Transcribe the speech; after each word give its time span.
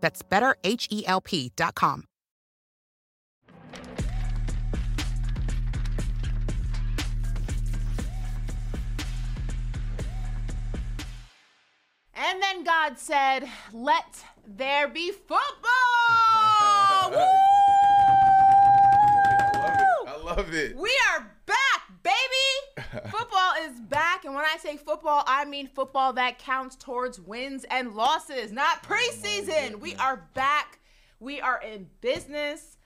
That's 0.00 0.22
betterhelp.com. 0.22 2.04
And 12.20 12.42
then 12.42 12.64
God 12.64 12.98
said, 12.98 13.48
Let 13.72 14.24
there 14.46 14.88
be 14.88 15.12
football! 15.12 15.38
Woo! 17.10 17.16
I 20.06 20.16
love 20.24 20.52
it. 20.52 20.76
We 20.76 20.90
are 21.12 21.30
back, 21.46 22.02
baby! 22.02 22.47
football 23.10 23.52
is 23.64 23.80
back, 23.80 24.24
and 24.24 24.34
when 24.34 24.44
I 24.44 24.56
say 24.58 24.76
football, 24.76 25.24
I 25.26 25.44
mean 25.44 25.68
football 25.68 26.12
that 26.14 26.38
counts 26.38 26.76
towards 26.76 27.20
wins 27.20 27.64
and 27.70 27.94
losses, 27.94 28.52
not 28.52 28.82
preseason. 28.82 29.76
We 29.80 29.94
are 29.96 30.28
back. 30.34 30.78
We 31.20 31.40
are 31.40 31.60
in 31.62 31.88
business. 32.00 32.76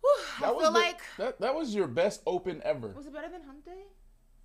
Whew, 0.00 0.24
I 0.38 0.48
feel 0.50 0.60
the- 0.60 0.70
like 0.70 1.00
that, 1.18 1.40
that 1.40 1.54
was 1.54 1.74
your 1.74 1.86
best 1.86 2.22
open 2.26 2.60
ever. 2.64 2.88
was 2.88 3.06
it 3.06 3.12
better 3.12 3.28
than 3.28 3.42
Hump 3.42 3.64
Day? 3.64 3.82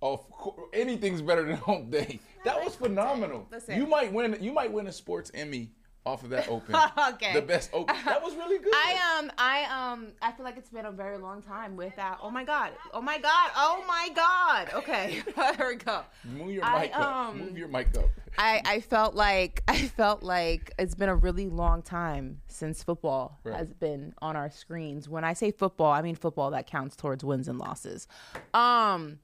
Of 0.02 0.28
course, 0.30 0.68
anything's 0.74 1.22
better 1.22 1.42
than 1.44 1.56
home 1.56 1.88
day. 1.90 2.20
That 2.44 2.62
was 2.62 2.76
phenomenal. 2.76 3.48
You 3.68 3.86
might 3.86 4.12
win. 4.12 4.36
You 4.40 4.52
might 4.52 4.70
win 4.70 4.86
a 4.86 4.92
sports 4.92 5.30
Emmy 5.34 5.70
off 6.06 6.22
of 6.22 6.30
that 6.30 6.48
open. 6.50 6.74
Okay. 7.14 7.34
The 7.34 7.42
best 7.42 7.70
open. 7.72 7.94
That 8.04 8.22
was 8.22 8.34
really 8.36 8.58
good. 8.58 8.72
I 8.72 9.18
um 9.18 9.30
I 9.36 9.64
um 9.92 10.08
I 10.22 10.32
feel 10.32 10.44
like 10.44 10.56
it's 10.56 10.70
been 10.70 10.86
a 10.86 10.92
very 10.92 11.18
long 11.18 11.42
time 11.42 11.76
without. 11.76 12.18
Oh 12.22 12.30
my 12.30 12.44
god! 12.44 12.70
Oh 12.94 13.02
my 13.02 13.18
god! 13.18 13.50
Oh 13.56 13.84
my 13.86 14.08
god! 14.14 14.70
Okay, 14.74 15.22
here 15.56 15.68
we 15.68 15.76
go. 15.76 16.02
Move 16.24 16.50
your 16.52 16.64
I, 16.64 16.80
mic 16.82 16.96
up. 16.96 17.02
um, 17.16 17.38
Move 17.38 17.58
your 17.58 17.68
mic 17.68 17.88
up. 17.98 18.08
I, 18.38 18.62
I 18.64 18.80
felt 18.80 19.14
like 19.14 19.62
I 19.66 19.88
felt 19.88 20.22
like 20.22 20.72
it's 20.78 20.94
been 20.94 21.08
a 21.08 21.16
really 21.16 21.48
long 21.48 21.82
time 21.82 22.40
since 22.48 22.82
football 22.82 23.38
Right. 23.44 23.56
has 23.56 23.72
been 23.74 24.14
on 24.22 24.36
our 24.36 24.50
screens. 24.50 25.08
When 25.08 25.24
I 25.24 25.32
say 25.32 25.50
football, 25.50 25.90
I 25.92 26.02
mean 26.02 26.14
football 26.14 26.50
that 26.52 26.66
counts 26.66 26.96
towards 26.96 27.24
wins 27.24 27.48
and 27.48 27.58
losses. 27.58 28.06
Um, 28.54 29.18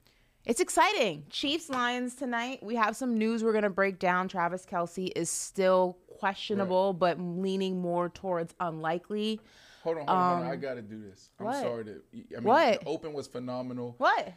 it's 0.44 0.60
exciting. 0.60 1.24
Chiefs 1.30 1.68
Lions 1.70 2.16
tonight. 2.16 2.60
We 2.62 2.74
have 2.74 2.96
some 2.96 3.16
news 3.16 3.44
we're 3.44 3.52
gonna 3.52 3.70
break 3.70 3.98
down. 4.00 4.26
Travis 4.28 4.66
Kelce 4.66 5.10
is 5.14 5.30
still 5.30 5.98
questionable, 6.26 6.92
but 6.92 7.18
leaning 7.18 7.80
more 7.80 8.08
towards 8.08 8.54
unlikely. 8.60 9.40
Hold 9.82 9.98
on, 9.98 10.06
hold 10.06 10.18
on, 10.18 10.34
hold 10.36 10.46
on. 10.46 10.52
I 10.52 10.56
gotta 10.56 10.80
do 10.82 11.02
this. 11.02 11.30
I'm 11.40 11.46
Um, 11.46 11.52
what? 11.52 11.62
sorry 11.62 11.84
to. 11.86 11.90
I 11.90 12.16
mean, 12.36 12.44
What? 12.44 12.80
The 12.80 12.86
open 12.86 13.12
was 13.12 13.26
phenomenal. 13.26 13.96
What? 13.98 14.32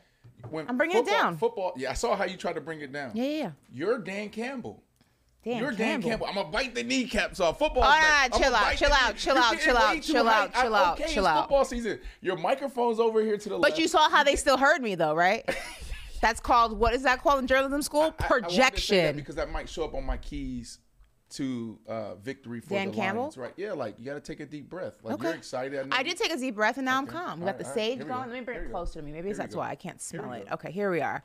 When 0.50 0.68
I'm 0.68 0.78
bringing 0.78 0.98
it 0.98 1.06
down. 1.06 1.38
Football. 1.38 1.74
Yeah, 1.78 1.92
I 1.92 1.94
saw 1.94 2.16
how 2.16 2.26
you 2.26 2.38
tried 2.38 2.54
to 2.54 2.62
bring 2.62 2.82
it 2.82 2.92
down. 2.92 3.12
Yeah, 3.14 3.24
yeah. 3.26 3.52
You're 3.72 4.00
Dan 4.00 4.30
Campbell. 4.30 4.82
Dan 5.44 5.60
You're 5.62 5.70
Dan 5.74 6.02
Campbell. 6.02 6.10
Campbell. 6.10 6.28
I'm 6.28 6.34
gonna 6.36 6.50
bite 6.50 6.74
the 6.74 6.82
kneecaps 6.82 7.40
off. 7.40 7.60
Football. 7.60 7.84
All 7.84 7.92
right, 7.92 8.30
chill 8.36 8.56
out, 8.56 8.76
chill 8.76 8.92
out, 8.92 9.16
chill 9.18 9.38
out, 9.38 9.60
chill 9.60 9.78
out, 9.78 10.02
chill 10.02 10.28
out, 10.28 10.54
chill 10.56 10.74
out, 10.76 10.98
chill 10.98 11.06
it's 11.08 11.18
out. 11.18 11.42
Football 11.44 11.66
season. 11.66 12.00
Your 12.22 12.36
microphone's 12.38 13.00
over 13.00 13.22
here 13.22 13.38
to 13.38 13.50
the 13.50 13.58
left. 13.60 13.72
But 13.76 13.80
you 13.80 13.88
saw 13.88 14.10
how 14.10 14.24
they 14.24 14.36
still 14.36 14.58
heard 14.58 14.82
me 14.82 14.96
though, 14.96 15.14
right? 15.14 15.48
That's 16.22 16.40
called 16.40 16.80
what 16.80 16.96
is 16.96 17.04
that 17.04 17.22
called 17.22 17.38
in 17.38 17.46
journalism 17.46 17.84
school? 17.84 18.02
I- 18.02 18.06
I 18.06 18.10
to 18.10 18.16
say 18.16 18.24
that 18.24 18.28
Projection. 18.28 19.16
because 19.18 19.36
that 19.36 19.52
might 19.52 19.70
show 19.70 19.84
up 19.84 19.94
on 19.94 20.04
my 20.04 20.18
keys 20.18 20.80
to 21.32 21.80
uh, 21.88 22.16
victory 22.16 22.60
for 22.62 22.70
Dan 22.70 22.92
the 22.92 22.98
Campbell? 22.98 23.24
Lions, 23.24 23.38
right? 23.38 23.54
Yeah, 23.58 23.74
like 23.74 23.96
you 24.00 24.06
got 24.06 24.14
to 24.14 24.20
take 24.20 24.40
a 24.40 24.46
deep 24.46 24.70
breath. 24.70 24.94
Like 25.04 25.16
Okay. 25.16 25.28
you're 25.28 25.36
excited. 25.36 25.90
know 25.90 25.96
I 25.96 26.04
did 26.04 26.18
take 26.18 26.32
a 26.32 26.38
deep 26.38 26.56
breath 26.56 26.78
and 26.78 26.86
now 26.86 26.98
I'm 26.98 27.08
calm. 27.08 27.40
We 27.40 27.46
got 27.46 27.58
the 27.58 27.64
right, 27.64 27.70
right. 27.70 27.76
sage 27.76 28.00
we 28.00 28.06
going. 28.06 28.24
go. 28.26 28.30
Let 28.32 28.40
me 28.40 28.42
bring 28.42 28.60
it 28.60 28.72
closer 28.72 29.00
go. 29.00 29.02
to 29.02 29.06
me. 29.06 29.12
Maybe 29.12 29.34
that's 29.34 29.56
go. 29.56 29.62
why 29.62 29.70
I 29.70 29.76
can't 29.76 30.02
smell 30.02 30.32
it. 30.34 30.48
Okay, 30.52 30.72
here 30.72 30.92
we 30.92 31.02
are. 31.02 31.24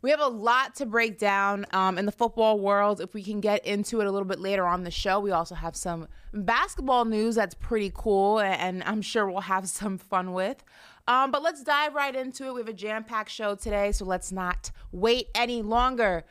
We 0.00 0.10
have 0.10 0.20
a 0.20 0.28
lot 0.28 0.76
to 0.76 0.86
break 0.86 1.18
down 1.18 1.66
um, 1.72 1.98
in 1.98 2.06
the 2.06 2.12
football 2.12 2.60
world. 2.60 3.00
If 3.00 3.14
we 3.14 3.22
can 3.22 3.40
get 3.40 3.66
into 3.66 4.00
it 4.00 4.06
a 4.06 4.10
little 4.12 4.28
bit 4.28 4.38
later 4.38 4.64
on 4.64 4.84
the 4.84 4.92
show, 4.92 5.18
we 5.18 5.32
also 5.32 5.56
have 5.56 5.74
some 5.74 6.06
basketball 6.32 7.04
news 7.04 7.34
that's 7.34 7.54
pretty 7.54 7.90
cool, 7.92 8.38
and, 8.38 8.60
and 8.60 8.84
I'm 8.84 9.02
sure 9.02 9.28
we'll 9.28 9.40
have 9.40 9.68
some 9.80 9.98
fun 9.98 10.32
with. 10.34 10.62
Um, 11.08 11.30
but 11.30 11.42
let's 11.42 11.62
dive 11.64 11.94
right 11.94 12.14
into 12.14 12.46
it. 12.46 12.54
We 12.54 12.60
have 12.60 12.68
a 12.68 12.72
jam 12.74 13.02
packed 13.02 13.30
show 13.30 13.54
today, 13.54 13.90
so 13.92 14.04
let's 14.04 14.30
not 14.30 14.70
wait 14.92 15.28
any 15.34 15.62
longer. 15.62 16.24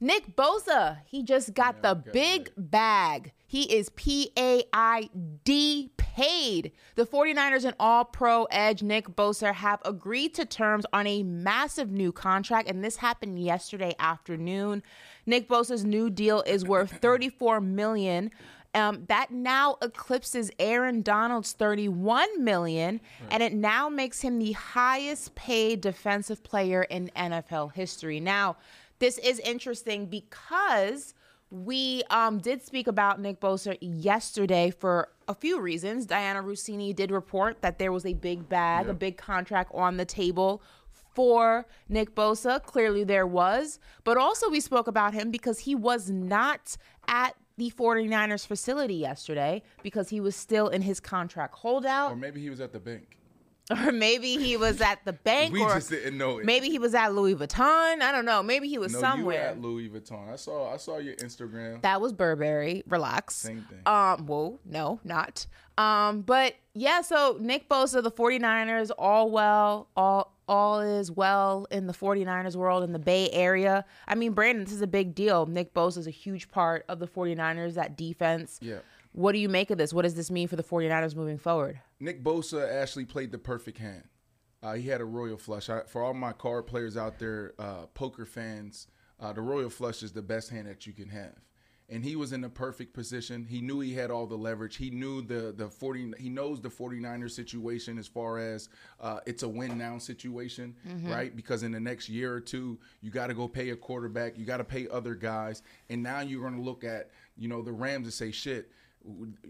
Nick 0.00 0.34
Bosa, 0.34 0.98
he 1.04 1.22
just 1.22 1.52
got 1.54 1.82
the 1.82 1.94
big 1.94 2.50
bag. 2.56 3.32
He 3.46 3.62
is 3.64 3.90
P 3.90 4.30
A 4.38 4.62
I 4.72 5.10
D 5.44 5.90
paid. 5.96 6.72
The 6.94 7.04
49ers 7.04 7.64
and 7.64 7.74
all 7.78 8.04
pro 8.04 8.44
edge 8.44 8.82
Nick 8.82 9.08
Bosa 9.08 9.52
have 9.52 9.80
agreed 9.84 10.34
to 10.34 10.46
terms 10.46 10.86
on 10.92 11.06
a 11.06 11.22
massive 11.22 11.90
new 11.90 12.12
contract, 12.12 12.68
and 12.68 12.82
this 12.82 12.96
happened 12.96 13.38
yesterday 13.40 13.94
afternoon. 13.98 14.82
Nick 15.26 15.48
Bosa's 15.48 15.84
new 15.84 16.08
deal 16.08 16.42
is 16.46 16.64
worth 16.64 16.92
34 17.02 17.60
million. 17.60 18.30
Um, 18.72 19.04
that 19.08 19.32
now 19.32 19.78
eclipses 19.82 20.52
Aaron 20.60 21.02
Donald's 21.02 21.52
31 21.52 22.44
million, 22.44 23.00
and 23.28 23.42
it 23.42 23.52
now 23.52 23.88
makes 23.88 24.20
him 24.20 24.38
the 24.38 24.52
highest 24.52 25.34
paid 25.34 25.80
defensive 25.80 26.44
player 26.44 26.84
in 26.84 27.10
NFL 27.16 27.72
history. 27.72 28.20
Now, 28.20 28.56
this 29.00 29.18
is 29.18 29.40
interesting 29.40 30.06
because 30.06 31.14
we 31.50 32.04
um, 32.10 32.38
did 32.38 32.62
speak 32.62 32.86
about 32.86 33.20
Nick 33.20 33.40
Bosa 33.40 33.76
yesterday 33.80 34.70
for 34.70 35.08
a 35.26 35.34
few 35.34 35.60
reasons. 35.60 36.06
Dianna 36.06 36.44
Russini 36.44 36.94
did 36.94 37.10
report 37.10 37.60
that 37.62 37.78
there 37.78 37.90
was 37.90 38.06
a 38.06 38.14
big 38.14 38.48
bag, 38.48 38.88
a 38.88 38.94
big 38.94 39.16
contract 39.16 39.72
on 39.74 39.96
the 39.96 40.04
table 40.04 40.62
for 41.14 41.66
Nick 41.88 42.14
Bosa. 42.14 42.62
Clearly, 42.62 43.02
there 43.02 43.26
was. 43.26 43.80
But 44.04 44.16
also, 44.16 44.48
we 44.48 44.60
spoke 44.60 44.86
about 44.86 45.12
him 45.12 45.32
because 45.32 45.58
he 45.58 45.74
was 45.74 46.08
not 46.08 46.76
at 47.08 47.34
the 47.56 47.70
49ers 47.70 48.46
facility 48.46 48.94
yesterday 48.94 49.62
because 49.82 50.08
he 50.08 50.20
was 50.20 50.36
still 50.36 50.68
in 50.68 50.82
his 50.82 51.00
contract 51.00 51.56
holdout. 51.56 52.12
Or 52.12 52.16
maybe 52.16 52.40
he 52.40 52.48
was 52.48 52.60
at 52.60 52.72
the 52.72 52.78
bank. 52.78 53.19
Or 53.86 53.92
maybe 53.92 54.36
he 54.36 54.56
was 54.56 54.80
at 54.80 55.04
the 55.04 55.12
bank. 55.12 55.52
We 55.52 55.62
or 55.62 55.74
just 55.74 55.90
didn't 55.90 56.18
know 56.18 56.38
it. 56.38 56.44
Maybe 56.44 56.70
he 56.70 56.78
was 56.80 56.94
at 56.94 57.14
Louis 57.14 57.34
Vuitton. 57.36 58.00
I 58.02 58.10
don't 58.10 58.24
know. 58.24 58.42
Maybe 58.42 58.68
he 58.68 58.78
was 58.78 58.92
No, 58.92 59.00
somewhere. 59.00 59.36
you 59.36 59.42
were 59.42 59.46
at 59.48 59.60
Louis 59.60 59.88
Vuitton. 59.88 60.28
I 60.32 60.36
saw. 60.36 60.72
I 60.72 60.76
saw 60.76 60.98
your 60.98 61.14
Instagram. 61.16 61.80
That 61.82 62.00
was 62.00 62.12
Burberry. 62.12 62.82
Relax. 62.88 63.36
Same 63.36 63.64
thing. 63.70 63.80
Um, 63.86 64.26
whoa, 64.26 64.58
no, 64.64 64.98
not. 65.04 65.46
Um, 65.78 66.22
but 66.22 66.54
yeah, 66.74 67.00
so 67.00 67.38
Nick 67.40 67.68
Bosa, 67.68 68.02
the 68.02 68.10
49ers, 68.10 68.90
all 68.98 69.30
well, 69.30 69.88
all 69.96 70.34
all 70.48 70.80
is 70.80 71.12
well 71.12 71.66
in 71.70 71.86
the 71.86 71.92
49ers 71.92 72.56
world 72.56 72.82
in 72.82 72.92
the 72.92 72.98
Bay 72.98 73.30
Area. 73.30 73.84
I 74.08 74.16
mean, 74.16 74.32
Brandon, 74.32 74.64
this 74.64 74.74
is 74.74 74.82
a 74.82 74.86
big 74.88 75.14
deal. 75.14 75.46
Nick 75.46 75.72
Bosa 75.72 75.98
is 75.98 76.08
a 76.08 76.10
huge 76.10 76.50
part 76.50 76.84
of 76.88 76.98
the 76.98 77.06
49ers, 77.06 77.74
that 77.74 77.96
defense. 77.96 78.58
Yeah. 78.60 78.78
What 79.12 79.32
do 79.32 79.38
you 79.38 79.48
make 79.48 79.70
of 79.70 79.78
this? 79.78 79.92
What 79.92 80.02
does 80.02 80.14
this 80.14 80.30
mean 80.30 80.48
for 80.48 80.56
the 80.56 80.62
49ers 80.62 81.16
moving 81.16 81.38
forward? 81.38 81.80
Nick 81.98 82.22
Bosa 82.22 82.70
actually 82.82 83.04
played 83.06 83.32
the 83.32 83.38
perfect 83.38 83.78
hand. 83.78 84.04
Uh, 84.62 84.74
he 84.74 84.88
had 84.88 85.00
a 85.00 85.04
royal 85.04 85.36
flush. 85.36 85.68
I, 85.70 85.82
for 85.82 86.02
all 86.02 86.14
my 86.14 86.32
card 86.32 86.66
players 86.66 86.96
out 86.96 87.18
there, 87.18 87.54
uh, 87.58 87.86
poker 87.94 88.26
fans, 88.26 88.86
uh, 89.18 89.32
the 89.32 89.40
royal 89.40 89.70
flush 89.70 90.02
is 90.02 90.12
the 90.12 90.22
best 90.22 90.50
hand 90.50 90.68
that 90.68 90.86
you 90.86 90.92
can 90.92 91.08
have. 91.08 91.34
And 91.88 92.04
he 92.04 92.14
was 92.14 92.32
in 92.32 92.40
the 92.40 92.48
perfect 92.48 92.94
position. 92.94 93.44
He 93.44 93.60
knew 93.60 93.80
he 93.80 93.94
had 93.94 94.12
all 94.12 94.24
the 94.26 94.36
leverage. 94.36 94.76
He 94.76 94.90
knew 94.90 95.22
the 95.22 95.52
the 95.56 95.68
40 95.68 96.12
he 96.20 96.28
knows 96.28 96.60
the 96.60 96.68
49ers 96.68 97.32
situation 97.32 97.98
as 97.98 98.06
far 98.06 98.38
as 98.38 98.68
uh, 99.00 99.18
it's 99.26 99.42
a 99.42 99.48
win 99.48 99.76
now 99.76 99.98
situation, 99.98 100.76
right? 101.02 101.34
Because 101.34 101.64
in 101.64 101.72
the 101.72 101.80
next 101.80 102.08
year 102.08 102.32
or 102.32 102.38
two, 102.40 102.78
you 103.00 103.10
got 103.10 103.26
to 103.26 103.34
go 103.34 103.48
pay 103.48 103.70
a 103.70 103.76
quarterback, 103.76 104.38
you 104.38 104.44
got 104.44 104.58
to 104.58 104.64
pay 104.64 104.86
other 104.88 105.16
guys, 105.16 105.62
and 105.88 106.00
now 106.00 106.20
you're 106.20 106.42
going 106.42 106.54
to 106.54 106.62
look 106.62 106.84
at, 106.84 107.10
you 107.36 107.48
know, 107.48 107.60
the 107.60 107.72
Rams 107.72 108.06
and 108.06 108.14
say 108.14 108.30
shit, 108.30 108.70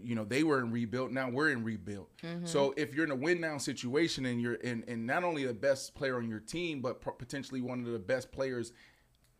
you 0.01 0.15
know 0.15 0.23
they 0.23 0.43
were 0.43 0.59
in 0.59 0.71
rebuild 0.71 1.11
now 1.11 1.29
we're 1.29 1.49
in 1.49 1.63
rebuild. 1.63 2.07
So 2.45 2.73
if 2.77 2.93
you're 2.95 3.05
in 3.05 3.11
a 3.11 3.15
win 3.15 3.41
now 3.41 3.57
situation 3.57 4.25
and 4.25 4.41
you're 4.41 4.53
in 4.55 4.83
and 4.87 5.05
not 5.05 5.23
only 5.23 5.45
the 5.45 5.53
best 5.53 5.93
player 5.93 6.17
on 6.17 6.29
your 6.29 6.39
team 6.39 6.81
but 6.81 7.01
potentially 7.17 7.61
one 7.61 7.79
of 7.85 7.91
the 7.91 7.99
best 7.99 8.31
players 8.31 8.71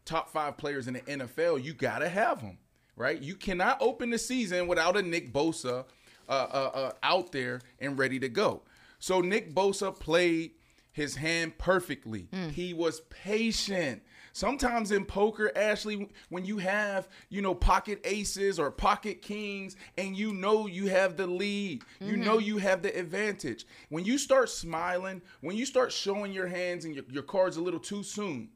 top 0.04 0.30
five 0.30 0.58
players 0.58 0.88
in 0.88 0.96
the 0.96 1.02
nfl 1.02 1.64
you 1.64 1.74
gotta 1.74 2.10
have 2.10 2.42
them 2.42 2.58
right? 2.98 3.22
You 3.22 3.36
cannot 3.36 3.78
open 3.82 4.10
the 4.10 4.18
season 4.18 4.68
without 4.68 4.98
a 4.98 5.02
nick 5.02 5.32
bosa 5.34 5.86
uh, 6.28 6.32
uh, 6.32 6.72
uh, 6.74 6.92
out 7.04 7.32
there 7.32 7.62
and 7.80 7.98
ready 7.98 8.20
to 8.20 8.30
go. 8.30 8.62
So 9.00 9.22
nick 9.22 9.56
bosa 9.56 9.98
played 9.98 10.52
his 10.92 11.16
hand 11.16 11.58
perfectly. 11.58 12.28
He 12.54 12.74
was 12.74 13.00
patient 13.10 14.04
Sometimes 14.34 14.92
in 14.92 15.06
poker, 15.06 15.52
Ashley, 15.56 16.10
when 16.30 16.46
you 16.46 16.58
have, 16.58 17.08
you 17.30 17.42
know, 17.42 17.54
pocket 17.54 18.00
aces 18.04 18.60
or 18.60 18.72
pocket 18.72 19.22
kings 19.22 19.76
and 19.98 20.16
you 20.16 20.34
know 20.34 20.68
you 20.68 20.88
have 20.88 21.18
the 21.18 21.28
lead, 21.28 21.84
you 22.00 22.18
know 22.18 22.38
mm-hmm. 22.38 22.48
you 22.48 22.58
have 22.58 22.82
the 22.82 22.98
advantage. 22.98 23.66
When 23.90 24.06
you 24.06 24.18
start 24.18 24.50
smiling, 24.50 25.22
when 25.42 25.58
you 25.58 25.66
start 25.66 25.92
showing 25.92 26.32
your 26.32 26.48
hands 26.48 26.86
and 26.86 26.96
your, 26.96 27.04
your 27.10 27.24
cards 27.24 27.58
a 27.58 27.62
little 27.62 27.80
too 27.80 28.04
soon, 28.04 28.50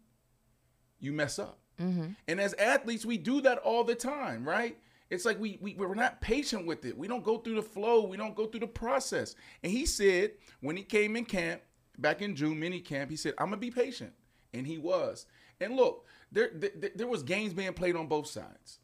you 1.00 1.12
mess 1.12 1.40
up. 1.40 1.60
Mm-hmm. 1.80 2.08
And 2.28 2.40
as 2.40 2.54
athletes, 2.54 3.06
we 3.06 3.18
do 3.18 3.42
that 3.42 3.58
all 3.60 3.84
the 3.84 3.96
time, 3.96 4.48
right? 4.48 4.78
It's 5.10 5.26
like 5.26 5.40
we, 5.40 5.60
we 5.62 5.76
we're 5.76 5.94
not 5.94 6.22
patient 6.22 6.66
with 6.66 6.86
it. 6.86 6.98
We 6.98 7.08
don't 7.08 7.24
go 7.24 7.38
through 7.38 7.56
the 7.56 7.62
flow. 7.62 8.06
We 8.08 8.18
don't 8.18 8.36
go 8.36 8.48
through 8.48 8.62
the 8.62 8.68
process. 8.68 9.36
And 9.62 9.72
he 9.72 9.86
said 9.86 10.32
when 10.62 10.76
he 10.78 10.84
came 10.84 11.16
in 11.16 11.26
camp 11.26 11.62
back 12.00 12.22
in 12.22 12.36
June 12.36 12.60
mini 12.60 12.80
camp, 12.80 13.12
he 13.12 13.18
said, 13.18 13.34
"I'm 13.38 13.48
gonna 13.48 13.58
be 13.58 13.72
patient," 13.72 14.14
and 14.54 14.66
he 14.66 14.78
was. 14.78 15.28
And 15.62 15.76
look, 15.76 16.06
there 16.32 16.52
there, 16.54 16.92
there 16.96 17.08
was 17.08 17.24
games 17.24 17.54
being 17.54 17.74
played 17.74 17.96
on 17.96 18.08
both 18.08 18.28
sides. 18.28 18.80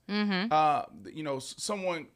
Uh, 0.51 0.85
you 1.13 1.23
know, 1.23 1.39
someone 1.39 2.07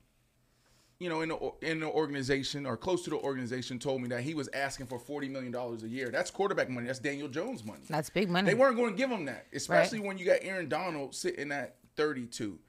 you 0.99 1.09
know, 1.09 1.21
in 1.21 1.29
the 1.29 1.51
in 1.61 1.79
the 1.81 1.87
organization 1.87 2.65
or 2.65 2.77
close 2.77 3.03
to 3.03 3.09
the 3.09 3.17
organization 3.17 3.77
told 3.79 4.01
me 4.01 4.07
that 4.07 4.21
he 4.21 4.33
was 4.33 4.49
asking 4.53 4.85
for 4.85 4.97
forty 4.97 5.27
million 5.27 5.51
dollars 5.51 5.83
a 5.83 5.89
year. 5.89 6.09
That's 6.09 6.31
quarterback 6.31 6.69
money. 6.69 6.87
That's 6.87 6.99
Daniel 6.99 7.27
Jones 7.27 7.65
money. 7.65 7.83
That's 7.89 8.09
big 8.09 8.29
money. 8.29 8.49
They 8.49 8.55
weren't 8.55 8.77
going 8.77 8.91
to 8.91 8.97
give 8.97 9.09
him 9.09 9.25
that, 9.25 9.45
especially 9.53 9.99
when 9.99 10.17
you 10.17 10.25
got 10.25 10.39
Aaron 10.41 10.69
Donald 10.69 11.13
sitting 11.13 11.51
at 11.51 11.75
thirty-two. 11.97 12.59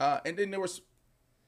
Uh, 0.00 0.18
and 0.26 0.36
then 0.36 0.50
there 0.50 0.60
was, 0.60 0.82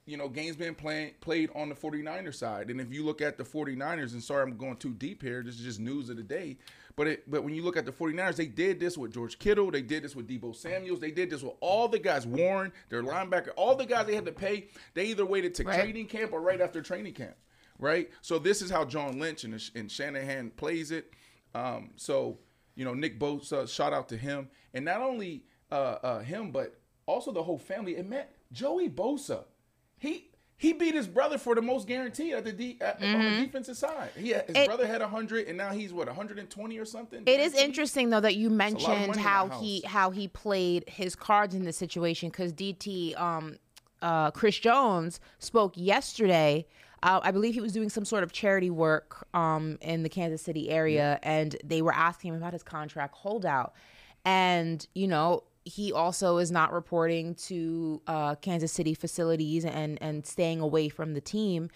you 0.07 0.17
know, 0.17 0.29
games 0.29 0.57
being 0.57 0.75
playing 0.75 1.13
played 1.21 1.51
on 1.55 1.69
the 1.69 1.75
49er 1.75 2.35
side. 2.35 2.71
And 2.71 2.81
if 2.81 2.91
you 2.91 3.05
look 3.05 3.21
at 3.21 3.37
the 3.37 3.45
49ers, 3.45 4.13
and 4.13 4.23
sorry 4.23 4.43
I'm 4.43 4.57
going 4.57 4.77
too 4.77 4.95
deep 4.95 5.21
here, 5.21 5.43
this 5.43 5.57
is 5.57 5.61
just 5.61 5.81
news 5.81 6.09
of 6.09 6.17
the 6.17 6.23
day. 6.23 6.57
But 6.99 7.07
it, 7.07 7.31
but 7.31 7.45
when 7.45 7.55
you 7.55 7.63
look 7.63 7.77
at 7.77 7.87
the 7.87 7.93
49ers, 7.93 8.35
they 8.35 8.47
did 8.47 8.81
this 8.81 8.99
with 8.99 9.13
George 9.15 9.39
Kittle, 9.39 9.71
they 9.71 9.83
did 9.83 10.03
this 10.03 10.17
with 10.17 10.27
Deebo 10.29 10.55
Samuels, 10.55 10.99
they 10.99 11.13
did 11.13 11.31
this 11.31 11.43
with 11.45 11.55
all 11.61 11.87
the 11.87 12.01
guys, 12.01 12.27
Warner, 12.27 12.73
their 12.89 13.05
linebacker, 13.05 13.51
all 13.57 13.77
the 13.77 13.87
guys 13.87 14.07
they 14.07 14.17
had 14.17 14.27
to 14.27 14.33
pay. 14.33 14.67
They 14.95 15.07
either 15.07 15.25
waited 15.25 15.55
to 15.55 15.63
Right. 15.65 15.79
training 15.81 16.09
camp 16.09 16.33
or 16.33 16.41
right 16.41 16.61
after 16.61 16.83
training 16.83 17.15
camp, 17.15 17.37
right? 17.79 18.11
So 18.21 18.41
this 18.41 18.61
is 18.63 18.69
how 18.69 18.85
John 18.85 19.21
Lynch 19.21 19.45
and, 19.45 19.63
and 19.77 19.89
Shanahan 19.91 20.51
plays 20.51 20.91
it. 20.91 21.13
Um, 21.55 21.91
so 21.95 22.41
you 22.75 22.85
know, 22.85 22.95
Nick 22.95 23.21
Bosa, 23.21 23.69
shout 23.69 23.93
out 23.93 24.09
to 24.09 24.17
him, 24.17 24.49
and 24.75 24.85
not 24.85 25.01
only 25.01 25.45
uh, 25.71 25.99
uh, 26.03 26.19
him, 26.21 26.51
but 26.51 26.81
also 27.07 27.31
the 27.31 27.43
whole 27.45 27.59
family. 27.59 27.97
It 27.97 28.09
man, 28.09 28.27
Joey 28.53 28.89
Bosa, 28.89 29.45
he 29.99 30.28
he 30.59 30.73
beat 30.73 30.95
his 30.95 31.07
brother 31.07 31.39
for 31.39 31.55
the 31.55 31.63
most 31.63 31.87
guaranteed 31.87 32.35
at 32.35 32.45
the 32.45 32.53
de- 32.53 32.77
at, 32.81 33.01
on 33.01 33.25
the 33.25 33.45
defensive 33.47 33.77
side. 33.77 34.11
He 34.17 34.31
had, 34.31 34.47
his 34.47 34.57
It- 34.57 34.67
brother 34.67 34.87
had 34.87 35.01
hundred, 35.03 35.47
and 35.47 35.57
now 35.57 35.71
he's 35.71 35.93
what 35.93 36.09
120 36.09 36.79
or 36.79 36.85
something. 36.85 37.23
It 37.27 37.41
is 37.41 37.55
interesting 37.55 38.11
though 38.11 38.21
that 38.21 38.35
you 38.37 38.51
mentioned 38.51 38.89
money 38.89 39.05
in 39.05 39.11
that 39.13 39.19
how 39.19 39.49
he 39.61 39.83
how 39.87 40.11
he 40.11 40.27
played 40.29 40.85
his 40.89 41.15
cards 41.15 41.55
in 41.55 41.65
this 41.65 41.77
situation 41.77 42.29
because 42.29 42.53
DT 42.53 43.19
um 43.19 43.59
uh 44.03 44.31
Chris 44.33 44.59
Jones 44.59 45.21
spoke 45.39 45.73
yesterday. 45.77 46.67
Uh, 47.01 47.21
I 47.23 47.31
believe 47.31 47.55
he 47.55 47.61
was 47.61 47.73
doing 47.73 47.89
some 47.91 48.05
sort 48.05 48.25
of 48.25 48.33
charity 48.33 48.71
work 48.71 49.27
um 49.33 49.79
in 49.81 50.03
the 50.03 50.09
Kansas 50.09 50.43
City 50.43 50.69
area, 50.71 51.21
and 51.23 51.57
they 51.63 51.83
were 51.83 51.95
asking 51.95 52.31
him 52.33 52.37
about 52.37 52.53
his 52.53 52.65
contract 52.65 53.15
holdout, 53.15 53.73
and 54.25 54.87
you 54.95 55.07
know 55.07 55.45
he 55.69 55.93
also 55.93 56.39
is 56.39 56.51
not 56.51 56.73
reporting 56.73 57.35
to 57.35 58.03
uh, 58.07 58.35
Kansas 58.37 58.73
City 58.73 58.95
facilities 58.95 59.65
and 59.65 60.01
and 60.03 60.27
staying 60.27 60.61
away 60.61 60.89
from 60.89 61.15
the 61.15 61.21
team. 61.21 61.71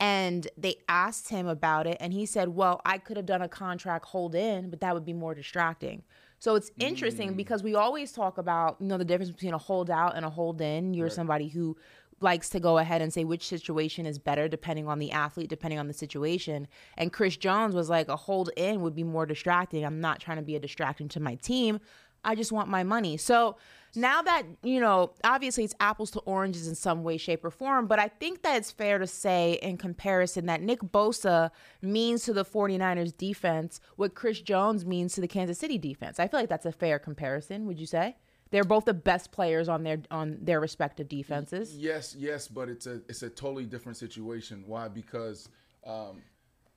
And 0.00 0.48
they 0.58 0.76
asked 0.88 1.28
him 1.28 1.46
about 1.46 1.86
it, 1.86 1.96
and 2.00 2.12
he 2.12 2.26
said, 2.26 2.48
"Well, 2.48 2.80
I 2.84 2.98
could 2.98 3.16
have 3.16 3.26
done 3.26 3.42
a 3.42 3.48
contract 3.48 4.06
hold 4.06 4.34
in, 4.34 4.70
but 4.70 4.80
that 4.80 4.94
would 4.94 5.04
be 5.04 5.12
more 5.12 5.34
distracting." 5.34 6.02
So 6.40 6.56
it's 6.56 6.70
interesting 6.78 7.34
because 7.34 7.62
we 7.62 7.74
always 7.74 8.12
talk 8.12 8.36
about 8.38 8.76
you 8.80 8.86
know 8.88 8.98
the 8.98 9.04
difference 9.04 9.30
between 9.30 9.54
a 9.54 9.58
holdout 9.58 10.16
and 10.16 10.24
a 10.24 10.30
hold 10.30 10.60
in. 10.60 10.94
You're 10.94 11.10
somebody 11.10 11.48
who 11.48 11.76
likes 12.20 12.48
to 12.50 12.60
go 12.60 12.78
ahead 12.78 13.02
and 13.02 13.12
say 13.12 13.24
which 13.24 13.46
situation 13.46 14.06
is 14.06 14.18
better 14.18 14.48
depending 14.48 14.88
on 14.88 14.98
the 14.98 15.12
athlete, 15.12 15.48
depending 15.48 15.78
on 15.78 15.86
the 15.86 15.94
situation. 15.94 16.66
And 16.96 17.12
Chris 17.12 17.36
Jones 17.36 17.74
was 17.74 17.88
like, 17.88 18.08
a 18.08 18.16
hold 18.16 18.50
in 18.56 18.80
would 18.80 18.94
be 18.94 19.04
more 19.04 19.26
distracting. 19.26 19.84
I'm 19.84 20.00
not 20.00 20.20
trying 20.20 20.38
to 20.38 20.42
be 20.42 20.56
a 20.56 20.60
distraction 20.60 21.08
to 21.10 21.20
my 21.20 21.36
team. 21.36 21.80
I 22.24 22.34
just 22.34 22.52
want 22.52 22.68
my 22.68 22.82
money. 22.82 23.16
So 23.16 23.56
now 23.96 24.22
that, 24.22 24.42
you 24.62 24.80
know, 24.80 25.12
obviously 25.22 25.64
it's 25.64 25.74
apples 25.78 26.10
to 26.12 26.20
oranges 26.20 26.66
in 26.66 26.74
some 26.74 27.04
way, 27.04 27.16
shape, 27.16 27.44
or 27.44 27.50
form, 27.50 27.86
but 27.86 27.98
I 27.98 28.08
think 28.08 28.42
that 28.42 28.56
it's 28.56 28.70
fair 28.70 28.98
to 28.98 29.06
say 29.06 29.58
in 29.62 29.76
comparison 29.76 30.46
that 30.46 30.62
Nick 30.62 30.80
Bosa 30.80 31.50
means 31.80 32.24
to 32.24 32.32
the 32.32 32.44
49ers 32.44 33.16
defense 33.16 33.80
what 33.96 34.14
Chris 34.14 34.40
Jones 34.40 34.84
means 34.84 35.14
to 35.14 35.20
the 35.20 35.28
Kansas 35.28 35.58
City 35.58 35.78
defense. 35.78 36.18
I 36.18 36.26
feel 36.26 36.40
like 36.40 36.48
that's 36.48 36.66
a 36.66 36.72
fair 36.72 36.98
comparison, 36.98 37.66
would 37.66 37.78
you 37.78 37.86
say? 37.86 38.16
They're 38.50 38.64
both 38.64 38.84
the 38.84 38.94
best 38.94 39.32
players 39.32 39.68
on 39.68 39.82
their 39.82 39.98
on 40.12 40.38
their 40.40 40.60
respective 40.60 41.08
defenses. 41.08 41.76
Yes, 41.76 42.14
yes, 42.16 42.46
but 42.46 42.68
it's 42.68 42.86
a 42.86 43.00
it's 43.08 43.24
a 43.24 43.28
totally 43.28 43.64
different 43.64 43.98
situation. 43.98 44.62
Why? 44.66 44.86
Because 44.86 45.48
um, 45.84 46.22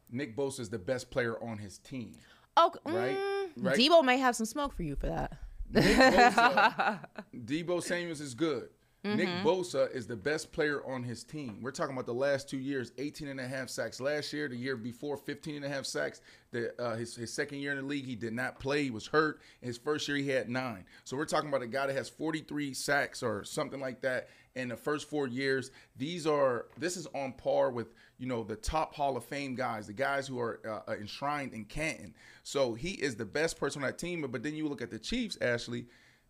Nick 0.09 0.35
Bosa 0.35 0.61
is 0.61 0.69
the 0.69 0.79
best 0.79 1.11
player 1.11 1.41
on 1.43 1.59
his 1.59 1.77
team. 1.77 2.15
Oh, 2.59 2.73
Right, 2.85 3.15
mm, 3.17 3.49
right. 3.63 3.77
Deebo 3.77 4.03
may 4.03 4.17
have 4.17 4.35
some 4.35 4.45
smoke 4.47 4.73
for 4.73 4.83
you 4.83 4.95
for 4.95 5.07
that. 5.07 5.37
Deebo 7.35 7.83
Samuels 7.83 8.19
is 8.19 8.33
good. 8.33 8.69
Nick 9.15 9.27
Mm-hmm. 9.27 9.47
Bosa 9.47 9.93
is 9.93 10.07
the 10.07 10.15
best 10.15 10.51
player 10.51 10.83
on 10.85 11.03
his 11.03 11.23
team. 11.23 11.59
We're 11.61 11.71
talking 11.71 11.93
about 11.93 12.05
the 12.05 12.13
last 12.13 12.49
two 12.49 12.57
years, 12.57 12.91
18 12.97 13.27
and 13.27 13.39
a 13.39 13.47
half 13.47 13.69
sacks 13.69 13.99
last 13.99 14.33
year, 14.33 14.47
the 14.47 14.55
year 14.55 14.75
before 14.75 15.17
15 15.17 15.57
and 15.57 15.65
a 15.65 15.69
half 15.69 15.85
sacks. 15.85 16.21
The, 16.51 16.73
uh, 16.81 16.95
his, 16.95 17.15
his 17.15 17.33
second 17.33 17.59
year 17.59 17.71
in 17.71 17.77
the 17.77 17.83
league, 17.83 18.05
he 18.05 18.15
did 18.15 18.33
not 18.33 18.59
play. 18.59 18.83
He 18.83 18.91
was 18.91 19.07
hurt. 19.07 19.41
His 19.61 19.77
first 19.77 20.07
year, 20.07 20.17
he 20.17 20.29
had 20.29 20.49
nine. 20.49 20.85
So 21.03 21.17
we're 21.17 21.25
talking 21.25 21.49
about 21.49 21.61
a 21.61 21.67
guy 21.67 21.87
that 21.87 21.95
has 21.95 22.09
43 22.09 22.73
sacks 22.73 23.21
or 23.21 23.43
something 23.43 23.79
like 23.79 24.01
that 24.01 24.29
in 24.55 24.69
the 24.69 24.77
first 24.77 25.09
four 25.09 25.27
years. 25.27 25.71
These 25.97 26.25
are, 26.25 26.65
this 26.77 26.97
is 26.97 27.07
on 27.13 27.33
par 27.33 27.69
with, 27.69 27.93
you 28.17 28.27
know, 28.27 28.43
the 28.43 28.55
top 28.55 28.95
Hall 28.95 29.15
of 29.17 29.25
Fame 29.25 29.55
guys, 29.55 29.87
the 29.87 29.93
guys 29.93 30.27
who 30.27 30.39
are 30.39 30.83
uh, 30.87 30.93
enshrined 30.93 31.53
in 31.53 31.65
Canton. 31.65 32.13
So 32.43 32.73
he 32.73 32.91
is 32.91 33.15
the 33.15 33.25
best 33.25 33.59
person 33.59 33.83
on 33.83 33.87
that 33.87 33.97
team. 33.97 34.25
But 34.29 34.41
then 34.41 34.55
you 34.55 34.67
look 34.67 34.81
at 34.81 34.89
the 34.89 34.99
Chiefs, 34.99 35.37
Ashley, 35.41 35.85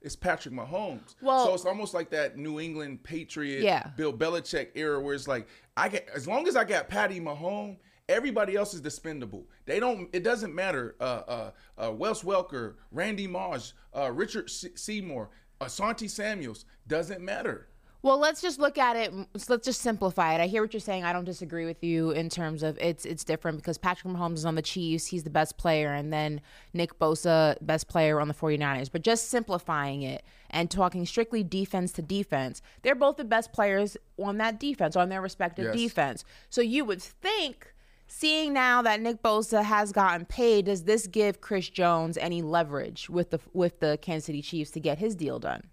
it's 0.08 0.16
Patrick 0.16 0.56
Mahomes. 0.56 1.14
Well- 1.22 1.46
so 1.46 1.54
it's 1.54 1.66
almost 1.66 1.94
like 1.94 2.10
that 2.10 2.38
New 2.38 2.60
England 2.60 3.04
Patriot, 3.04 3.62
Yeah. 3.62 3.92
Bill 3.96 4.12
Belichick 4.14 4.70
era, 4.74 5.00
where 5.00 5.14
it's 5.14 5.28
like 5.28 5.48
I 5.76 5.90
get 5.90 6.10
as 6.16 6.28
long 6.28 6.48
as 6.48 6.56
I 6.56 6.64
got 6.64 6.88
Patty 6.90 7.20
Mahomes, 7.20 7.78
everybody 8.10 8.56
else 8.56 8.74
is 8.74 8.82
dispendable. 8.82 9.44
They 9.66 9.80
don't. 9.80 10.10
It 10.14 10.24
doesn't 10.24 10.56
matter. 10.56 10.96
Uh, 11.00 11.04
uh, 11.04 11.52
uh, 11.78 11.92
Wes 11.92 12.24
Welker, 12.24 12.76
Randy 12.92 13.28
Moss, 13.28 13.74
uh, 13.96 14.12
Richard 14.12 14.50
Se- 14.50 14.76
Seymour, 14.76 15.30
Asante 15.62 16.10
Samuels 16.10 16.66
doesn't 16.88 17.22
matter. 17.22 17.68
Well, 18.04 18.20
let's 18.20 18.42
just 18.42 18.60
look 18.60 18.78
at 18.78 18.96
it. 18.96 19.12
Let's 19.50 19.66
just 19.66 19.82
simplify 19.82 20.36
it. 20.36 20.42
I 20.42 20.48
hear 20.48 20.62
what 20.62 20.72
you're 20.72 20.80
saying. 20.80 21.04
I 21.04 21.12
don't 21.14 21.26
disagree 21.26 21.66
with 21.66 21.84
you 21.84 22.12
in 22.12 22.30
terms 22.30 22.62
of 22.64 22.78
it's 22.78 23.06
it's 23.06 23.24
different 23.24 23.58
because 23.58 23.78
Patrick 23.78 24.14
Mahomes 24.14 24.36
is 24.36 24.46
on 24.46 24.56
the 24.56 24.62
Chiefs. 24.62 25.08
He's 25.08 25.24
the 25.24 25.30
best 25.32 25.58
player, 25.58 25.94
and 25.94 26.14
then 26.14 26.42
Nick 26.74 27.00
Bosa, 27.00 27.58
best 27.62 27.88
player 27.88 28.22
on 28.22 28.28
the 28.28 28.34
49ers. 28.36 28.92
But 28.92 29.02
just 29.02 29.30
simplifying 29.30 30.04
it 30.04 30.24
and 30.50 30.70
talking 30.70 31.06
strictly 31.06 31.44
defense 31.44 31.92
to 31.94 32.02
defense, 32.02 32.62
they're 32.84 32.96
both 32.96 33.18
the 33.18 33.26
best 33.26 33.52
players 33.52 33.98
on 34.18 34.38
that 34.38 34.60
defense, 34.60 34.96
on 34.96 35.10
their 35.10 35.22
respective 35.22 35.66
Yes. 35.66 35.76
defense. 35.76 36.24
So 36.50 36.62
you 36.62 36.86
would 36.86 37.02
think. 37.02 37.74
Seeing 38.10 38.54
now 38.54 38.82
that 38.84 39.02
Nick 39.02 39.22
Bosa 39.22 39.66
has 39.66 39.92
gotten 39.92 40.26
paid, 40.26 40.68
does 40.68 40.84
this 40.86 41.08
give 41.08 41.42
Chris 41.42 41.68
Jones 41.68 42.18
any 42.18 42.42
leverage 42.42 43.10
with 43.10 43.32
the 43.32 43.40
with 43.52 43.82
the 43.82 44.00
Kansas 44.02 44.28
City 44.28 44.42
Chiefs 44.42 44.72
to 44.72 44.80
get 44.80 44.98
his 45.00 45.14
deal 45.14 45.40
done? 45.40 45.64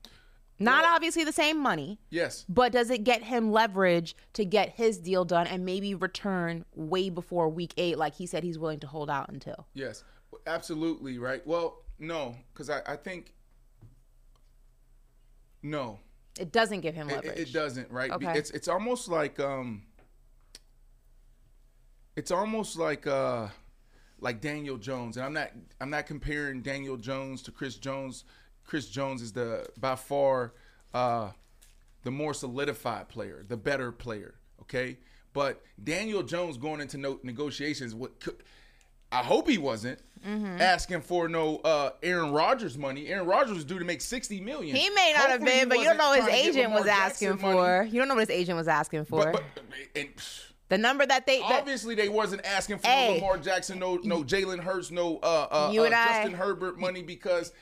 Not 0.58 0.84
obviously 0.84 1.24
the 1.24 1.32
same 1.32 1.58
money, 1.58 1.98
Yes. 2.10 2.44
but 2.48 2.70
does 2.72 2.88
it 2.90 3.02
get 3.04 3.24
him 3.24 3.50
leverage 3.50 4.16
to 4.34 4.44
get 4.44 4.70
his 4.70 4.98
deal 4.98 5.24
done 5.24 5.46
and 5.48 5.64
maybe 5.64 5.94
return 5.94 6.64
way 6.74 7.10
before 7.10 7.48
week 7.48 7.74
eight, 7.76 7.98
like 7.98 8.14
he 8.14 8.26
said 8.26 8.44
he's 8.44 8.58
willing 8.58 8.78
to 8.80 8.86
hold 8.86 9.10
out 9.10 9.28
until? 9.30 9.66
Yes, 9.74 10.04
absolutely 10.46 11.18
right. 11.18 11.44
Well, 11.46 11.82
no, 11.98 12.36
because 12.52 12.70
I, 12.70 12.82
I 12.86 12.96
think 12.96 13.32
no, 15.62 15.98
It 16.38 16.52
doesn't 16.52 16.80
give 16.82 16.94
him 16.94 17.08
it, 17.10 17.14
leverage. 17.24 17.38
it 17.38 17.52
doesn't. 17.52 17.90
Right? 17.90 18.10
Okay. 18.10 18.38
It's 18.38 18.50
it's 18.50 18.68
almost 18.68 19.08
like 19.08 19.40
um, 19.40 19.82
it's 22.16 22.30
almost 22.30 22.76
like 22.76 23.06
uh, 23.06 23.48
like 24.20 24.40
Daniel 24.40 24.76
Jones, 24.76 25.16
and 25.16 25.24
I'm 25.26 25.32
not 25.32 25.50
I'm 25.80 25.90
not 25.90 26.06
comparing 26.06 26.62
Daniel 26.62 26.96
Jones 26.96 27.42
to 27.42 27.50
Chris 27.50 27.76
Jones. 27.76 28.24
Chris 28.66 28.88
Jones 28.88 29.22
is 29.22 29.32
the 29.32 29.66
by 29.78 29.96
far 29.96 30.52
uh, 30.92 31.30
the 32.02 32.10
more 32.10 32.34
solidified 32.34 33.08
player, 33.08 33.44
the 33.46 33.56
better 33.56 33.92
player. 33.92 34.34
Okay, 34.62 34.98
but 35.32 35.62
Daniel 35.82 36.22
Jones 36.22 36.56
going 36.56 36.80
into 36.80 36.96
no- 36.98 37.20
negotiations, 37.22 37.94
what 37.94 38.18
could, 38.20 38.36
I 39.12 39.18
hope 39.22 39.48
he 39.48 39.58
wasn't 39.58 40.00
Mm-hmm. 40.26 40.58
asking 40.58 41.02
for 41.02 41.28
no 41.28 41.58
uh, 41.58 41.90
Aaron 42.02 42.32
Rodgers 42.32 42.78
money. 42.78 43.08
Aaron 43.08 43.26
Rodgers 43.26 43.56
was 43.56 43.64
due 43.66 43.78
to 43.78 43.84
make 43.84 44.00
sixty 44.00 44.40
million. 44.40 44.74
He 44.74 44.88
may 44.88 45.12
not 45.14 45.28
have 45.28 45.30
Hopefully 45.40 45.52
he 45.52 45.60
been, 45.60 45.68
but 45.68 45.78
you 45.80 45.84
don't 45.84 45.98
know 45.98 46.08
what 46.08 46.16
his 46.20 46.24
trying 46.24 46.38
to 46.38 46.42
get 46.44 46.56
agent 46.60 46.72
was 46.72 46.80
Lamar 46.86 46.94
asking 46.96 47.28
money. 47.28 47.40
for. 47.42 47.82
You 47.92 47.98
don't 47.98 48.08
know 48.08 48.14
what 48.14 48.20
his 48.28 48.30
agent 48.30 48.56
was 48.56 48.66
asking 48.66 49.04
for. 49.04 49.32
But, 49.32 49.32
but 49.54 49.64
and, 49.94 50.08
the 50.70 50.78
number 50.78 51.04
that 51.04 51.26
they. 51.26 51.40
that- 51.40 51.52
obviously 51.60 51.94
they 51.94 52.08
wasn't 52.08 52.42
asking 52.46 52.78
for 52.78 52.86
Hey. 52.86 53.08
no 53.08 53.14
Lamar 53.26 53.36
Jackson, 53.36 53.78
no 53.78 53.96
no 54.02 54.22
Jalen 54.24 54.60
Hurts, 54.60 54.90
no 54.90 55.18
uh, 55.18 55.48
uh, 55.50 55.70
uh, 55.76 55.82
and 55.84 55.94
I- 55.94 56.06
Justin 56.22 56.32
Herbert 56.38 56.78
money 56.80 57.02
because 57.02 57.52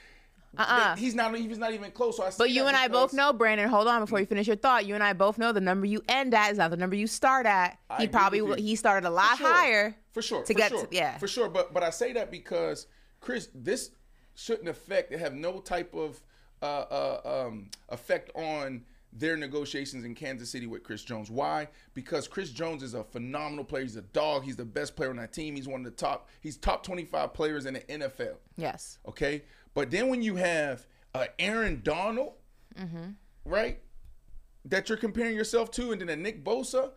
Uh-uh. 0.59 0.97
he's 0.97 1.15
not 1.15 1.35
he's 1.37 1.59
not 1.59 1.73
even 1.73 1.91
close. 1.93 2.19
So 2.19 2.25
I 2.25 2.31
But 2.37 2.51
you 2.51 2.67
and 2.67 2.77
I 2.77 2.89
both 2.89 3.13
know, 3.13 3.33
Brandon. 3.33 3.69
Hold 3.69 3.89
on, 3.89 4.01
before 4.01 4.21
you 4.21 4.27
finish 4.27 4.47
your 4.47 4.57
thought. 4.57 4.85
You 4.87 4.95
and 4.95 5.03
I 5.03 5.13
both 5.15 5.39
know 5.39 5.53
the 5.53 5.61
number 5.61 5.87
you 5.87 6.03
end 6.09 6.35
at 6.35 6.53
is 6.53 6.59
not 6.59 6.71
the 6.71 6.77
number 6.77 6.95
you 6.97 7.07
start 7.07 7.47
at. 7.47 7.79
I 7.89 8.03
He 8.03 8.09
probably 8.09 8.61
he 8.61 8.77
started 8.77 9.07
a 9.07 9.11
lot 9.11 9.31
For 9.39 9.45
sure. 9.45 9.53
higher 9.53 9.97
for 10.13 10.23
sure 10.23 10.41
to 10.43 10.47
for 10.53 10.59
get 10.59 10.71
sure. 10.71 10.87
to- 10.87 10.95
yeah. 10.95 11.17
for 11.19 11.29
sure. 11.29 11.49
But 11.49 11.73
but 11.73 11.83
I 11.83 11.91
say 11.91 12.13
that 12.13 12.31
because 12.31 12.87
Chris, 13.21 13.49
this 13.55 13.91
shouldn't 14.35 14.69
affect 14.69 15.13
It 15.13 15.21
have 15.21 15.35
no 15.35 15.61
type 15.61 15.95
of 15.95 16.21
uh, 16.63 16.65
uh, 16.65 17.45
um, 17.47 17.71
effect 17.89 18.31
on 18.37 18.85
their 19.15 19.37
negotiations 19.37 20.05
in 20.05 20.15
Kansas 20.15 20.49
City 20.51 20.67
with 20.67 20.83
Chris 20.83 21.03
Jones. 21.05 21.31
Why? 21.31 21.69
Because 21.93 22.27
Chris 22.27 22.49
Jones 22.51 22.83
is 22.83 22.95
a 22.95 23.05
phenomenal 23.05 23.63
player. 23.65 23.83
He's 23.83 23.97
a 23.97 24.01
dog. 24.03 24.43
He's 24.45 24.57
the 24.57 24.65
best 24.65 24.97
player 24.97 25.11
on 25.11 25.17
that 25.17 25.33
team. 25.35 25.55
He's 25.55 25.69
one 25.69 25.81
of 25.81 25.85
the 25.85 25.91
top. 25.91 26.29
He's 26.41 26.57
top 26.57 26.83
twenty 26.83 27.05
five 27.05 27.35
players 27.35 27.67
in 27.67 27.75
the 27.75 27.81
NFL. 27.81 28.37
Yes. 28.57 28.99
Okay, 29.07 29.43
but 29.75 29.91
then 29.91 30.09
when 30.09 30.23
you 30.23 30.37
have 30.37 30.87
uh, 31.15 31.27
Aaron 31.39 31.81
Donald, 31.83 32.35
mm-hmm. 32.79 33.11
right, 33.45 33.81
that 34.65 34.89
you're 34.89 34.99
comparing 34.99 35.35
yourself 35.35 35.71
to, 35.73 35.93
and 35.93 36.01
then 36.01 36.09
a 36.09 36.17
Nick 36.17 36.45
Bosa, 36.45 36.91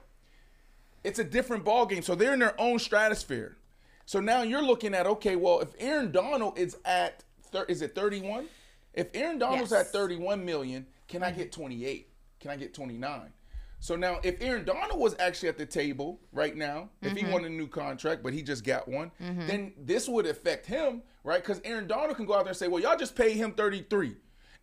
it's 1.03 1.19
a 1.19 1.23
different 1.23 1.63
ball 1.63 1.85
game. 1.85 2.01
So 2.01 2.15
they're 2.15 2.33
in 2.33 2.39
their 2.39 2.59
own 2.59 2.79
stratosphere. 2.79 3.57
So 4.05 4.19
now 4.19 4.43
you're 4.43 4.63
looking 4.63 4.93
at 4.93 5.07
okay, 5.07 5.35
well, 5.35 5.59
if 5.61 5.69
Aaron 5.79 6.11
Donald 6.11 6.57
is 6.57 6.77
at 6.85 7.23
thir- 7.51 7.65
is 7.67 7.81
it 7.81 7.95
31? 7.95 8.47
If 8.93 9.09
Aaron 9.13 9.37
Donald's 9.39 9.71
Yes. 9.71 9.87
at 9.87 9.91
31 9.91 10.45
million, 10.45 10.85
can 11.07 11.23
I 11.23 11.31
get 11.31 11.51
mm-hmm. 11.51 11.61
28? 11.61 12.09
Can 12.39 12.51
I 12.51 12.55
get 12.55 12.73
29? 12.73 13.33
So 13.79 13.95
now, 13.95 14.19
if 14.23 14.41
Aaron 14.41 14.65
Donald 14.65 14.99
was 14.99 15.15
actually 15.19 15.49
at 15.49 15.57
the 15.57 15.65
table 15.65 16.19
right 16.31 16.55
now, 16.55 16.89
if 17.01 17.11
he 17.11 17.23
mm-hmm. 17.23 17.31
wanted 17.31 17.51
a 17.51 17.55
new 17.55 17.67
contract, 17.67 18.23
but 18.23 18.33
he 18.33 18.41
just 18.41 18.63
got 18.63 18.87
one, 18.87 19.11
then 19.19 19.73
this 19.77 20.07
would 20.07 20.25
affect 20.25 20.65
him, 20.65 21.03
right? 21.25 21.41
Because 21.41 21.59
Aaron 21.65 21.87
Donald 21.87 22.15
can 22.15 22.25
go 22.25 22.33
out 22.33 22.43
there 22.45 22.49
and 22.49 22.57
say, 22.57 22.69
"Well, 22.69 22.81
y'all 22.81 22.95
just 22.97 23.15
pay 23.15 23.33
him 23.33 23.51
33, 23.51 24.15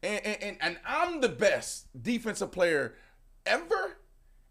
and 0.02 0.25
and, 0.25 0.42
and, 0.42 0.57
and 0.62 0.78
I'm 0.87 1.21
the 1.21 1.28
best 1.28 1.87
defensive 2.02 2.50
player 2.52 2.95
ever, 3.45 3.99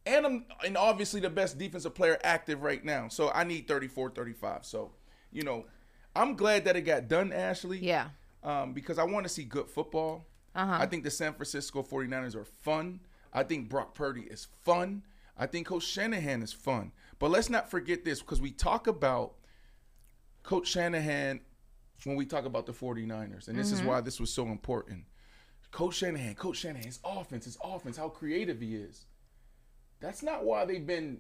and 0.06 0.26
I'm 0.26 0.46
and 0.64 0.78
obviously 0.78 1.22
the 1.22 1.30
best 1.30 1.58
defensive 1.58 1.96
player 1.96 2.20
active 2.24 2.62
right 2.62 2.84
now. 2.86 3.08
So 3.08 3.32
I 3.32 3.44
need 3.46 3.68
34, 3.68 4.12
35. 4.12 4.66
So, 4.66 4.92
you 5.32 5.44
know, 5.44 5.66
I'm 6.16 6.36
glad 6.36 6.66
that 6.66 6.76
it 6.76 6.82
got 6.82 7.08
done, 7.08 7.32
Ashley 7.34 7.80
Yeah. 7.80 8.10
um, 8.44 8.74
because 8.74 9.00
I 9.00 9.04
want 9.06 9.26
to 9.26 9.30
see 9.30 9.44
good 9.44 9.68
football. 9.68 10.26
Uh-huh. 10.54 10.78
I 10.80 10.86
think 10.86 11.06
the 11.06 11.12
San 11.12 11.34
Francisco 11.34 11.82
49ers 11.82 12.36
are 12.36 12.44
fun. 12.44 13.00
I 13.34 13.44
think 13.44 13.70
Brock 13.70 13.96
Purdy 13.96 14.24
is 14.24 14.48
fun. 14.64 15.04
I 15.38 15.46
think 15.48 15.68
Coach 15.68 15.84
Shanahan 15.86 16.44
is 16.44 16.52
fun. 16.52 16.92
But 17.20 17.32
let's 17.32 17.50
not 17.50 17.72
forget 17.72 18.04
this 18.04 18.20
because 18.20 18.42
we 18.42 18.52
talk 18.52 18.88
about 18.88 19.36
Coach 20.44 20.68
Shanahan 20.68 21.40
when 22.06 22.16
we 22.16 22.26
talk 22.26 22.46
about 22.46 22.66
the 22.66 22.74
49ers. 22.74 23.48
And 23.48 23.58
this 23.58 23.72
is 23.72 23.80
mm-hmm. 23.80 23.90
why 23.90 24.02
this 24.02 24.20
was 24.20 24.34
so 24.34 24.48
important. 24.48 25.04
Coach 25.72 25.96
Shanahan, 25.96 26.36
Coach 26.36 26.58
Shanahan, 26.58 26.86
his 26.86 27.00
offense, 27.04 27.46
his 27.46 27.58
offense, 27.64 27.98
how 27.98 28.10
creative 28.10 28.60
he 28.60 28.76
is. 28.76 29.06
That's 30.02 30.24
not 30.24 30.44
why 30.44 30.66
they've 30.66 30.86
been 30.86 31.20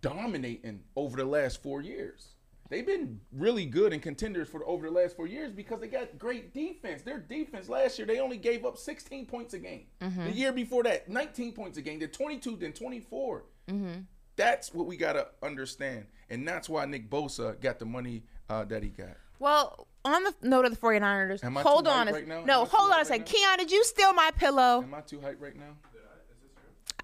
dominating 0.00 0.80
over 0.96 1.16
the 1.16 1.24
last 1.24 1.62
four 1.62 1.82
years. 1.82 2.28
They've 2.72 2.86
been 2.86 3.20
really 3.32 3.66
good 3.66 3.92
and 3.92 4.00
contenders 4.00 4.48
for 4.48 4.66
over 4.66 4.86
the 4.86 4.92
last 4.92 5.14
four 5.14 5.26
years 5.26 5.52
because 5.52 5.80
they 5.80 5.88
got 5.88 6.18
great 6.18 6.54
defense. 6.54 7.02
Their 7.02 7.18
defense 7.18 7.68
last 7.68 7.98
year, 7.98 8.06
they 8.06 8.18
only 8.18 8.38
gave 8.38 8.64
up 8.64 8.78
16 8.78 9.26
points 9.26 9.52
a 9.52 9.58
game. 9.58 9.84
The 9.98 10.06
mm-hmm. 10.06 10.28
year 10.30 10.52
before 10.52 10.82
that, 10.84 11.06
19 11.06 11.52
points 11.52 11.76
a 11.76 11.82
game. 11.82 11.98
They're 11.98 12.08
22, 12.08 12.56
then 12.56 12.72
24. 12.72 13.44
Mm-hmm. 13.68 14.00
That's 14.36 14.72
what 14.72 14.86
we 14.86 14.96
got 14.96 15.12
to 15.12 15.26
understand. 15.42 16.06
And 16.30 16.48
that's 16.48 16.66
why 16.66 16.86
Nick 16.86 17.10
Bosa 17.10 17.60
got 17.60 17.78
the 17.78 17.84
money 17.84 18.22
uh, 18.48 18.64
that 18.64 18.82
he 18.82 18.88
got. 18.88 19.18
Well, 19.38 19.86
on 20.04 20.24
the 20.24 20.34
note 20.42 20.64
of 20.64 20.72
the 20.72 20.76
49ers, 20.76 21.44
Am 21.44 21.56
I 21.56 21.62
hold 21.62 21.84
too 21.84 21.90
on. 21.90 22.06
hyped 22.06 22.10
a, 22.10 22.14
right 22.14 22.28
now? 22.28 22.44
No, 22.44 22.54
Am 22.54 22.60
I 22.62 22.64
too 22.64 22.76
hold 22.76 22.92
on 22.92 22.98
a 22.98 23.02
hyped 23.02 23.06
second. 23.06 23.20
right 23.22 23.34
Keon, 23.34 23.58
did 23.58 23.70
you 23.70 23.84
steal 23.84 24.12
my 24.12 24.30
pillow? 24.36 24.82
Am 24.82 24.94
I 24.94 25.00
too 25.00 25.18
hyped 25.18 25.40
right 25.40 25.56
now? 25.56 25.76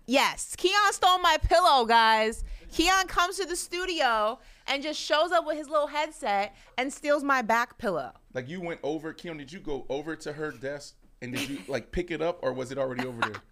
Yes, 0.07 0.55
Keon 0.57 0.93
stole 0.93 1.19
my 1.19 1.37
pillow, 1.43 1.85
guys. 1.85 2.43
Keon 2.73 3.07
comes 3.09 3.37
to 3.37 3.45
the 3.47 3.57
studio 3.57 4.38
and 4.67 4.83
just 4.83 4.99
shows 4.99 5.33
up 5.33 5.47
with 5.47 5.57
his 5.57 5.69
little 5.69 5.87
headset 5.87 6.57
and 6.78 6.90
steals 6.93 7.23
my 7.23 7.43
back 7.43 7.76
pillow. 7.78 8.12
Like 8.33 8.49
you 8.49 8.61
went 8.61 8.81
over, 8.83 9.12
Kim, 9.12 9.37
did 9.38 9.52
you 9.52 9.61
go 9.61 9.85
over 9.90 10.17
to 10.17 10.33
her 10.33 10.50
desk 10.50 10.95
and 11.21 11.35
did 11.35 11.49
you 11.49 11.59
like 11.69 11.93
pick 11.93 12.11
it 12.11 12.23
up 12.23 12.38
or 12.43 12.52
was 12.55 12.73
it 12.73 12.78
already 12.78 13.07
over 13.07 13.21
there? 13.21 13.43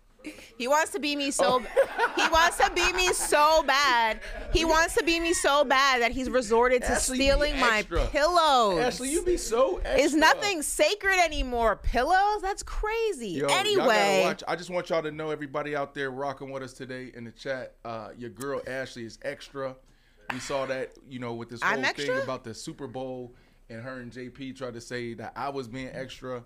He 0.58 0.68
wants 0.68 0.92
to 0.92 1.00
be 1.00 1.16
me 1.16 1.30
so 1.30 1.60
he 2.16 2.28
wants 2.28 2.56
to 2.58 2.70
be 2.74 2.92
me 2.92 3.12
so 3.12 3.62
bad. 3.66 4.20
He 4.52 4.64
wants 4.64 4.94
to 4.94 5.04
be 5.04 5.20
me 5.20 5.32
so 5.32 5.64
bad 5.64 6.02
that 6.02 6.12
he's 6.12 6.30
resorted 6.30 6.82
to 6.82 6.92
Ashley, 6.92 7.16
stealing 7.16 7.58
my 7.60 7.82
pillows. 7.82 8.78
Ashley, 8.78 9.10
you 9.10 9.22
be 9.22 9.36
so 9.36 9.78
extra. 9.78 10.04
It's 10.04 10.14
nothing 10.14 10.62
sacred 10.62 11.18
anymore. 11.18 11.76
Pillows? 11.76 12.42
That's 12.42 12.62
crazy. 12.62 13.30
Yo, 13.30 13.46
anyway. 13.46 14.34
I 14.48 14.56
just 14.56 14.70
want 14.70 14.90
y'all 14.90 15.02
to 15.02 15.10
know, 15.10 15.30
everybody 15.30 15.76
out 15.76 15.94
there 15.94 16.10
rocking 16.10 16.50
with 16.50 16.62
us 16.62 16.72
today 16.72 17.12
in 17.14 17.24
the 17.24 17.32
chat, 17.32 17.74
uh, 17.84 18.08
your 18.16 18.30
girl 18.30 18.60
Ashley 18.66 19.04
is 19.04 19.18
extra. 19.22 19.76
We 20.32 20.40
saw 20.40 20.66
that, 20.66 20.92
you 21.08 21.18
know, 21.18 21.34
with 21.34 21.50
this 21.50 21.62
whole 21.62 21.82
thing 21.82 22.18
about 22.22 22.44
the 22.44 22.54
Super 22.54 22.86
Bowl, 22.86 23.34
and 23.68 23.82
her 23.82 24.00
and 24.00 24.12
JP 24.12 24.56
tried 24.56 24.74
to 24.74 24.80
say 24.80 25.14
that 25.14 25.32
I 25.36 25.48
was 25.48 25.68
being 25.68 25.90
extra. 25.92 26.44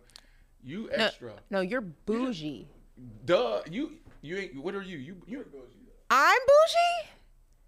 You 0.63 0.91
no, 0.97 1.05
extra. 1.05 1.33
no, 1.51 1.61
you're 1.61 1.81
bougie. 1.81 2.69
Duh. 3.25 3.63
You 3.71 3.93
you 4.23 4.37
ain't. 4.37 4.63
What 4.63 4.75
are 4.75 4.83
you? 4.83 4.99
You 4.99 5.17
you. 5.27 5.45
I'm 6.11 6.39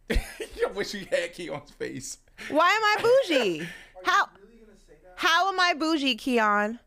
bougie? 0.09 0.21
I 0.67 0.71
wish 0.73 0.95
you 0.95 1.07
had 1.11 1.33
Keon's 1.33 1.71
face. 1.71 2.19
Why 2.49 2.71
am 2.71 2.83
I 2.83 2.97
bougie? 3.03 3.69
How 4.05 4.29
How 5.17 5.53
am 5.53 5.61
I 5.61 5.75
bougie, 5.75 6.17
Keon? 6.17 6.79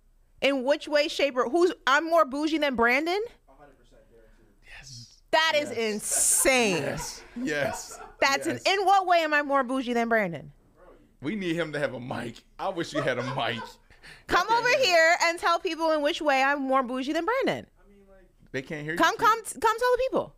In 0.41 0.63
which 0.63 0.87
way, 0.87 1.07
shape, 1.07 1.37
or 1.37 1.49
who's 1.49 1.71
I'm 1.87 2.05
more 2.05 2.25
bougie 2.25 2.57
than 2.57 2.75
Brandon? 2.75 3.21
100. 3.45 3.73
Yes. 4.77 5.21
That 5.31 5.53
is 5.55 5.71
insane. 5.71 6.83
Yes. 6.83 7.23
Yes. 7.41 7.99
That's 8.19 8.45
yes. 8.45 8.63
an, 8.65 8.73
in 8.73 8.85
what 8.85 9.07
way 9.07 9.19
am 9.19 9.33
I 9.33 9.41
more 9.41 9.63
bougie 9.63 9.93
than 9.93 10.09
Brandon? 10.09 10.51
We 11.21 11.35
need 11.35 11.55
him 11.55 11.71
to 11.73 11.79
have 11.79 11.93
a 11.93 11.99
mic. 11.99 12.43
I 12.59 12.69
wish 12.69 12.93
you 12.93 13.01
had 13.01 13.17
a 13.17 13.23
mic. 13.35 13.61
Come 14.27 14.47
over 14.51 14.69
here 14.83 15.15
and 15.23 15.39
tell 15.39 15.59
people 15.59 15.91
in 15.91 16.01
which 16.01 16.21
way 16.21 16.43
I'm 16.43 16.61
more 16.61 16.83
bougie 16.83 17.13
than 17.13 17.25
Brandon. 17.25 17.65
They 18.55 18.61
can't 18.61 18.83
hear 18.83 18.93
you. 18.93 18.97
Come, 18.97 19.17
Keon. 19.17 19.29
come, 19.29 19.43
come, 19.43 19.77
tell 19.77 19.91
the 19.91 20.03
people. 20.09 20.35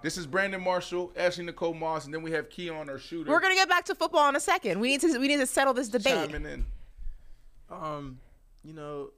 This 0.00 0.16
is 0.16 0.28
Brandon 0.28 0.62
Marshall, 0.62 1.12
Ashley 1.16 1.44
Nicole 1.44 1.74
Moss, 1.74 2.04
and 2.04 2.14
then 2.14 2.22
we 2.22 2.30
have 2.30 2.48
Keon, 2.48 2.88
our 2.88 3.00
shooter. 3.00 3.28
We're 3.28 3.40
gonna 3.40 3.56
get 3.56 3.68
back 3.68 3.84
to 3.86 3.96
football 3.96 4.28
in 4.28 4.36
a 4.36 4.40
second. 4.40 4.78
We 4.78 4.90
need 4.90 5.00
to 5.00 5.18
we 5.18 5.26
need 5.26 5.38
to 5.38 5.46
settle 5.46 5.74
this 5.74 5.88
debate. 5.88 6.30
chiming 6.30 6.46
in. 6.46 6.64
Um, 7.68 8.20
you 8.62 8.74
know, 8.74 9.10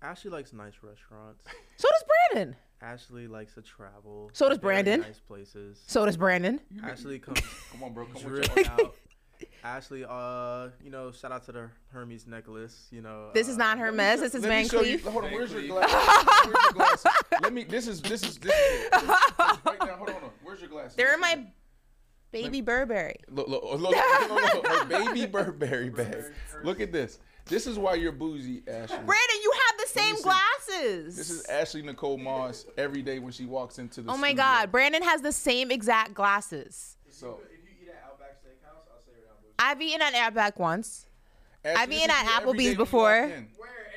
Ashley 0.00 0.30
likes 0.30 0.52
nice 0.52 0.74
restaurants. 0.80 1.42
So 1.76 1.88
does 1.88 2.04
Brandon. 2.30 2.56
Ashley 2.82 3.26
likes 3.26 3.54
to 3.54 3.62
travel. 3.62 4.30
So 4.32 4.48
does 4.48 4.58
Brandon. 4.58 5.00
Nice 5.00 5.18
places. 5.18 5.82
So 5.88 6.06
does 6.06 6.16
Brandon. 6.16 6.60
Ashley 6.84 7.18
comes 7.18 7.40
Come 7.72 7.82
on, 7.82 7.92
bro. 7.92 8.06
Come 8.06 8.44
on. 8.78 8.90
dripping 9.40 9.56
out. 9.64 9.76
Ashley, 9.76 10.04
uh, 10.08 10.68
you 10.82 10.90
know, 10.90 11.10
shout 11.12 11.32
out 11.32 11.44
to 11.46 11.52
the 11.52 11.70
Hermes 11.92 12.26
necklace. 12.26 12.86
You 12.90 13.02
know, 13.02 13.30
This 13.34 13.48
is 13.48 13.56
uh, 13.56 13.58
not 13.58 13.78
her 13.78 13.92
mess. 13.92 14.20
This 14.20 14.34
is 14.34 14.42
Let 14.42 14.48
Van 14.48 14.62
me 14.62 14.68
show 14.68 14.82
you. 14.82 14.98
Cleef. 14.98 15.10
Hold 15.12 15.24
on. 15.24 15.32
Where's 15.32 15.52
your 15.52 15.66
glass? 15.66 15.92
Where's 16.44 16.56
your 16.64 16.72
glasses? 16.72 17.06
Let 17.42 17.52
me. 17.52 17.64
This 17.64 17.86
is. 17.88 18.00
This 18.02 18.22
is. 18.22 18.38
This 18.38 18.52
is. 18.52 18.86
It. 18.86 18.92
Right 18.92 19.76
now. 19.80 19.96
Hold 19.96 20.08
on. 20.08 20.14
Hold 20.14 20.24
on. 20.24 20.30
Where's 20.42 20.60
your 20.60 20.70
glass? 20.70 20.94
They're 20.94 21.14
in 21.14 21.20
my 21.20 21.44
baby 22.32 22.60
Burberry. 22.60 23.16
Look, 23.28 23.48
look, 23.48 23.64
look, 23.64 23.80
look, 23.80 23.94
look, 24.30 24.54
look, 24.54 24.66
her 24.66 24.84
baby 24.84 25.26
Burberry 25.26 25.90
bag. 25.90 26.24
Look 26.62 26.80
at 26.80 26.92
this. 26.92 27.18
This 27.46 27.66
is 27.66 27.78
why 27.78 27.94
you're 27.94 28.12
bougie, 28.12 28.62
Ashley. 28.68 28.96
Brandon, 28.98 29.36
you 29.42 29.52
have 29.68 29.78
the 29.80 29.86
same 30.00 30.16
see. 30.16 30.22
glasses. 30.22 31.16
This 31.16 31.30
is 31.30 31.44
Ashley 31.46 31.82
Nicole 31.82 32.16
Moss 32.16 32.64
every 32.78 33.02
day 33.02 33.18
when 33.18 33.32
she 33.32 33.44
walks 33.44 33.78
into 33.80 34.02
the 34.02 34.10
oh 34.12 34.16
my 34.16 34.28
studio. 34.28 34.44
God, 34.44 34.70
Brandon 34.70 35.02
has 35.02 35.20
the 35.22 35.32
same 35.32 35.72
exact 35.72 36.14
glasses. 36.14 36.96
So 37.08 37.40
If 37.42 37.50
you 37.64 37.70
eat 37.82 37.88
at 37.88 38.04
Outback 38.06 38.36
Steakhouse, 38.40 38.86
I'll 38.92 39.00
say 39.00 39.12
it 39.18 39.26
out. 39.28 39.38
I've 39.60 39.80
eaten 39.82 40.00
at 40.02 40.14
Outback 40.14 40.58
once. 40.58 41.06
Ashley, 41.64 41.82
I've 41.82 41.88
this 41.90 41.98
eaten 41.98 42.10
is 42.10 42.16
at 42.16 42.26
Applebee's 42.42 42.56
day 42.56 42.64
when 42.64 42.70
you 42.72 42.76
before. 42.76 43.14
in. 43.16 43.20
Where 43.30 43.32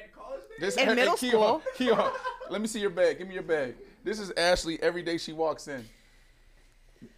in 0.03 0.12
college? 0.13 0.41
This 0.60 0.75
In 0.75 0.89
hey, 0.89 0.96
middle 0.96 1.15
Keon, 1.15 1.32
school. 1.32 1.62
Keon, 1.77 2.12
let 2.50 2.62
me 2.62 2.67
see 2.67 2.79
your 2.82 2.89
bag. 2.89 3.17
Give 3.17 3.27
me 3.27 3.34
your 3.36 3.43
bag. 3.43 3.75
This 4.03 4.20
is 4.20 4.32
Ashley 4.36 4.82
every 4.84 5.01
day 5.01 5.17
she 5.17 5.32
walks 5.32 5.67
in. 5.70 5.86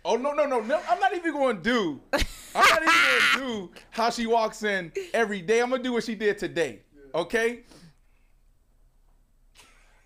Oh 0.04 0.16
no 0.18 0.34
no 0.34 0.46
no 0.46 0.62
no! 0.62 0.80
I'm 0.90 1.00
not 1.00 1.16
even 1.16 1.32
going 1.34 1.58
to 1.58 1.62
do. 1.64 2.02
I'm 2.14 2.20
not 2.56 2.82
even 2.82 2.94
going 2.94 3.22
to 3.34 3.38
do 3.40 3.72
how 3.92 4.10
she 4.10 4.26
walks 4.28 4.64
in 4.64 4.92
every 5.14 5.42
day. 5.42 5.62
I'm 5.62 5.70
gonna 5.70 5.84
do 5.84 5.94
what 5.94 6.04
she 6.04 6.16
did 6.16 6.38
today. 6.40 6.80
Okay. 7.14 7.62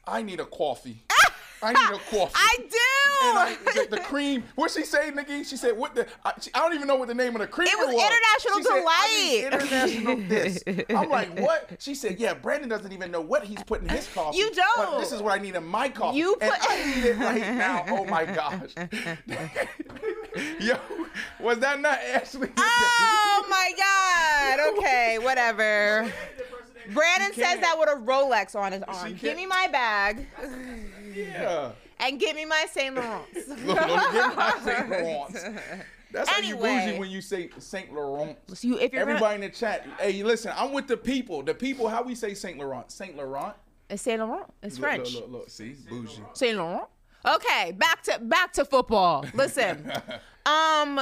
I 0.05 0.21
need 0.21 0.39
a 0.39 0.45
coffee. 0.45 1.03
I 1.61 1.73
need 1.73 1.95
a 1.95 1.99
coffee. 1.99 2.33
I 2.35 2.55
do. 2.57 2.65
And 3.21 3.37
I, 3.37 3.57
the, 3.73 3.87
the 3.97 4.01
cream. 4.01 4.43
What 4.55 4.71
she 4.71 4.83
say, 4.83 5.11
Nikki? 5.11 5.43
She 5.43 5.57
said, 5.57 5.77
"What 5.77 5.93
the? 5.95 6.07
I, 6.23 6.33
she, 6.39 6.51
I 6.53 6.59
don't 6.59 6.73
even 6.73 6.87
know 6.87 6.95
what 6.95 7.07
the 7.07 7.13
name 7.13 7.35
of 7.35 7.41
the 7.41 7.47
cream 7.47 7.67
It 7.67 7.77
was 7.77 7.93
was." 7.93 8.03
International 8.03 8.57
She 8.57 8.63
said, 8.63 8.83
"I 8.87 9.07
need 9.17 9.49
Delight." 9.49 9.63
international 9.63 10.29
this. 10.29 10.63
I'm 10.89 11.09
like, 11.09 11.39
what? 11.39 11.71
She 11.79 11.95
said, 11.95 12.19
"Yeah, 12.19 12.33
Brandon 12.33 12.69
doesn't 12.69 12.91
even 12.91 13.11
know 13.11 13.21
what 13.21 13.43
he's 13.43 13.61
putting 13.63 13.87
in 13.89 13.95
his 13.95 14.07
coffee. 14.07 14.37
You 14.37 14.51
don't. 14.51 14.77
But 14.77 14.99
this 14.99 15.11
is 15.11 15.21
what 15.21 15.37
I 15.37 15.41
need 15.41 15.55
in 15.55 15.65
my 15.65 15.89
coffee. 15.89 16.17
You 16.17 16.37
and 16.39 16.51
put- 16.51 16.59
I 16.69 16.95
need 16.95 17.05
it 17.05 17.17
right 17.17 17.41
now. 17.41 17.85
Oh 17.89 18.05
my 18.05 18.25
gosh. 18.25 18.71
Yo, 20.59 20.77
was 21.39 21.59
that 21.59 21.79
not 21.81 21.99
Ashley? 21.99 22.49
Oh 22.57 23.45
my 23.49 23.71
God. 23.77 24.77
Okay, 24.77 25.17
whatever. 25.19 26.11
Brandon 26.93 27.33
says 27.33 27.59
that 27.59 27.75
with 27.79 27.89
a 27.89 27.95
Rolex 27.95 28.55
on 28.55 28.71
his 28.71 28.83
arm. 28.83 29.15
Give 29.15 29.35
me 29.35 29.45
my 29.45 29.67
bag 29.71 30.27
yeah. 31.13 31.71
and 31.99 32.19
give 32.19 32.35
me 32.35 32.45
my 32.45 32.65
Saint 32.71 32.95
Laurent's. 32.95 33.47
Look, 33.47 33.77
don't 33.77 34.13
get 34.13 34.35
my 34.35 34.59
Saint 34.63 34.89
Laurent's. 34.89 35.45
That's 36.11 36.27
how 36.29 36.39
you 36.39 36.55
bougie 36.55 36.97
when 36.97 37.09
you 37.09 37.21
say 37.21 37.49
Saint 37.59 37.93
Laurent. 37.93 38.37
So 38.47 38.67
you, 38.67 38.79
if 38.79 38.91
you're 38.93 39.01
gonna- 39.01 39.15
Everybody 39.15 39.35
in 39.35 39.41
the 39.41 39.49
chat, 39.49 39.85
hey, 39.99 40.23
listen, 40.23 40.51
I'm 40.55 40.73
with 40.73 40.87
the 40.87 40.97
people. 40.97 41.43
The 41.43 41.53
people, 41.53 41.87
how 41.87 42.01
we 42.01 42.15
say 42.15 42.33
Saint 42.33 42.57
Laurent? 42.57 42.91
Saint 42.91 43.15
Laurent. 43.15 43.55
It's 43.89 44.01
Saint 44.03 44.19
Laurent. 44.19 44.45
It's 44.63 44.75
Look, 44.79 44.83
French. 44.83 45.13
Look, 45.13 45.23
look, 45.23 45.31
look, 45.31 45.49
see, 45.49 45.75
bougie. 45.89 46.21
Saint 46.33 46.57
Laurent. 46.57 46.87
Okay, 47.25 47.73
back 47.73 48.01
to 48.03 48.17
back 48.19 48.53
to 48.53 48.63
football. 48.65 49.25
Listen, 49.33 49.91
um, 50.45 50.95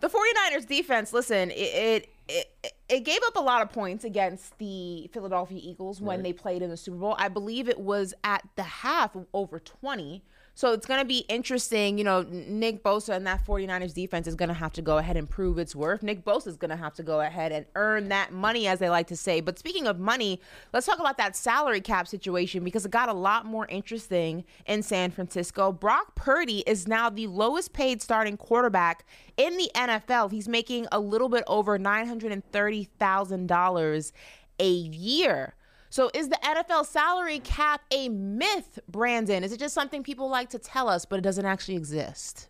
the 0.00 0.08
49ers 0.08 0.66
defense. 0.66 1.12
Listen, 1.12 1.50
it 1.50 1.54
it, 1.54 2.08
it 2.28 2.74
it 2.88 3.00
gave 3.00 3.20
up 3.26 3.36
a 3.36 3.40
lot 3.40 3.62
of 3.62 3.70
points 3.70 4.04
against 4.04 4.56
the 4.58 5.10
Philadelphia 5.12 5.60
Eagles 5.62 6.00
when 6.00 6.22
they 6.22 6.32
played 6.32 6.62
in 6.62 6.70
the 6.70 6.76
Super 6.76 6.96
Bowl. 6.96 7.14
I 7.18 7.28
believe 7.28 7.68
it 7.68 7.80
was 7.80 8.14
at 8.24 8.42
the 8.56 8.62
half 8.62 9.16
over 9.34 9.58
20. 9.58 10.22
So 10.58 10.72
it's 10.72 10.86
going 10.86 10.98
to 10.98 11.06
be 11.06 11.18
interesting. 11.28 11.98
You 11.98 12.04
know, 12.04 12.26
Nick 12.28 12.82
Bosa 12.82 13.14
and 13.14 13.24
that 13.28 13.46
49ers 13.46 13.94
defense 13.94 14.26
is 14.26 14.34
going 14.34 14.48
to 14.48 14.56
have 14.56 14.72
to 14.72 14.82
go 14.82 14.98
ahead 14.98 15.16
and 15.16 15.30
prove 15.30 15.56
its 15.56 15.76
worth. 15.76 16.02
Nick 16.02 16.24
Bosa 16.24 16.48
is 16.48 16.56
going 16.56 16.70
to 16.70 16.76
have 16.76 16.94
to 16.94 17.04
go 17.04 17.20
ahead 17.20 17.52
and 17.52 17.64
earn 17.76 18.08
that 18.08 18.32
money, 18.32 18.66
as 18.66 18.80
they 18.80 18.90
like 18.90 19.06
to 19.06 19.16
say. 19.16 19.40
But 19.40 19.56
speaking 19.56 19.86
of 19.86 20.00
money, 20.00 20.40
let's 20.72 20.84
talk 20.84 20.98
about 20.98 21.16
that 21.18 21.36
salary 21.36 21.80
cap 21.80 22.08
situation 22.08 22.64
because 22.64 22.84
it 22.84 22.90
got 22.90 23.08
a 23.08 23.12
lot 23.12 23.46
more 23.46 23.68
interesting 23.68 24.44
in 24.66 24.82
San 24.82 25.12
Francisco. 25.12 25.70
Brock 25.70 26.16
Purdy 26.16 26.64
is 26.66 26.88
now 26.88 27.08
the 27.08 27.28
lowest 27.28 27.72
paid 27.72 28.02
starting 28.02 28.36
quarterback 28.36 29.06
in 29.36 29.58
the 29.58 29.70
NFL. 29.76 30.32
He's 30.32 30.48
making 30.48 30.88
a 30.90 30.98
little 30.98 31.28
bit 31.28 31.44
over 31.46 31.78
$930,000 31.78 34.12
a 34.58 34.68
year. 34.68 35.54
So 35.90 36.10
is 36.12 36.28
the 36.28 36.38
NFL 36.44 36.86
salary 36.86 37.40
cap 37.40 37.82
a 37.90 38.08
myth, 38.08 38.78
Brandon? 38.88 39.42
Is 39.42 39.52
it 39.52 39.58
just 39.58 39.74
something 39.74 40.02
people 40.02 40.28
like 40.28 40.50
to 40.50 40.58
tell 40.58 40.88
us, 40.88 41.04
but 41.04 41.18
it 41.18 41.22
doesn't 41.22 41.46
actually 41.46 41.76
exist? 41.76 42.48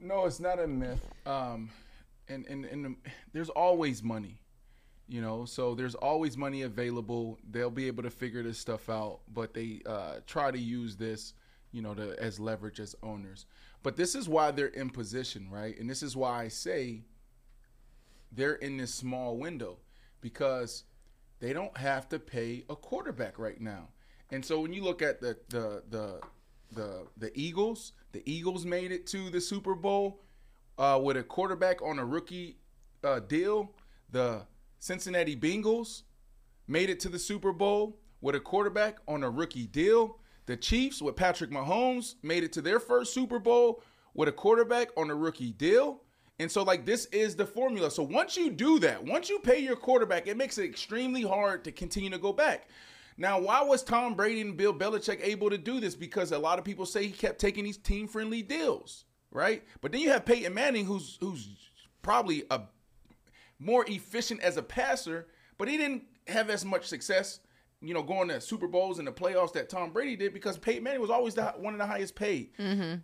No, 0.00 0.26
it's 0.26 0.40
not 0.40 0.58
a 0.58 0.66
myth. 0.66 1.00
Um, 1.26 1.70
and 2.28 2.46
and 2.46 2.64
and 2.64 2.96
there's 3.32 3.50
always 3.50 4.02
money, 4.02 4.40
you 5.08 5.20
know. 5.20 5.44
So 5.44 5.74
there's 5.74 5.94
always 5.94 6.36
money 6.36 6.62
available. 6.62 7.38
They'll 7.50 7.70
be 7.70 7.86
able 7.86 8.02
to 8.02 8.10
figure 8.10 8.42
this 8.42 8.58
stuff 8.58 8.90
out, 8.90 9.20
but 9.32 9.54
they 9.54 9.80
uh, 9.86 10.16
try 10.26 10.50
to 10.50 10.58
use 10.58 10.96
this, 10.96 11.34
you 11.70 11.82
know, 11.82 11.94
to 11.94 12.20
as 12.20 12.40
leverage 12.40 12.80
as 12.80 12.96
owners. 13.02 13.46
But 13.84 13.96
this 13.96 14.14
is 14.14 14.28
why 14.28 14.50
they're 14.50 14.66
in 14.66 14.90
position, 14.90 15.48
right? 15.50 15.78
And 15.78 15.88
this 15.88 16.02
is 16.02 16.16
why 16.16 16.42
I 16.42 16.48
say 16.48 17.02
they're 18.32 18.54
in 18.54 18.76
this 18.76 18.94
small 18.94 19.36
window 19.36 19.78
because 20.20 20.84
they 21.42 21.52
don't 21.52 21.76
have 21.76 22.08
to 22.08 22.20
pay 22.20 22.62
a 22.70 22.76
quarterback 22.76 23.36
right 23.36 23.60
now. 23.60 23.88
And 24.30 24.44
so 24.44 24.60
when 24.60 24.72
you 24.72 24.84
look 24.84 25.02
at 25.02 25.20
the 25.20 25.36
the 25.48 25.82
the 25.90 26.20
the 26.70 27.06
the 27.18 27.32
Eagles, 27.34 27.92
the 28.12 28.22
Eagles 28.24 28.64
made 28.64 28.92
it 28.92 29.08
to 29.08 29.28
the 29.28 29.40
Super 29.40 29.74
Bowl 29.74 30.20
uh, 30.78 31.00
with 31.02 31.16
a 31.16 31.22
quarterback 31.24 31.82
on 31.82 31.98
a 31.98 32.04
rookie 32.04 32.58
uh, 33.02 33.18
deal. 33.18 33.72
The 34.10 34.46
Cincinnati 34.78 35.34
Bengals 35.34 36.02
made 36.68 36.88
it 36.88 37.00
to 37.00 37.08
the 37.08 37.18
Super 37.18 37.52
Bowl 37.52 37.98
with 38.20 38.36
a 38.36 38.40
quarterback 38.40 38.98
on 39.08 39.24
a 39.24 39.30
rookie 39.30 39.66
deal. 39.66 40.20
The 40.46 40.56
Chiefs 40.56 41.02
with 41.02 41.16
Patrick 41.16 41.50
Mahomes 41.50 42.14
made 42.22 42.44
it 42.44 42.52
to 42.52 42.62
their 42.62 42.78
first 42.78 43.12
Super 43.12 43.40
Bowl 43.40 43.82
with 44.14 44.28
a 44.28 44.32
quarterback 44.32 44.90
on 44.96 45.10
a 45.10 45.14
rookie 45.16 45.52
deal. 45.52 46.01
And 46.38 46.50
so, 46.50 46.62
like, 46.62 46.84
this 46.84 47.06
is 47.06 47.36
the 47.36 47.46
formula. 47.46 47.90
So, 47.90 48.02
once 48.02 48.36
you 48.36 48.50
do 48.50 48.78
that, 48.80 49.04
once 49.04 49.28
you 49.28 49.38
pay 49.38 49.58
your 49.58 49.76
quarterback, 49.76 50.26
it 50.26 50.36
makes 50.36 50.58
it 50.58 50.64
extremely 50.64 51.22
hard 51.22 51.64
to 51.64 51.72
continue 51.72 52.10
to 52.10 52.18
go 52.18 52.32
back. 52.32 52.68
Now, 53.16 53.38
why 53.38 53.62
was 53.62 53.82
Tom 53.82 54.14
Brady 54.14 54.40
and 54.40 54.56
Bill 54.56 54.72
Belichick 54.72 55.20
able 55.22 55.50
to 55.50 55.58
do 55.58 55.80
this? 55.80 55.94
Because 55.94 56.32
a 56.32 56.38
lot 56.38 56.58
of 56.58 56.64
people 56.64 56.86
say 56.86 57.06
he 57.06 57.12
kept 57.12 57.38
taking 57.38 57.64
these 57.64 57.76
team 57.76 58.08
friendly 58.08 58.42
deals, 58.42 59.04
right? 59.30 59.62
But 59.80 59.92
then 59.92 60.00
you 60.00 60.10
have 60.10 60.24
Peyton 60.24 60.54
Manning, 60.54 60.86
who's 60.86 61.18
who's 61.20 61.48
probably 62.00 62.44
a 62.50 62.62
more 63.58 63.84
efficient 63.88 64.40
as 64.40 64.56
a 64.56 64.62
passer, 64.62 65.28
but 65.58 65.68
he 65.68 65.76
didn't 65.76 66.04
have 66.26 66.50
as 66.50 66.64
much 66.64 66.86
success, 66.86 67.40
you 67.82 67.92
know, 67.94 68.02
going 68.02 68.28
to 68.28 68.40
Super 68.40 68.68
Bowls 68.68 68.98
and 68.98 69.08
the 69.08 69.12
playoffs 69.12 69.52
that 69.54 69.68
Tom 69.68 69.90
Brady 69.92 70.14
did 70.14 70.32
because 70.32 70.56
Peyton 70.56 70.84
Manning 70.84 71.00
was 71.00 71.10
always 71.10 71.34
the, 71.34 71.46
one 71.58 71.74
of 71.74 71.78
the 71.78 71.86
highest 71.86 72.14
paid. 72.14 72.50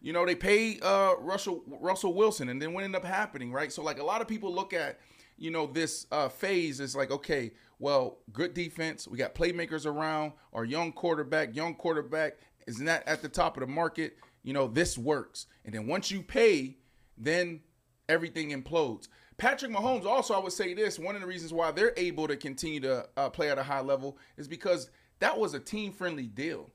You 0.00 0.12
know, 0.12 0.24
they 0.24 0.36
paid 0.36 0.82
uh, 0.84 1.16
Russell 1.18 1.62
Russell 1.66 2.14
Wilson, 2.14 2.48
and 2.48 2.62
then 2.62 2.72
what 2.72 2.84
ended 2.84 3.02
up 3.02 3.06
happening, 3.06 3.52
right? 3.52 3.72
So 3.72 3.82
like 3.82 3.98
a 3.98 4.04
lot 4.04 4.20
of 4.20 4.28
people 4.28 4.54
look 4.54 4.72
at, 4.72 5.00
you 5.36 5.50
know, 5.50 5.66
this 5.66 6.06
uh, 6.12 6.28
phase 6.28 6.78
is 6.80 6.94
like, 6.94 7.10
okay, 7.10 7.52
well, 7.80 8.18
good 8.32 8.54
defense, 8.54 9.06
we 9.08 9.18
got 9.18 9.34
playmakers 9.34 9.84
around, 9.86 10.32
our 10.52 10.64
young 10.64 10.92
quarterback, 10.92 11.54
young 11.54 11.74
quarterback 11.74 12.38
is 12.66 12.80
not 12.80 13.02
at 13.06 13.22
the 13.22 13.28
top 13.28 13.56
of 13.56 13.60
the 13.62 13.72
market. 13.72 14.16
You 14.44 14.52
know, 14.52 14.68
this 14.68 14.96
works, 14.96 15.46
and 15.64 15.74
then 15.74 15.86
once 15.86 16.10
you 16.10 16.22
pay, 16.22 16.78
then 17.16 17.60
everything 18.08 18.50
implodes. 18.50 19.08
Patrick 19.38 19.70
Mahomes, 19.70 20.05
also, 20.05 20.35
I 20.35 20.38
would 20.38 20.53
say 20.53 20.74
this 20.74 20.98
one 20.98 21.14
of 21.14 21.20
the 21.20 21.27
reasons 21.27 21.53
why 21.53 21.70
they're 21.70 21.94
able 21.96 22.29
to 22.29 22.37
continue 22.37 22.81
to 22.81 23.09
uh, 23.16 23.31
play 23.31 23.51
at 23.51 23.59
a 23.59 23.62
high 23.62 23.81
level 23.81 24.18
is 24.37 24.48
because 24.48 24.90
that 25.20 25.38
was 25.38 25.55
a 25.55 25.61
team 25.61 25.92
friendly 25.92 26.27
deal, 26.27 26.70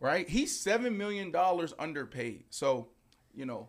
right? 0.00 0.28
He's 0.28 0.64
$7 0.64 0.96
million 0.96 1.34
underpaid. 1.78 2.44
So, 2.50 2.88
you 3.34 3.46
know, 3.46 3.68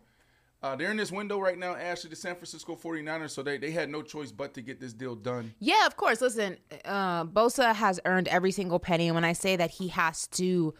uh, 0.63 0.75
they're 0.75 0.89
in 0.89 0.97
this 0.97 1.11
window 1.11 1.39
right 1.39 1.59
now, 1.59 1.75
Ashley, 1.75 2.09
the 2.09 2.15
San 2.15 2.33
Francisco 2.35 2.75
49ers, 2.75 3.31
so 3.31 3.43
they, 3.43 3.57
they 3.57 3.69
had 3.69 3.89
no 3.89 4.01
choice 4.01 4.31
but 4.31 4.53
to 4.55 4.61
get 4.61 4.79
this 4.79 4.93
deal 4.93 5.15
done. 5.15 5.53
Yeah, 5.59 5.85
of 5.85 5.95
course. 5.95 6.21
Listen, 6.21 6.57
uh, 6.85 7.25
Bosa 7.25 7.75
has 7.75 7.99
earned 8.05 8.27
every 8.29 8.51
single 8.51 8.79
penny. 8.79 9.07
And 9.07 9.15
when 9.15 9.25
I 9.25 9.33
say 9.33 9.55
that 9.57 9.69
he 9.69 9.89
has 9.89 10.25
to 10.27 10.73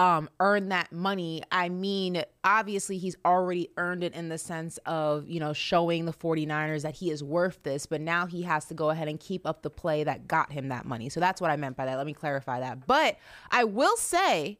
um, 0.00 0.30
earn 0.40 0.70
that 0.70 0.90
money, 0.92 1.42
I 1.52 1.68
mean, 1.68 2.22
obviously, 2.42 2.96
he's 2.96 3.16
already 3.24 3.68
earned 3.76 4.02
it 4.02 4.14
in 4.14 4.30
the 4.30 4.38
sense 4.38 4.78
of, 4.86 5.28
you 5.28 5.38
know, 5.40 5.52
showing 5.52 6.06
the 6.06 6.12
49ers 6.12 6.82
that 6.82 6.94
he 6.94 7.10
is 7.10 7.22
worth 7.22 7.62
this. 7.64 7.84
But 7.84 8.00
now 8.00 8.24
he 8.26 8.40
has 8.42 8.64
to 8.66 8.74
go 8.74 8.88
ahead 8.88 9.08
and 9.08 9.20
keep 9.20 9.46
up 9.46 9.60
the 9.60 9.68
play 9.68 10.02
that 10.04 10.26
got 10.26 10.52
him 10.52 10.68
that 10.68 10.86
money. 10.86 11.10
So 11.10 11.20
that's 11.20 11.38
what 11.38 11.50
I 11.50 11.56
meant 11.56 11.76
by 11.76 11.84
that. 11.84 11.96
Let 11.96 12.06
me 12.06 12.14
clarify 12.14 12.60
that. 12.60 12.86
But 12.86 13.18
I 13.50 13.64
will 13.64 13.96
say, 13.98 14.58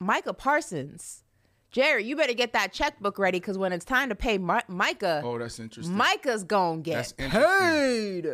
Micah 0.00 0.34
Parsons. 0.34 1.22
Jerry, 1.70 2.02
you 2.04 2.16
better 2.16 2.32
get 2.32 2.54
that 2.54 2.72
checkbook 2.72 3.18
ready 3.18 3.38
because 3.38 3.58
when 3.58 3.72
it's 3.72 3.84
time 3.84 4.08
to 4.08 4.14
pay 4.14 4.38
Mi- 4.38 4.60
Micah, 4.68 5.20
Oh, 5.24 5.38
that's 5.38 5.60
interesting. 5.60 5.94
Micah's 5.94 6.42
gonna 6.42 6.80
get 6.80 7.12
paid. 7.18 8.26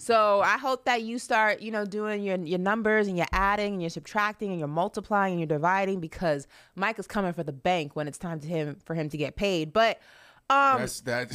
So 0.00 0.40
I 0.40 0.56
hope 0.56 0.86
that 0.86 1.02
you 1.02 1.18
start, 1.18 1.60
you 1.60 1.70
know, 1.70 1.84
doing 1.84 2.22
your 2.22 2.38
your 2.38 2.58
numbers 2.58 3.06
and 3.06 3.18
you're 3.18 3.26
adding 3.32 3.74
and 3.74 3.82
you're 3.82 3.90
subtracting 3.90 4.48
and 4.50 4.58
you're 4.58 4.66
multiplying 4.66 5.32
and 5.32 5.40
you're 5.40 5.46
dividing 5.58 6.00
because 6.00 6.46
Mike 6.74 6.98
is 6.98 7.06
coming 7.06 7.34
for 7.34 7.42
the 7.42 7.52
bank 7.52 7.94
when 7.94 8.08
it's 8.08 8.16
time 8.16 8.40
to 8.40 8.48
him 8.48 8.78
for 8.86 8.94
him 8.94 9.10
to 9.10 9.18
get 9.18 9.36
paid. 9.36 9.74
But 9.74 10.00
um, 10.48 10.78
That's 10.78 11.02
that. 11.02 11.30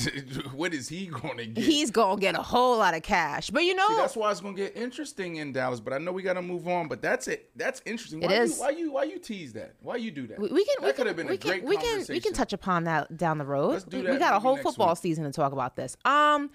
what 0.54 0.74
is 0.74 0.90
he 0.90 1.06
going 1.06 1.38
to 1.38 1.46
get? 1.46 1.64
he's 1.64 1.92
gonna 1.92 2.20
get 2.20 2.36
a 2.36 2.42
whole 2.42 2.78
lot 2.80 2.96
of 2.96 3.04
cash. 3.04 3.52
But 3.52 3.64
you 3.66 3.76
know, 3.76 3.88
See, 3.88 3.96
that's 3.98 4.16
why 4.16 4.32
it's 4.32 4.42
gonna 4.42 4.58
get 4.58 4.76
interesting 4.76 5.36
in 5.36 5.54
Dallas. 5.54 5.80
But 5.80 5.94
I 5.94 6.00
know 6.00 6.12
we 6.12 6.24
gotta 6.24 6.42
move 6.42 6.68
on. 6.68 6.88
But 6.88 7.04
that's 7.04 7.28
it. 7.28 7.52
That's 7.56 7.84
interesting. 7.86 8.24
It 8.24 8.30
Why 8.30 8.34
is. 8.34 8.58
You, 8.58 8.62
why 8.64 8.70
you 8.72 8.92
why 8.92 9.04
you 9.04 9.20
tease 9.20 9.54
that? 9.54 9.76
Why 9.82 9.98
you 9.98 10.10
do 10.10 10.26
that? 10.28 10.40
we, 10.40 10.50
we 10.50 10.66
can 10.66 10.76
That 10.82 10.88
we 10.88 10.94
could 10.94 11.06
have 11.08 11.16
been 11.16 11.28
we 11.28 11.36
a 11.36 11.38
can 11.38 11.52
great 11.52 11.64
we 11.64 11.78
can 11.78 12.04
we 12.10 12.20
can 12.20 12.34
touch 12.34 12.52
upon 12.52 12.86
that 12.86 13.16
down 13.16 13.38
the 13.38 13.46
road. 13.46 13.74
Let's 13.74 13.84
do 13.86 13.98
We- 13.98 14.04
that 14.04 14.14
we 14.14 14.18
got 14.18 14.34
a 14.34 14.40
whole 14.40 14.58
football 14.58 14.90
week. 14.90 14.98
season 14.98 15.24
to 15.24 15.32
talk 15.32 15.54
about 15.54 15.76
this. 15.76 15.96
Um, 16.04 16.50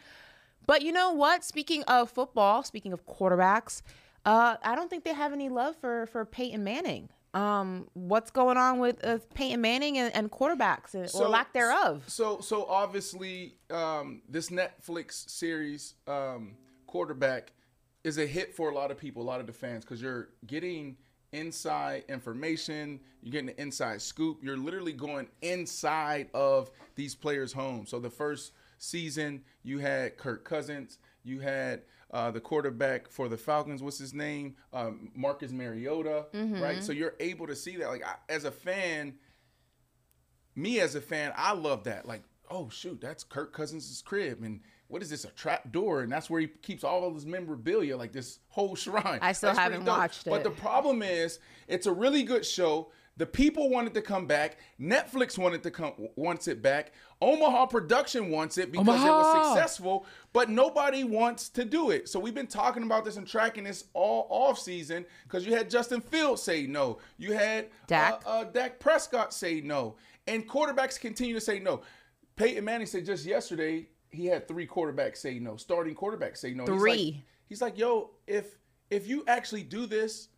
but 0.67 0.83
you 0.83 0.93
know 0.93 1.13
what? 1.13 1.45
Speaking 1.45 1.83
of 1.85 2.11
football, 2.11 2.63
speaking 2.63 2.93
of 2.93 3.07
quarterbacks, 3.07 3.83
Uh, 4.27 4.57
I 4.63 4.75
don't 4.77 4.91
think 4.91 5.05
they 5.05 5.15
have 5.15 5.33
any 5.33 5.49
love 5.49 5.77
for 5.77 6.07
for 6.07 6.27
Peyton 6.27 6.63
Manning. 6.63 7.09
Um, 7.33 7.89
what's 7.95 8.31
going 8.31 8.59
on 8.59 8.79
with 8.79 9.03
uh, 9.05 9.19
Peyton 9.35 9.61
Manning 9.61 9.97
and, 9.97 10.15
and 10.15 10.31
quarterbacks 10.31 10.95
and, 10.95 11.09
or 11.15 11.29
lack 11.29 11.53
thereof? 11.53 12.03
So, 12.07 12.41
so 12.41 12.67
obviously, 12.67 13.55
um, 13.71 14.21
this 14.29 14.51
Netflix 14.51 15.31
series, 15.31 15.95
um, 16.07 16.57
quarterback, 16.87 17.53
is 18.03 18.19
a 18.19 18.27
hit 18.27 18.55
for 18.55 18.69
a 18.69 18.75
lot 18.75 18.91
of 18.91 18.99
people, 18.99 19.23
a 19.23 19.29
lot 19.33 19.41
of 19.41 19.47
the 19.47 19.53
fans, 19.53 19.85
because 19.85 20.03
you're 20.03 20.31
getting 20.47 20.97
inside 21.33 22.05
information, 22.09 23.01
you're 23.23 23.33
getting 23.33 23.47
the 23.47 23.61
inside 23.63 24.03
scoop. 24.03 24.39
You're 24.43 24.59
literally 24.59 24.93
going 24.93 25.29
inside 25.41 26.29
of 26.35 26.71
these 26.97 27.15
players' 27.15 27.53
homes. 27.53 27.91
So 27.91 28.01
the 28.01 28.11
first 28.11 28.53
season, 28.81 29.43
you 29.63 29.79
had 29.79 30.17
Kirk 30.17 30.45
Cousins, 30.45 30.99
you 31.23 31.39
had 31.41 31.83
uh, 32.11 32.31
the 32.33 32.41
quarterback 32.41 33.09
for 33.09 33.29
the 33.29 33.37
Falcons, 33.37 33.83
what's 33.83 33.99
his 33.99 34.13
name? 34.13 34.57
Um, 34.73 35.13
Marcus 35.15 35.53
Mariota, 35.53 36.27
Mm-hmm. 36.35 36.61
right? 36.61 36.83
So 36.83 36.91
you're 36.93 37.15
able 37.21 37.47
to 37.47 37.55
see 37.55 37.77
that. 37.77 37.89
Like 37.89 38.05
I, 38.05 38.17
as 38.29 38.45
a 38.45 38.51
fan, 38.51 39.15
me 40.57 40.81
as 40.81 40.95
a 40.95 41.01
fan, 41.01 41.33
I 41.37 41.53
love 41.53 41.85
that. 41.85 42.07
Like, 42.07 42.23
oh 42.51 42.69
shoot, 42.69 43.01
that's 43.01 43.23
Kirk 43.23 43.53
Cousins' 43.53 44.03
crib, 44.05 44.43
and 44.43 44.61
what 44.89 45.03
is 45.03 45.11
this? 45.11 45.25
A 45.25 45.29
trap 45.29 45.71
door, 45.71 46.01
and 46.03 46.11
that's 46.11 46.29
where 46.29 46.41
he 46.41 46.49
keeps 46.49 46.83
all 46.83 47.07
of 47.07 47.15
his 47.15 47.25
memorabilia, 47.27 47.97
like 47.97 48.13
this 48.13 48.41
whole 48.49 48.75
shrine. 48.85 49.21
I 49.23 49.33
still 49.33 49.51
That's 49.51 49.61
haven't 49.61 49.85
watched 49.85 50.25
But 50.25 50.43
the 50.43 50.51
problem 50.51 51.03
is, 51.03 51.39
it's 51.69 51.87
a 51.87 51.93
really 51.93 52.25
good 52.25 52.45
show. 52.45 52.91
The 53.21 53.27
people 53.27 53.69
wanted 53.69 53.93
to 53.93 54.01
come 54.01 54.25
back. 54.27 54.57
Netflix 54.81 55.37
wanted 55.37 55.63
to 55.65 55.71
come 55.71 55.93
wants 56.17 56.49
it 56.49 56.63
back. 56.63 56.93
Omaha 57.21 57.67
Production 57.67 58.31
wants 58.31 58.57
it 58.57 58.73
because 58.73 58.87
it 59.05 59.09
was 59.11 59.47
successful, 59.53 60.07
but 60.33 60.49
nobody 60.49 61.05
wants 61.05 61.51
to 61.51 61.67
do 61.67 61.91
it. 61.91 62.09
So 62.09 62.19
we've 62.19 62.33
been 62.35 62.47
talking 62.47 62.83
about 62.83 63.05
this 63.05 63.19
and 63.19 63.27
tracking 63.29 63.65
this 63.65 63.85
all 63.93 64.27
off 64.31 64.59
season 64.59 65.05
because 65.25 65.45
you 65.45 65.55
had 65.55 65.69
Justin 65.69 66.01
Fields 66.01 66.43
say 66.43 66.67
no. 66.67 66.97
You 67.19 67.35
had 67.35 67.69
Dak. 67.89 68.23
Uh, 68.25 68.31
uh, 68.31 68.45
Dak 68.45 68.81
Prescott 68.81 69.35
say 69.35 69.61
no, 69.61 69.97
and 70.27 70.49
quarterbacks 70.49 70.99
continue 70.99 71.35
to 71.35 71.43
say 71.43 71.59
no. 71.59 71.83
Peyton 72.37 72.65
Manning 72.65 72.87
said 72.87 73.05
just 73.05 73.27
yesterday 73.27 73.87
he 74.09 74.25
had 74.25 74.49
three 74.49 74.67
quarterbacks 74.67 75.19
say 75.19 75.39
no, 75.39 75.57
starting 75.57 75.95
quarterbacks 75.95 76.39
say 76.39 76.55
no. 76.55 76.63
He's 76.65 76.71
like- 76.71 76.81
Three. 76.81 77.25
He's 77.51 77.61
like, 77.61 77.77
yo, 77.77 78.13
if 78.27 78.57
if 78.89 79.07
you 79.07 79.25
actually 79.27 79.65
do 79.65 79.85
this, 79.85 80.29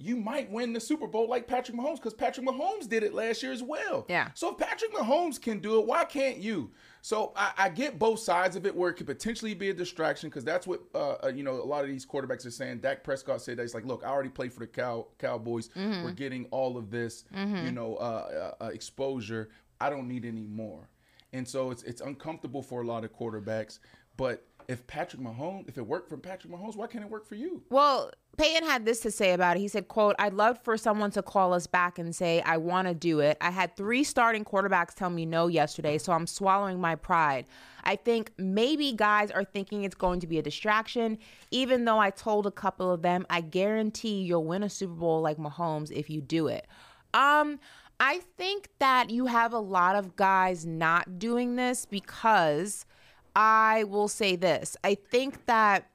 you 0.00 0.16
might 0.16 0.48
win 0.50 0.72
the 0.72 0.78
Super 0.80 1.08
Bowl 1.08 1.28
like 1.28 1.48
Patrick 1.48 1.76
Mahomes 1.76 1.96
because 1.96 2.14
Patrick 2.14 2.46
Mahomes 2.46 2.88
did 2.88 3.02
it 3.02 3.14
last 3.14 3.42
year 3.42 3.52
as 3.52 3.64
well. 3.64 4.06
Yeah. 4.08 4.28
So 4.34 4.52
if 4.52 4.58
Patrick 4.58 4.92
Mahomes 4.92 5.40
can 5.40 5.58
do 5.58 5.80
it, 5.80 5.86
why 5.86 6.04
can't 6.04 6.38
you? 6.38 6.70
So 7.02 7.32
I, 7.34 7.52
I 7.58 7.68
get 7.68 7.98
both 7.98 8.20
sides 8.20 8.54
of 8.54 8.64
it 8.64 8.76
where 8.76 8.90
it 8.90 8.94
could 8.94 9.06
potentially 9.06 9.54
be 9.54 9.70
a 9.70 9.74
distraction 9.74 10.28
because 10.28 10.44
that's 10.44 10.66
what 10.68 10.82
uh, 10.94 11.16
uh, 11.24 11.32
you 11.34 11.42
know 11.42 11.54
a 11.54 11.64
lot 11.64 11.82
of 11.82 11.90
these 11.90 12.06
quarterbacks 12.06 12.46
are 12.46 12.50
saying. 12.50 12.78
Dak 12.78 13.02
Prescott 13.02 13.42
said 13.42 13.56
that 13.58 13.62
he's 13.62 13.74
like, 13.74 13.84
look, 13.84 14.04
I 14.04 14.08
already 14.08 14.28
played 14.28 14.52
for 14.52 14.60
the 14.60 14.68
Cow 14.68 15.08
Cowboys. 15.18 15.70
We're 16.04 16.12
getting 16.12 16.44
all 16.52 16.76
of 16.76 16.90
this, 16.90 17.24
you 17.66 17.72
know, 17.72 17.96
uh, 17.96 18.52
uh, 18.60 18.64
uh, 18.64 18.68
exposure. 18.68 19.50
I 19.80 19.90
don't 19.90 20.06
need 20.06 20.24
any 20.24 20.46
more. 20.46 20.88
And 21.32 21.46
so 21.46 21.70
it's 21.72 21.82
it's 21.82 22.00
uncomfortable 22.00 22.62
for 22.62 22.82
a 22.82 22.86
lot 22.86 23.04
of 23.04 23.12
quarterbacks. 23.12 23.80
But 24.16 24.44
if 24.68 24.86
Patrick 24.86 25.22
Mahomes, 25.22 25.66
if 25.66 25.78
it 25.78 25.86
worked 25.86 26.10
for 26.10 26.18
Patrick 26.18 26.52
Mahomes, 26.52 26.76
why 26.76 26.86
can't 26.86 27.02
it 27.02 27.10
work 27.10 27.26
for 27.26 27.34
you? 27.34 27.62
Well, 27.70 28.10
Peyton 28.36 28.68
had 28.68 28.84
this 28.84 29.00
to 29.00 29.10
say 29.10 29.32
about 29.32 29.56
it. 29.56 29.60
He 29.60 29.68
said, 29.68 29.88
quote, 29.88 30.14
I'd 30.18 30.34
love 30.34 30.62
for 30.62 30.76
someone 30.76 31.10
to 31.12 31.22
call 31.22 31.54
us 31.54 31.66
back 31.66 31.98
and 31.98 32.14
say, 32.14 32.42
I 32.42 32.58
want 32.58 32.86
to 32.86 32.94
do 32.94 33.20
it. 33.20 33.38
I 33.40 33.50
had 33.50 33.74
three 33.76 34.04
starting 34.04 34.44
quarterbacks 34.44 34.94
tell 34.94 35.08
me 35.08 35.24
no 35.24 35.46
yesterday, 35.46 35.96
so 35.96 36.12
I'm 36.12 36.26
swallowing 36.26 36.80
my 36.80 36.96
pride. 36.96 37.46
I 37.82 37.96
think 37.96 38.30
maybe 38.36 38.92
guys 38.92 39.30
are 39.30 39.42
thinking 39.42 39.84
it's 39.84 39.94
going 39.94 40.20
to 40.20 40.26
be 40.26 40.38
a 40.38 40.42
distraction, 40.42 41.18
even 41.50 41.86
though 41.86 41.98
I 41.98 42.10
told 42.10 42.46
a 42.46 42.50
couple 42.50 42.92
of 42.92 43.00
them, 43.00 43.26
I 43.30 43.40
guarantee 43.40 44.20
you'll 44.20 44.44
win 44.44 44.62
a 44.62 44.68
Super 44.68 44.92
Bowl 44.92 45.22
like 45.22 45.38
Mahomes 45.38 45.90
if 45.90 46.10
you 46.10 46.20
do 46.20 46.46
it. 46.48 46.66
Um, 47.14 47.58
I 47.98 48.20
think 48.36 48.68
that 48.78 49.08
you 49.08 49.26
have 49.26 49.54
a 49.54 49.58
lot 49.58 49.96
of 49.96 50.14
guys 50.14 50.66
not 50.66 51.18
doing 51.18 51.56
this 51.56 51.86
because 51.86 52.84
I 53.40 53.84
will 53.84 54.08
say 54.08 54.34
this. 54.34 54.76
I 54.82 54.96
think 54.96 55.46
that 55.46 55.88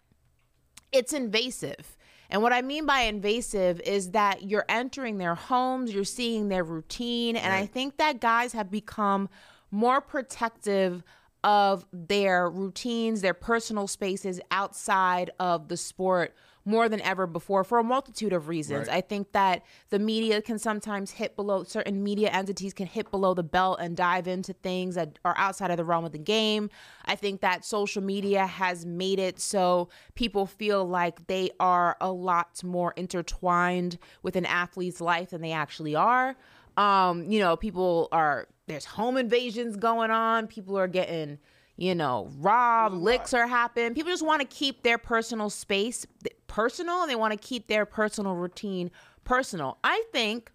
it's 0.94 1.12
invasive. 1.12 1.98
And 2.30 2.42
what 2.42 2.54
I 2.54 2.62
mean 2.62 2.86
by 2.86 3.02
invasive 3.02 3.82
is 3.82 4.12
that 4.12 4.44
you're 4.44 4.64
entering 4.70 5.18
their 5.18 5.36
homes, 5.36 5.94
you're 5.94 6.06
seeing 6.06 6.48
their 6.48 6.64
routine, 6.64 7.36
and 7.36 7.54
I 7.54 7.66
think 7.66 7.98
that 7.98 8.22
guys 8.22 8.54
have 8.54 8.72
become 8.72 9.28
more 9.72 10.00
protective 10.00 11.04
of 11.44 11.86
their 11.92 12.50
routines, 12.50 13.20
their 13.20 13.34
personal 13.34 13.88
spaces 13.88 14.40
outside 14.50 15.32
of 15.38 15.68
the 15.68 15.76
sport 15.76 16.34
more 16.66 16.88
than 16.88 17.02
ever 17.02 17.28
before 17.28 17.64
for 17.64 17.78
a 17.78 17.84
multitude 17.84 18.34
of 18.34 18.48
reasons. 18.48 18.88
Right. 18.88 18.98
I 18.98 19.02
think 19.02 19.32
that 19.34 19.64
the 19.90 20.00
media 20.00 20.42
can 20.42 20.58
sometimes 20.58 21.12
hit 21.12 21.36
below 21.36 21.64
certain 21.64 22.04
media 22.04 22.30
entities 22.30 22.74
can 22.74 22.88
hit 22.88 23.12
below 23.12 23.34
the 23.34 23.44
belt 23.44 23.80
and 23.82 23.98
dive 23.98 24.28
into 24.28 24.54
things 24.54 24.96
that 24.96 25.20
are 25.26 25.36
outside 25.38 25.72
of 25.72 25.78
the 25.78 25.84
realm 25.84 26.06
of 26.06 26.12
the 26.12 26.18
game. 26.18 26.70
I 27.06 27.16
think 27.16 27.42
that 27.42 27.66
social 27.66 28.02
media 28.02 28.46
has 28.46 28.86
made 28.86 29.20
it 29.20 29.40
so 29.40 29.90
people 30.16 30.46
feel 30.46 30.86
like 30.86 31.28
they 31.28 31.52
are 31.60 31.98
a 32.00 32.12
lot 32.12 32.64
more 32.64 32.94
intertwined 32.96 33.98
with 34.22 34.36
an 34.36 34.46
athlete's 34.46 35.02
life 35.02 35.32
than 35.32 35.42
they 35.42 35.52
actually 35.52 35.96
are. 35.96 36.36
Um, 36.78 37.30
you 37.30 37.40
know, 37.40 37.56
people 37.56 38.08
are 38.12 38.48
there's 38.68 38.86
home 38.86 39.18
invasions 39.18 39.76
going 39.76 40.12
on, 40.12 40.48
people 40.48 40.78
are 40.78 40.88
getting 40.88 41.38
you 41.84 41.94
know, 41.96 42.30
rob, 42.40 42.94
licks 42.94 43.34
are 43.34 43.46
happening. 43.48 43.94
People 43.94 44.12
just 44.12 44.26
want 44.26 44.42
to 44.42 44.48
keep 44.48 44.84
their 44.84 44.98
personal 44.98 45.50
space 45.50 46.06
personal 46.48 47.02
and 47.02 47.10
they 47.12 47.16
want 47.16 47.34
to 47.34 47.38
keep 47.48 47.68
their 47.68 47.86
personal 47.86 48.36
routine 48.36 48.90
personal. 49.26 49.78
I 49.84 50.04
think 50.14 50.52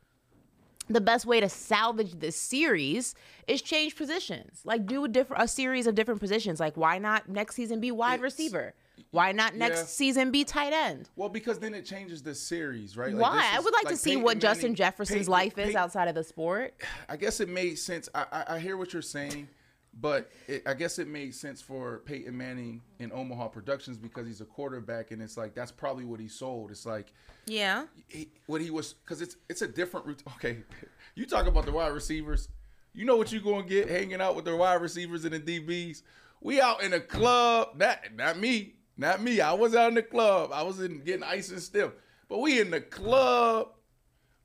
the 0.89 1.03
best 1.03 1.27
way 1.27 1.39
to 1.41 1.49
salvage 1.51 2.13
this 2.19 2.35
series 2.35 3.15
is 3.47 3.61
change 3.61 3.95
positions. 3.95 4.61
Like 4.65 4.87
do 4.87 5.05
a 5.05 5.09
different 5.09 5.43
a 5.43 5.49
series 5.49 5.87
of 5.87 5.95
different 5.95 6.21
positions. 6.21 6.61
Like 6.61 6.77
why 6.79 6.97
not 6.99 7.29
next 7.29 7.57
season 7.57 7.79
be 7.81 7.91
wide 7.91 8.15
It's- 8.21 8.23
receiver? 8.23 8.75
Why 9.11 9.33
not 9.33 9.55
next 9.55 9.79
Yeah. 9.79 9.85
season 9.85 10.31
be 10.31 10.45
tight 10.45 10.73
end? 10.73 11.09
Well, 11.17 11.29
because 11.29 11.59
then 11.59 11.73
it 11.73 11.85
changes 11.87 12.23
the 12.23 12.35
series, 12.35 12.97
right? 12.97 13.13
Like, 13.15 13.23
Why? 13.23 13.37
this 13.43 13.55
I 13.57 13.61
would 13.61 13.73
like, 13.73 13.89
to 13.89 13.97
see 13.97 14.11
Peyton 14.11 14.23
what 14.25 14.39
Justin 14.39 14.75
Jefferson's 14.75 15.21
Peyton- 15.21 15.31
life 15.33 15.59
is 15.59 15.65
Peyton- 15.67 15.77
outside 15.77 16.09
of 16.09 16.15
the 16.15 16.25
sport. 16.25 16.75
I 17.09 17.17
guess 17.17 17.41
it 17.41 17.49
made 17.49 17.79
sense. 17.79 18.09
I, 18.15 18.27
I, 18.33 18.45
I 18.55 18.59
hear 18.59 18.77
what 18.77 18.93
you're 18.93 19.01
saying, 19.03 19.49
but 20.01 20.31
it, 20.47 20.63
I 20.67 20.75
guess 20.75 20.99
it 20.99 21.09
made 21.09 21.35
sense 21.35 21.61
for 21.61 21.99
Peyton 22.05 22.37
Manning 22.37 22.83
in 22.99 23.11
Omaha 23.13 23.49
Productions 23.49 23.97
because 23.97 24.27
he's 24.27 24.41
a 24.41 24.45
quarterback, 24.45 25.11
and 25.11 25.21
it's 25.23 25.37
like 25.37 25.55
that's 25.55 25.73
probably 25.73 26.05
what 26.05 26.21
he 26.21 26.29
sold. 26.29 26.71
It's 26.71 26.87
like 26.87 27.13
Yeah. 27.47 27.87
he, 28.07 28.29
what 28.47 28.61
he 28.61 28.71
was 28.71 28.93
because 28.95 29.21
it's 29.23 29.37
it's 29.49 29.63
a 29.63 29.69
different 29.69 30.07
route. 30.07 30.23
Okay, 30.37 30.59
you 31.15 31.27
talk 31.27 31.47
about 31.47 31.67
the 31.67 31.73
wide 31.73 31.89
receivers. 31.93 32.49
You 32.95 33.05
know 33.05 33.17
what 33.17 33.33
you're 33.33 33.43
gonna 33.43 33.67
get 33.67 33.89
hanging 33.89 34.21
out 34.21 34.37
with 34.37 34.45
the 34.45 34.55
wide 34.57 34.81
receivers 34.81 35.25
and 35.25 35.35
the 35.35 35.41
DBs. 35.41 36.03
We 36.41 36.61
out 36.61 36.83
in 36.83 36.93
a 36.93 37.01
club. 37.01 37.71
Not 37.77 37.99
not 38.15 38.39
me. 38.39 38.75
Not 38.97 39.23
me. 39.23 39.41
I 39.41 39.53
was 39.53 39.75
out 39.75 39.89
in 39.89 39.95
the 39.95 40.03
club. 40.03 40.51
I 40.53 40.63
was 40.63 40.81
in 40.81 41.01
getting 41.05 41.23
ice 41.23 41.51
and 41.51 41.61
stiff. 41.63 41.93
But 42.29 42.39
we 42.39 42.61
in 42.61 42.71
the 42.71 42.81
club. 42.81 43.69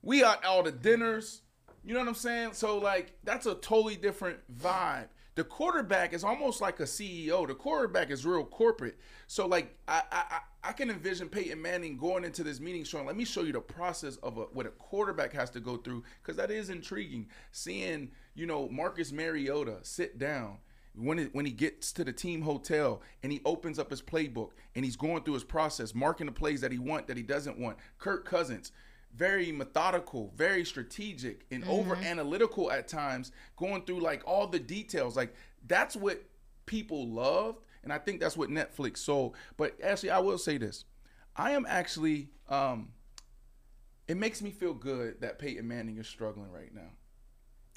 We 0.02 0.22
out 0.24 0.44
all 0.44 0.62
the 0.62 0.72
dinners. 0.72 1.42
You 1.84 1.92
know 1.94 2.00
what 2.00 2.08
I'm 2.08 2.14
saying? 2.14 2.54
So 2.54 2.78
like 2.78 3.12
that's 3.24 3.46
a 3.46 3.54
totally 3.56 3.96
different 3.96 4.38
vibe. 4.58 5.08
The 5.34 5.44
quarterback 5.44 6.12
is 6.12 6.22
almost 6.22 6.60
like 6.60 6.78
a 6.80 6.84
CEO. 6.84 7.46
The 7.46 7.54
quarterback 7.54 8.10
is 8.10 8.24
real 8.24 8.44
corporate. 8.44 8.98
So 9.26 9.46
like 9.46 9.76
I 9.88 10.02
I, 10.12 10.40
I 10.62 10.72
can 10.72 10.90
envision 10.90 11.28
Peyton 11.28 11.60
Manning 11.60 11.96
going 11.96 12.24
into 12.24 12.44
this 12.44 12.60
meeting 12.60 12.84
showing, 12.84 13.06
let 13.06 13.16
me 13.16 13.24
show 13.24 13.42
you 13.42 13.52
the 13.52 13.60
process 13.60 14.16
of 14.18 14.38
a, 14.38 14.42
what 14.42 14.66
a 14.66 14.70
quarterback 14.70 15.32
has 15.32 15.50
to 15.50 15.60
go 15.60 15.76
through 15.76 16.04
because 16.22 16.36
that 16.36 16.50
is 16.50 16.70
intriguing. 16.70 17.26
Seeing 17.52 18.10
you 18.34 18.46
know 18.46 18.68
Marcus 18.68 19.12
Mariota 19.12 19.78
sit 19.82 20.18
down 20.18 20.58
when 20.96 21.18
it, 21.18 21.34
when 21.34 21.44
he 21.44 21.52
gets 21.52 21.92
to 21.92 22.04
the 22.04 22.12
team 22.12 22.42
hotel 22.42 23.02
and 23.22 23.32
he 23.32 23.40
opens 23.44 23.78
up 23.78 23.90
his 23.90 24.00
playbook 24.00 24.50
and 24.74 24.84
he's 24.84 24.96
going 24.96 25.22
through 25.24 25.34
his 25.34 25.44
process, 25.44 25.94
marking 25.94 26.26
the 26.26 26.32
plays 26.32 26.60
that 26.60 26.72
he 26.72 26.78
want 26.78 27.08
that 27.08 27.16
he 27.16 27.22
doesn't 27.22 27.58
want. 27.58 27.76
Kirk 27.98 28.24
Cousins, 28.24 28.70
very 29.16 29.52
methodical, 29.52 30.32
very 30.36 30.64
strategic, 30.64 31.46
and 31.50 31.64
over 31.64 31.96
analytical 31.96 32.70
at 32.70 32.88
times, 32.88 33.32
going 33.56 33.82
through 33.84 34.00
like 34.00 34.22
all 34.26 34.46
the 34.46 34.58
details. 34.58 35.16
Like 35.16 35.34
that's 35.66 35.96
what 35.96 36.22
people 36.66 37.08
loved, 37.08 37.58
and 37.82 37.92
I 37.92 37.98
think 37.98 38.20
that's 38.20 38.36
what 38.36 38.50
Netflix 38.50 38.98
sold. 38.98 39.36
But 39.56 39.76
actually, 39.82 40.10
I 40.10 40.18
will 40.18 40.38
say 40.38 40.58
this: 40.58 40.84
I 41.36 41.52
am 41.52 41.66
actually. 41.68 42.30
Um, 42.48 42.88
it 44.06 44.18
makes 44.18 44.42
me 44.42 44.50
feel 44.50 44.74
good 44.74 45.22
that 45.22 45.38
Peyton 45.38 45.66
Manning 45.66 45.96
is 45.96 46.06
struggling 46.06 46.50
right 46.50 46.74
now, 46.74 46.90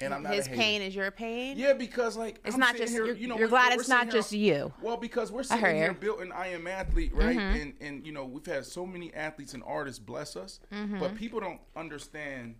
and 0.00 0.14
I'm 0.14 0.22
not 0.22 0.34
His 0.34 0.46
pain 0.48 0.80
is 0.82 0.94
your 0.94 1.10
pain. 1.10 1.56
Yeah, 1.58 1.72
because 1.72 2.16
like 2.16 2.40
It's 2.44 2.54
I'm 2.54 2.60
not 2.60 2.76
just- 2.76 2.92
here, 2.92 3.06
you're- 3.06 3.18
you 3.18 3.26
know, 3.26 3.38
you're 3.38 3.48
glad 3.48 3.72
it's 3.72 3.88
not 3.88 4.04
here- 4.04 4.12
just 4.12 4.32
you. 4.32 4.72
Well, 4.80 4.96
because 4.96 5.32
we're 5.32 5.42
sitting 5.42 5.64
here 5.64 5.74
you. 5.86 5.90
Mm-hmm. 5.90 6.00
built 6.00 6.20
an 6.20 6.32
I 6.32 6.48
am 6.48 6.66
athlete, 6.66 7.12
right? 7.14 7.36
And 7.36 7.74
and 7.80 8.06
you 8.06 8.12
know 8.12 8.24
we've 8.24 8.46
had 8.46 8.64
so 8.64 8.86
many 8.86 9.12
athletes 9.14 9.54
and 9.54 9.62
artists 9.66 9.98
bless 9.98 10.36
us, 10.36 10.60
Mm-hmm. 10.72 11.00
but 11.00 11.14
people 11.16 11.40
don't 11.40 11.60
understand 11.76 12.54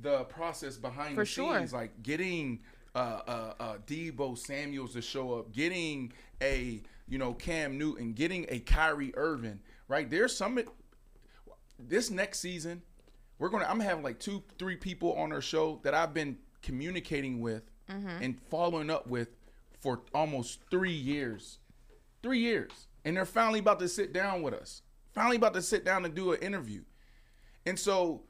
the 0.00 0.24
process 0.24 0.76
behind 0.76 1.14
For 1.14 1.22
the 1.22 1.26
sure. 1.26 1.58
scenes, 1.58 1.72
like 1.72 2.02
getting 2.02 2.60
uh, 2.94 2.98
uh, 3.26 3.54
uh, 3.60 3.76
Deebo 3.86 4.38
Samuels 4.38 4.92
to 4.94 5.02
show 5.02 5.34
up, 5.38 5.52
getting 5.52 6.12
a 6.40 6.80
you 7.08 7.18
know 7.18 7.34
Cam 7.34 7.76
Newton, 7.76 8.12
getting 8.14 8.46
a 8.48 8.60
Kyrie 8.60 9.12
Irving, 9.16 9.60
right? 9.88 10.08
There's 10.08 10.34
some 10.34 10.58
this 11.78 12.10
next 12.10 12.38
season, 12.40 12.82
we're 13.38 13.48
gonna 13.48 13.64
I'm 13.64 13.78
gonna 13.78 13.88
have 13.90 14.02
like 14.02 14.18
two, 14.18 14.42
three 14.58 14.76
people 14.76 15.14
on 15.14 15.32
our 15.32 15.40
show 15.40 15.80
that 15.82 15.94
I've 15.94 16.14
been 16.14 16.38
communicating 16.62 17.40
with 17.40 17.62
mm-hmm. 17.90 18.22
and 18.22 18.40
following 18.50 18.90
up 18.90 19.06
with 19.06 19.28
for 19.80 20.02
almost 20.14 20.60
three 20.70 20.92
years. 20.92 21.58
Three 22.22 22.38
years. 22.38 22.70
And 23.04 23.16
they're 23.16 23.26
finally 23.26 23.58
about 23.58 23.78
to 23.80 23.88
sit 23.88 24.12
down 24.12 24.42
with 24.42 24.54
us. 24.54 24.82
Finally 25.12 25.36
about 25.36 25.54
to 25.54 25.62
sit 25.62 25.84
down 25.84 26.04
and 26.04 26.14
do 26.14 26.32
an 26.32 26.40
interview. 26.40 26.82
And 27.66 27.78
so, 27.78 28.22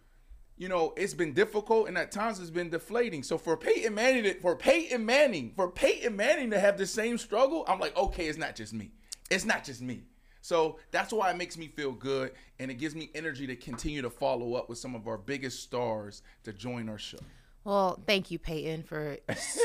you 0.57 0.69
know, 0.69 0.93
it's 0.97 1.15
been 1.15 1.33
difficult 1.33 1.87
and 1.89 1.97
at 1.97 2.11
times 2.11 2.41
it's 2.41 2.51
been 2.51 2.71
deflating. 2.71 3.23
So 3.23 3.39
for 3.39 3.57
Peyton 3.57 3.95
Manning, 3.95 4.25
to, 4.25 4.35
for 4.41 4.57
Peyton 4.57 5.07
Manning, 5.07 5.53
for 5.55 5.71
Peyton 5.71 6.17
Manning 6.17 6.51
to 6.51 6.59
have 6.59 6.77
the 6.77 6.87
same 6.87 7.19
struggle, 7.19 7.65
I'm 7.69 7.79
like, 7.79 7.97
okay, 7.97 8.27
it's 8.27 8.39
not 8.39 8.57
just 8.57 8.73
me. 8.73 8.91
It's 9.31 9.45
not 9.45 9.65
just 9.65 9.81
me. 9.81 10.03
So 10.45 10.77
that's 10.91 11.11
why 11.11 11.31
it 11.31 11.39
makes 11.39 11.57
me 11.57 11.69
feel 11.69 11.93
good 11.93 12.33
and 12.59 12.71
it 12.71 12.75
gives 12.75 12.95
me 12.95 13.11
energy 13.15 13.47
to 13.47 13.57
continue 13.57 14.03
to 14.03 14.11
follow 14.11 14.57
up 14.57 14.69
with 14.69 14.77
some 14.77 14.95
of 14.95 15.09
our 15.09 15.17
biggest 15.17 15.63
stars 15.63 16.21
to 16.43 16.53
join 16.53 16.91
our 16.91 16.99
show. 16.99 17.17
Well, 17.65 17.99
thank 18.07 18.31
you, 18.31 18.39
Peyton, 18.39 18.83
for 18.83 19.17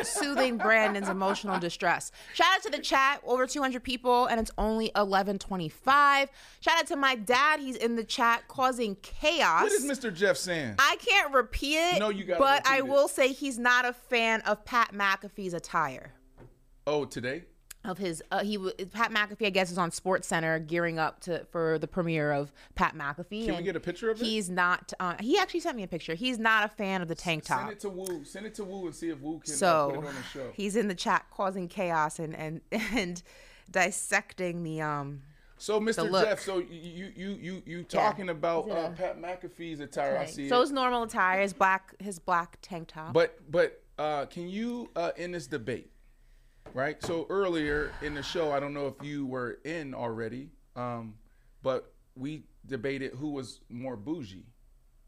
soothing 0.04 0.58
Brandon's 0.58 1.10
emotional 1.10 1.60
distress. 1.60 2.14
Shout 2.34 2.48
out 2.56 2.64
to 2.64 2.70
the 2.70 2.80
chat, 2.80 3.20
over 3.26 3.46
200 3.46 3.84
people, 3.84 4.28
and 4.28 4.40
it's 4.40 4.52
only 4.58 4.90
11:25. 4.96 6.30
Shout 6.62 6.80
out 6.80 6.88
to 6.88 6.96
my 6.96 7.16
dad; 7.16 7.60
he's 7.60 7.76
in 7.76 7.98
the 7.98 8.06
chat, 8.06 8.48
causing 8.48 8.96
chaos. 9.02 9.64
What 9.64 9.74
is 9.74 9.84
Mr. 9.84 10.16
Jeff 10.16 10.38
saying? 10.38 10.76
I 10.80 10.96
can't 11.06 11.34
repeat 11.34 11.76
it, 11.76 12.00
No, 12.00 12.08
you 12.08 12.24
gotta 12.24 12.40
but 12.40 12.66
I 12.66 12.78
it. 12.78 12.88
will 12.88 13.10
say 13.10 13.34
he's 13.34 13.60
not 13.60 13.84
a 13.84 13.92
fan 13.92 14.40
of 14.44 14.64
Pat 14.64 14.94
McAfee's 14.94 15.54
attire. 15.54 16.14
oh, 16.88 17.04
today? 17.04 17.44
Of 17.86 17.98
his, 17.98 18.22
uh, 18.30 18.44
he 18.44 18.58
Pat 18.92 19.10
McAfee, 19.12 19.48
I 19.48 19.50
guess, 19.52 19.72
is 19.72 19.78
on 19.78 19.90
Sports 19.92 20.28
Center 20.28 20.60
gearing 20.60 21.00
up 21.00 21.22
to 21.22 21.46
for 21.50 21.80
the 21.80 21.88
premiere 21.88 22.34
of 22.34 22.52
Pat 22.76 22.94
McAfee. 22.94 23.46
Can 23.46 23.56
we 23.56 23.64
get 23.64 23.78
a 23.78 23.80
picture 23.80 24.10
of 24.10 24.22
it? 24.22 24.26
He's 24.26 24.50
not. 24.50 24.92
Uh, 25.00 25.16
he 25.22 25.38
actually 25.38 25.62
sent 25.62 25.78
me 25.78 25.84
a 25.84 25.88
picture. 25.88 26.14
He's 26.14 26.38
not 26.38 26.66
a 26.66 26.68
fan 26.68 27.02
of 27.02 27.08
the 27.08 27.16
tank 27.16 27.46
top. 27.46 27.60
Send 27.62 27.72
it 27.72 27.80
to 27.80 27.90
Woo. 27.90 28.24
Send 28.26 28.46
it 28.46 28.54
to 28.56 28.66
Woo 28.66 28.86
and 28.88 28.94
see 28.94 29.10
if 29.10 29.22
Woo 29.22 29.40
can 29.40 29.54
uh, 29.54 29.56
so 29.56 29.92
put 29.96 30.04
it 30.04 30.08
on 30.10 30.16
the 30.16 30.24
show. 30.24 30.52
he's 30.54 30.76
in 30.76 30.90
the 30.90 30.94
chat 30.94 31.26
causing 31.32 31.70
chaos 31.70 32.20
and 32.20 32.36
and 32.36 32.60
and 32.72 33.24
dissecting 33.72 34.64
the 34.64 34.82
um 34.82 35.22
So, 35.58 35.80
Mr. 35.80 36.10
Jeff, 36.24 36.42
so 36.42 36.58
you 36.60 37.12
you 37.16 37.38
you 37.42 37.64
you 37.66 37.84
talking 37.84 38.28
about 38.30 38.68
Is 38.68 38.74
it 38.74 38.78
uh, 38.78 38.90
Pat 38.92 39.22
McAfee's 39.22 39.80
attire? 39.80 40.18
I 40.18 40.26
see 40.26 40.50
so 40.50 40.62
his 40.62 40.72
normal 40.72 41.04
attire 41.04 41.42
his 41.42 41.54
black 41.54 41.96
his 42.02 42.20
black 42.20 42.58
tank 42.62 42.90
top 42.90 43.14
But 43.14 43.40
but 43.50 43.82
uh, 43.98 44.26
can 44.26 44.48
you 44.50 44.90
uh, 44.96 45.12
in 45.18 45.32
this 45.32 45.48
debate, 45.48 45.92
right? 46.74 47.02
So 47.04 47.26
earlier 47.30 47.92
in 48.02 48.14
the 48.14 48.24
show, 48.24 48.52
I 48.52 48.60
don't 48.60 48.74
know 48.74 48.88
if 48.88 49.06
you 49.06 49.26
were 49.26 49.60
in 49.64 49.94
already, 49.94 50.50
um, 50.76 51.16
but 51.64 51.92
we 52.16 52.44
debated 52.66 53.14
who 53.14 53.30
was 53.32 53.62
more 53.70 53.96
bougie, 53.96 54.46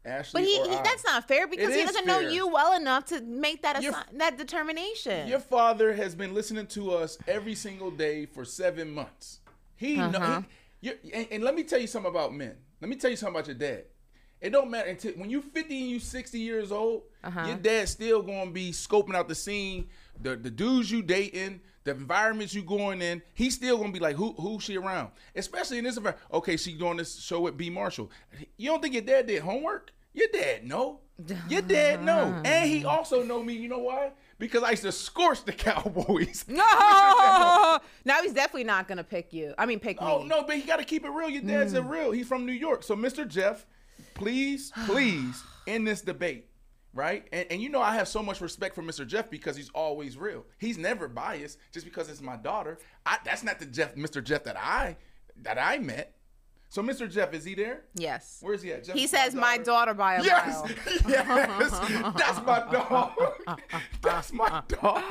Ashley 0.04 0.40
but 0.42 0.48
he, 0.48 0.58
he 0.60 0.82
that's 0.82 1.04
not 1.04 1.28
fair 1.28 1.46
because 1.46 1.68
It 1.74 1.78
he 1.78 1.84
doesn't 1.84 2.06
know 2.06 2.18
you 2.18 2.48
well 2.48 2.74
enough 2.74 3.04
to 3.06 3.20
make 3.20 3.62
that 3.62 3.82
Your- 3.82 3.92
assi- 3.92 4.18
that 4.18 4.36
determination 4.36 5.28
Your 5.28 5.38
father 5.40 5.92
has 5.94 6.14
been 6.14 6.34
listening 6.34 6.66
to 6.68 6.90
us 6.92 7.18
every 7.28 7.54
single 7.54 7.90
day 7.90 8.26
for 8.26 8.44
seven 8.44 8.90
months. 8.92 9.40
He 9.76 9.98
Uh-huh. 9.98 10.10
know. 10.10 10.44
He, 10.80 10.90
and, 11.12 11.28
and 11.30 11.44
let 11.44 11.54
me 11.54 11.62
tell 11.62 11.78
you 11.78 11.86
something 11.86 12.10
about 12.10 12.34
men. 12.34 12.56
Let 12.80 12.88
me 12.88 12.96
tell 12.96 13.10
you 13.10 13.16
something 13.16 13.36
about 13.36 13.46
your 13.46 13.54
dad. 13.54 13.84
It 14.40 14.50
don't 14.50 14.68
matter 14.68 14.90
until 14.90 15.12
when 15.12 15.30
you're 15.30 15.40
50 15.40 15.80
and 15.80 15.90
you 15.90 16.00
60 16.00 16.36
years 16.40 16.72
old, 16.72 17.02
Uh-huh. 17.22 17.44
your 17.46 17.56
dad's 17.56 17.92
still 17.92 18.22
gonna 18.22 18.50
be 18.50 18.72
scoping 18.72 19.14
out 19.14 19.28
the 19.28 19.36
scene, 19.36 19.88
the 20.20 20.36
the 20.36 20.50
dudes 20.50 20.90
you 20.90 21.02
dating, 21.02 21.60
the 21.84 21.90
environments 21.92 22.54
you 22.54 22.62
going 22.62 23.00
in. 23.02 23.22
He's 23.34 23.54
still 23.54 23.78
gonna 23.78 23.92
be 23.92 23.98
like, 24.00 24.16
who 24.16 24.32
who's 24.32 24.62
she 24.64 24.76
around? 24.76 25.10
Especially 25.34 25.78
in 25.78 25.84
this 25.84 25.96
environment. 25.96 26.26
Okay, 26.32 26.56
she 26.56 26.74
doing 26.74 26.96
this 26.98 27.20
show 27.20 27.40
with 27.40 27.56
B 27.56 27.70
Marshall. 27.70 28.10
You 28.56 28.70
don't 28.70 28.80
think 28.82 28.94
your 28.94 29.02
dad 29.02 29.26
did 29.26 29.42
homework? 29.42 29.90
Your 30.14 30.28
dad 30.32 30.66
no. 30.66 31.00
Your 31.48 31.62
dad 31.62 32.02
no. 32.04 32.40
and 32.44 32.68
he 32.68 32.84
also 32.94 33.22
know 33.22 33.42
me. 33.42 33.54
You 33.54 33.68
know 33.68 33.78
why? 33.78 34.12
Because 34.38 34.62
I 34.64 34.70
used 34.70 34.82
to 34.82 34.92
scorch 34.92 35.44
the 35.44 35.52
Cowboys. 35.52 36.44
no 36.48 37.78
now 38.04 38.22
he's 38.22 38.32
definitely 38.32 38.64
not 38.64 38.88
gonna 38.88 39.04
pick 39.04 39.32
you 39.32 39.54
i 39.56 39.64
mean 39.66 39.78
pick 39.78 39.98
Oh 40.00 40.22
me 40.22 40.28
no, 40.28 40.42
but 40.42 40.56
he 40.56 40.62
got 40.62 40.78
to 40.78 40.84
keep 40.84 41.04
it 41.04 41.10
real. 41.10 41.28
Your 41.30 41.42
dad's 41.42 41.74
Mm. 41.74 41.78
a 41.78 41.82
real. 41.82 42.10
He's 42.10 42.26
from 42.26 42.44
New 42.46 42.52
York. 42.52 42.82
So, 42.82 42.96
Mr. 42.96 43.26
Jeff, 43.26 43.66
please, 44.14 44.72
please, 44.86 45.42
in 45.66 45.84
this 45.84 46.00
debate, 46.00 46.46
right? 46.94 47.26
And, 47.32 47.46
and 47.50 47.60
you 47.62 47.68
know 47.68 47.80
I 47.80 47.94
have 47.94 48.08
so 48.08 48.22
much 48.22 48.40
respect 48.40 48.74
for 48.74 48.82
Mr. 48.82 49.06
Jeff 49.06 49.30
because 49.30 49.56
he's 49.56 49.70
always 49.70 50.16
real. 50.16 50.44
He's 50.58 50.78
never 50.78 51.08
biased 51.08 51.58
just 51.72 51.84
because 51.86 52.08
it's 52.08 52.20
my 52.22 52.36
daughter. 52.36 52.78
I, 53.06 53.18
that's 53.24 53.42
not 53.42 53.58
the 53.58 53.66
Jeff, 53.66 53.94
Mr. 53.94 54.22
Jeff 54.22 54.44
that 54.44 54.56
I 54.58 54.96
that 55.42 55.58
I 55.58 55.78
met. 55.78 56.14
So, 56.68 56.82
Mr. 56.82 57.10
Jeff, 57.10 57.34
is 57.34 57.44
he 57.44 57.54
there? 57.54 57.82
yes 57.94 58.38
Where 58.40 58.54
is 58.54 58.62
he 58.62 58.72
at? 58.72 58.84
Jeff, 58.84 58.96
he 58.96 59.06
says 59.06 59.34
my 59.34 59.58
daughter 59.58 59.92
by 59.92 60.14
a 60.14 60.22
Yes, 60.24 60.62
mile 60.62 60.70
yes, 61.06 61.70
that's 62.16 62.40
my 62.46 62.60
dog. 62.72 63.12
That's 64.02 64.32
my 64.32 64.62
dog. 64.68 65.02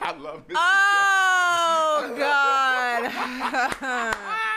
I 0.00 0.12
love 0.16 0.46
Mr. 0.46 0.54
oh 0.56 2.14
god 2.16 4.14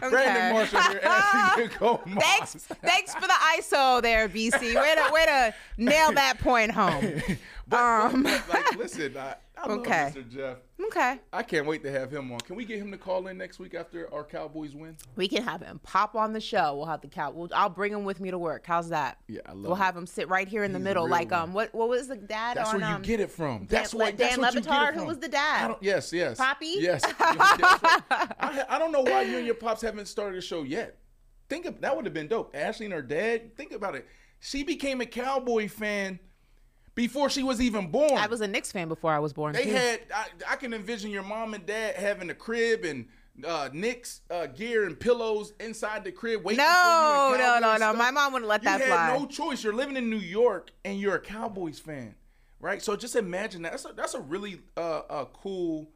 Jeff. 0.00 0.10
Brandon 0.10 0.52
Marshall 0.52 0.80
here, 0.80 1.00
Ashley 1.04 1.62
Nicole 1.64 2.00
Moss. 2.06 2.22
Thanks, 2.24 2.54
thanks 2.82 3.14
for 3.14 3.22
the 3.22 3.34
ISO 3.58 4.02
there, 4.02 4.28
BC. 4.28 4.60
Way 4.74 4.94
to 4.96 5.10
way 5.12 5.24
to 5.26 5.54
nail 5.78 6.12
that 6.12 6.38
point 6.38 6.70
home. 6.72 7.20
But, 7.66 7.80
Um. 7.80 8.24
but, 8.24 8.46
like, 8.50 8.76
listen, 8.76 9.16
I, 9.16 9.36
I 9.70 9.72
Okay. 9.74 10.12
Mr. 10.14 10.28
Jeff. 10.30 10.56
Okay, 10.86 11.18
I 11.32 11.42
can't 11.42 11.66
wait 11.66 11.82
to 11.84 11.90
have 11.90 12.10
him 12.10 12.30
on. 12.32 12.40
Can 12.40 12.56
we 12.56 12.64
get 12.64 12.78
him 12.78 12.90
to 12.90 12.98
call 12.98 13.26
in 13.28 13.38
next 13.38 13.58
week 13.58 13.74
after 13.74 14.12
our 14.12 14.22
Cowboys 14.24 14.74
win? 14.74 14.96
we 15.16 15.28
can 15.28 15.42
have 15.42 15.60
him 15.62 15.80
pop 15.82 16.14
on 16.14 16.32
the 16.32 16.40
show. 16.40 16.76
We'll 16.76 16.86
have 16.86 17.00
the 17.00 17.08
cow. 17.08 17.30
We'll, 17.30 17.48
I'll 17.54 17.68
bring 17.70 17.92
him 17.92 18.04
with 18.04 18.20
me 18.20 18.30
to 18.30 18.38
work. 18.38 18.64
How's 18.66 18.90
that? 18.90 19.18
Yeah, 19.28 19.40
I 19.46 19.52
love 19.52 19.62
We'll 19.62 19.72
it. 19.74 19.78
have 19.78 19.96
him 19.96 20.06
sit 20.06 20.28
right 20.28 20.46
here 20.46 20.62
in 20.64 20.72
the 20.72 20.78
middle, 20.78 21.08
like 21.08 21.32
um, 21.32 21.52
what 21.52 21.74
what 21.74 21.88
was 21.88 22.08
the 22.08 22.16
dad 22.16 22.56
That's 22.58 22.74
on 22.74 22.80
where 22.80 22.90
you 22.90 22.96
um? 22.96 23.02
get 23.02 23.20
it 23.20 23.30
from. 23.30 23.66
That's 23.68 23.94
what. 23.94 24.16
Dan 24.16 24.40
That's 24.40 24.54
what 24.54 24.54
you 24.54 24.60
get 24.60 24.70
Le 24.70 24.76
Batard? 24.76 24.88
it 24.88 24.94
Who 24.98 25.04
was 25.06 25.18
the 25.18 25.28
dad? 25.28 25.76
Yes, 25.80 26.12
yes. 26.12 26.36
Poppy? 26.38 26.74
Yes. 26.78 27.02
yes, 27.20 27.58
that's 27.58 27.82
right. 27.82 28.02
I, 28.40 28.64
I 28.68 28.78
don't 28.78 28.92
know 28.92 29.02
why 29.02 29.22
you 29.22 29.36
and 29.38 29.46
your 29.46 29.54
pops 29.54 29.80
haven't 29.82 30.06
started 30.06 30.38
a 30.38 30.42
show 30.42 30.62
yet. 30.62 30.98
Think 31.48 31.66
of 31.66 31.80
that 31.80 31.94
would 31.94 32.04
have 32.04 32.14
been 32.14 32.28
dope. 32.28 32.54
Ashley 32.54 32.86
and 32.86 32.92
her 32.94 33.02
dad. 33.02 33.56
Think 33.56 33.72
about 33.72 33.94
it. 33.94 34.06
She 34.40 34.62
became 34.64 35.00
a 35.00 35.06
Cowboy 35.06 35.68
fan 35.68 36.18
before 36.94 37.28
she 37.30 37.42
was 37.42 37.60
even 37.60 37.88
born. 37.90 38.12
I 38.18 38.26
was 38.26 38.40
a 38.40 38.46
Knicks 38.48 38.70
fan 38.72 38.88
before 38.88 39.12
I 39.12 39.18
was 39.18 39.32
born. 39.32 39.52
They 39.54 39.64
too. 39.64 39.72
had 39.72 40.00
I, 40.14 40.26
I 40.50 40.56
can 40.56 40.72
envision 40.74 41.10
your 41.10 41.22
mom 41.22 41.54
and 41.54 41.64
dad 41.66 41.96
having 41.96 42.30
a 42.30 42.34
crib 42.34 42.84
and 42.84 43.06
uh, 43.44 43.68
Knicks 43.72 44.20
uh, 44.30 44.46
gear 44.46 44.84
and 44.86 44.98
pillows 44.98 45.54
inside 45.58 46.04
the 46.04 46.12
crib 46.12 46.44
waiting 46.44 46.58
No, 46.64 47.30
for 47.32 47.38
you. 47.38 47.44
and 47.44 47.60
no, 47.62 47.76
no, 47.76 47.92
no. 47.92 47.98
My 47.98 48.10
mom 48.12 48.32
wouldn't 48.32 48.48
let 48.48 48.62
you 48.62 48.68
that 48.68 48.80
had 48.80 48.88
fly. 48.88 49.18
no 49.18 49.26
choice. 49.26 49.64
You're 49.64 49.74
living 49.74 49.96
in 49.96 50.08
New 50.08 50.18
York 50.18 50.70
and 50.84 51.00
you're 51.00 51.16
a 51.16 51.20
Cowboys 51.20 51.80
fan, 51.80 52.14
right? 52.60 52.80
So 52.80 52.94
just 52.94 53.16
imagine 53.16 53.62
that. 53.62 53.72
That's 53.72 53.84
a, 53.86 53.92
that's 53.92 54.14
a 54.14 54.20
really 54.20 54.60
uh, 54.76 55.02
a 55.10 55.26
cool 55.26 55.88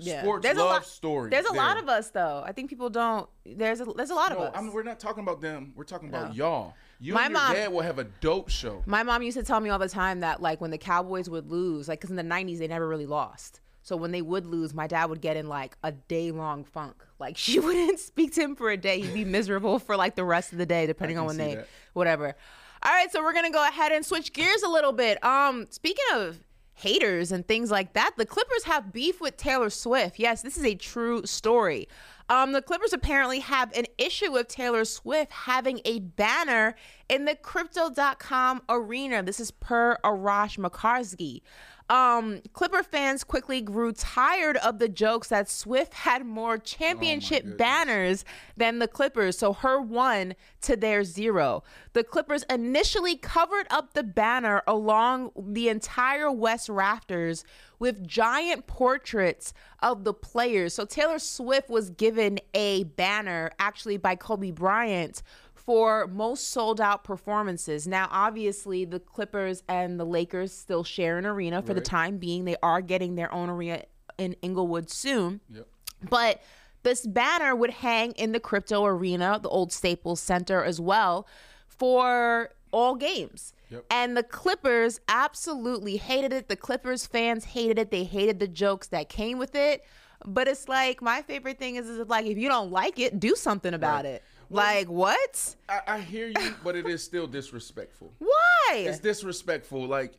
sports 0.00 0.42
there's 0.42 0.56
love 0.56 0.66
a 0.66 0.70
lot, 0.70 0.84
story. 0.86 1.30
There's 1.30 1.46
a 1.46 1.52
lot 1.52 1.78
of 1.78 1.88
us 1.88 2.10
though. 2.10 2.42
I 2.44 2.50
think 2.50 2.68
people 2.70 2.90
don't. 2.90 3.28
There's 3.46 3.80
a 3.80 3.84
there's 3.84 4.10
a 4.10 4.14
lot 4.16 4.32
No, 4.32 4.38
of 4.38 4.42
us. 4.48 4.52
I 4.56 4.60
mean, 4.60 4.72
we're 4.72 4.82
not 4.82 4.98
talking 4.98 5.22
about 5.22 5.40
them. 5.40 5.72
We're 5.76 5.84
talking 5.84 6.08
about 6.08 6.30
No. 6.30 6.34
y'all. 6.34 6.74
You 7.04 7.12
My 7.12 7.26
and 7.26 7.34
your 7.34 7.42
mom- 7.42 7.52
dad 7.52 7.70
will 7.72 7.82
have 7.82 7.98
a 7.98 8.04
dope 8.04 8.48
show. 8.48 8.82
My 8.86 9.02
mom 9.02 9.22
used 9.22 9.36
to 9.36 9.44
tell 9.44 9.60
me 9.60 9.68
all 9.68 9.78
the 9.78 9.90
time 9.90 10.20
that 10.20 10.40
like 10.40 10.62
when 10.62 10.70
the 10.70 10.78
Cowboys 10.78 11.28
would 11.28 11.50
lose, 11.50 11.86
like 11.86 12.00
because 12.00 12.08
in 12.08 12.16
the 12.16 12.22
'90s 12.22 12.58
they 12.58 12.66
never 12.66 12.88
really 12.88 13.04
lost. 13.04 13.60
So 13.82 13.94
when 13.94 14.10
they 14.10 14.22
would 14.22 14.46
lose, 14.46 14.72
my 14.72 14.86
dad 14.86 15.10
would 15.10 15.20
get 15.20 15.36
in 15.36 15.46
like 15.46 15.76
a 15.82 15.92
day 15.92 16.30
long 16.30 16.64
funk. 16.64 17.04
Like 17.18 17.36
she 17.44 17.60
wouldn't 17.60 17.98
speak 17.98 18.32
to 18.36 18.40
him 18.40 18.56
for 18.56 18.70
a 18.70 18.78
day. 18.78 19.02
He'd 19.02 19.12
be 19.12 19.26
miserable 19.26 19.78
for 19.78 19.96
like 19.98 20.16
the 20.16 20.24
rest 20.24 20.52
of 20.52 20.58
the 20.58 20.64
day, 20.64 20.86
depending 20.86 21.18
on 21.18 21.26
when 21.26 21.36
they, 21.36 21.56
that. 21.56 21.68
whatever. 21.92 22.34
All 22.82 22.92
right, 22.92 23.12
so 23.12 23.22
we're 23.22 23.34
gonna 23.34 23.50
go 23.50 23.66
ahead 23.68 23.92
and 23.92 24.04
switch 24.04 24.32
gears 24.32 24.62
a 24.62 24.68
little 24.70 24.92
bit. 24.92 25.22
Um, 25.22 25.66
speaking 25.68 26.06
of 26.14 26.38
haters 26.72 27.32
and 27.32 27.46
things 27.46 27.70
like 27.70 27.92
that, 27.92 28.12
the 28.16 28.24
Clippers 28.24 28.64
have 28.64 28.94
beef 28.94 29.20
with 29.20 29.36
Taylor 29.36 29.68
Swift. 29.68 30.18
Yes, 30.18 30.40
this 30.40 30.56
is 30.56 30.64
a 30.64 30.74
true 30.74 31.26
story. 31.26 31.86
Um, 32.28 32.52
the 32.52 32.62
Clippers 32.62 32.92
apparently 32.92 33.40
have 33.40 33.76
an 33.76 33.84
issue 33.98 34.32
with 34.32 34.48
Taylor 34.48 34.84
Swift 34.84 35.30
having 35.30 35.80
a 35.84 36.00
banner 36.00 36.74
in 37.08 37.26
the 37.26 37.34
crypto.com 37.34 38.62
arena. 38.68 39.22
This 39.22 39.40
is 39.40 39.50
per 39.50 39.98
Arash 40.02 40.58
Markazi. 40.58 41.42
Um, 41.90 42.40
Clipper 42.54 42.82
fans 42.82 43.24
quickly 43.24 43.60
grew 43.60 43.92
tired 43.92 44.56
of 44.58 44.78
the 44.78 44.88
jokes 44.88 45.28
that 45.28 45.50
Swift 45.50 45.92
had 45.92 46.24
more 46.24 46.56
championship 46.56 47.58
banners 47.58 48.24
than 48.56 48.78
the 48.78 48.88
Clippers, 48.88 49.36
so 49.36 49.52
her 49.52 49.82
one 49.82 50.34
to 50.62 50.76
their 50.76 51.04
zero. 51.04 51.62
The 51.92 52.02
Clippers 52.02 52.44
initially 52.48 53.16
covered 53.16 53.66
up 53.70 53.92
the 53.92 54.02
banner 54.02 54.62
along 54.66 55.32
the 55.36 55.68
entire 55.68 56.32
West 56.32 56.70
rafters 56.70 57.44
with 57.78 58.06
giant 58.06 58.66
portraits 58.66 59.52
of 59.80 60.04
the 60.04 60.14
players. 60.14 60.72
So 60.72 60.86
Taylor 60.86 61.18
Swift 61.18 61.68
was 61.68 61.90
given 61.90 62.38
a 62.54 62.84
banner 62.84 63.50
actually 63.58 63.98
by 63.98 64.16
Kobe 64.16 64.52
Bryant 64.52 65.22
for 65.64 66.06
most 66.06 66.50
sold 66.50 66.80
out 66.80 67.04
performances. 67.04 67.86
Now, 67.86 68.08
obviously, 68.10 68.84
the 68.84 69.00
Clippers 69.00 69.62
and 69.68 69.98
the 69.98 70.04
Lakers 70.04 70.52
still 70.52 70.84
share 70.84 71.16
an 71.18 71.24
arena 71.24 71.62
for 71.62 71.72
the 71.72 71.80
time 71.80 72.18
being. 72.18 72.44
They 72.44 72.56
are 72.62 72.82
getting 72.82 73.14
their 73.14 73.32
own 73.32 73.48
arena 73.48 73.82
in 74.18 74.36
Inglewood 74.42 74.90
soon. 74.90 75.40
Yep. 75.50 75.66
But 76.10 76.42
this 76.82 77.06
banner 77.06 77.56
would 77.56 77.70
hang 77.70 78.12
in 78.12 78.32
the 78.32 78.40
crypto 78.40 78.84
arena, 78.84 79.40
the 79.42 79.48
old 79.48 79.72
Staples 79.72 80.20
Center 80.20 80.62
as 80.62 80.80
well, 80.80 81.26
for 81.66 82.50
all 82.70 82.94
games. 82.94 83.54
Yep. 83.70 83.86
And 83.90 84.16
the 84.16 84.22
Clippers 84.22 85.00
absolutely 85.08 85.96
hated 85.96 86.32
it. 86.34 86.48
The 86.48 86.56
Clippers 86.56 87.06
fans 87.06 87.44
hated 87.44 87.78
it. 87.78 87.90
They 87.90 88.04
hated 88.04 88.38
the 88.38 88.48
jokes 88.48 88.88
that 88.88 89.08
came 89.08 89.38
with 89.38 89.54
it. 89.54 89.82
But 90.26 90.46
it's 90.48 90.68
like 90.68 91.00
my 91.00 91.22
favorite 91.22 91.58
thing 91.58 91.76
is, 91.76 91.88
is 91.88 92.06
like 92.08 92.26
if 92.26 92.36
you 92.36 92.48
don't 92.48 92.70
like 92.70 92.98
it, 92.98 93.18
do 93.18 93.34
something 93.34 93.72
about 93.74 94.04
Right. 94.04 94.14
it. 94.16 94.22
Like 94.50 94.88
what? 94.88 95.56
I, 95.68 95.80
I 95.86 96.00
hear 96.00 96.28
you, 96.28 96.54
but 96.62 96.76
it 96.76 96.86
is 96.86 97.02
still 97.02 97.26
disrespectful. 97.26 98.12
Why? 98.18 98.74
It's 98.74 98.98
disrespectful. 98.98 99.86
Like 99.86 100.18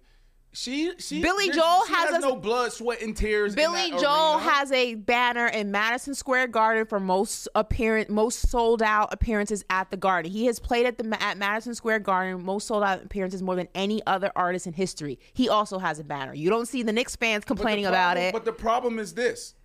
she, 0.56 0.94
she. 1.00 1.22
Billy 1.22 1.50
Joel 1.50 1.86
she 1.86 1.94
has 1.94 2.16
a- 2.16 2.20
no 2.20 2.36
blood, 2.38 2.72
sweat, 2.72 3.02
and 3.02 3.16
tears. 3.16 3.56
Billy 3.56 3.92
Joel 3.92 4.38
arena. 4.38 4.50
has 4.50 4.72
a 4.72 4.96
banner 4.96 5.48
in 5.48 5.70
Madison 5.70 6.16
Square 6.16 6.48
Garden 6.48 6.86
for 6.86 7.00
most 7.00 7.50
appearance, 7.56 8.10
most 8.10 8.50
sold 8.50 8.82
out 8.82 9.14
appearances 9.14 9.66
at 9.70 9.92
the 9.92 9.98
Garden. 9.98 10.32
He 10.32 10.46
has 10.46 10.60
played 10.60 10.86
at 10.86 10.98
the 10.98 11.22
at 11.22 11.38
Madison 11.38 11.76
Square 11.76 12.00
Garden 12.00 12.44
most 12.44 12.68
sold 12.68 12.84
out 12.84 13.04
appearances 13.04 13.42
more 13.42 13.56
than 13.56 13.68
any 13.76 14.02
other 14.08 14.32
artist 14.36 14.66
in 14.66 14.74
history. 14.74 15.20
He 15.34 15.50
also 15.50 15.78
has 15.78 16.00
a 16.00 16.04
banner. 16.04 16.34
You 16.34 16.50
don't 16.50 16.68
see 16.68 16.84
the 16.84 16.94
Knicks 16.94 17.16
fans 17.16 17.44
the 17.44 17.48
complaining 17.48 17.86
about 17.86 18.18
it. 18.18 18.32
But 18.32 18.46
the 18.46 18.54
problem 18.54 18.98
is 18.98 19.14
this. 19.14 19.56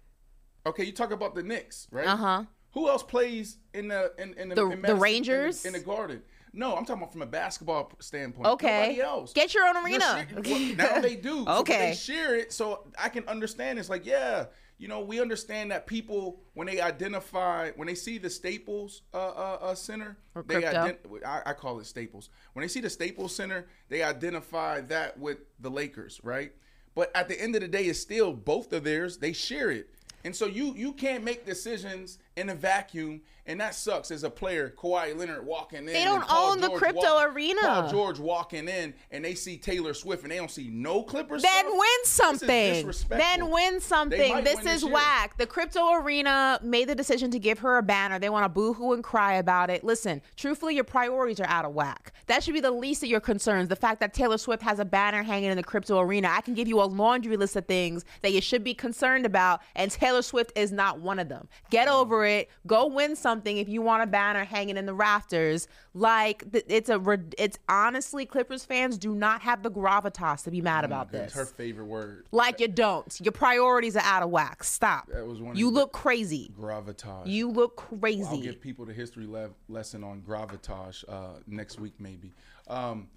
Okay, 0.66 0.84
you 0.84 0.92
talk 0.92 1.12
about 1.12 1.34
the 1.34 1.42
Knicks, 1.42 1.86
right? 1.90 2.06
Uh-huh. 2.06 2.44
Who 2.72 2.88
else 2.88 3.02
plays 3.02 3.56
in 3.74 3.88
the 3.88 4.12
in, 4.18 4.34
in 4.34 4.48
the, 4.50 4.54
The- 4.54 4.62
in 4.62 4.70
the 4.70 4.76
Madison- 4.76 4.96
in 4.96 5.00
Rangers? 5.00 5.64
in 5.64 5.72
the, 5.72 5.80
Garden? 5.80 6.22
No, 6.52 6.70
I'm 6.76 6.84
talking 6.84 7.02
about 7.02 7.12
from 7.12 7.22
a 7.22 7.26
basketball 7.26 7.92
standpoint. 8.00 8.48
Okay. 8.48 8.80
Nobody 8.82 9.00
else. 9.02 9.32
Get 9.32 9.54
your 9.54 9.66
own 9.68 9.76
arena. 9.84 10.26
well, 10.44 10.58
now 10.76 11.00
they 11.00 11.14
do. 11.14 11.44
So, 11.44 11.58
Okay. 11.60 11.90
they 11.90 11.94
share 11.96 12.36
it, 12.36 12.52
so 12.52 12.88
I 12.98 13.08
can 13.08 13.26
understand. 13.28 13.78
It's 13.78 13.88
like, 13.88 14.04
yeah, 14.04 14.46
you 14.76 14.88
know, 14.88 14.98
we 15.00 15.20
understand 15.20 15.70
that 15.70 15.86
people 15.86 16.40
when 16.54 16.66
they 16.66 16.80
identify 16.80 17.70
when 17.76 17.86
they 17.86 17.94
see 17.94 18.18
the 18.18 18.30
Staples 18.30 19.02
uh, 19.14 19.18
uh, 19.18 19.58
uh, 19.60 19.74
Center, 19.76 20.16
Or 20.34 20.42
they 20.42 20.62
ident- 20.62 20.96
I, 21.24 21.42
I 21.46 21.52
call 21.52 21.78
it 21.78 21.86
Staples. 21.86 22.30
When 22.54 22.62
they 22.62 22.68
see 22.68 22.80
the 22.80 22.90
Staples 22.90 23.34
Center, 23.34 23.68
they 23.88 24.02
identify 24.02 24.80
that 24.82 25.18
with 25.20 25.38
the 25.60 25.70
Lakers, 25.70 26.20
right? 26.24 26.52
But 26.96 27.14
at 27.14 27.28
the 27.28 27.40
end 27.40 27.54
of 27.54 27.60
the 27.60 27.68
day, 27.68 27.84
it's 27.84 28.00
still 28.00 28.32
both 28.32 28.72
of 28.72 28.82
theirs. 28.82 29.18
They 29.18 29.32
share 29.32 29.70
it. 29.70 29.90
And 30.24 30.34
so 30.34 30.46
you 30.46 30.74
you 30.74 30.92
can't 30.94 31.22
make 31.24 31.46
decisions 31.46 32.18
in 32.36 32.48
a 32.48 32.54
vacuum, 32.54 33.20
and 33.46 33.60
that 33.60 33.74
sucks 33.74 34.10
as 34.10 34.22
a 34.22 34.30
player. 34.30 34.72
Kawhi 34.76 35.16
Leonard 35.16 35.44
walking 35.44 35.80
in. 35.80 35.86
They 35.86 36.04
don't 36.04 36.24
own 36.30 36.60
the 36.60 36.70
crypto 36.70 37.00
walk- 37.00 37.34
arena. 37.34 37.60
Paul 37.62 37.90
George 37.90 38.18
walking 38.20 38.68
in, 38.68 38.94
and 39.10 39.24
they 39.24 39.34
see 39.34 39.56
Taylor 39.58 39.92
Swift, 39.94 40.22
and 40.22 40.30
they 40.30 40.36
don't 40.36 40.50
see 40.50 40.68
no 40.70 41.02
Clippers. 41.02 41.42
Then 41.42 41.64
stuff? 41.64 41.72
win 41.72 42.04
something. 42.04 42.92
Then 43.08 43.50
win 43.50 43.80
something. 43.80 44.44
This 44.44 44.56
win 44.56 44.68
is 44.68 44.82
year. 44.82 44.92
whack. 44.92 45.36
The 45.36 45.46
crypto 45.46 45.94
arena 45.94 46.60
made 46.62 46.88
the 46.88 46.94
decision 46.94 47.30
to 47.32 47.38
give 47.38 47.58
her 47.60 47.78
a 47.78 47.82
banner. 47.82 48.18
They 48.18 48.30
want 48.30 48.44
to 48.44 48.48
boohoo 48.48 48.92
and 48.92 49.02
cry 49.02 49.34
about 49.34 49.68
it. 49.70 49.82
Listen, 49.82 50.22
truthfully, 50.36 50.74
your 50.74 50.84
priorities 50.84 51.40
are 51.40 51.48
out 51.48 51.64
of 51.64 51.72
whack. 51.74 52.12
That 52.28 52.44
should 52.44 52.54
be 52.54 52.60
the 52.60 52.70
least 52.70 53.02
of 53.02 53.08
your 53.08 53.20
concerns. 53.20 53.68
The 53.68 53.76
fact 53.76 54.00
that 54.00 54.14
Taylor 54.14 54.38
Swift 54.38 54.62
has 54.62 54.78
a 54.78 54.84
banner 54.84 55.22
hanging 55.22 55.50
in 55.50 55.56
the 55.56 55.62
crypto 55.62 55.98
arena. 55.98 56.28
I 56.30 56.40
can 56.40 56.54
give 56.54 56.68
you 56.68 56.80
a 56.80 56.84
laundry 56.84 57.36
list 57.36 57.56
of 57.56 57.66
things 57.66 58.04
that 58.22 58.32
you 58.32 58.40
should 58.40 58.62
be 58.62 58.74
concerned 58.74 59.26
about, 59.26 59.60
and 59.74 59.90
Taylor 59.90 60.22
Swift 60.22 60.52
is 60.54 60.70
not 60.70 61.00
one 61.00 61.18
of 61.18 61.28
them. 61.28 61.48
Get 61.70 61.88
over 61.88 62.19
it. 62.24 62.48
Go 62.66 62.86
win 62.86 63.16
something 63.16 63.56
if 63.56 63.68
you 63.68 63.82
want 63.82 64.02
a 64.02 64.06
banner 64.06 64.44
hanging 64.44 64.76
in 64.76 64.86
the 64.86 64.94
rafters. 64.94 65.68
Like 65.94 66.44
it's 66.52 66.88
a 66.88 67.00
it's 67.38 67.58
honestly 67.68 68.26
Clippers 68.26 68.64
fans 68.64 68.96
do 68.98 69.14
not 69.14 69.42
have 69.42 69.62
the 69.62 69.70
gravitas 69.70 70.44
to 70.44 70.50
be 70.50 70.60
mad 70.60 70.84
about 70.84 71.08
Oh 71.12 71.18
It's 71.18 71.32
this. 71.32 71.34
her 71.34 71.46
favorite 71.46 71.86
word. 71.86 72.26
Like 72.30 72.60
you 72.60 72.68
don't. 72.68 73.20
Your 73.20 73.32
priorities 73.32 73.96
are 73.96 74.02
out 74.04 74.22
of 74.22 74.30
whack. 74.30 74.62
Stop. 74.62 75.08
That 75.12 75.26
was 75.26 75.40
one 75.40 75.56
you 75.56 75.70
look 75.70 75.92
crazy. 75.92 76.52
Gravitas. 76.58 77.26
You 77.26 77.50
look 77.50 77.76
crazy. 77.76 78.24
I'll 78.24 78.40
give 78.40 78.60
people 78.60 78.84
the 78.86 78.92
history 78.92 79.26
le- 79.26 79.50
lesson 79.68 80.04
on 80.04 80.22
gravitas 80.22 81.04
uh, 81.08 81.40
next 81.46 81.80
week, 81.80 81.94
maybe. 81.98 82.32
Um, 82.68 83.08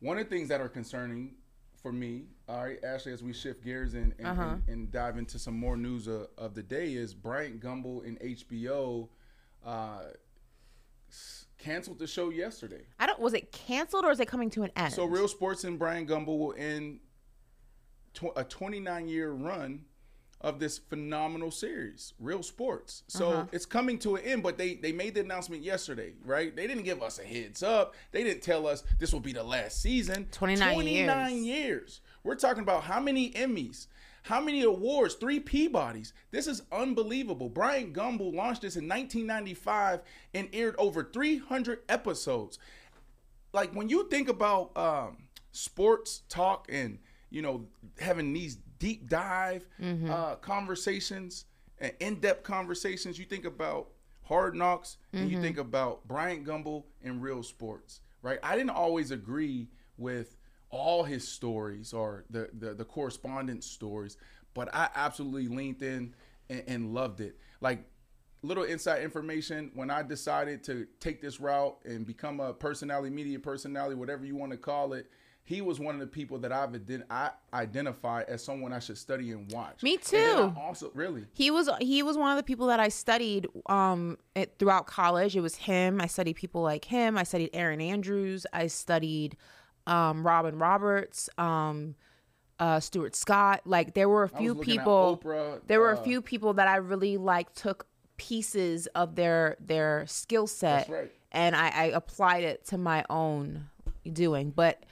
one 0.00 0.18
of 0.18 0.24
the 0.28 0.30
things 0.34 0.48
that 0.48 0.60
are 0.60 0.68
concerning 0.68 1.34
for 1.82 1.92
me, 1.92 2.26
all 2.48 2.62
right, 2.64 2.82
Ashley, 2.84 3.12
as 3.12 3.22
we 3.22 3.32
shift 3.32 3.64
gears 3.64 3.94
and 3.94 4.14
and, 4.18 4.26
Uh-huh. 4.28 4.42
and, 4.42 4.62
and 4.68 4.92
dive 4.92 5.18
into 5.18 5.38
some 5.38 5.58
more 5.58 5.76
news 5.76 6.06
of, 6.06 6.28
of 6.38 6.54
the 6.54 6.62
day, 6.62 6.94
is 6.94 7.12
Bryant 7.12 7.60
Gumbel 7.60 8.06
and 8.06 8.18
HBO 8.20 9.08
uh, 9.66 10.02
canceled 11.58 11.98
the 11.98 12.06
show 12.06 12.30
yesterday. 12.30 12.82
I 13.00 13.06
don't. 13.06 13.18
Was 13.20 13.34
it 13.34 13.50
canceled 13.52 14.04
or 14.04 14.12
is 14.12 14.20
it 14.20 14.28
coming 14.28 14.48
to 14.50 14.62
an 14.62 14.70
end? 14.76 14.92
So 14.94 15.04
Real 15.04 15.28
Sports 15.28 15.64
and 15.64 15.78
Bryant 15.78 16.08
Gumbel 16.08 16.38
will 16.38 16.54
end 16.56 17.00
tw- 18.14 18.32
a 18.36 18.44
29 18.44 19.08
year 19.08 19.32
run 19.32 19.84
of 20.42 20.58
this 20.58 20.78
phenomenal 20.78 21.50
series, 21.50 22.12
Real 22.18 22.42
Sports. 22.42 23.04
So 23.08 23.30
Uh-huh. 23.30 23.46
it's 23.52 23.64
coming 23.66 23.98
to 24.00 24.16
an 24.16 24.24
end, 24.24 24.42
but 24.42 24.58
they 24.58 24.74
they 24.74 24.92
made 24.92 25.14
the 25.14 25.20
announcement 25.20 25.62
yesterday, 25.62 26.12
right? 26.24 26.54
They 26.54 26.66
didn't 26.66 26.82
give 26.84 27.02
us 27.02 27.18
a 27.18 27.24
heads 27.24 27.62
up. 27.62 27.94
They 28.10 28.24
didn't 28.24 28.42
tell 28.42 28.66
us 28.66 28.82
this 28.98 29.12
will 29.12 29.20
be 29.20 29.32
the 29.32 29.44
last 29.44 29.80
season. 29.80 30.26
29 30.32 30.74
29 30.74 31.44
years. 31.44 31.44
years. 31.46 32.00
We're 32.24 32.34
talking 32.36 32.62
about 32.62 32.84
how 32.84 33.00
many 33.00 33.30
Emmys, 33.32 33.86
how 34.24 34.40
many 34.40 34.62
awards, 34.62 35.14
three 35.14 35.40
Peabodys. 35.40 36.12
This 36.30 36.46
is 36.46 36.62
unbelievable. 36.70 37.48
Bryant 37.48 37.92
Gumbel 37.94 38.34
launched 38.34 38.62
this 38.62 38.76
in 38.76 38.88
1995 38.88 40.00
and 40.34 40.48
aired 40.52 40.74
over 40.78 41.04
300 41.12 41.80
episodes 41.88 42.58
like 43.52 43.72
when 43.74 43.88
you 43.88 44.08
think 44.08 44.28
about 44.28 44.76
um, 44.76 45.16
sports 45.52 46.22
talk 46.28 46.66
and 46.70 46.98
you 47.30 47.42
know 47.42 47.66
having 48.00 48.32
these 48.32 48.56
deep 48.82 49.08
dive 49.08 49.66
uh, 50.10 50.34
conversations 50.36 51.44
and 51.78 51.92
in-depth 52.00 52.42
conversations. 52.42 53.18
You 53.18 53.24
think 53.24 53.44
about 53.44 53.88
hard 54.22 54.54
knocks 54.54 54.98
and 55.12 55.30
you 55.30 55.40
think 55.40 55.58
about 55.58 56.06
bryant 56.06 56.44
gumbel 56.44 56.84
and 57.02 57.22
real 57.22 57.42
sports 57.42 58.00
right? 58.22 58.38
I 58.42 58.54
didn't 58.56 58.70
always 58.70 59.10
agree 59.10 59.68
with 59.98 60.36
all 60.70 61.02
his 61.04 61.26
stories 61.26 61.92
or 61.92 62.24
the 62.30 62.48
the, 62.58 62.72
the 62.74 62.84
correspondence 62.84 63.66
stories 63.66 64.16
but 64.54 64.68
i 64.74 64.88
absolutely 64.94 65.48
leaned 65.48 65.82
in 65.82 66.14
and, 66.52 66.62
and 66.66 66.94
loved 66.94 67.20
it. 67.20 67.36
Like 67.60 67.84
little 68.42 68.64
inside 68.64 69.02
information 69.02 69.70
when 69.74 69.90
I 69.90 70.02
decided 70.02 70.64
to 70.64 70.86
take 71.00 71.20
this 71.20 71.40
route 71.40 71.78
and 71.84 72.06
become 72.06 72.40
a 72.40 72.52
personality, 72.52 73.10
media 73.10 73.38
personality, 73.38 73.94
whatever 73.94 74.24
you 74.24 74.36
want 74.36 74.52
to 74.52 74.58
call 74.58 74.92
it. 74.94 75.10
He 75.44 75.60
was 75.60 75.80
one 75.80 75.94
of 75.96 76.00
the 76.00 76.06
people 76.06 76.38
that 76.38 76.52
I've 76.52 76.70
ident- 76.70 77.06
I 77.10 77.30
identify 77.52 78.22
as 78.28 78.44
someone 78.44 78.72
I 78.72 78.78
should 78.78 78.96
study 78.96 79.32
and 79.32 79.50
watch. 79.52 79.82
Me 79.82 79.94
And 79.94 80.02
then 80.02 80.36
I 80.36 80.48
too. 80.48 80.54
also, 80.60 80.90
really, 80.94 81.24
He 81.32 81.50
was 81.50 81.68
he 81.80 82.02
was 82.02 82.16
one 82.16 82.30
of 82.30 82.36
the 82.36 82.44
people 82.44 82.68
that 82.68 82.78
I 82.78 82.88
studied 82.88 83.48
um 83.66 84.18
it, 84.36 84.54
throughout 84.58 84.86
college. 84.86 85.36
It 85.36 85.40
was 85.40 85.56
him. 85.56 86.00
I 86.00 86.06
studied 86.06 86.34
people 86.36 86.62
like 86.62 86.84
him. 86.84 87.18
I 87.18 87.24
studied 87.24 87.50
Erin 87.52 87.80
Andrews. 87.80 88.46
I 88.52 88.68
studied 88.68 89.36
um 89.86 90.24
Robin 90.24 90.58
Roberts, 90.58 91.28
um 91.38 91.96
uh 92.60 92.78
Stuart 92.78 93.16
Scott. 93.16 93.62
Like 93.64 93.94
there 93.94 94.08
were 94.08 94.22
a 94.22 94.28
few 94.28 94.54
people 94.54 95.20
Oprah, 95.22 95.60
there 95.66 95.80
were 95.80 95.92
a 95.92 95.98
uh, 95.98 96.02
few 96.04 96.22
people 96.22 96.54
that 96.54 96.68
I 96.68 96.76
really 96.76 97.16
like 97.16 97.52
took 97.54 97.86
pieces 98.16 98.86
of 98.94 99.16
their 99.16 99.56
their 99.58 100.06
skill 100.06 100.46
set 100.46 100.88
right. 100.88 101.10
and 101.32 101.56
I, 101.56 101.68
I 101.68 101.84
applied 101.86 102.44
it 102.44 102.64
to 102.66 102.78
my 102.78 103.04
own 103.10 103.68
doing. 104.12 104.50
But 104.50 104.84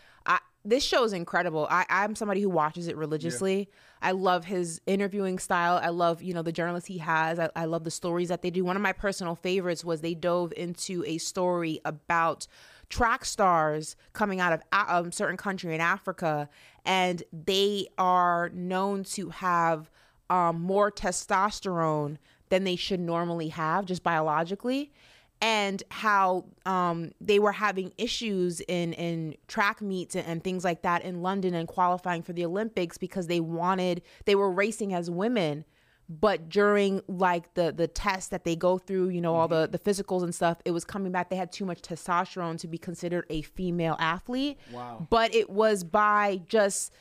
this 0.64 0.84
show 0.84 1.04
is 1.04 1.12
incredible. 1.12 1.66
I, 1.70 1.86
I'm 1.88 2.14
somebody 2.14 2.42
who 2.42 2.50
watches 2.50 2.86
it 2.88 2.96
religiously. 2.96 3.68
I 4.02 4.12
love 4.12 4.44
his 4.44 4.80
interviewing 4.86 5.38
style. 5.38 5.80
I 5.82 5.88
love, 5.88 6.22
you 6.22 6.34
know, 6.34 6.42
the 6.42 6.52
journalists 6.52 6.88
he 6.88 6.98
has. 6.98 7.38
I, 7.38 7.50
I 7.56 7.64
love 7.64 7.84
the 7.84 7.90
stories 7.90 8.28
that 8.28 8.42
they 8.42 8.50
do. 8.50 8.64
One 8.64 8.76
of 8.76 8.82
my 8.82 8.92
personal 8.92 9.34
favorites 9.34 9.84
was 9.84 10.00
they 10.00 10.14
dove 10.14 10.52
into 10.56 11.02
a 11.06 11.18
story 11.18 11.80
about 11.84 12.46
track 12.90 13.24
stars 13.24 13.96
coming 14.12 14.40
out 14.40 14.52
of 14.52 14.62
a 14.72 14.96
um, 14.96 15.12
certain 15.12 15.36
country 15.36 15.74
in 15.74 15.80
Africa, 15.80 16.48
and 16.84 17.22
they 17.32 17.86
are 17.96 18.50
known 18.50 19.04
to 19.04 19.30
have 19.30 19.90
um, 20.28 20.60
more 20.60 20.90
testosterone 20.90 22.18
than 22.50 22.64
they 22.64 22.76
should 22.76 23.00
normally 23.00 23.48
have, 23.48 23.86
just 23.86 24.02
biologically 24.02 24.92
and 25.40 25.82
how 25.90 26.44
um, 26.66 27.12
they 27.20 27.38
were 27.38 27.52
having 27.52 27.92
issues 27.96 28.60
in 28.60 28.92
in 28.94 29.36
track 29.48 29.80
meets 29.80 30.14
and, 30.14 30.26
and 30.26 30.44
things 30.44 30.64
like 30.64 30.82
that 30.82 31.02
in 31.02 31.22
London 31.22 31.54
and 31.54 31.66
qualifying 31.66 32.22
for 32.22 32.32
the 32.32 32.44
Olympics 32.44 32.98
because 32.98 33.26
they 33.26 33.40
wanted 33.40 34.02
they 34.26 34.34
were 34.34 34.50
racing 34.50 34.92
as 34.92 35.10
women. 35.10 35.64
But 36.08 36.48
during 36.48 37.02
like 37.06 37.54
the 37.54 37.72
the 37.72 37.86
tests 37.86 38.30
that 38.30 38.44
they 38.44 38.56
go 38.56 38.78
through 38.78 39.10
you 39.10 39.20
know 39.20 39.34
all 39.34 39.48
the 39.48 39.68
the 39.70 39.78
physicals 39.78 40.24
and 40.24 40.34
stuff 40.34 40.58
it 40.64 40.72
was 40.72 40.84
coming 40.84 41.12
back 41.12 41.30
they 41.30 41.36
had 41.36 41.52
too 41.52 41.64
much 41.64 41.82
testosterone 41.82 42.58
to 42.58 42.68
be 42.68 42.78
considered 42.78 43.26
a 43.30 43.42
female 43.42 43.96
athlete. 43.98 44.58
Wow. 44.72 45.06
but 45.08 45.34
it 45.34 45.48
was 45.48 45.84
by 45.84 46.42
just 46.48 46.92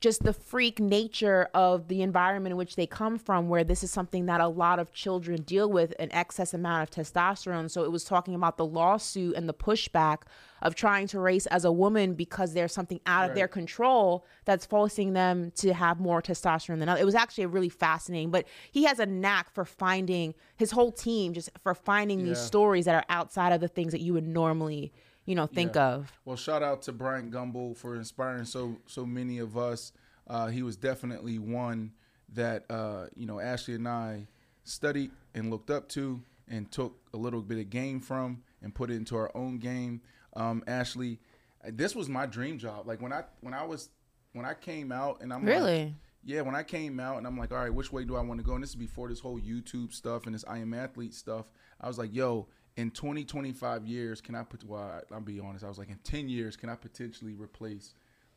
just 0.00 0.22
the 0.22 0.32
freak 0.32 0.78
nature 0.78 1.48
of 1.52 1.88
the 1.88 2.02
environment 2.02 2.52
in 2.52 2.56
which 2.56 2.76
they 2.76 2.86
come 2.86 3.18
from, 3.18 3.48
where 3.48 3.64
this 3.64 3.82
is 3.82 3.90
something 3.90 4.26
that 4.26 4.40
a 4.40 4.46
lot 4.46 4.78
of 4.78 4.92
children 4.92 5.42
deal 5.42 5.68
with 5.68 5.92
an 5.98 6.12
excess 6.12 6.54
amount 6.54 6.82
of 6.82 7.04
testosterone. 7.04 7.68
So 7.68 7.82
it 7.82 7.90
was 7.90 8.04
talking 8.04 8.34
about 8.34 8.58
the 8.58 8.64
lawsuit 8.64 9.34
and 9.34 9.48
the 9.48 9.54
pushback 9.54 10.18
of 10.62 10.76
trying 10.76 11.08
to 11.08 11.18
race 11.18 11.46
as 11.46 11.64
a 11.64 11.72
woman 11.72 12.14
because 12.14 12.54
there's 12.54 12.72
something 12.72 13.00
out 13.06 13.28
of 13.28 13.34
their 13.34 13.48
control 13.48 14.24
that's 14.44 14.66
forcing 14.66 15.14
them 15.14 15.52
to 15.56 15.72
have 15.72 15.98
more 15.98 16.22
testosterone 16.22 16.78
than 16.78 16.88
others. 16.88 17.02
It 17.02 17.06
was 17.06 17.14
actually 17.14 17.46
really 17.46 17.68
fascinating, 17.68 18.30
but 18.30 18.46
he 18.70 18.84
has 18.84 19.00
a 19.00 19.06
knack 19.06 19.52
for 19.52 19.64
finding 19.64 20.34
his 20.56 20.70
whole 20.70 20.92
team 20.92 21.32
just 21.32 21.50
for 21.62 21.74
finding 21.74 22.24
these 22.24 22.38
stories 22.38 22.84
that 22.84 22.94
are 22.94 23.04
outside 23.08 23.52
of 23.52 23.60
the 23.60 23.68
things 23.68 23.92
that 23.92 24.00
you 24.00 24.12
would 24.12 24.26
normally, 24.26 24.92
you 25.28 25.34
know, 25.34 25.46
think 25.46 25.74
Yeah. 25.74 25.88
of. 25.94 26.12
Well, 26.24 26.36
shout 26.36 26.62
out 26.62 26.82
to 26.82 26.92
Bryant 26.92 27.30
Gumbel 27.30 27.76
for 27.76 27.94
inspiring 27.94 28.44
so 28.46 28.76
so 28.86 29.04
many 29.04 29.38
of 29.38 29.56
us. 29.58 29.92
Uh, 30.26 30.46
he 30.48 30.62
was 30.62 30.76
definitely 30.76 31.38
one 31.38 31.92
that 32.34 32.64
uh, 32.70 33.06
you 33.14 33.26
know 33.26 33.38
Ashley 33.38 33.74
and 33.74 33.86
I 33.86 34.26
studied 34.64 35.10
and 35.34 35.50
looked 35.50 35.70
up 35.70 35.88
to 35.90 36.22
and 36.48 36.70
took 36.72 36.96
a 37.12 37.16
little 37.16 37.42
bit 37.42 37.58
of 37.58 37.68
game 37.70 38.00
from 38.00 38.42
and 38.62 38.74
put 38.74 38.90
it 38.90 38.94
into 38.94 39.16
our 39.16 39.30
own 39.36 39.58
game. 39.58 40.00
Um, 40.34 40.62
Ashley, 40.66 41.20
this 41.64 41.94
was 41.94 42.08
my 42.08 42.24
dream 42.26 42.58
job. 42.58 42.86
Like 42.86 43.02
when 43.02 43.12
I 43.12 43.24
when 43.42 43.52
I 43.54 43.64
was 43.64 43.90
when 44.32 44.46
I 44.46 44.54
came 44.54 44.92
out 44.92 45.20
and 45.20 45.32
I'm 45.32 45.44
like, 45.44 45.54
Really? 45.54 45.94
yeah, 46.24 46.40
when 46.42 46.54
I 46.54 46.62
came 46.62 47.00
out 47.00 47.18
and 47.18 47.26
I'm 47.26 47.36
like, 47.38 47.52
all 47.52 47.58
right, 47.58 47.72
which 47.72 47.92
way 47.92 48.04
do 48.04 48.16
I 48.16 48.20
want 48.20 48.40
to 48.40 48.44
go? 48.44 48.54
And 48.54 48.62
this 48.62 48.70
is 48.70 48.76
before 48.76 49.08
this 49.08 49.20
whole 49.20 49.38
YouTube 49.38 49.92
stuff 49.92 50.26
and 50.26 50.34
this 50.34 50.44
I 50.48 50.58
am 50.58 50.72
athlete 50.74 51.14
stuff. 51.14 51.46
I 51.80 51.86
was 51.88 51.98
like, 51.98 52.14
yo, 52.14 52.46
in 52.78 52.90
20, 52.92 53.24
25 53.24 53.86
years, 53.86 54.20
can 54.20 54.34
I 54.34 54.44
put, 54.44 54.62
well, 54.64 54.80
I, 54.80 55.14
I'll 55.14 55.20
be 55.20 55.40
honest, 55.40 55.64
I 55.64 55.68
was 55.68 55.78
like, 55.78 55.90
in 55.90 55.98
10 56.04 56.28
years, 56.28 56.56
can 56.56 56.68
I 56.70 56.76
potentially 56.76 57.34
replace 57.34 57.92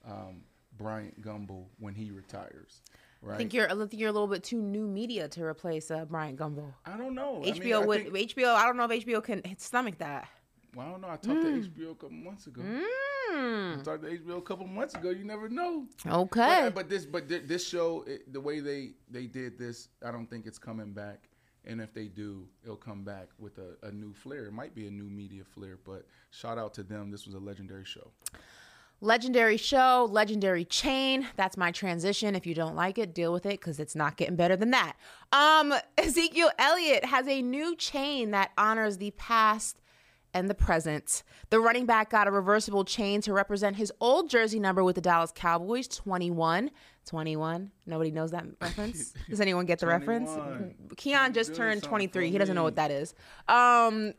um, 0.05 0.41
Bryant 0.77 1.21
Gumbel 1.21 1.65
when 1.79 1.93
he 1.93 2.09
retires? 2.11 2.81
Right. 3.21 3.35
I 3.35 3.37
think 3.37 3.53
you're 3.53 3.67
I 3.71 3.75
think 3.75 3.93
you're 3.99 4.09
a 4.09 4.11
little 4.11 4.27
bit 4.27 4.43
too 4.43 4.59
new 4.59 4.87
media 4.87 5.27
to 5.27 5.43
replace 5.43 5.91
uh, 5.91 6.05
Bryant 6.05 6.39
Gumbel. 6.39 6.73
I 6.87 6.97
don't 6.97 7.13
know. 7.13 7.37
I 7.37 7.51
mean, 7.51 7.55
HBO 7.55 7.83
I 7.83 7.85
would 7.85 8.11
think- 8.11 8.31
HBO. 8.35 8.55
I 8.55 8.65
don't 8.65 8.77
know 8.77 8.85
if 8.89 9.05
HBO 9.05 9.23
can 9.23 9.43
stomach 9.59 9.99
that. 9.99 10.27
well, 10.75 10.87
I 10.87 10.89
don't 10.91 11.01
know. 11.01 11.07
I 11.09 11.17
talked 11.17 11.41
to 11.43 11.69
HBO 11.69 11.91
a 11.91 11.95
couple 11.95 12.11
months 12.11 12.47
ago. 12.47 12.61
I 12.65 12.87
Mm. 13.33 13.83
talked 13.83 14.03
to 14.03 14.09
HBO 14.09 14.37
a 14.39 14.41
couple 14.41 14.65
months 14.67 14.95
ago. 14.95 15.09
You 15.11 15.23
never 15.23 15.47
know. 15.47 15.85
Okay. 16.05 16.61
But, 16.63 16.73
but 16.75 16.89
this, 16.89 17.05
but 17.05 17.29
this 17.29 17.65
show, 17.65 18.03
it, 18.07 18.33
the 18.33 18.41
way 18.41 18.59
they 18.59 18.93
they 19.09 19.27
did 19.27 19.57
this, 19.57 19.87
I 20.03 20.11
don't 20.11 20.27
think 20.27 20.47
it's 20.47 20.57
coming 20.57 20.91
back. 20.91 21.29
And 21.65 21.79
if 21.79 21.93
they 21.93 22.05
do, 22.05 22.47
it'll 22.63 22.75
come 22.75 23.03
back 23.03 23.29
with 23.37 23.59
a, 23.59 23.87
a 23.87 23.91
new 23.91 24.13
flair. 24.13 24.45
It 24.45 24.53
might 24.53 24.73
be 24.73 24.87
a 24.87 24.91
new 24.91 25.03
media 25.03 25.43
flair, 25.43 25.77
but 25.85 26.07
shout 26.31 26.57
out 26.57 26.73
to 26.75 26.83
them. 26.83 27.11
This 27.11 27.25
was 27.25 27.35
a 27.35 27.39
legendary 27.39 27.85
show. 27.85 28.11
Legendary 29.03 29.57
show, 29.57 30.07
legendary 30.11 30.63
chain. 30.63 31.27
That's 31.35 31.57
my 31.57 31.71
transition. 31.71 32.35
If 32.35 32.45
you 32.45 32.53
don't 32.53 32.75
like 32.75 32.99
it, 32.99 33.15
deal 33.15 33.33
with 33.33 33.47
it 33.47 33.59
because 33.59 33.79
it's 33.79 33.95
not 33.95 34.15
getting 34.15 34.35
better 34.35 34.55
than 34.55 34.71
that. 34.71 34.95
Um, 35.31 35.73
Ezekiel 35.97 36.51
Elliott 36.59 37.05
has 37.05 37.27
a 37.27 37.41
new 37.41 37.75
chain 37.75 38.29
that 38.31 38.51
honors 38.59 38.97
the 38.97 39.11
past 39.11 39.80
and 40.33 40.49
the 40.49 40.55
present. 40.55 41.23
The 41.49 41.59
running 41.59 41.85
back 41.85 42.09
got 42.09 42.27
a 42.27 42.31
reversible 42.31 42.85
chain 42.85 43.21
to 43.21 43.33
represent 43.33 43.75
his 43.75 43.91
old 43.99 44.29
jersey 44.29 44.59
number 44.59 44.83
with 44.83 44.95
the 44.95 45.01
Dallas 45.01 45.31
Cowboys 45.33 45.87
21. 45.87 46.71
21. 47.05 47.71
Nobody 47.85 48.11
knows 48.11 48.31
that 48.31 48.45
reference. 48.61 49.13
Does 49.29 49.41
anyone 49.41 49.65
get 49.65 49.79
the 49.79 49.87
reference? 49.87 50.29
Keon 50.97 51.33
just 51.33 51.55
turned 51.55 51.83
23. 51.83 52.27
for 52.27 52.31
He 52.31 52.37
doesn't 52.37 52.55
know 52.55 52.63
what 52.63 52.75
that 52.75 52.91
is. 52.91 53.13
Um, 53.47 54.13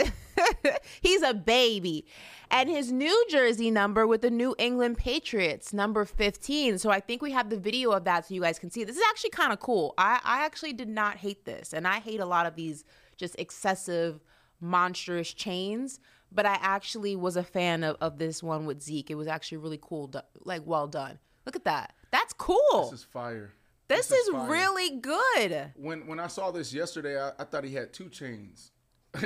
he's 1.00 1.22
a 1.22 1.32
baby. 1.32 2.06
And 2.50 2.68
his 2.68 2.92
New 2.92 3.26
Jersey 3.30 3.70
number 3.70 4.06
with 4.06 4.20
the 4.20 4.30
New 4.30 4.54
England 4.58 4.98
Patriots, 4.98 5.72
number 5.72 6.04
15. 6.04 6.78
So 6.78 6.90
I 6.90 7.00
think 7.00 7.22
we 7.22 7.30
have 7.30 7.48
the 7.48 7.56
video 7.56 7.92
of 7.92 8.04
that 8.04 8.26
so 8.26 8.34
you 8.34 8.42
guys 8.42 8.58
can 8.58 8.70
see. 8.70 8.84
This 8.84 8.96
is 8.96 9.02
actually 9.08 9.30
kind 9.30 9.52
of 9.52 9.60
cool. 9.60 9.94
I, 9.96 10.20
I 10.22 10.44
actually 10.44 10.74
did 10.74 10.88
not 10.88 11.16
hate 11.16 11.44
this. 11.44 11.72
And 11.72 11.86
I 11.86 12.00
hate 12.00 12.20
a 12.20 12.26
lot 12.26 12.46
of 12.46 12.54
these 12.54 12.84
just 13.16 13.36
excessive, 13.38 14.20
monstrous 14.62 15.32
chains. 15.34 16.00
But 16.34 16.46
I 16.46 16.56
actually 16.62 17.14
was 17.14 17.36
a 17.36 17.42
fan 17.42 17.84
of, 17.84 17.96
of 18.00 18.18
this 18.18 18.42
one 18.42 18.64
with 18.64 18.82
Zeke. 18.82 19.10
It 19.10 19.16
was 19.16 19.26
actually 19.26 19.58
really 19.58 19.78
cool, 19.80 20.06
do- 20.06 20.20
like 20.44 20.62
well 20.64 20.86
done. 20.86 21.18
Look 21.44 21.56
at 21.56 21.64
that. 21.64 21.94
That's 22.10 22.32
cool. 22.32 22.88
This 22.90 23.00
is 23.00 23.04
fire. 23.04 23.52
This, 23.88 24.10
is, 24.10 24.28
fire. 24.28 24.50
really 24.50 24.96
good. 25.00 25.72
When 25.76 26.06
when 26.06 26.18
I 26.18 26.28
saw 26.28 26.50
this 26.50 26.72
yesterday, 26.72 27.20
I, 27.20 27.32
I 27.38 27.44
thought 27.44 27.64
he 27.64 27.74
had 27.74 27.92
two 27.92 28.08
chains. 28.08 28.70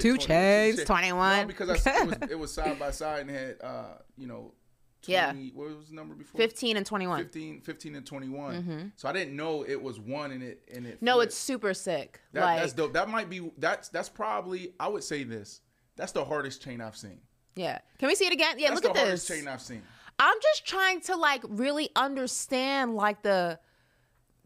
Two 0.00 0.16
20 0.16 0.18
chains, 0.18 0.84
21. 0.84 1.40
No, 1.40 1.46
because 1.46 1.86
I, 1.86 1.90
it, 1.90 2.06
was, 2.06 2.30
it 2.30 2.38
was 2.38 2.52
side 2.54 2.78
by 2.78 2.90
side 2.90 3.20
and 3.26 3.30
had 3.30 3.56
uh, 3.62 3.84
you 4.16 4.26
know, 4.26 4.54
20, 5.02 5.12
Yeah. 5.12 5.32
What 5.54 5.76
was 5.76 5.88
the 5.88 5.94
number 5.94 6.14
before? 6.14 6.38
15 6.38 6.76
and 6.76 6.84
21. 6.86 7.22
15, 7.24 7.60
15 7.62 7.94
and 7.96 8.06
21. 8.06 8.92
So 8.96 9.08
I 9.08 9.12
didn't 9.12 9.34
know 9.36 9.64
it 9.66 9.80
was 9.82 9.98
one 9.98 10.30
and 10.32 10.42
it 10.42 10.62
and 10.74 10.86
it. 10.86 11.00
No, 11.00 11.14
flipped. 11.14 11.28
it's 11.28 11.36
super 11.38 11.72
sick. 11.74 12.20
that, 12.32 12.40
like, 12.42 12.60
that's 12.60 12.72
dope. 12.72 12.92
That 12.92 13.08
might 13.08 13.30
be 13.30 13.50
that's 13.58 13.88
that's 13.88 14.08
probably 14.08 14.74
I 14.78 14.88
would 14.88 15.04
say 15.04 15.24
this. 15.24 15.60
That's 15.96 16.12
the 16.12 16.24
hardest 16.24 16.62
chain 16.62 16.80
I've 16.80 16.96
seen. 16.96 17.20
yeah. 17.56 17.78
Can 17.98 18.08
we 18.08 18.14
see 18.14 18.26
it 18.26 18.32
again? 18.32 18.58
Yeah, 18.58 18.70
that's 18.70 18.82
look 18.82 18.92
the 18.94 18.98
at 19.00 19.04
hardest 19.04 19.28
this. 19.28 19.38
chain 19.38 19.48
I've 19.48 19.60
seen. 19.62 19.82
I'm 20.18 20.36
just 20.42 20.66
trying 20.66 21.00
to 21.02 21.16
like 21.16 21.42
really 21.48 21.90
understand 21.96 22.94
like 22.94 23.22
the 23.22 23.58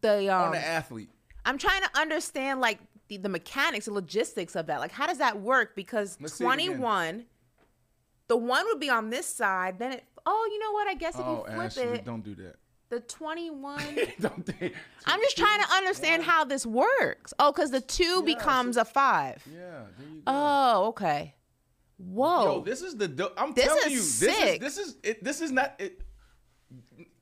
the 0.01 0.29
um 0.33 0.43
On 0.45 0.51
the 0.51 0.65
athlete. 0.65 1.09
I'm 1.45 1.57
trying 1.57 1.81
to 1.81 1.89
understand 1.99 2.61
like 2.61 2.79
the, 3.07 3.17
the 3.17 3.29
mechanics, 3.29 3.85
the 3.85 3.93
logistics 3.93 4.55
of 4.55 4.67
that. 4.67 4.79
Like 4.79 4.91
how 4.91 5.05
does 5.07 5.17
that 5.19 5.41
work? 5.41 5.75
Because 5.75 6.17
Let's 6.21 6.33
see 6.35 6.45
it 6.45 6.47
again. 6.53 6.65
21 6.77 7.25
the 8.27 8.37
one 8.37 8.65
would 8.65 8.79
be 8.79 8.89
on 8.89 9.09
this 9.11 9.27
side, 9.27 9.77
then 9.77 9.91
it 9.93 10.03
oh, 10.25 10.49
you 10.51 10.59
know 10.59 10.71
what? 10.71 10.87
I 10.87 10.93
guess 10.95 11.15
if 11.15 11.21
Oh, 11.25 11.45
you 11.47 11.53
flip 11.53 11.65
Ashley, 11.65 11.83
it, 11.83 12.05
don't 12.05 12.23
do 12.23 12.35
that. 12.35 12.55
the 12.89 12.99
21 13.01 13.79
don't 14.21 14.45
think. 14.45 14.73
I'm 15.05 15.19
just 15.21 15.37
trying 15.37 15.61
to 15.61 15.73
understand 15.73 16.23
how 16.23 16.43
this 16.45 16.65
works. 16.65 17.33
Oh, 17.39 17.51
cuz 17.51 17.71
the 17.71 17.81
2 17.81 18.23
becomes 18.23 18.77
a 18.77 18.85
5. 18.85 19.43
Yeah, 19.51 19.59
there 19.97 20.07
you 20.07 20.15
go. 20.17 20.21
Oh, 20.27 20.85
okay. 20.87 21.35
Whoa. 21.97 22.43
Yo, 22.57 22.61
this 22.61 22.81
is 22.81 22.97
the. 22.97 23.07
Do- 23.07 23.29
I'm 23.37 23.53
This 23.53 23.65
telling 23.65 23.91
you, 23.91 23.97
this 23.99 24.13
sick. 24.19 24.55
is 24.55 24.59
this 24.59 24.77
is 24.77 24.97
it, 25.03 25.23
this 25.23 25.39
is 25.41 25.51
not 25.51 25.75
it. 25.79 26.01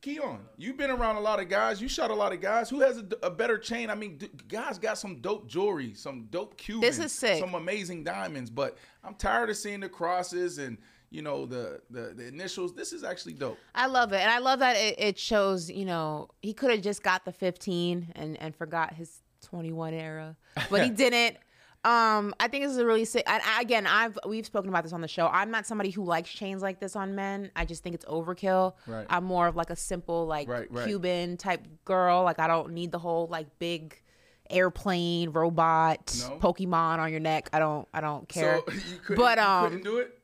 Keon, 0.01 0.39
you've 0.57 0.75
been 0.77 0.89
around 0.89 1.15
a 1.15 1.21
lot 1.21 1.39
of 1.39 1.47
guys. 1.47 1.81
You 1.81 1.87
shot 1.87 2.11
a 2.11 2.13
lot 2.13 2.33
of 2.33 2.41
guys. 2.41 2.69
Who 2.69 2.81
has 2.81 2.97
a, 2.97 3.05
a 3.23 3.29
better 3.29 3.57
chain? 3.57 3.89
I 3.89 3.95
mean, 3.95 4.17
d- 4.17 4.29
guys 4.49 4.77
got 4.77 4.97
some 4.97 5.21
dope 5.21 5.47
jewelry, 5.47 5.93
some 5.93 6.27
dope 6.29 6.57
Cubans, 6.57 6.99
is 6.99 7.13
sick. 7.13 7.39
some 7.39 7.53
amazing 7.55 8.03
diamonds. 8.03 8.49
But 8.49 8.77
I'm 9.03 9.15
tired 9.15 9.49
of 9.49 9.55
seeing 9.55 9.79
the 9.79 9.87
crosses 9.87 10.57
and 10.57 10.77
you 11.13 11.21
know 11.21 11.45
the 11.45 11.79
the, 11.89 12.13
the 12.15 12.27
initials. 12.27 12.73
This 12.73 12.91
is 12.91 13.03
actually 13.03 13.33
dope. 13.33 13.57
I 13.75 13.85
love 13.85 14.11
it, 14.11 14.19
and 14.19 14.31
I 14.31 14.39
love 14.39 14.59
that 14.59 14.75
it, 14.75 14.95
it 14.97 15.19
shows. 15.19 15.69
You 15.69 15.85
know, 15.85 16.29
he 16.41 16.53
could 16.53 16.71
have 16.71 16.81
just 16.81 17.03
got 17.03 17.23
the 17.23 17.31
15 17.31 18.13
and 18.15 18.41
and 18.41 18.55
forgot 18.55 18.93
his 18.93 19.21
21 19.43 19.93
era, 19.93 20.35
but 20.69 20.83
he 20.83 20.89
didn't. 21.03 21.37
Um, 21.85 22.33
I 22.39 22.47
think 22.47 22.63
this 22.63 22.71
is 22.71 22.77
a 22.77 22.85
really 22.85 23.03
sick. 23.03 23.25
And 23.27 23.43
I, 23.45 23.61
again, 23.61 23.85
I've 23.85 24.17
we've 24.25 24.45
spoken 24.45 24.69
about 24.69 24.83
this 24.83 24.93
on 24.93 25.01
the 25.01 25.07
show. 25.07 25.27
I'm 25.27 25.51
not 25.51 25.67
somebody 25.67 25.91
who 25.91 26.03
likes 26.03 26.31
chains 26.31 26.61
like 26.61 26.79
this 26.79 26.95
on 26.95 27.13
men. 27.13 27.51
I 27.55 27.65
just 27.65 27.83
think 27.83 27.93
it's 27.93 28.05
overkill. 28.05 28.73
Right. 28.87 29.05
I'm 29.09 29.25
more 29.25 29.47
of 29.47 29.55
like 29.55 29.69
a 29.69 29.75
simple 29.75 30.25
like 30.25 30.47
Right, 30.47 30.71
right. 30.71 30.87
Cuban 30.87 31.37
type 31.37 31.67
girl. 31.85 32.23
Like 32.23 32.39
I 32.39 32.47
don't 32.47 32.71
need 32.71 32.91
the 32.91 32.99
whole 32.99 33.27
like 33.27 33.59
big 33.59 34.01
airplane 34.49 35.29
robot 35.31 36.15
No? 36.29 36.37
Pokemon 36.37 36.99
on 36.99 37.11
your 37.11 37.19
neck. 37.19 37.49
I 37.53 37.59
don't. 37.59 37.87
I 37.93 38.01
don't 38.01 38.27
care. 38.27 38.61
So 38.65 38.73
you 38.73 38.97
couldn't, 39.05 39.23
but 39.23 39.37
you 39.37 39.43
um, 39.43 39.63
couldn't 39.65 39.83
do 39.83 39.97
it. 39.97 40.19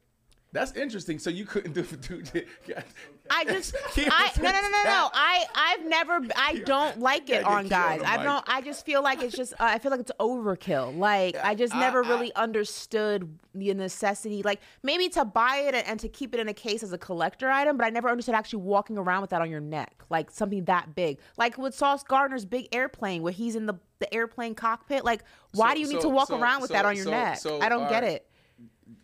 That's 0.52 0.72
interesting. 0.72 1.20
So 1.20 1.30
you 1.30 1.46
couldn't 1.46 1.74
do 1.74 1.84
do 1.84 2.24
that. 2.24 2.48
I 3.30 3.46
just 3.46 3.76
I 3.98 4.32
no 4.38 4.44
no 4.46 4.62
no 4.62 4.62
no 4.70 4.84
no. 4.84 5.10
I 5.14 5.46
I've 5.54 5.86
never 5.88 6.20
I 6.36 6.56
don't 6.66 7.00
like 7.00 7.30
it 7.30 7.44
on 7.44 7.68
guys. 7.68 8.02
I 8.04 8.24
don't 8.24 8.44
I 8.48 8.62
just 8.62 8.84
feel 8.84 9.04
like 9.04 9.22
it's 9.22 9.36
just 9.36 9.54
uh, 9.54 9.58
I 9.60 9.78
feel 9.78 9.92
like 9.92 10.00
it's 10.00 10.12
overkill. 10.20 10.98
Like 10.98 11.36
I 11.44 11.54
just 11.54 11.76
never 11.76 12.04
I- 12.04 12.10
really 12.10 12.34
understood 12.36 13.38
the 13.54 13.72
necessity. 13.76 14.42
Like 14.42 14.60
maybe 14.82 15.08
to 15.10 15.24
buy 15.24 15.58
it 15.68 15.76
and, 15.76 15.86
and 15.86 16.00
to 16.00 16.10
keep 16.10 16.34
it 16.34 16.40
in 16.40 16.48
a 16.50 16.54
case 16.56 16.82
as 16.82 16.94
a 16.94 16.98
collector 16.98 17.52
item, 17.52 17.78
but 17.78 17.86
I 17.86 17.92
never 17.92 18.10
understood 18.10 18.34
actually 18.34 18.64
walking 18.64 18.98
around 18.98 19.22
with 19.22 19.30
that 19.30 19.42
on 19.44 19.52
your 19.52 19.62
neck, 19.62 20.04
like 20.10 20.32
something 20.32 20.66
that 20.66 20.96
big. 20.96 21.20
Like 21.38 21.60
with 21.60 21.76
Sauce 21.76 22.02
Gardner's 22.04 22.46
big 22.46 22.70
airplane 22.72 23.22
where 23.22 23.34
he's 23.34 23.56
in 23.56 23.68
the 23.68 23.76
the 24.00 24.12
airplane 24.12 24.56
cockpit. 24.56 25.06
Like 25.06 25.24
why 25.54 25.70
So- 25.70 25.76
do 25.76 25.82
you 25.82 25.88
need 25.90 26.02
to 26.02 26.10
walk 26.10 26.30
so- 26.30 26.40
around 26.42 26.62
with 26.62 26.70
so- 26.70 26.74
that 26.74 26.86
on 26.86 26.96
your 26.96 27.06
so- 27.06 27.12
neck? 27.12 27.38
so, 27.38 27.62
I 27.62 27.70
don't 27.70 27.88
get 27.88 28.04
it. 28.04 28.26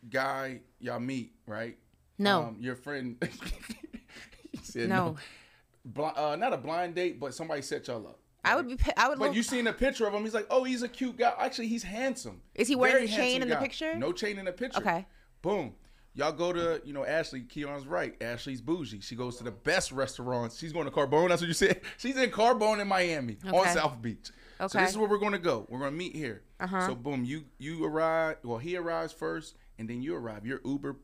Guy, 0.10 0.62
y'all 0.80 1.00
meet 1.00 1.34
right? 1.48 1.78
No. 2.18 2.44
Um, 2.44 2.58
your 2.60 2.76
friend. 2.76 3.18
said 4.64 4.90
No. 4.90 4.96
no. 4.96 5.16
Bli- 5.86 6.12
uh, 6.16 6.36
not 6.36 6.54
a 6.54 6.58
blind 6.58 6.96
date, 6.96 7.20
but 7.20 7.34
somebody 7.34 7.62
set 7.62 7.88
y'all 7.88 8.06
up. 8.08 8.20
I 8.44 8.56
would 8.56 8.68
be 8.68 8.78
I 8.98 9.08
would 9.10 9.18
But 9.20 9.28
look 9.30 9.36
you 9.36 9.44
seen 9.44 9.66
a 9.68 9.74
picture 9.74 10.06
of 10.08 10.14
him. 10.14 10.24
He's 10.24 10.34
like, 10.34 10.48
oh, 10.50 10.64
he's 10.64 10.84
a 10.84 10.88
cute 10.90 11.18
guy. 11.18 11.34
Actually, 11.40 11.68
he's 11.68 11.84
handsome. 11.84 12.42
Is 12.54 12.68
he 12.68 12.76
wearing 12.76 13.08
Very 13.08 13.08
a 13.08 13.16
chain 13.16 13.42
in 13.42 13.50
the 13.50 13.56
guy. 13.56 13.62
picture? 13.62 13.96
No 13.96 14.12
chain 14.12 14.38
in 14.38 14.46
the 14.46 14.52
picture. 14.52 14.80
Okay. 14.80 15.06
Boom. 15.42 15.74
Y'all 16.14 16.32
go 16.32 16.54
to, 16.54 16.82
you 16.86 16.94
know, 16.94 17.04
Ashley. 17.06 17.42
Keon's 17.42 17.86
right. 17.86 18.16
Ashley's 18.22 18.62
bougie. 18.62 19.02
She 19.02 19.16
goes 19.16 19.36
to 19.38 19.44
the 19.44 19.52
best 19.52 19.92
restaurants. 19.92 20.58
She's 20.58 20.72
going 20.74 20.86
to 20.86 20.92
Carbone. 20.92 21.30
That's 21.30 21.42
what 21.42 21.48
you 21.48 21.54
said. 21.54 21.82
She's 21.98 22.16
in 22.18 22.30
Carbone 22.32 22.80
in 22.80 22.88
Miami 22.88 23.38
on 23.52 23.68
South 23.70 24.02
Beach. 24.02 24.28
So 24.60 24.66
Okay. 24.66 24.80
this 24.82 24.92
is 24.92 24.98
where 24.98 25.10
we're 25.10 25.18
going 25.18 25.34
to 25.34 25.40
go. 25.40 25.66
We're 25.70 25.80
going 25.80 25.92
to 25.92 25.98
meet 25.98 26.16
here. 26.16 26.44
Uh-huh. 26.60 26.88
So 26.88 26.96
boom, 26.96 27.26
you 27.26 27.44
you 27.58 27.84
arrive. 27.84 28.38
Well, 28.44 28.58
he 28.60 28.78
arrives 28.78 29.12
first, 29.12 29.56
and 29.78 29.90
then 29.90 30.02
you 30.02 30.16
arrive. 30.16 30.46
You're 30.46 30.62
Uber 30.64 30.96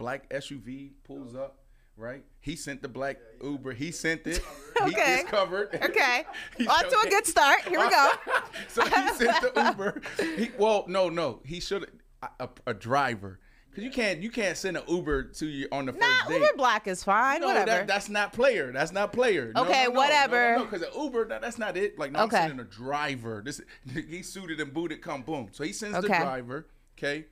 black 0.00 0.28
SUV 0.30 0.90
pulls 1.04 1.34
up. 1.34 1.58
right? 1.96 2.24
He 2.40 2.56
sent 2.56 2.80
the 2.80 2.88
black 2.88 3.18
Uber. 3.44 3.72
He 3.74 3.90
sent 3.92 4.26
it. 4.26 4.42
Okay. 4.80 4.88
He, 5.16 5.20
it's 5.20 5.30
covered. 5.30 5.68
Okay. 5.82 6.24
He- 6.56 6.66
Off 6.66 6.88
to 6.88 6.98
a 7.06 7.10
good 7.10 7.26
start. 7.26 7.60
Here 7.68 7.78
we 7.78 7.90
go. 7.90 8.08
so 8.68 8.82
he 8.82 9.08
sent 9.14 9.42
the 9.42 9.52
Uber. 9.76 10.00
He, 10.38 10.50
well, 10.58 10.84
no, 10.88 11.10
no. 11.10 11.40
He 11.44 11.60
should 11.60 11.86
a, 12.22 12.28
a, 12.44 12.48
a 12.68 12.72
driver. 12.74 13.38
Cause 13.74 13.84
you 13.84 13.90
can't 13.90 14.20
you 14.22 14.30
can't 14.30 14.56
send 14.56 14.78
an 14.78 14.82
Uber 14.88 15.24
to 15.24 15.46
you 15.46 15.68
on 15.70 15.84
the 15.86 15.92
first 15.92 16.02
Nah, 16.24 16.28
date. 16.30 16.40
Uber 16.40 16.56
Black 16.56 16.88
is 16.88 17.04
fine. 17.04 17.42
No, 17.42 17.48
whatever. 17.48 17.66
that, 17.66 17.86
that's 17.86 18.08
not 18.08 18.32
player. 18.32 18.72
That's 18.72 18.90
not 18.90 19.12
player. 19.12 19.52
No, 19.54 19.62
Okay, 19.64 19.84
no, 19.84 19.90
no, 19.90 19.96
whatever. 20.00 20.56
No, 20.56 20.64
because 20.64 20.84
Uber, 20.96 21.28
that, 21.28 21.42
that's 21.42 21.58
not 21.58 21.76
it. 21.76 21.98
Like, 21.98 22.10
no, 22.12 22.22
Okay. 22.24 22.38
I'm 22.38 22.48
sending 22.48 22.60
a 22.60 22.68
driver. 22.68 23.42
This 23.44 23.60
he 23.94 24.22
suited 24.22 24.58
and 24.60 24.72
booted, 24.72 25.02
come 25.02 25.20
boom. 25.22 25.48
So 25.52 25.62
he 25.62 25.72
sends 25.74 26.00
the 26.00 26.08
driver. 26.08 26.66
Okay, 26.98 27.26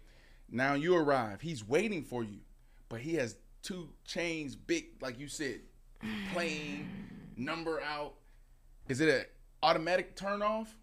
now 0.51 0.75
you 0.75 0.95
arrive. 0.95 1.41
He's 1.41 1.67
waiting 1.67 2.05
for 2.05 2.23
you, 2.23 2.39
but 2.89 3.01
he 3.01 3.15
has 3.15 3.37
two 3.63 3.89
chains, 4.05 4.57
big, 4.57 4.87
like 5.01 5.19
you 5.19 5.29
said, 5.29 5.61
plain 6.33 6.89
number 7.37 7.81
out. 7.81 8.15
Is 8.89 9.01
it 9.01 9.09
an 9.09 9.25
automatic 9.63 10.17
turn 10.17 10.43
off? 10.43 10.75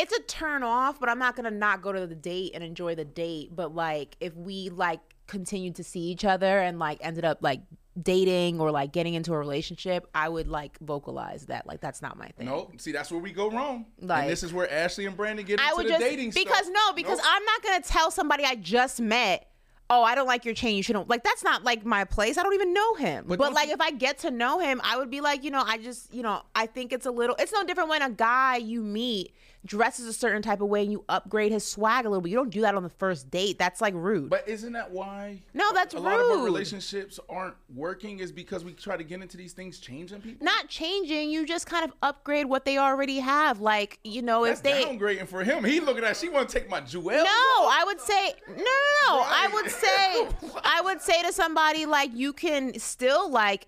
it's 0.00 0.16
a 0.16 0.22
turn 0.22 0.62
off, 0.62 1.00
but 1.00 1.08
I'm 1.08 1.18
not 1.18 1.34
gonna 1.34 1.50
not 1.50 1.82
go 1.82 1.92
to 1.92 2.06
the 2.06 2.14
date 2.14 2.52
and 2.54 2.62
enjoy 2.62 2.94
the 2.94 3.04
date. 3.04 3.54
But 3.54 3.74
like, 3.74 4.16
if 4.20 4.34
we 4.36 4.70
like 4.70 5.00
continued 5.26 5.74
to 5.76 5.84
see 5.84 6.00
each 6.00 6.24
other 6.24 6.60
and 6.60 6.78
like 6.78 6.98
ended 7.00 7.24
up 7.24 7.38
like 7.40 7.60
dating 8.00 8.60
or 8.60 8.70
like 8.70 8.92
getting 8.92 9.14
into 9.14 9.32
a 9.34 9.38
relationship, 9.38 10.08
I 10.14 10.28
would 10.28 10.46
like 10.46 10.78
vocalize 10.78 11.46
that 11.46 11.66
like 11.66 11.80
that's 11.80 12.00
not 12.00 12.16
my 12.16 12.28
thing. 12.28 12.46
No, 12.46 12.70
see 12.76 12.92
that's 12.92 13.10
where 13.10 13.20
we 13.20 13.32
go 13.32 13.50
wrong. 13.50 13.86
Like- 14.00 14.22
and 14.22 14.30
this 14.30 14.44
is 14.44 14.52
where 14.52 14.72
Ashley 14.72 15.04
and 15.06 15.16
Brandon 15.16 15.44
get 15.44 15.54
into 15.54 15.64
I 15.64 15.74
would 15.74 15.86
the 15.86 15.90
just 15.90 16.00
dating 16.00 16.30
because 16.30 16.56
stuff. 16.66 16.72
no, 16.72 16.92
because 16.92 17.18
Nope. 17.18 17.26
I'm 17.28 17.44
not 17.44 17.62
gonna 17.64 17.82
tell 17.82 18.10
somebody 18.12 18.44
I 18.44 18.54
just 18.54 19.00
met. 19.00 19.50
Oh, 19.90 20.02
I 20.02 20.14
don't 20.14 20.26
like 20.26 20.44
your 20.44 20.54
chain. 20.54 20.76
You 20.76 20.82
shouldn't 20.82 21.08
like. 21.08 21.24
That's 21.24 21.42
not 21.42 21.64
like 21.64 21.84
my 21.84 22.04
place. 22.04 22.36
I 22.36 22.42
don't 22.42 22.52
even 22.54 22.74
know 22.74 22.94
him. 22.94 23.24
But 23.26 23.38
But, 23.38 23.54
like, 23.54 23.68
you- 23.68 23.74
if 23.74 23.80
I 23.80 23.90
get 23.90 24.18
to 24.18 24.30
know 24.30 24.58
him, 24.58 24.80
I 24.84 24.98
would 24.98 25.10
be 25.10 25.20
like, 25.22 25.44
you 25.44 25.50
know, 25.50 25.62
I 25.66 25.78
just, 25.78 26.12
you 26.12 26.22
know, 26.22 26.42
I 26.54 26.66
think 26.66 26.92
it's 26.92 27.06
a 27.06 27.10
little. 27.10 27.34
It's 27.38 27.52
no 27.52 27.64
different 27.64 27.88
when 27.88 28.02
a 28.02 28.10
guy 28.10 28.56
you 28.56 28.82
meet 28.82 29.34
dresses 29.64 30.06
a 30.06 30.12
certain 30.12 30.40
type 30.42 30.60
of 30.60 30.68
way 30.68 30.82
and 30.82 30.92
you 30.92 31.04
upgrade 31.08 31.52
his 31.52 31.66
swag 31.66 32.06
a 32.06 32.08
little 32.08 32.22
bit. 32.22 32.30
You 32.30 32.36
don't 32.36 32.50
do 32.50 32.60
that 32.62 32.74
on 32.74 32.82
the 32.82 32.88
first 32.88 33.30
date. 33.30 33.58
That's 33.58 33.80
like 33.80 33.94
rude. 33.94 34.30
But 34.30 34.48
isn't 34.48 34.72
that 34.72 34.90
why? 34.90 35.42
No, 35.54 35.72
that's 35.72 35.94
rude. 35.94 36.00
a 36.00 36.04
lot 36.04 36.20
of 36.20 36.38
our 36.38 36.44
relationships 36.44 37.18
aren't 37.28 37.56
working 37.74 38.20
is 38.20 38.32
because 38.32 38.64
we 38.64 38.72
try 38.72 38.96
to 38.96 39.04
get 39.04 39.20
into 39.20 39.36
these 39.36 39.52
things 39.52 39.78
changing 39.78 40.20
people. 40.20 40.44
not 40.44 40.68
changing. 40.68 41.30
You 41.30 41.46
just 41.46 41.66
kind 41.66 41.84
of 41.84 41.92
upgrade 42.02 42.46
what 42.46 42.64
they 42.64 42.78
already 42.78 43.18
have. 43.18 43.60
Like, 43.60 43.98
you 44.04 44.22
know, 44.22 44.44
That's 44.44 44.60
if 44.60 44.64
they. 44.64 44.84
downgrading 44.84 45.28
for 45.28 45.42
him. 45.44 45.64
He 45.64 45.80
looking 45.80 46.04
at 46.04 46.16
she 46.16 46.28
want 46.28 46.48
to 46.48 46.58
take 46.58 46.70
my 46.70 46.80
jewel. 46.80 47.10
No, 47.10 47.24
I 47.24 47.82
would 47.86 48.00
say 48.00 48.32
no, 48.48 48.54
no, 48.54 48.62
no. 48.64 49.22
I 49.26 49.48
would 49.52 49.70
say 49.70 50.28
I 50.64 50.80
would 50.84 51.00
say 51.02 51.22
to 51.22 51.32
somebody 51.32 51.84
like 51.86 52.10
you 52.14 52.32
can 52.32 52.78
still 52.78 53.30
like 53.30 53.66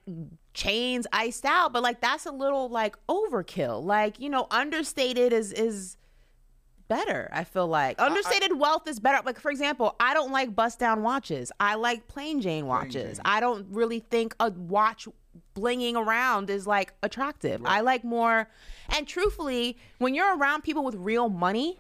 chains 0.55 1.07
iced 1.13 1.45
out, 1.45 1.73
but 1.73 1.83
like 1.83 2.01
that's 2.01 2.27
a 2.27 2.33
little 2.33 2.69
like 2.69 2.97
overkill. 3.09 3.85
Like 3.85 4.21
you 4.21 4.29
know, 4.29 4.47
understated 4.51 5.33
is 5.33 5.53
is 5.53 5.97
better. 6.89 7.29
I 7.33 7.45
feel 7.45 7.69
like 7.69 8.01
understated 8.01 8.59
wealth 8.59 8.89
is 8.89 8.99
better. 9.01 9.23
Like 9.25 9.39
for 9.41 9.51
example, 9.51 9.95
I 10.01 10.13
don't 10.15 10.33
like 10.33 10.55
bust 10.55 10.79
down 10.79 11.03
watches. 11.03 11.53
I 11.61 11.77
like 11.77 12.09
plain 12.09 12.41
Jane 12.41 12.67
watches. 12.67 13.19
Jane. 13.19 13.23
I 13.25 13.41
don't 13.41 13.67
really 13.71 14.01
think 14.01 14.35
a 14.41 14.51
watch 14.51 15.07
blinging 15.55 15.95
around 15.95 16.51
is 16.51 16.67
like 16.67 16.93
attractive. 17.03 17.63
I 17.65 17.81
like 17.81 18.05
more. 18.05 18.49
And 18.91 19.07
truthfully, 19.07 19.79
when 19.99 20.15
you're 20.15 20.37
around 20.37 20.63
people 20.63 20.85
with 20.85 20.97
real 20.97 21.29
money, 21.29 21.79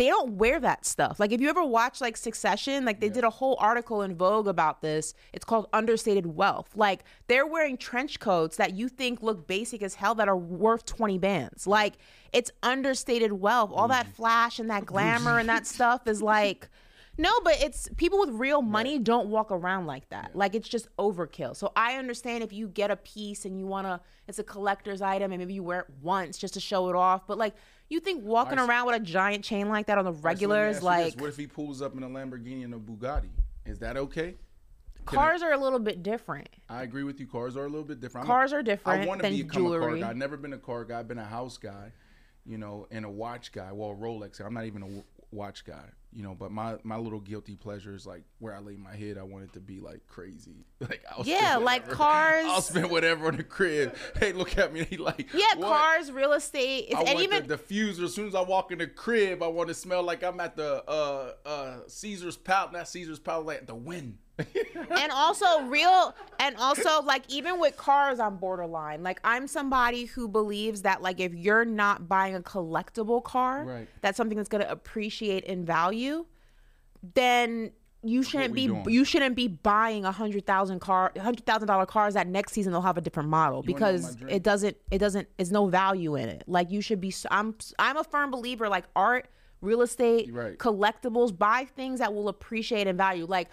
they 0.00 0.06
don't 0.06 0.32
wear 0.38 0.58
that 0.58 0.86
stuff. 0.86 1.20
Like 1.20 1.30
if 1.30 1.42
you 1.42 1.50
ever 1.50 1.62
watch 1.62 2.00
like 2.00 2.16
Succession, 2.16 2.86
like 2.86 3.00
they 3.00 3.10
did 3.10 3.22
a 3.22 3.28
whole 3.28 3.58
article 3.60 4.00
in 4.00 4.16
Vogue 4.16 4.48
about 4.48 4.80
this. 4.80 5.12
It's 5.34 5.44
called 5.44 5.66
understated 5.74 6.24
wealth. 6.24 6.70
Like 6.74 7.04
they're 7.26 7.46
wearing 7.46 7.76
trench 7.76 8.18
coats 8.18 8.56
that 8.56 8.72
you 8.72 8.88
think 8.88 9.22
look 9.22 9.46
basic 9.46 9.82
as 9.82 9.96
hell 9.96 10.14
that 10.14 10.26
are 10.26 10.38
worth 10.38 10.86
20 10.86 11.18
bands. 11.18 11.66
Like 11.66 11.98
it's 12.32 12.50
understated 12.62 13.34
wealth. 13.34 13.72
All 13.74 13.88
that 13.88 14.06
flash 14.06 14.58
and 14.58 14.70
that 14.70 14.86
glamour 14.86 15.38
and 15.38 15.50
that 15.50 15.66
stuff 15.66 16.06
is 16.06 16.22
like 16.22 16.70
no, 17.18 17.30
but 17.44 17.60
it's 17.60 17.88
people 17.96 18.18
with 18.18 18.30
real 18.30 18.62
money 18.62 18.98
don't 18.98 19.28
walk 19.28 19.50
around 19.50 19.86
like 19.86 20.08
that. 20.10 20.30
Like 20.34 20.54
it's 20.54 20.68
just 20.68 20.88
overkill. 20.96 21.56
So 21.56 21.72
I 21.76 21.96
understand 21.96 22.42
if 22.42 22.52
you 22.52 22.68
get 22.68 22.90
a 22.90 22.96
piece 22.96 23.44
and 23.44 23.58
you 23.58 23.66
want 23.66 23.86
to 23.86 24.00
it's 24.26 24.38
a 24.38 24.44
collector's 24.44 25.02
item 25.02 25.32
and 25.32 25.38
maybe 25.40 25.54
you 25.54 25.62
wear 25.62 25.80
it 25.80 25.86
once 26.02 26.38
just 26.38 26.54
to 26.54 26.60
show 26.60 26.88
it 26.88 26.96
off, 26.96 27.26
but 27.26 27.36
like 27.36 27.54
you 27.88 28.00
think 28.00 28.24
walking 28.24 28.58
around 28.58 28.86
with 28.86 28.96
a 28.96 29.00
giant 29.00 29.44
chain 29.44 29.68
like 29.68 29.86
that 29.86 29.98
on 29.98 30.04
the 30.04 30.12
regular 30.12 30.68
is 30.68 30.76
you 30.76 30.80
this. 30.80 30.84
like 30.84 31.20
what 31.20 31.28
if 31.28 31.36
he 31.36 31.46
pulls 31.46 31.82
up 31.82 31.96
in 31.96 32.02
a 32.02 32.08
Lamborghini 32.08 32.64
and 32.64 32.74
a 32.74 32.78
Bugatti? 32.78 33.30
Is 33.66 33.78
that 33.80 33.96
okay? 33.96 34.36
cars 35.04 35.42
are 35.42 35.52
a 35.52 35.58
little 35.58 35.78
bit 35.78 36.02
different. 36.02 36.48
I 36.68 36.82
agree 36.82 37.02
with 37.02 37.20
you. 37.20 37.26
Cars 37.26 37.56
are 37.56 37.64
a 37.64 37.68
little 37.68 37.84
bit 37.84 38.00
different. 38.00 38.26
Cars 38.26 38.52
a- 38.52 38.56
are 38.56 38.62
different 38.62 39.02
I 39.02 39.06
want 39.06 39.22
to 39.22 39.30
become 39.30 39.40
a 39.40 39.52
car 39.52 39.78
jewelry. 39.80 40.00
guy. 40.00 40.10
I've 40.10 40.16
never 40.16 40.36
been 40.36 40.52
a 40.52 40.58
car 40.58 40.84
guy. 40.84 41.00
I've 41.00 41.08
been 41.08 41.18
a 41.18 41.24
house 41.24 41.58
guy, 41.58 41.92
you 42.46 42.58
know, 42.58 42.86
and 42.90 43.04
a 43.04 43.10
watch 43.10 43.52
guy. 43.52 43.72
Well, 43.72 43.96
Rolex. 43.98 44.40
I'm 44.44 44.54
not 44.54 44.64
even 44.66 44.82
a 44.82 44.86
w- 44.86 45.04
watch 45.32 45.64
guy, 45.64 45.84
you 46.12 46.22
know. 46.22 46.34
But 46.34 46.50
my 46.52 46.76
my 46.84 46.96
little 46.96 47.20
guilty 47.20 47.56
pleasure 47.56 47.94
is 47.94 48.06
like 48.06 48.22
where 48.38 48.54
I 48.54 48.58
lay 48.60 48.76
my 48.76 48.94
head. 48.96 49.18
I 49.18 49.22
want 49.22 49.44
it 49.44 49.52
to 49.54 49.60
be 49.60 49.80
like 49.80 50.06
crazy. 50.06 50.64
Like 50.80 51.04
I'll 51.14 51.26
Yeah, 51.26 51.56
like 51.58 51.82
whatever- 51.82 51.94
cars- 51.94 52.44
I'll 52.48 52.62
spend 52.62 52.90
whatever 52.90 53.26
on 53.26 53.36
the 53.36 53.42
crib. 53.44 53.94
Hey, 54.18 54.32
look 54.32 54.56
at 54.56 54.72
me. 54.72 54.84
He 54.84 54.96
like 55.10 55.28
Yeah, 55.34 55.56
what? 55.56 55.68
cars, 55.68 56.10
real 56.10 56.32
estate, 56.32 56.86
it's, 56.88 56.94
I 56.96 57.00
and 57.00 57.14
want 57.16 57.24
even 57.24 57.46
the 57.46 57.58
diffuser. 57.58 58.04
As 58.04 58.14
soon 58.14 58.28
as 58.28 58.34
I 58.34 58.40
walk 58.40 58.72
in 58.72 58.78
the 58.78 58.86
crib, 58.86 59.42
I 59.42 59.46
want 59.48 59.68
to 59.68 59.74
smell 59.74 60.02
like 60.02 60.22
I'm 60.24 60.40
at 60.40 60.56
the 60.56 60.82
uh 60.88 61.32
uh 61.46 61.76
Caesar's 61.86 62.36
Palace, 62.38 62.72
not 62.72 62.88
Caesar's 62.88 63.18
Palace, 63.18 63.46
like 63.46 63.66
the 63.66 63.74
Wynn. 63.74 64.16
and 64.90 65.12
also 65.12 65.64
real 65.66 66.14
and 66.38 66.56
also 66.56 67.02
like 67.02 67.24
even 67.28 67.60
with 67.60 67.76
cars 67.76 68.18
i'm 68.18 68.38
borderline 68.38 69.02
like 69.02 69.20
i'm 69.22 69.46
somebody 69.46 70.06
who 70.06 70.26
believes 70.26 70.80
that 70.80 71.02
like 71.02 71.20
if 71.20 71.34
you're 71.34 71.66
not 71.66 72.08
buying 72.08 72.34
a 72.34 72.40
collectible 72.40 73.22
car 73.22 73.64
Right. 73.66 73.86
that's 74.00 74.16
something 74.16 74.38
that's 74.38 74.48
going 74.48 74.64
to 74.64 74.70
appreciate 74.70 75.44
in 75.44 75.66
value 75.66 75.99
then 77.14 77.72
you 78.02 78.22
shouldn't 78.22 78.54
be 78.54 78.66
doing. 78.66 78.84
you 78.88 79.04
shouldn't 79.04 79.36
be 79.36 79.46
buying 79.48 80.04
a 80.04 80.12
hundred 80.12 80.46
thousand 80.46 80.80
car 80.80 81.12
hundred 81.20 81.44
thousand 81.44 81.68
dollar 81.68 81.86
cars 81.86 82.14
that 82.14 82.26
next 82.26 82.52
season 82.52 82.72
they'll 82.72 82.80
have 82.80 82.96
a 82.96 83.00
different 83.00 83.28
model 83.28 83.62
You 83.66 83.74
because 83.74 84.16
it 84.28 84.42
doesn't 84.42 84.76
it 84.90 84.98
doesn't 84.98 85.28
it's 85.38 85.50
no 85.50 85.66
value 85.66 86.16
in 86.16 86.28
it 86.28 86.44
like 86.46 86.70
you 86.70 86.80
should 86.80 87.00
be 87.00 87.12
I'm 87.30 87.54
i'm 87.78 87.96
a 87.96 88.04
firm 88.04 88.30
believer 88.30 88.68
like 88.68 88.84
art 88.96 89.28
real 89.60 89.82
estate 89.82 90.32
right. 90.32 90.56
collectibles 90.56 91.36
buy 91.36 91.66
things 91.76 91.98
that 92.00 92.14
will 92.14 92.28
appreciate 92.28 92.86
in 92.86 92.96
value 92.96 93.26
like 93.26 93.48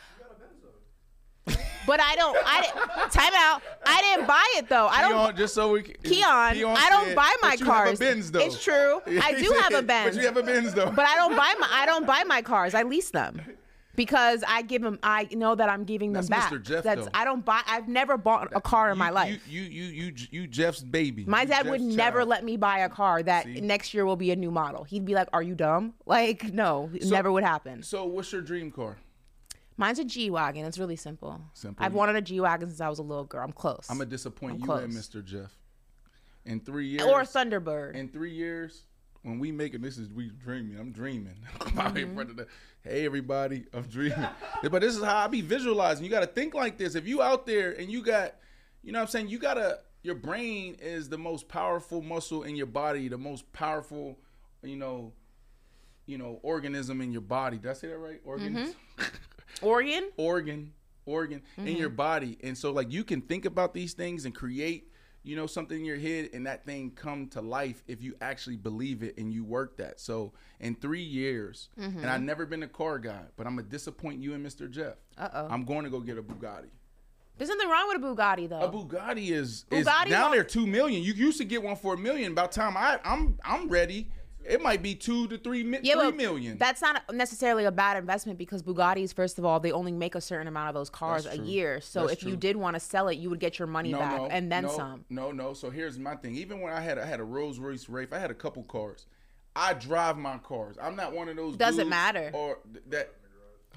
but 1.88 2.00
I 2.00 2.16
don't. 2.16 2.38
I 2.46 2.62
didn't. 2.62 3.12
Time 3.12 3.34
out. 3.36 3.62
I 3.86 4.02
didn't 4.02 4.28
buy 4.28 4.46
it 4.58 4.70
though. 4.70 4.88
I 4.88 5.02
don't. 5.02 5.14
Keon, 5.14 5.36
just 5.38 5.56
so 5.56 5.72
we 5.72 5.82
can, 5.82 5.96
Keon, 6.04 6.28
I 6.28 6.88
don't 6.90 7.06
said, 7.08 7.16
buy 7.16 7.34
my 7.42 7.50
but 7.52 7.60
you 7.60 7.66
have 7.66 7.76
a 7.76 7.86
cars. 7.86 8.00
Benz, 8.00 8.32
though. 8.32 8.40
It's 8.42 8.64
true. 8.64 9.02
I 9.24 9.34
do 9.40 9.52
have 9.62 9.72
a 9.72 9.76
said, 9.78 9.88
Benz. 9.88 10.16
But 10.16 10.22
you 10.22 10.28
have 10.28 10.38
a 10.38 10.44
Benz 10.44 10.74
though. 10.76 10.92
But 10.92 11.06
I 11.06 11.16
don't 11.16 11.36
buy 11.36 11.56
my. 11.60 11.68
I 11.72 11.86
don't 11.88 12.06
buy 12.06 12.24
my 12.26 12.42
cars. 12.44 12.76
I 12.76 12.84
lease 12.84 13.10
them. 13.12 13.42
Because 13.96 14.44
I 14.48 14.62
give 14.62 14.84
them, 14.84 15.00
I 15.02 15.28
know 15.32 15.56
that 15.56 15.70
I'm 15.70 15.84
giving 15.84 16.14
them 16.14 16.24
That's 16.28 16.30
back. 16.30 16.52
Mr. 16.54 16.62
Jeff, 16.62 16.84
That's 16.84 17.06
though. 17.06 17.12
I 17.16 17.26
don't 17.26 17.44
buy. 17.44 17.62
I've 17.66 17.88
never 17.88 18.16
bought 18.16 18.50
a 18.56 18.62
car 18.62 18.92
in 18.92 18.98
my 19.00 19.10
life. 19.10 19.42
You 19.50 19.62
you 19.64 19.84
you 19.86 20.04
you, 20.06 20.28
you 20.30 20.48
Jeff's 20.48 20.84
baby. 20.84 21.26
my 21.26 21.42
You 21.42 21.48
dad 21.48 21.68
would 21.68 21.82
Jeff's 21.82 21.96
never 21.96 22.20
child. 22.20 22.30
let 22.30 22.44
me 22.46 22.58
buy 22.58 22.80
a 22.80 22.90
car 22.90 23.24
that 23.24 23.46
See? 23.46 23.60
next 23.60 23.96
year 23.96 24.06
will 24.06 24.16
be 24.16 24.30
a 24.30 24.36
new 24.36 24.52
model. 24.52 24.84
He'd 24.84 25.04
be 25.04 25.16
like, 25.16 25.30
"Are 25.34 25.42
you 25.42 25.56
dumb?" 25.56 25.96
Like, 26.06 26.54
no, 26.54 26.92
it 26.94 27.06
So- 27.06 27.10
never 27.10 27.32
would 27.32 27.44
happen. 27.44 27.82
So 27.82 28.06
what's 28.06 28.32
your 28.32 28.42
dream 28.44 28.70
car? 28.70 28.98
Mine's 29.78 30.00
a 30.00 30.04
G 30.04 30.30
wagon. 30.30 30.66
It's 30.66 30.80
really 30.80 30.96
simple. 30.96 31.40
Simple. 31.54 31.86
I've 31.86 31.94
wanted 31.94 32.16
a 32.16 32.22
G 32.22 32.40
wagon 32.40 32.68
since 32.70 32.82
I 32.82 32.90
was 32.90 33.00
a 33.00 33.04
little 33.04 33.24
girl. 33.26 33.44
I'm 33.44 33.52
close. 33.54 33.86
I'm 33.90 33.98
gonna 34.00 34.10
disappoint 34.10 34.56
I'm 34.56 34.60
you 34.60 34.66
close. 34.66 34.84
and 34.84 34.94
Mr. 34.94 35.24
Jeff. 35.24 35.52
In 36.46 36.60
three 36.60 36.88
years. 36.88 37.04
or 37.04 37.22
a 37.22 37.26
Thunderbird. 37.26 37.94
In 37.96 38.08
three 38.10 38.32
years, 38.34 38.84
when 39.22 39.38
we 39.38 39.52
make 39.52 39.74
it, 39.74 39.82
this 39.82 39.98
is 39.98 40.10
we 40.10 40.30
dreaming. 40.30 40.80
I'm 40.80 40.92
dreaming. 40.92 41.36
Mm-hmm. 41.60 41.96
here 41.96 42.08
in 42.08 42.16
front 42.16 42.30
of 42.32 42.38
the. 42.38 42.48
Hey 42.82 43.06
everybody, 43.06 43.66
I'm 43.74 43.84
dreaming. 43.84 44.26
but 44.72 44.82
this 44.82 44.96
is 44.96 45.04
how 45.04 45.18
I 45.18 45.28
be 45.28 45.42
visualizing. 45.42 46.04
You 46.06 46.10
got 46.10 46.22
to 46.22 46.28
think 46.28 46.56
like 46.56 46.78
this. 46.78 46.96
If 46.96 47.08
you 47.08 47.22
out 47.22 47.46
there 47.46 47.72
and 47.72 47.92
you 47.92 48.02
got, 48.02 48.36
you 48.84 48.92
know, 48.92 49.00
what 49.00 49.04
I'm 49.04 49.10
saying 49.10 49.28
you 49.28 49.38
gotta. 49.40 49.80
Your 50.04 50.16
brain 50.16 50.78
is 50.80 51.10
the 51.10 51.18
most 51.18 51.50
powerful 51.50 52.02
muscle 52.02 52.44
in 52.44 52.56
your 52.56 52.68
body. 52.68 53.10
The 53.10 53.18
most 53.18 53.52
powerful, 53.52 54.18
you 54.64 54.78
know, 54.78 55.12
you 56.06 56.18
know, 56.18 56.40
organism 56.44 57.02
in 57.02 57.12
your 57.12 57.22
body. 57.22 57.58
Did 57.58 57.70
I 57.70 57.74
say 57.74 57.88
that 57.90 57.98
right? 57.98 58.22
Organs. 58.24 58.74
Oregon. 59.62 60.10
organ 60.18 60.74
organ 61.06 61.42
in 61.58 61.66
mm-hmm. 61.66 61.78
your 61.78 61.90
body 61.90 62.38
and 62.44 62.58
so 62.58 62.72
like 62.72 62.92
you 62.92 63.04
can 63.04 63.22
think 63.22 63.46
about 63.46 63.74
these 63.74 63.94
things 63.94 64.26
and 64.26 64.36
create 64.36 64.92
you 65.24 65.36
know 65.36 65.48
something 65.48 65.80
in 65.80 65.86
your 65.86 65.98
head 65.98 66.30
and 66.34 66.46
that 66.46 66.66
thing 66.66 66.92
come 66.92 67.28
to 67.28 67.42
life 67.42 67.84
if 67.88 68.02
you 68.02 68.16
actually 68.22 68.58
believe 68.58 69.04
it 69.04 69.18
and 69.18 69.34
you 69.34 69.44
work 69.44 69.78
that 69.78 70.00
so 70.00 70.34
in 70.60 70.76
three 70.76 71.02
years 71.02 71.70
and 71.78 71.96
mm-hmm. 71.96 72.10
i've 72.10 72.22
never 72.22 72.46
been 72.46 72.64
a 72.64 72.68
car 72.68 73.00
guy 73.00 73.24
but 73.36 73.48
i'm 73.48 73.56
gonna 73.56 73.68
disappoint 73.68 74.22
you 74.22 74.34
and 74.34 74.46
mr 74.46 74.70
jeff 74.70 74.96
Uh-oh. 75.18 75.48
i'm 75.50 75.64
going 75.64 75.84
to 75.84 75.90
go 75.90 76.00
get 76.00 76.18
a 76.18 76.24
bugatti 76.24 76.70
There's 77.38 77.50
nothing 77.50 77.70
wrong 77.70 77.88
with 77.88 77.98
a 77.98 78.06
Bugatti 78.06 78.50
though. 78.50 78.62
a 78.62 78.72
Bugatti 78.72 79.30
is, 79.32 79.66
is 79.70 79.86
down 79.86 80.12
on- 80.12 80.32
there 80.32 80.44
two 80.44 80.66
million. 80.66 81.04
You 81.04 81.14
used 81.14 81.38
to 81.38 81.46
get 81.46 81.62
one 81.62 81.76
for 81.76 81.94
a 81.94 81.98
million. 81.98 82.34
By 82.34 82.48
the 82.48 82.54
time 82.54 82.76
I 82.76 83.00
I'm 83.06 83.38
I'm 83.46 83.70
ready, 83.70 84.10
it 84.48 84.62
might 84.62 84.82
be 84.82 84.96
two 84.96 85.28
to 85.28 85.38
three, 85.38 85.64
mi- 85.64 85.80
Yeah, 85.82 85.96
three 85.96 86.12
million. 86.12 86.58
That's 86.58 86.82
not 86.82 87.04
necessarily 87.14 87.66
a 87.66 87.72
bad 87.72 87.98
investment 87.98 88.40
because 88.40 88.64
Bugattis, 88.64 89.14
first 89.14 89.38
of 89.38 89.46
all, 89.46 89.60
they 89.60 89.72
only 89.72 89.92
make 89.92 90.16
a 90.16 90.22
certain 90.22 90.48
amount 90.48 90.70
of 90.70 90.74
those 90.76 90.90
cars 90.90 91.26
a 91.26 91.38
year. 91.38 91.82
So 91.82 92.08
That's 92.08 92.14
if 92.14 92.24
you 92.24 92.36
did 92.36 92.56
want 92.56 92.76
to 92.76 92.80
sell 92.80 93.10
it, 93.10 93.18
you 93.18 93.30
would 93.30 93.40
get 93.40 93.60
your 93.60 93.68
money 93.68 93.94
back 93.94 94.22
and 94.30 94.52
then 94.52 94.64
no, 94.64 94.70
some. 94.70 95.06
No, 95.10 95.32
no. 95.32 95.54
So 95.54 95.70
here's 95.70 96.00
my 96.00 96.16
thing. 96.16 96.36
Even 96.36 96.62
when 96.62 96.72
I 96.72 96.80
had 96.80 96.98
I 96.98 97.06
had 97.06 97.20
a 97.20 97.24
Rolls 97.24 97.60
Royce 97.60 97.90
Wraith, 97.90 98.14
I 98.14 98.20
had 98.20 98.32
a 98.32 98.36
couple 98.36 98.64
cars. 98.64 99.06
I 99.56 99.74
drive 99.74 100.18
my 100.18 100.38
cars. 100.38 100.78
I'm 100.82 100.96
not 100.96 101.14
one 101.14 101.30
of 101.30 101.36
those. 101.36 101.58
Doesn't 101.58 101.90
matter. 101.90 102.32
Or 102.34 102.60
th- 102.72 102.86
that. 102.90 103.14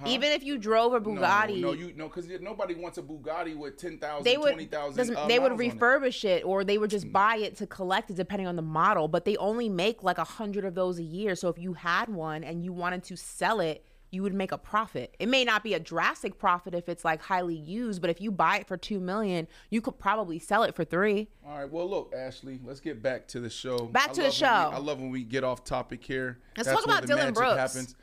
Huh? 0.01 0.09
Even 0.09 0.31
if 0.33 0.43
you 0.43 0.57
drove 0.57 0.95
a 0.95 1.01
Bugatti, 1.01 1.61
No, 1.61 1.69
no, 1.69 1.73
you 1.73 1.93
no, 1.95 2.09
because 2.09 2.27
nobody 2.41 2.75
wants 2.75 2.97
a 2.97 3.03
Bugatti 3.03 3.55
with 3.57 3.77
10,000, 3.77 4.25
they 4.25 4.39
would 4.39 4.53
20,000. 4.55 5.15
uh, 5.17 5.27
they 5.27 5.39
would 5.39 5.53
on 5.53 5.61
it. 5.61 5.73
Mm. 5.73 5.79
refurbish 5.79 6.25
it 6.25 6.45
or 6.45 6.65
they 6.65 6.79
would 6.79 6.91
just 6.91 7.13
buy 7.13 7.37
it 7.37 7.57
to 7.57 7.67
collect 7.67 8.11
it 8.11 8.17
depending 8.17 8.47
on 8.47 8.57
the 8.57 8.63
model. 8.63 9.09
But 9.09 9.25
they 9.27 9.37
only 9.37 9.69
make 9.69 10.03
like 10.03 10.17
a 10.19 10.25
hundred 10.25 10.65
of 10.65 10.75
those 10.75 10.99
a 10.99 11.03
year. 11.03 11.35
So 11.35 11.49
if 11.49 11.59
you 11.59 11.75
had 11.75 12.09
one 12.09 12.45
and 12.45 12.65
you 12.65 12.73
wanted 12.73 13.03
to 13.05 13.17
sell 13.17 13.61
it, 13.61 13.85
you 14.13 14.23
would 14.25 14.35
make 14.35 14.51
a 14.51 14.59
profit. 14.59 15.15
It 15.21 15.29
may 15.29 15.45
not 15.45 15.63
be 15.63 15.75
a 15.75 15.79
drastic 15.79 16.37
profit 16.39 16.75
if 16.75 16.89
it's 16.89 17.05
like 17.05 17.21
highly 17.23 17.55
used, 17.55 18.01
but 18.01 18.11
if 18.11 18.21
you 18.21 18.33
buy 18.33 18.57
it 18.59 18.67
for 18.67 18.77
two 18.77 18.99
million, 18.99 19.47
you 19.69 19.81
could 19.81 19.99
probably 20.01 20.39
sell 20.41 20.65
it 20.65 20.75
for 20.75 20.85
three. 20.85 21.29
All 21.47 21.59
right. 21.59 21.71
Well, 21.71 21.89
look, 21.89 22.13
Ashley, 22.17 22.59
let's 22.65 22.81
get 22.81 23.03
back 23.03 23.29
to 23.29 23.39
the 23.41 23.51
show. 23.51 23.87
Back 23.87 24.09
I 24.11 24.13
to 24.15 24.17
the 24.17 24.23
when 24.23 24.31
we- 24.31 24.35
show. 24.35 24.47
I 24.47 24.79
love 24.79 25.01
when 25.01 25.11
we 25.11 25.23
get 25.23 25.45
off 25.45 25.63
topic 25.63 26.03
here. 26.03 26.39
Let's 26.57 26.69
That's 26.69 26.81
talk 26.81 26.87
about 26.87 27.07
Dillon 27.07 27.33
Brooks. 27.35 27.57
Happens. 27.57 27.95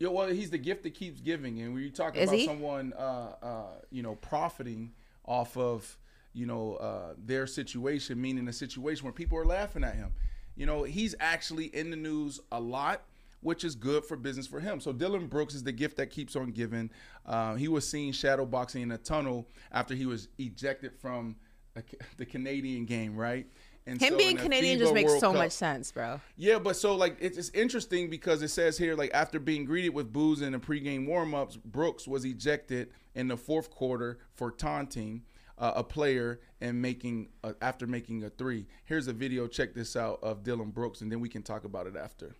Yeah, 0.00 0.08
well, 0.08 0.28
he's 0.28 0.48
the 0.48 0.58
gift 0.58 0.82
that 0.84 0.94
keeps 0.94 1.20
giving, 1.20 1.60
and 1.60 1.74
when 1.74 1.82
you 1.82 1.90
talk 1.90 2.16
Is 2.16 2.30
about 2.30 2.38
he? 2.38 2.46
someone, 2.46 2.94
uh, 2.94 3.34
uh, 3.42 3.64
you 3.90 4.02
know, 4.02 4.14
profiting 4.14 4.92
off 5.26 5.58
of, 5.58 5.98
you 6.32 6.46
know, 6.46 6.76
uh, 6.76 7.12
their 7.22 7.46
situation, 7.46 8.18
meaning 8.18 8.48
a 8.48 8.52
situation 8.52 9.04
where 9.04 9.12
people 9.12 9.36
are 9.36 9.44
laughing 9.44 9.84
at 9.84 9.94
him. 9.94 10.10
You 10.56 10.64
know, 10.64 10.84
he's 10.84 11.14
actually 11.20 11.66
in 11.66 11.90
the 11.90 11.96
news 11.96 12.40
a 12.50 12.58
lot, 12.58 13.02
which 13.42 13.62
is 13.62 13.74
good 13.74 14.06
for 14.06 14.16
business 14.16 14.46
for 14.46 14.58
him. 14.58 14.80
So 14.80 14.90
Dillon 14.90 15.26
Brooks 15.26 15.54
is 15.54 15.64
the 15.64 15.72
gift 15.72 15.98
that 15.98 16.06
keeps 16.08 16.34
on 16.34 16.50
giving. 16.50 16.90
Uh, 17.26 17.56
he 17.56 17.68
was 17.68 17.86
seen 17.86 18.14
shadow 18.14 18.46
boxing 18.46 18.80
in 18.80 18.92
a 18.92 18.98
tunnel 18.98 19.48
after 19.70 19.94
he 19.94 20.06
was 20.06 20.28
ejected 20.38 20.92
from 20.94 21.36
a, 21.76 21.82
the 22.16 22.24
Canadian 22.24 22.86
game, 22.86 23.16
right? 23.16 23.46
And 23.90 24.00
Him 24.00 24.12
so 24.12 24.18
being 24.18 24.36
in 24.36 24.36
Canadian 24.36 24.78
FIBA 24.78 24.82
just 24.82 24.94
makes 24.94 25.08
World 25.08 25.20
so 25.20 25.30
Cup- 25.32 25.38
much 25.38 25.50
sense, 25.50 25.90
bro. 25.90 26.20
yeah, 26.36 26.60
but 26.60 26.76
so 26.76 26.94
like 26.94 27.16
it's, 27.20 27.36
it's 27.36 27.50
interesting 27.50 28.08
because 28.08 28.40
it 28.40 28.48
says 28.48 28.78
here 28.78 28.94
like 28.94 29.10
after 29.12 29.40
being 29.40 29.64
greeted 29.64 29.88
with 29.90 30.12
booze 30.12 30.42
in 30.42 30.52
the 30.52 30.60
pregame 30.60 31.08
warmups, 31.08 31.60
Brooks 31.64 32.06
was 32.06 32.24
ejected 32.24 32.92
in 33.16 33.26
the 33.26 33.36
fourth 33.36 33.68
quarter 33.68 34.18
for 34.32 34.52
taunting 34.52 35.22
uh, 35.58 35.72
a 35.74 35.82
player 35.82 36.40
and 36.60 36.80
making 36.80 37.30
uh, 37.42 37.54
after 37.60 37.88
making 37.88 38.22
a 38.22 38.30
three. 38.30 38.68
Here's 38.84 39.08
a 39.08 39.12
video. 39.12 39.48
Check 39.48 39.74
this 39.74 39.96
out 39.96 40.20
of 40.22 40.44
Dillon 40.44 40.70
Brooks, 40.70 41.00
and 41.00 41.10
then 41.10 41.18
we 41.18 41.28
can 41.28 41.42
talk 41.42 41.64
about 41.64 41.88
it 41.88 41.96
after. 41.96 42.36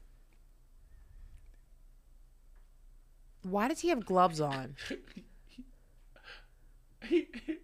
Why 3.43 3.67
does 3.67 3.81
he 3.81 3.89
have 3.89 4.05
gloves 4.07 4.41
on? 4.41 4.77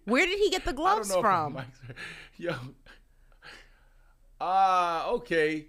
Where 0.05 0.25
did 0.25 0.39
he 0.39 0.49
get 0.49 0.65
the 0.65 0.73
gloves 0.73 1.15
from? 1.15 1.59
Yo. 2.37 2.53
Ah, 4.39 5.09
okay. 5.09 5.67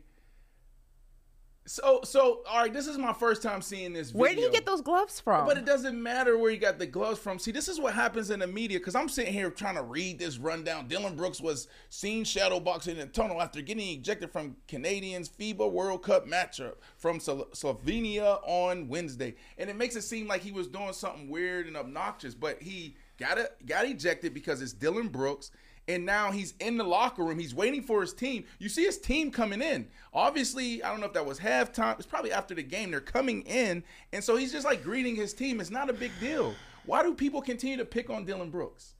So 1.68 2.00
so 2.02 2.40
all 2.48 2.62
right, 2.62 2.72
this 2.72 2.86
is 2.86 2.96
my 2.96 3.12
first 3.12 3.42
time 3.42 3.60
seeing 3.60 3.92
this 3.92 4.08
video. 4.10 4.20
Where 4.22 4.34
did 4.34 4.44
he 4.44 4.50
get 4.50 4.64
those 4.64 4.80
gloves 4.80 5.20
from? 5.20 5.46
But 5.46 5.58
it 5.58 5.66
doesn't 5.66 6.02
matter 6.02 6.38
where 6.38 6.50
he 6.50 6.56
got 6.56 6.78
the 6.78 6.86
gloves 6.86 7.18
from. 7.18 7.38
See, 7.38 7.50
this 7.50 7.68
is 7.68 7.78
what 7.78 7.92
happens 7.92 8.30
in 8.30 8.40
the 8.40 8.46
media 8.46 8.78
because 8.78 8.94
I'm 8.94 9.08
sitting 9.10 9.34
here 9.34 9.50
trying 9.50 9.74
to 9.74 9.82
read 9.82 10.18
this 10.18 10.38
rundown. 10.38 10.88
Dillon 10.88 11.14
Brooks 11.14 11.42
was 11.42 11.68
seen 11.90 12.24
shadowboxing 12.24 12.94
in 12.94 13.00
a 13.00 13.06
tunnel 13.06 13.42
after 13.42 13.60
getting 13.60 13.86
ejected 13.86 14.32
from 14.32 14.56
Canadians 14.66 15.28
FIBA 15.28 15.70
World 15.70 16.02
Cup 16.02 16.26
matchup 16.26 16.76
from 16.96 17.20
Slo- 17.20 17.48
Slovenia 17.52 18.40
on 18.46 18.88
Wednesday, 18.88 19.34
and 19.58 19.68
it 19.68 19.76
makes 19.76 19.94
it 19.94 20.02
seem 20.02 20.26
like 20.26 20.40
he 20.40 20.52
was 20.52 20.68
doing 20.68 20.94
something 20.94 21.28
weird 21.28 21.66
and 21.66 21.76
obnoxious. 21.76 22.34
But 22.34 22.62
he 22.62 22.96
got 23.18 23.36
it, 23.36 23.66
got 23.66 23.84
ejected 23.84 24.32
because 24.32 24.62
it's 24.62 24.72
Dillon 24.72 25.08
Brooks. 25.08 25.50
And 25.88 26.04
now 26.04 26.30
he's 26.30 26.54
in 26.60 26.76
the 26.76 26.84
locker 26.84 27.24
room. 27.24 27.38
He's 27.38 27.54
waiting 27.54 27.82
for 27.82 28.02
his 28.02 28.12
team. 28.12 28.44
You 28.58 28.68
see 28.68 28.84
his 28.84 28.98
team 28.98 29.30
coming 29.30 29.62
in. 29.62 29.88
Obviously, 30.12 30.82
I 30.82 30.90
don't 30.90 31.00
know 31.00 31.06
if 31.06 31.14
that 31.14 31.24
was 31.24 31.40
halftime. 31.40 31.96
It's 31.96 32.06
probably 32.06 32.30
after 32.30 32.54
the 32.54 32.62
game. 32.62 32.90
They're 32.90 33.00
coming 33.00 33.42
in. 33.42 33.82
And 34.12 34.22
so 34.22 34.36
he's 34.36 34.52
just 34.52 34.66
like 34.66 34.84
greeting 34.84 35.16
his 35.16 35.32
team. 35.32 35.60
It's 35.60 35.70
not 35.70 35.88
a 35.88 35.94
big 35.94 36.12
deal. 36.20 36.54
Why 36.84 37.02
do 37.02 37.14
people 37.14 37.40
continue 37.40 37.78
to 37.78 37.86
pick 37.86 38.10
on 38.10 38.26
Dillon 38.26 38.50
Brooks? 38.50 38.94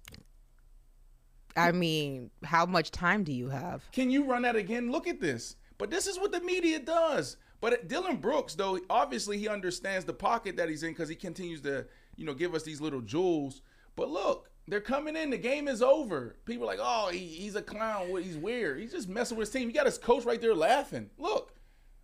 I 1.57 1.73
mean, 1.73 2.31
how 2.43 2.65
much 2.65 2.91
time 2.91 3.23
do 3.23 3.33
you 3.33 3.49
have? 3.51 3.91
Can 3.93 4.11
you 4.11 4.25
run 4.25 4.43
that 4.43 4.57
again? 4.57 4.91
Look 4.91 5.07
at 5.07 5.21
this. 5.21 5.57
But 5.77 5.91
this 5.91 6.07
is 6.07 6.19
what 6.19 6.33
the 6.33 6.41
media 6.41 6.79
does. 6.79 7.37
But 7.61 7.89
Dillon 7.89 8.17
Brooks, 8.17 8.55
though, 8.55 8.79
obviously 8.89 9.37
he 9.39 9.49
understands 9.49 10.05
the 10.05 10.13
pocket 10.15 10.57
that 10.57 10.69
he's 10.69 10.83
in 10.83 10.91
because 10.91 11.09
he 11.09 11.17
continues 11.17 11.61
to, 11.63 11.87
you 12.17 12.25
know, 12.25 12.35
give 12.35 12.55
us 12.55 12.63
these 12.63 12.81
little 12.81 13.01
jewels. 13.01 13.63
But 13.97 14.09
look, 14.09 14.51
they're 14.69 14.81
coming 14.81 15.17
in. 15.17 15.31
The 15.31 15.39
game 15.39 15.67
is 15.69 15.83
over. 15.83 16.37
People 16.45 16.65
are 16.65 16.67
like, 16.67 16.79
oh, 16.81 17.09
he, 17.11 17.19
he's 17.19 17.57
a 17.57 17.63
clown. 17.63 18.09
He's 18.23 18.37
weird. 18.37 18.79
He's 18.81 18.93
just 18.93 19.09
messing 19.09 19.37
with 19.37 19.49
his 19.49 19.53
team. 19.53 19.69
You 19.69 19.75
got 19.75 19.87
his 19.87 19.99
coach 19.99 20.25
right 20.25 20.41
there 20.41 20.55
laughing. 20.55 21.11
Look, 21.19 21.55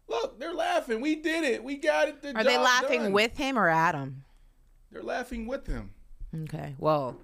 look, 0.08 0.38
they're 0.40 0.54
laughing. 0.54 1.00
We 1.00 1.16
did 1.16 1.44
it. 1.44 1.62
We 1.62 1.76
got 1.76 2.08
it. 2.08 2.22
The 2.22 2.34
Are 2.36 2.44
they 2.44 2.58
laughing 2.58 3.02
done. 3.04 3.12
with 3.12 3.36
him 3.36 3.58
or 3.58 3.68
at 3.68 3.94
him? 3.94 4.24
They're 4.90 5.02
laughing 5.02 5.46
with 5.46 5.66
him. 5.66 5.90
Okay. 6.44 6.74
Well, 6.78 7.16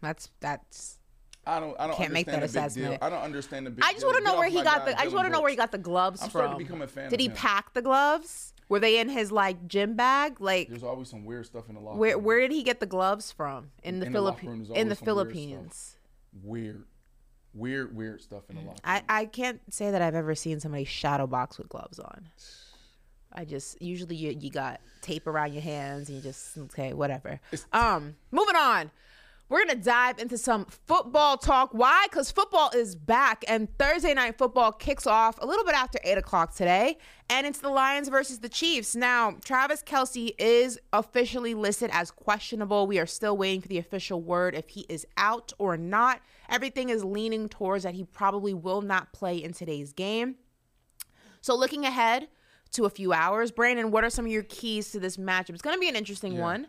that's 0.00 0.28
that's. 0.40 0.98
I 1.46 1.58
don't. 1.58 1.74
I 1.80 1.86
don't 1.88 1.96
Can't 1.96 2.12
make 2.12 2.26
that 2.26 2.42
assessment. 2.42 2.90
deal. 2.90 2.98
I 3.02 3.10
don't 3.10 3.22
understand 3.22 3.66
the 3.66 3.70
big. 3.70 3.84
I 3.84 3.92
just 3.92 4.04
want 4.06 4.18
to 4.18 4.24
know 4.24 4.36
where 4.36 4.48
he 4.48 4.62
got 4.62 4.84
the. 4.86 4.98
I 4.98 5.04
just 5.04 5.14
want 5.14 5.26
to 5.26 5.32
know 5.32 5.40
where 5.40 5.50
he 5.50 5.56
got 5.56 5.72
the 5.72 5.78
gloves 5.78 6.22
I'm 6.22 6.30
from. 6.30 6.40
starting 6.42 6.58
to 6.58 6.64
become 6.64 6.82
a 6.82 6.86
fan 6.86 7.10
Did 7.10 7.18
he 7.20 7.28
pack 7.30 7.72
the 7.74 7.82
gloves? 7.82 8.51
Were 8.68 8.78
they 8.78 8.98
in 8.98 9.08
his 9.08 9.30
like 9.30 9.66
gym 9.68 9.94
bag? 9.96 10.40
Like 10.40 10.68
There's 10.68 10.82
always 10.82 11.08
some 11.08 11.24
weird 11.24 11.46
stuff 11.46 11.68
in 11.68 11.74
the 11.74 11.80
locker. 11.80 11.98
where 11.98 12.14
room. 12.16 12.24
where 12.24 12.40
did 12.40 12.52
he 12.52 12.62
get 12.62 12.80
the 12.80 12.86
gloves 12.86 13.30
from? 13.32 13.70
In 13.82 14.00
the 14.00 14.06
In 14.06 14.12
the 14.12 14.20
locker 14.22 14.46
room, 14.46 14.64
Philippines. 14.64 14.78
In 14.80 14.88
the. 14.88 14.94
Philippines. 14.96 15.96
weird, 16.42 16.84
weird, 17.54 17.94
weird 17.94 18.22
stuff 18.22 18.44
in 18.48 18.56
the 18.56 18.62
locker. 18.62 18.80
I 18.84 18.94
room. 18.96 19.04
I 19.08 19.24
can't 19.26 19.60
say 19.72 19.90
that 19.90 20.00
I've 20.00 20.14
ever 20.14 20.34
seen 20.34 20.60
somebody 20.60 20.84
shadow 20.84 21.26
box 21.26 21.58
with 21.58 21.68
gloves 21.68 21.98
on. 21.98 22.28
I 23.32 23.44
just 23.44 23.80
usually 23.80 24.16
you 24.16 24.36
you 24.38 24.50
got 24.50 24.80
tape 25.00 25.26
around 25.26 25.52
your 25.54 25.62
hands 25.62 26.08
and 26.08 26.16
you 26.16 26.22
just 26.22 26.56
okay 26.58 26.92
whatever. 26.92 27.40
Um, 27.72 28.16
moving 28.30 28.56
on. 28.56 28.90
We're 29.52 29.66
gonna 29.66 29.80
dive 29.82 30.18
into 30.18 30.38
some 30.38 30.64
football 30.64 31.36
talk. 31.36 31.74
Why? 31.74 32.06
Because 32.08 32.30
football 32.30 32.70
is 32.74 32.96
back, 32.96 33.44
and 33.46 33.68
Thursday 33.76 34.14
night 34.14 34.38
football 34.38 34.72
kicks 34.72 35.06
off 35.06 35.38
a 35.42 35.46
little 35.46 35.66
bit 35.66 35.74
after 35.74 35.98
eight 36.04 36.16
o'clock 36.16 36.54
today, 36.54 36.96
and 37.28 37.46
it's 37.46 37.58
the 37.58 37.68
Lions 37.68 38.08
versus 38.08 38.38
the 38.38 38.48
Chiefs. 38.48 38.96
Now, 38.96 39.36
Travis 39.44 39.82
Kelce 39.82 40.34
is 40.38 40.80
officially 40.94 41.52
listed 41.52 41.90
as 41.92 42.10
questionable. 42.10 42.86
We 42.86 42.98
are 42.98 43.04
still 43.04 43.36
waiting 43.36 43.60
for 43.60 43.68
the 43.68 43.76
official 43.76 44.22
word 44.22 44.54
if 44.54 44.70
he 44.70 44.86
is 44.88 45.06
out 45.18 45.52
or 45.58 45.76
not. 45.76 46.22
Everything 46.48 46.88
is 46.88 47.04
leaning 47.04 47.50
towards 47.50 47.84
that 47.84 47.92
he 47.92 48.04
probably 48.04 48.54
will 48.54 48.80
not 48.80 49.12
play 49.12 49.36
in 49.36 49.52
today's 49.52 49.92
game. 49.92 50.36
So, 51.42 51.54
looking 51.54 51.84
ahead 51.84 52.28
to 52.70 52.86
a 52.86 52.90
few 52.90 53.12
hours, 53.12 53.50
Brandon, 53.50 53.90
what 53.90 54.02
are 54.02 54.08
some 54.08 54.24
of 54.24 54.32
your 54.32 54.44
keys 54.44 54.92
to 54.92 54.98
this 54.98 55.18
matchup? 55.18 55.50
It's 55.50 55.60
going 55.60 55.76
to 55.76 55.80
be 55.80 55.90
an 55.90 55.96
interesting 55.96 56.38
one. 56.38 56.68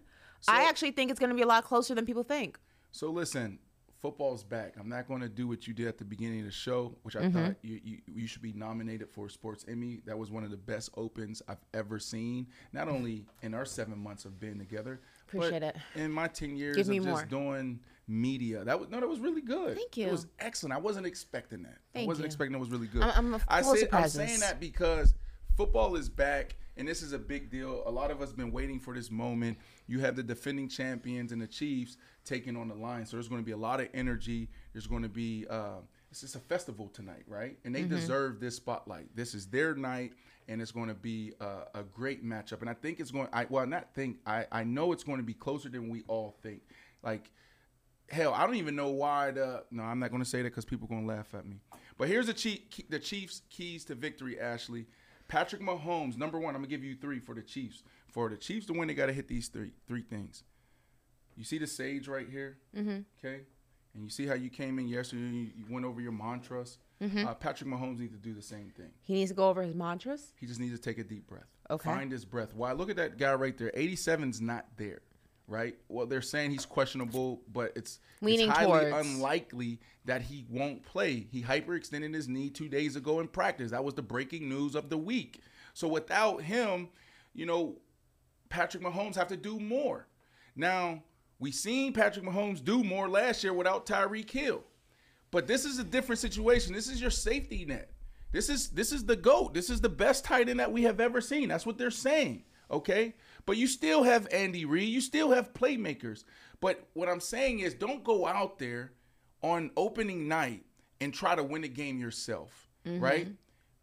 I 0.49 0.67
actually 0.67 0.91
think 0.91 1.11
it's 1.11 1.19
going 1.21 1.29
to 1.29 1.35
be 1.37 1.43
a 1.43 1.47
lot 1.47 1.63
closer 1.63 1.95
than 1.95 2.05
people 2.05 2.23
think. 2.23 2.59
So 2.95 3.09
listen, 3.09 3.57
football's 4.01 4.43
back. 4.43 4.75
I'm 4.79 4.87
not 4.87 5.07
going 5.07 5.21
to 5.21 5.27
do 5.29 5.47
what 5.47 5.65
you 5.67 5.73
did 5.73 5.87
at 5.87 5.97
the 5.97 6.05
beginning 6.05 6.41
of 6.41 6.45
the 6.45 6.51
show, 6.51 6.95
which 7.01 7.15
I 7.15 7.21
Mm-hmm. 7.23 7.37
thought 7.45 7.55
you, 7.63 7.79
you 7.83 7.97
you 8.05 8.27
should 8.27 8.43
be 8.43 8.53
nominated 8.53 9.09
for 9.09 9.25
a 9.25 9.29
Sports 9.31 9.65
Emmy. 9.67 10.01
That 10.05 10.15
was 10.17 10.29
one 10.29 10.43
of 10.43 10.51
the 10.51 10.57
best 10.57 10.91
opens 10.95 11.41
I've 11.47 11.57
ever 11.73 11.97
seen. 11.97 12.47
Not 12.71 12.87
only 12.87 13.25
in 13.41 13.55
our 13.55 13.65
seven 13.65 13.97
months 13.97 14.25
of 14.25 14.39
being 14.39 14.59
together, 14.59 15.01
Appreciate 15.27 15.61
but 15.61 15.75
it. 15.95 15.99
In 15.99 16.11
my 16.11 16.27
ten 16.27 16.55
years 16.55 16.77
of 16.87 16.93
just 16.95 17.07
more. 17.07 17.25
doing 17.25 17.79
media, 18.07 18.63
that 18.63 18.79
was 18.79 18.89
no, 18.89 18.99
that 18.99 19.09
was 19.09 19.19
really 19.19 19.41
good. 19.41 19.75
Thank 19.75 19.97
you. 19.97 20.07
It 20.07 20.11
was 20.11 20.27
excellent. 20.37 20.73
I 20.75 20.77
wasn't 20.79 21.07
expecting 21.07 21.63
that. 21.63 21.79
I 21.99 22.05
wasn't 22.05 22.25
you. 22.25 22.27
expecting 22.27 22.55
it 22.55 22.59
was 22.59 22.69
really 22.69 22.87
good. 22.87 23.01
I'm- 23.01 23.33
I'm 23.33 23.41
I 23.47 23.59
of 23.61 23.65
said, 23.65 23.89
I'm 23.91 24.07
saying 24.07 24.39
that 24.41 24.59
because 24.59 25.15
football 25.57 25.95
is 25.95 26.09
back 26.09 26.57
and 26.77 26.87
this 26.87 27.01
is 27.01 27.13
a 27.13 27.19
big 27.19 27.49
deal. 27.51 27.83
A 27.85 27.91
lot 27.91 28.11
of 28.11 28.21
us 28.21 28.31
been 28.33 28.51
waiting 28.51 28.79
for 28.79 28.93
this 28.93 29.11
moment. 29.11 29.57
You 29.87 29.99
have 29.99 30.15
the 30.15 30.23
defending 30.23 30.67
champions 30.69 31.31
and 31.31 31.41
the 31.41 31.47
Chiefs 31.47 31.97
taking 32.25 32.55
on 32.55 32.67
the 32.67 32.75
line. 32.75 33.05
So 33.05 33.17
there's 33.17 33.27
going 33.27 33.41
to 33.41 33.45
be 33.45 33.51
a 33.51 33.57
lot 33.57 33.79
of 33.79 33.89
energy. 33.93 34.49
There's 34.73 34.87
going 34.87 35.03
to 35.03 35.09
be 35.09 35.45
uh, 35.49 35.81
it's 36.11 36.21
just 36.21 36.35
a 36.35 36.39
festival 36.39 36.87
tonight, 36.89 37.23
right? 37.27 37.57
And 37.65 37.73
they 37.75 37.81
Mm-hmm. 37.81 37.95
deserve 37.95 38.39
this 38.39 38.55
spotlight. 38.55 39.15
This 39.15 39.33
is 39.33 39.47
their 39.47 39.73
night, 39.75 40.13
and 40.47 40.61
it's 40.61 40.71
going 40.71 40.87
to 40.89 40.93
be 40.93 41.33
a, 41.41 41.79
a 41.79 41.83
great 41.83 42.23
matchup. 42.23 42.61
And 42.61 42.69
I 42.69 42.73
think 42.75 42.99
it's 42.99 43.11
going. 43.11 43.27
I 43.33 43.45
well, 43.49 43.65
not 43.65 43.93
think. 43.95 44.17
I 44.25 44.45
I 44.51 44.63
know 44.63 44.91
it's 44.91 45.03
going 45.03 45.17
to 45.17 45.23
be 45.23 45.33
closer 45.33 45.69
than 45.69 45.89
we 45.89 46.03
all 46.07 46.35
think. 46.43 46.61
Like 47.03 47.29
hell, 48.09 48.33
I 48.33 48.45
don't 48.45 48.55
even 48.55 48.75
know 48.75 48.89
why 48.89 49.31
the. 49.31 49.63
No, 49.71 49.83
I'm 49.83 49.99
not 49.99 50.11
going 50.11 50.21
to 50.23 50.29
say 50.29 50.39
that 50.43 50.49
because 50.49 50.65
people 50.65 50.85
are 50.85 50.89
going 50.89 51.07
to 51.07 51.13
laugh 51.13 51.33
at 51.33 51.45
me. 51.47 51.57
But 51.97 52.07
here's 52.07 52.27
the 52.27 52.33
chief, 52.33 52.59
the 52.89 52.99
Chiefs' 52.99 53.41
keys 53.49 53.85
to 53.85 53.95
victory. 53.95 54.39
Ashley, 54.39 54.85
Patrick 55.27 55.61
Mahomes, 55.61 56.17
number 56.17 56.39
one. 56.39 56.55
I'm 56.55 56.61
gonna 56.61 56.67
give 56.67 56.83
you 56.83 56.95
three 56.95 57.19
for 57.19 57.33
the 57.35 57.41
Chiefs. 57.41 57.83
For 58.07 58.29
the 58.29 58.37
Chiefs 58.37 58.67
to 58.67 58.73
win, 58.73 58.87
they 58.87 58.93
got 58.93 59.07
to 59.07 59.13
hit 59.13 59.27
these 59.27 59.47
three 59.47 59.71
three 59.87 60.03
things. 60.03 60.43
You 61.35 61.43
see 61.43 61.57
the 61.57 61.67
sage 61.67 62.07
right 62.07 62.29
here, 62.29 62.57
mm-hmm. 62.75 62.99
okay, 63.19 63.41
and 63.95 64.03
you 64.03 64.09
see 64.09 64.27
how 64.27 64.35
you 64.35 64.49
came 64.49 64.77
in 64.77 64.87
yesterday. 64.87 65.21
You, 65.21 65.49
you 65.55 65.65
went 65.69 65.85
over 65.85 65.99
your 65.99 66.11
mantras. 66.11 66.77
Mhm. 67.01 67.25
Uh, 67.25 67.33
Patrick 67.33 67.69
Mahomes 67.69 67.99
needs 67.99 68.13
to 68.13 68.19
do 68.19 68.33
the 68.33 68.41
same 68.41 68.69
thing. 68.69 68.91
He 69.01 69.13
needs 69.13 69.31
to 69.31 69.35
go 69.35 69.49
over 69.49 69.61
his 69.61 69.75
mantras. 69.75 70.31
He 70.39 70.45
just 70.45 70.59
needs 70.59 70.73
to 70.73 70.79
take 70.79 70.99
a 70.99 71.03
deep 71.03 71.27
breath. 71.27 71.49
Okay. 71.69 71.89
Find 71.89 72.11
his 72.11 72.23
breath. 72.23 72.53
Why? 72.53 72.71
Look 72.71 72.89
at 72.89 72.95
that 72.97 73.17
guy 73.17 73.33
right 73.33 73.57
there. 73.57 73.71
87's 73.75 74.39
not 74.39 74.67
there, 74.77 75.01
right? 75.47 75.75
Well, 75.89 76.05
they're 76.05 76.21
saying 76.21 76.51
he's 76.51 76.65
questionable, 76.65 77.41
but 77.51 77.73
it's, 77.75 77.99
Leaning 78.21 78.49
it's 78.49 78.57
highly 78.57 78.89
towards. 78.89 79.07
unlikely 79.07 79.79
that 80.05 80.21
he 80.21 80.45
won't 80.49 80.83
play. 80.83 81.27
He 81.31 81.41
hyperextended 81.41 82.13
his 82.13 82.27
knee 82.27 82.49
two 82.49 82.67
days 82.67 82.95
ago 82.95 83.19
in 83.19 83.27
practice. 83.27 83.71
That 83.71 83.83
was 83.83 83.93
the 83.93 84.01
breaking 84.01 84.49
news 84.49 84.75
of 84.75 84.89
the 84.89 84.97
week. 84.97 85.41
So 85.73 85.87
without 85.87 86.41
him, 86.41 86.89
you 87.33 87.45
know, 87.45 87.77
Patrick 88.49 88.83
Mahomes 88.83 89.15
have 89.15 89.27
to 89.29 89.37
do 89.37 89.59
more. 89.59 90.07
Now, 90.55 91.03
we 91.39 91.51
seen 91.51 91.93
Patrick 91.93 92.25
Mahomes 92.25 92.63
do 92.63 92.83
more 92.83 93.09
last 93.09 93.43
year 93.43 93.53
without 93.53 93.85
Tyreek 93.85 94.29
Hill. 94.29 94.63
But 95.31 95.47
this 95.47 95.65
is 95.65 95.79
a 95.79 95.83
different 95.83 96.19
situation. 96.19 96.73
This 96.73 96.87
is 96.87 97.01
your 97.01 97.09
safety 97.09 97.65
net. 97.65 97.89
This 98.31 98.49
is 98.49 98.69
this 98.69 98.91
is 98.91 99.05
the 99.05 99.15
GOAT. 99.15 99.53
This 99.53 99.69
is 99.69 99.81
the 99.81 99.89
best 99.89 100.23
tight 100.25 100.47
end 100.47 100.59
that 100.59 100.71
we 100.71 100.83
have 100.83 100.99
ever 100.99 101.21
seen. 101.21 101.49
That's 101.49 101.65
what 101.65 101.77
they're 101.77 101.91
saying. 101.91 102.43
Okay? 102.69 103.15
But 103.45 103.57
you 103.57 103.67
still 103.67 104.03
have 104.03 104.27
Andy 104.31 104.65
Reid. 104.65 104.89
You 104.89 105.01
still 105.01 105.31
have 105.31 105.53
playmakers. 105.53 106.23
But 106.61 106.87
what 106.93 107.09
I'm 107.09 107.19
saying 107.19 107.59
is 107.59 107.73
don't 107.73 108.03
go 108.03 108.25
out 108.25 108.57
there 108.59 108.93
on 109.41 109.71
opening 109.75 110.27
night 110.27 110.63
and 111.01 111.13
try 111.13 111.35
to 111.35 111.43
win 111.43 111.63
a 111.63 111.67
game 111.67 111.99
yourself. 111.99 112.69
Mhm. 112.85 113.01
Right? 113.01 113.27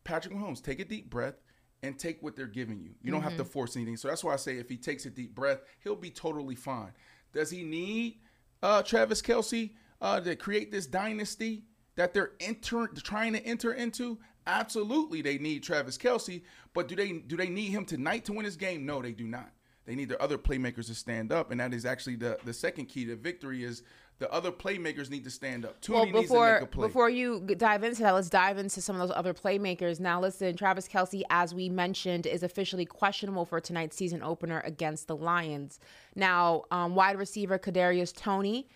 Patrick 0.04 0.34
Mahomes, 0.34 0.62
take 0.62 0.80
a 0.80 0.84
deep 0.84 1.10
breath 1.10 1.34
and 1.82 1.98
take 1.98 2.22
what 2.22 2.36
they're 2.36 2.46
giving 2.46 2.80
you. 2.80 2.94
You 3.02 3.10
don't 3.12 3.22
have 3.22 3.36
to 3.36 3.44
Mhm. 3.44 3.48
force 3.48 3.76
anything. 3.76 3.96
So 3.98 4.08
that's 4.08 4.24
why 4.24 4.32
I 4.32 4.36
say 4.36 4.56
if 4.56 4.68
he 4.68 4.76
takes 4.78 5.04
a 5.06 5.10
deep 5.10 5.34
breath, 5.34 5.60
he'll 5.80 5.96
be 5.96 6.10
totally 6.10 6.54
fine. 6.54 6.92
Does 7.32 7.50
he 7.50 7.62
need 7.62 8.20
uh, 8.62 8.82
Travis 8.82 9.22
Kelce 9.22 9.74
uh, 10.02 10.20
to 10.20 10.36
create 10.36 10.70
this 10.70 10.86
dynasty 10.86 11.64
that 12.00 12.14
they're 12.14 12.32
enter 12.40 12.86
trying 12.86 13.34
to 13.34 13.44
enter 13.44 13.74
into? 13.74 14.18
Absolutely, 14.46 15.20
they 15.20 15.36
need 15.36 15.62
Travis 15.62 15.98
Kelce. 15.98 16.40
But 16.72 16.88
do 16.88 16.96
they 16.96 17.12
do 17.12 17.36
they 17.36 17.50
need 17.50 17.68
him 17.68 17.84
tonight 17.84 18.24
to 18.24 18.32
win 18.32 18.46
this 18.46 18.56
game? 18.56 18.86
No, 18.86 19.02
they 19.02 19.12
do 19.12 19.26
not. 19.26 19.50
They 19.84 19.94
need 19.94 20.08
their 20.08 20.22
other 20.22 20.38
playmakers 20.38 20.86
to 20.86 20.94
stand 20.94 21.30
up, 21.30 21.50
and 21.50 21.60
that 21.60 21.74
is 21.74 21.84
actually 21.84 22.16
the 22.16 22.38
the 22.46 22.54
second 22.54 22.86
key 22.86 23.04
to 23.04 23.16
victory 23.16 23.64
is 23.64 23.82
the 24.18 24.32
other 24.32 24.50
playmakers 24.50 25.10
need 25.10 25.24
to 25.24 25.30
stand 25.30 25.66
up. 25.66 25.76
Well, 25.88 26.00
Toney 26.00 26.12
needs 26.12 26.28
to 26.28 26.32
before 26.34 26.52
make 26.54 26.62
a 26.62 26.66
play. 26.66 26.86
before 26.88 27.10
you 27.10 27.40
dive 27.40 27.84
into 27.84 28.02
that, 28.02 28.14
let's 28.14 28.30
dive 28.30 28.56
into 28.56 28.80
some 28.80 28.98
of 28.98 29.06
those 29.06 29.16
other 29.16 29.34
playmakers. 29.34 30.00
Now, 30.00 30.20
listen, 30.20 30.56
Travis 30.56 30.88
Kelce, 30.88 31.22
as 31.28 31.54
we 31.54 31.68
mentioned, 31.68 32.26
is 32.26 32.42
officially 32.42 32.86
questionable 32.86 33.44
for 33.44 33.60
tonight's 33.60 33.96
season 33.96 34.22
opener 34.22 34.62
against 34.64 35.06
the 35.06 35.16
Lions. 35.16 35.80
Now, 36.14 36.64
um, 36.70 36.94
wide 36.94 37.18
receiver 37.18 37.58
Kadarius 37.58 38.14
Toney, 38.14 38.68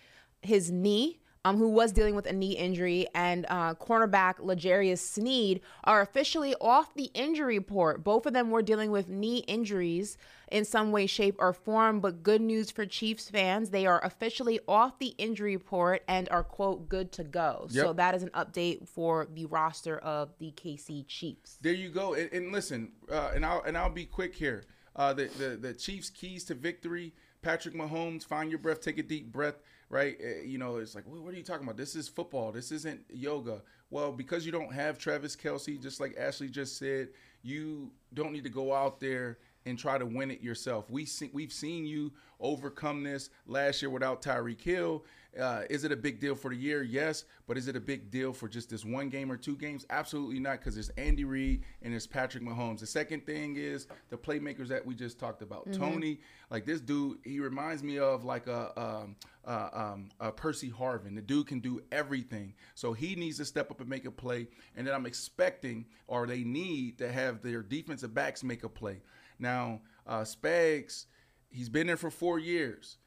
his 0.43 0.71
knee. 0.71 1.19
Um, 1.45 1.57
who 1.57 1.69
was 1.69 1.91
dealing 1.91 2.15
with 2.15 2.25
a 2.25 2.33
knee 2.33 2.57
injury, 2.57 3.05
and 3.13 3.45
uh, 3.49 3.75
cornerback 3.75 4.39
L'Jarius 4.39 4.97
Sneed 4.97 5.61
are 5.83 6.01
officially 6.01 6.55
off 6.59 6.95
the 6.95 7.11
injury 7.13 7.59
report. 7.59 8.03
Both 8.03 8.25
of 8.25 8.33
them 8.33 8.49
were 8.49 8.63
dealing 8.63 8.89
with 8.89 9.09
knee 9.09 9.43
injuries 9.47 10.17
in 10.51 10.65
some 10.65 10.91
way, 10.91 11.05
shape, 11.05 11.35
or 11.37 11.53
form. 11.53 11.99
But 11.99 12.23
good 12.23 12.41
news 12.41 12.71
for 12.71 12.85
Chiefs 12.85 13.29
fans, 13.29 13.69
they 13.69 13.85
are 13.85 14.03
officially 14.03 14.59
off 14.67 14.97
the 14.99 15.13
injury 15.17 15.55
report 15.55 16.03
and 16.07 16.27
are, 16.29 16.43
quote, 16.43 16.89
good 16.89 17.11
to 17.13 17.23
go. 17.23 17.67
So 17.69 17.93
that 17.93 18.15
is 18.15 18.23
an 18.23 18.29
update 18.29 18.87
for 18.87 19.27
the 19.33 19.45
roster 19.45 19.97
of 19.99 20.33
the 20.39 20.51
KC 20.51 21.07
Chiefs. 21.07 21.57
There 21.61 21.73
you 21.73 21.89
go. 21.89 22.13
And, 22.13 22.31
and 22.33 22.51
listen, 22.51 22.91
uh, 23.11 23.31
and 23.35 23.45
I'll 23.45 23.61
and 23.61 23.77
I'll 23.77 23.89
be 23.89 24.05
quick 24.05 24.35
here. 24.35 24.63
Uh, 24.95 25.13
the, 25.13 25.25
the 25.37 25.57
the 25.57 25.73
Chiefs' 25.73 26.09
keys 26.09 26.43
to 26.45 26.55
victory: 26.55 27.13
Patrick 27.41 27.75
Mahomes, 27.75 28.25
find 28.25 28.49
your 28.49 28.59
breath, 28.59 28.81
take 28.81 28.97
a 28.97 29.03
deep 29.03 29.31
breath. 29.31 29.59
Right? 29.89 30.17
Uh, 30.19 30.41
you 30.43 30.57
know, 30.57 30.77
it's 30.77 30.95
like, 30.95 31.05
what 31.05 31.33
are 31.33 31.37
you 31.37 31.43
talking 31.43 31.63
about? 31.63 31.77
This 31.77 31.95
is 31.95 32.07
football. 32.07 32.51
This 32.51 32.71
isn't 32.71 33.01
yoga. 33.13 33.61
Well, 33.91 34.11
because 34.11 34.45
you 34.45 34.51
don't 34.51 34.73
have 34.73 34.97
Travis 34.97 35.35
Kelce, 35.35 35.81
just 35.81 35.99
like 35.99 36.15
Ashley 36.17 36.49
just 36.49 36.77
said, 36.77 37.09
you 37.43 37.91
don't 38.13 38.33
need 38.33 38.43
to 38.43 38.49
go 38.49 38.73
out 38.73 38.99
there 38.99 39.37
and 39.65 39.77
try 39.77 39.97
to 39.97 40.05
win 40.05 40.31
it 40.31 40.41
yourself. 40.41 40.89
We 40.89 41.05
see, 41.05 41.29
we've 41.33 41.53
seen 41.53 41.85
you 41.85 42.11
overcome 42.39 43.03
this 43.03 43.29
last 43.47 43.81
year 43.81 43.89
without 43.89 44.21
Tyreek 44.21 44.61
Hill. 44.61 45.03
Uh, 45.39 45.63
is 45.69 45.83
it 45.83 45.91
a 45.91 45.95
big 45.95 46.19
deal 46.19 46.33
for 46.35 46.49
the 46.49 46.55
year? 46.55 46.81
Yes, 46.83 47.25
but 47.47 47.57
is 47.57 47.67
it 47.67 47.75
a 47.75 47.79
big 47.79 48.09
deal 48.09 48.31
for 48.31 48.47
just 48.47 48.69
this 48.69 48.85
one 48.85 49.09
game 49.09 49.31
or 49.31 49.37
two 49.37 49.55
games? 49.57 49.85
Absolutely 49.89 50.39
not, 50.39 50.59
because 50.59 50.77
it's 50.77 50.89
Andy 50.97 51.25
Reid 51.25 51.63
and 51.81 51.93
it's 51.93 52.07
Patrick 52.07 52.43
Mahomes. 52.43 52.79
The 52.79 52.85
second 52.87 53.25
thing 53.25 53.57
is 53.57 53.87
the 54.09 54.17
playmakers 54.17 54.67
that 54.69 54.85
we 54.85 54.95
just 54.95 55.19
talked 55.19 55.41
about. 55.41 55.67
Mhm. 55.67 55.77
Toney, 55.77 56.19
like 56.49 56.65
this 56.65 56.79
dude, 56.79 57.19
he 57.23 57.39
reminds 57.39 57.83
me 57.83 57.99
of 57.99 58.23
like 58.23 58.47
a, 58.47 58.79
um, 58.79 59.15
uh, 59.45 59.69
um, 59.73 60.09
a 60.19 60.31
Percy 60.31 60.69
Harvin. 60.71 61.15
The 61.15 61.21
dude 61.21 61.47
can 61.47 61.59
do 61.59 61.81
everything, 61.91 62.53
so 62.73 62.93
he 62.93 63.15
needs 63.15 63.37
to 63.37 63.45
step 63.45 63.69
up 63.71 63.81
and 63.81 63.89
make 63.89 64.05
a 64.05 64.11
play. 64.11 64.47
And 64.75 64.87
then 64.87 64.93
I'm 64.93 65.05
expecting, 65.05 65.85
or 66.07 66.27
they 66.27 66.43
need 66.43 66.97
to 66.99 67.11
have 67.11 67.41
their 67.41 67.61
defensive 67.61 68.13
backs 68.13 68.43
make 68.43 68.63
a 68.63 68.69
play. 68.69 69.01
Now, 69.37 69.81
uh, 70.07 70.21
Spags, 70.21 71.07
he's 71.49 71.67
been 71.67 71.87
there 71.87 71.97
for 71.97 72.09
four 72.09 72.39
years. 72.39 72.97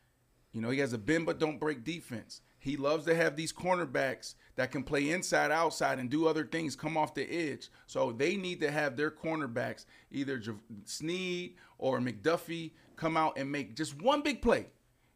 You 0.53 0.61
know, 0.61 0.70
he 0.70 0.78
has 0.78 0.92
a 0.92 0.99
bend 0.99 1.26
but 1.26 1.38
don't 1.38 1.61
break 1.61 1.84
defense. 1.84 2.40
He 2.59 2.76
loves 2.76 3.05
to 3.07 3.14
have 3.14 3.36
these 3.36 3.53
cornerbacks 3.53 4.34
that 4.57 4.72
can 4.72 4.82
play 4.82 5.11
inside, 5.11 5.51
outside, 5.51 5.99
and 5.99 6.11
do 6.11 6.26
other 6.26 6.44
things, 6.44 6.74
come 6.74 6.96
off 6.96 7.14
the 7.14 7.30
edge. 7.30 7.70
So 7.86 8.12
they 8.12 8.36
need 8.36 8.61
to 8.61 8.70
have 8.70 8.96
their 8.96 9.11
cornerbacks, 9.11 9.86
either 10.11 10.42
Sneed 10.84 11.55
or 11.78 12.01
McDuffie, 12.01 12.72
come 12.96 13.16
out 13.16 13.38
and 13.38 13.51
make 13.51 13.76
just 13.76 14.01
one 14.03 14.22
big 14.22 14.42
play. 14.42 14.66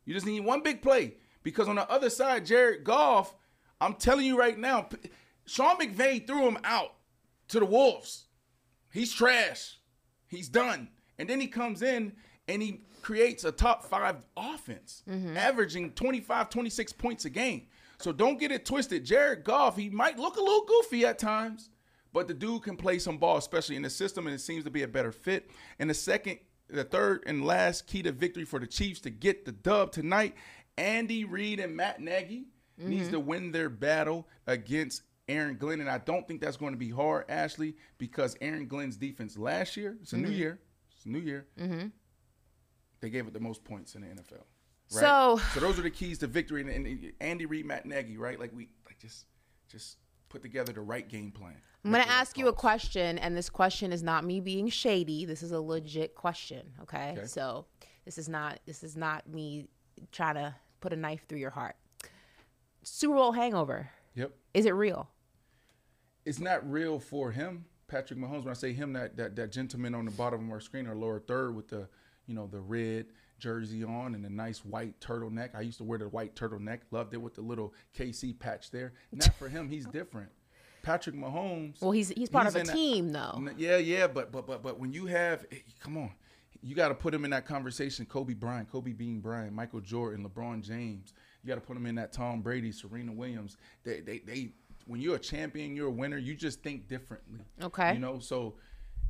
You 0.05 0.15
just 0.15 0.27
need 0.27 0.45
one 0.45 0.63
big 0.63 0.83
play. 0.83 1.15
Because 1.43 1.69
on 1.69 1.75
the 1.75 1.91
other 1.91 2.11
side, 2.11 2.47
Jared 2.47 2.85
Goff, 2.85 3.35
I'm 3.81 3.95
telling 3.95 4.27
you 4.27 4.39
right 4.39 4.57
now, 4.57 4.89
Sean 5.45 5.77
McVay 5.79 6.25
threw 6.25 6.47
him 6.47 6.59
out 6.63 6.95
to 7.49 7.59
the 7.59 7.67
Wolves. 7.67 8.27
He's 8.93 9.13
trash. 9.13 9.79
He's 10.29 10.49
done. 10.49 10.89
And 11.19 11.29
then 11.29 11.41
he 11.41 11.49
comes 11.49 11.83
in 11.83 12.13
and 12.47 12.63
he 12.63 12.83
creates 13.03 13.45
a 13.45 13.53
top 13.53 13.85
five 13.85 14.17
offense, 14.37 15.03
averaging 15.37 15.93
25, 15.93 16.49
26 16.49 16.93
points 16.93 17.25
a 17.25 17.31
game. 17.31 17.67
So 17.99 18.13
don't 18.13 18.39
get 18.41 18.51
it 18.51 18.65
twisted. 18.65 19.05
Jared 19.05 19.45
Goff, 19.45 19.77
he 19.77 19.89
might 19.91 20.19
look 20.19 20.37
a 20.37 20.41
little 20.41 20.65
goofy 20.65 21.05
at 21.07 21.19
times, 21.19 21.71
but 22.13 22.27
the 22.29 22.35
dude 22.35 22.63
can 22.63 22.77
play 22.77 22.99
some 22.99 23.19
ball, 23.19 23.37
especially 23.37 23.77
in 23.77 23.83
the 23.83 23.91
system, 23.91 24.27
and 24.27 24.35
it 24.35 24.41
seems 24.41 24.65
to 24.65 24.71
be 24.71 24.83
a 24.83 24.89
better 24.89 25.13
fit. 25.13 25.51
And 25.79 25.89
the 25.89 25.95
second, 25.95 26.39
the 26.69 26.85
third 26.85 27.23
and 27.27 27.45
last 27.45 27.87
key 27.87 28.03
to 28.03 28.13
victory 28.13 28.45
for 28.45 28.59
the 28.59 28.67
Chiefs 28.67 29.01
to 29.03 29.11
get 29.11 29.45
the 29.45 29.53
dub 29.53 29.93
tonight, 29.93 30.35
Andy 30.79 31.25
Reid 31.25 31.61
and 31.61 31.77
Matt 31.77 32.01
Nagy 32.01 32.47
needs 32.79 33.09
Mhm. 33.09 33.13
to 33.13 33.21
win 33.21 33.53
their 33.53 33.69
battle 33.69 34.27
against 34.47 35.03
Aaron 35.29 35.57
Glenn. 35.57 35.81
And 35.81 35.89
I 35.91 35.99
don't 35.99 36.27
think 36.27 36.41
that's 36.41 36.57
going 36.57 36.73
to 36.73 36.79
be 36.79 36.91
hard, 36.91 37.27
Ashley, 37.31 37.77
because 37.99 38.37
Aaron 38.41 38.67
Glenn's 38.67 38.97
defense 38.97 39.37
last 39.39 39.77
year, 39.77 39.97
it's 40.03 40.13
a 40.13 40.17
new 40.17 40.29
Mhm. 40.31 40.37
year, 40.37 40.61
it's 40.97 41.05
a 41.05 41.09
new 41.11 41.21
year, 41.21 41.47
Mm-hmm. 41.59 41.89
They 43.03 43.11
gave 43.11 43.27
it 43.27 43.35
the 43.35 43.41
most 43.41 43.63
points 43.65 43.95
in 43.95 44.01
the 44.01 44.07
NFL. 44.07 44.39
Right? 44.95 45.01
So- 45.01 45.41
so 45.53 45.61
those 45.61 45.79
are 45.79 45.83
the 45.83 45.91
keys 45.91 46.19
to 46.19 46.27
victory. 46.27 46.63
And, 46.63 46.71
and 46.71 47.13
Andy 47.21 47.45
Reid, 47.45 47.67
Matt 47.67 47.85
Nagy, 47.85 48.17
right? 48.17 48.41
Like 48.41 48.53
we 48.55 48.71
like 48.87 48.99
just 48.99 49.27
just 49.69 49.99
put 50.31 50.41
together 50.41 50.73
the 50.73 50.81
right 50.81 51.07
game 51.07 51.31
plan. 51.31 51.57
I'm 51.85 51.91
going 51.91 52.05
to 52.05 52.09
ask 52.11 52.39
you 52.39 52.47
a 52.47 52.53
question, 52.53 53.19
and 53.19 53.37
this 53.37 53.51
question 53.51 53.93
is 53.93 54.05
not 54.05 54.25
me 54.25 54.39
being 54.39 54.69
shady. 54.69 55.25
This 55.25 55.43
is 55.43 55.51
a 55.51 55.61
legit 55.61 56.15
question, 56.15 56.73
okay? 56.83 57.15
Okay. 57.19 57.27
So 57.27 57.67
this 58.05 58.19
is 58.19 58.29
not 58.29 58.61
this 58.67 58.85
is 58.85 58.97
not 58.97 59.29
me 59.29 59.67
trying 60.13 60.37
to 60.37 60.55
put 60.81 60.93
a 60.93 60.97
knife 60.97 61.27
through 61.29 61.39
your 61.41 61.51
heart. 61.51 61.75
Super 62.85 63.15
Bowl 63.17 63.33
hangover. 63.33 63.91
Yep. 64.15 64.33
Is 64.55 64.65
it 64.67 64.73
real? 64.75 65.09
It's 66.25 66.39
not 66.39 66.69
real 66.71 67.01
for 67.01 67.33
him, 67.33 67.65
Patrick 67.89 68.19
Mahomes. 68.19 68.45
When 68.45 68.51
I 68.51 68.55
say 68.55 68.73
him, 68.73 68.93
that 68.93 69.17
that, 69.17 69.35
that 69.37 69.51
gentleman 69.53 69.95
on 69.95 70.05
the 70.05 70.11
bottom 70.13 70.47
of 70.47 70.53
our 70.53 70.61
screen, 70.61 70.87
our 70.87 70.95
lower 70.95 71.19
third, 71.19 71.57
with 71.57 71.69
the 71.69 71.89
you 72.27 72.35
know 72.35 72.47
the 72.47 72.61
red 72.61 73.07
jersey 73.39 73.83
on 73.83 74.15
and 74.15 74.25
the 74.25 74.31
nice 74.31 74.65
white 74.65 74.99
turtleneck. 75.01 75.51
I 75.55 75.63
used 75.63 75.79
to 75.79 75.85
wear 75.85 75.99
the 75.99 76.09
white 76.09 76.37
turtleneck. 76.37 76.81
Loved 76.91 77.13
it 77.13 77.19
with 77.19 77.35
the 77.35 77.41
little 77.41 77.75
KC 77.99 78.39
patch 78.39 78.71
there. 78.71 78.93
Not 79.13 79.35
for 79.35 79.49
him. 79.49 79.69
He's 79.69 79.87
different. 79.87 80.31
Patrick 80.83 81.17
Mahomes. 81.17 81.81
Well, 81.81 81.93
he's 81.93 82.11
he's 82.11 82.29
part 82.29 82.47
of 82.47 82.57
a 82.57 82.65
team 82.65 83.11
though. 83.13 83.49
Yeah, 83.57 83.77
yeah, 83.77 84.07
but 84.07 84.33
but 84.33 84.47
but 84.47 84.63
but 84.63 84.79
when 84.79 84.93
you 84.93 85.07
have, 85.07 85.45
eh, 85.53 85.57
come 85.81 85.97
on, 85.97 86.11
you 86.63 86.75
got 86.75 86.89
to 86.89 86.95
put 86.95 87.15
him 87.15 87.25
in 87.25 87.31
that 87.31 87.47
conversation. 87.47 88.05
Kobe 88.05 88.35
Bryant, 88.35 88.71
Kobe 88.71 88.93
Bean 88.93 89.21
Bryant, 89.21 89.53
Michael 89.53 89.81
Jordan, 89.81 90.29
LeBron 90.29 90.63
James. 90.63 91.15
You 91.43 91.49
got 91.49 91.57
to 91.57 91.61
put 91.61 91.77
him 91.77 91.87
in 91.87 91.95
that 91.97 92.13
Tom 92.13 92.41
Brady, 92.41 92.73
Serena 92.73 93.13
Williams. 93.13 93.57
They 93.85 94.01
they 94.01 94.19
they. 94.19 94.53
When 94.87 95.01
you're 95.01 95.15
a 95.15 95.21
champion, 95.21 95.77
you're 95.77 95.87
a 95.87 95.93
winner. 95.93 96.19
You 96.19 96.35
just 96.35 96.61
think 96.63 96.89
differently. 96.89 97.41
Okay. 97.63 97.95
You 97.95 98.01
know, 98.01 98.19
so. 98.19 98.55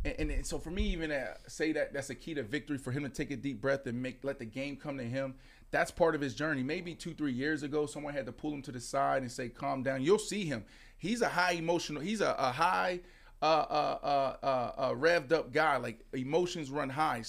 And, 0.04 0.14
and, 0.18 0.30
and 0.30 0.46
so 0.46 0.58
for 0.58 0.70
me, 0.70 0.82
even 0.84 1.10
to 1.10 1.36
say 1.46 1.72
that 1.72 1.92
that's 1.92 2.10
a 2.10 2.14
key 2.14 2.34
to 2.34 2.42
victory 2.42 2.78
for 2.78 2.90
him 2.90 3.02
to 3.02 3.08
take 3.08 3.30
a 3.30 3.36
deep 3.36 3.60
breath 3.60 3.86
and 3.86 4.02
make 4.02 4.24
let 4.24 4.38
the 4.38 4.44
game 4.44 4.76
come 4.76 4.98
to 4.98 5.04
him. 5.04 5.34
That's 5.70 5.90
part 5.90 6.14
of 6.14 6.20
his 6.20 6.34
journey. 6.34 6.62
Maybe 6.62 6.94
two, 6.94 7.14
three 7.14 7.32
years 7.32 7.62
ago, 7.62 7.86
someone 7.86 8.12
had 8.12 8.26
to 8.26 8.32
pull 8.32 8.52
him 8.52 8.62
to 8.62 8.72
the 8.72 8.80
side 8.80 9.22
and 9.22 9.30
say, 9.32 9.48
"Calm 9.48 9.82
down." 9.82 10.02
You'll 10.02 10.18
see 10.18 10.44
him. 10.44 10.64
He's 10.98 11.22
a 11.22 11.28
high 11.28 11.52
emotional. 11.52 12.02
He's 12.02 12.20
a, 12.20 12.34
a 12.38 12.52
high, 12.52 13.00
uh, 13.40 13.44
uh, 13.44 13.98
uh, 14.02 14.36
uh, 14.46 14.72
uh, 14.76 14.90
revved 14.92 15.32
up 15.32 15.52
guy. 15.52 15.76
Like 15.78 16.04
emotions 16.12 16.70
run 16.70 16.90
high. 16.90 17.22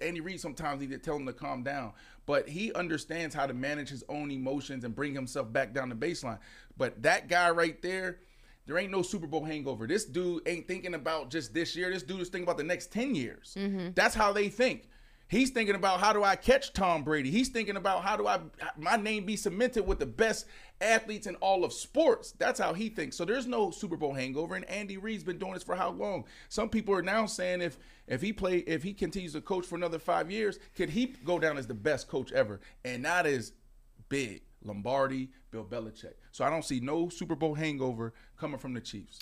Andy 0.00 0.20
Reid 0.20 0.40
sometimes 0.40 0.80
need 0.80 0.90
to 0.90 0.98
tell 0.98 1.16
him 1.16 1.26
to 1.26 1.32
calm 1.32 1.62
down, 1.62 1.92
but 2.24 2.48
he 2.48 2.72
understands 2.72 3.34
how 3.34 3.46
to 3.46 3.52
manage 3.52 3.90
his 3.90 4.02
own 4.08 4.30
emotions 4.30 4.84
and 4.84 4.94
bring 4.94 5.14
himself 5.14 5.52
back 5.52 5.74
down 5.74 5.90
the 5.90 5.94
baseline. 5.94 6.38
But 6.78 7.02
that 7.02 7.28
guy 7.28 7.50
right 7.50 7.80
there, 7.82 8.20
there 8.66 8.78
ain't 8.78 8.92
no 8.92 9.02
Super 9.02 9.26
Bowl 9.26 9.44
hangover. 9.44 9.86
This 9.86 10.04
dude 10.04 10.46
ain't 10.46 10.68
thinking 10.68 10.94
about 10.94 11.30
just 11.30 11.52
this 11.54 11.74
year. 11.74 11.90
This 11.90 12.02
dude 12.02 12.20
is 12.20 12.28
thinking 12.28 12.44
about 12.44 12.58
the 12.58 12.64
next 12.64 12.92
10 12.92 13.14
years. 13.14 13.54
Mm-hmm. 13.58 13.90
That's 13.94 14.14
how 14.14 14.32
they 14.32 14.48
think. 14.48 14.88
He's 15.30 15.50
thinking 15.50 15.76
about 15.76 16.00
how 16.00 16.12
do 16.12 16.24
I 16.24 16.34
catch 16.34 16.72
Tom 16.72 17.04
Brady? 17.04 17.30
He's 17.30 17.50
thinking 17.50 17.76
about 17.76 18.02
how 18.02 18.16
do 18.16 18.26
I 18.26 18.40
my 18.76 18.96
name 18.96 19.24
be 19.24 19.36
cemented 19.36 19.86
with 19.86 20.00
the 20.00 20.06
best 20.06 20.44
athletes 20.80 21.28
in 21.28 21.36
all 21.36 21.64
of 21.64 21.72
sports. 21.72 22.32
That's 22.32 22.58
how 22.58 22.74
he 22.74 22.88
thinks. 22.88 23.16
So 23.16 23.24
there's 23.24 23.46
no 23.46 23.70
Super 23.70 23.96
Bowl 23.96 24.12
hangover. 24.12 24.56
And 24.56 24.64
Andy 24.64 24.96
Reid's 24.96 25.22
been 25.22 25.38
doing 25.38 25.54
this 25.54 25.62
for 25.62 25.76
how 25.76 25.90
long? 25.90 26.24
Some 26.48 26.68
people 26.68 26.96
are 26.96 27.02
now 27.02 27.26
saying 27.26 27.60
if 27.60 27.78
if 28.08 28.20
he 28.20 28.32
play 28.32 28.58
if 28.58 28.82
he 28.82 28.92
continues 28.92 29.34
to 29.34 29.40
coach 29.40 29.66
for 29.66 29.76
another 29.76 30.00
five 30.00 30.32
years, 30.32 30.58
could 30.74 30.90
he 30.90 31.06
go 31.06 31.38
down 31.38 31.58
as 31.58 31.68
the 31.68 31.74
best 31.74 32.08
coach 32.08 32.32
ever? 32.32 32.60
And 32.84 33.04
that 33.04 33.24
is 33.24 33.52
big. 34.08 34.42
Lombardi, 34.62 35.30
Bill 35.50 35.64
Belichick. 35.64 36.14
So 36.32 36.44
I 36.44 36.50
don't 36.50 36.64
see 36.64 36.80
no 36.80 37.08
Super 37.08 37.34
Bowl 37.34 37.54
hangover 37.54 38.14
coming 38.38 38.58
from 38.58 38.74
the 38.74 38.80
Chiefs. 38.80 39.20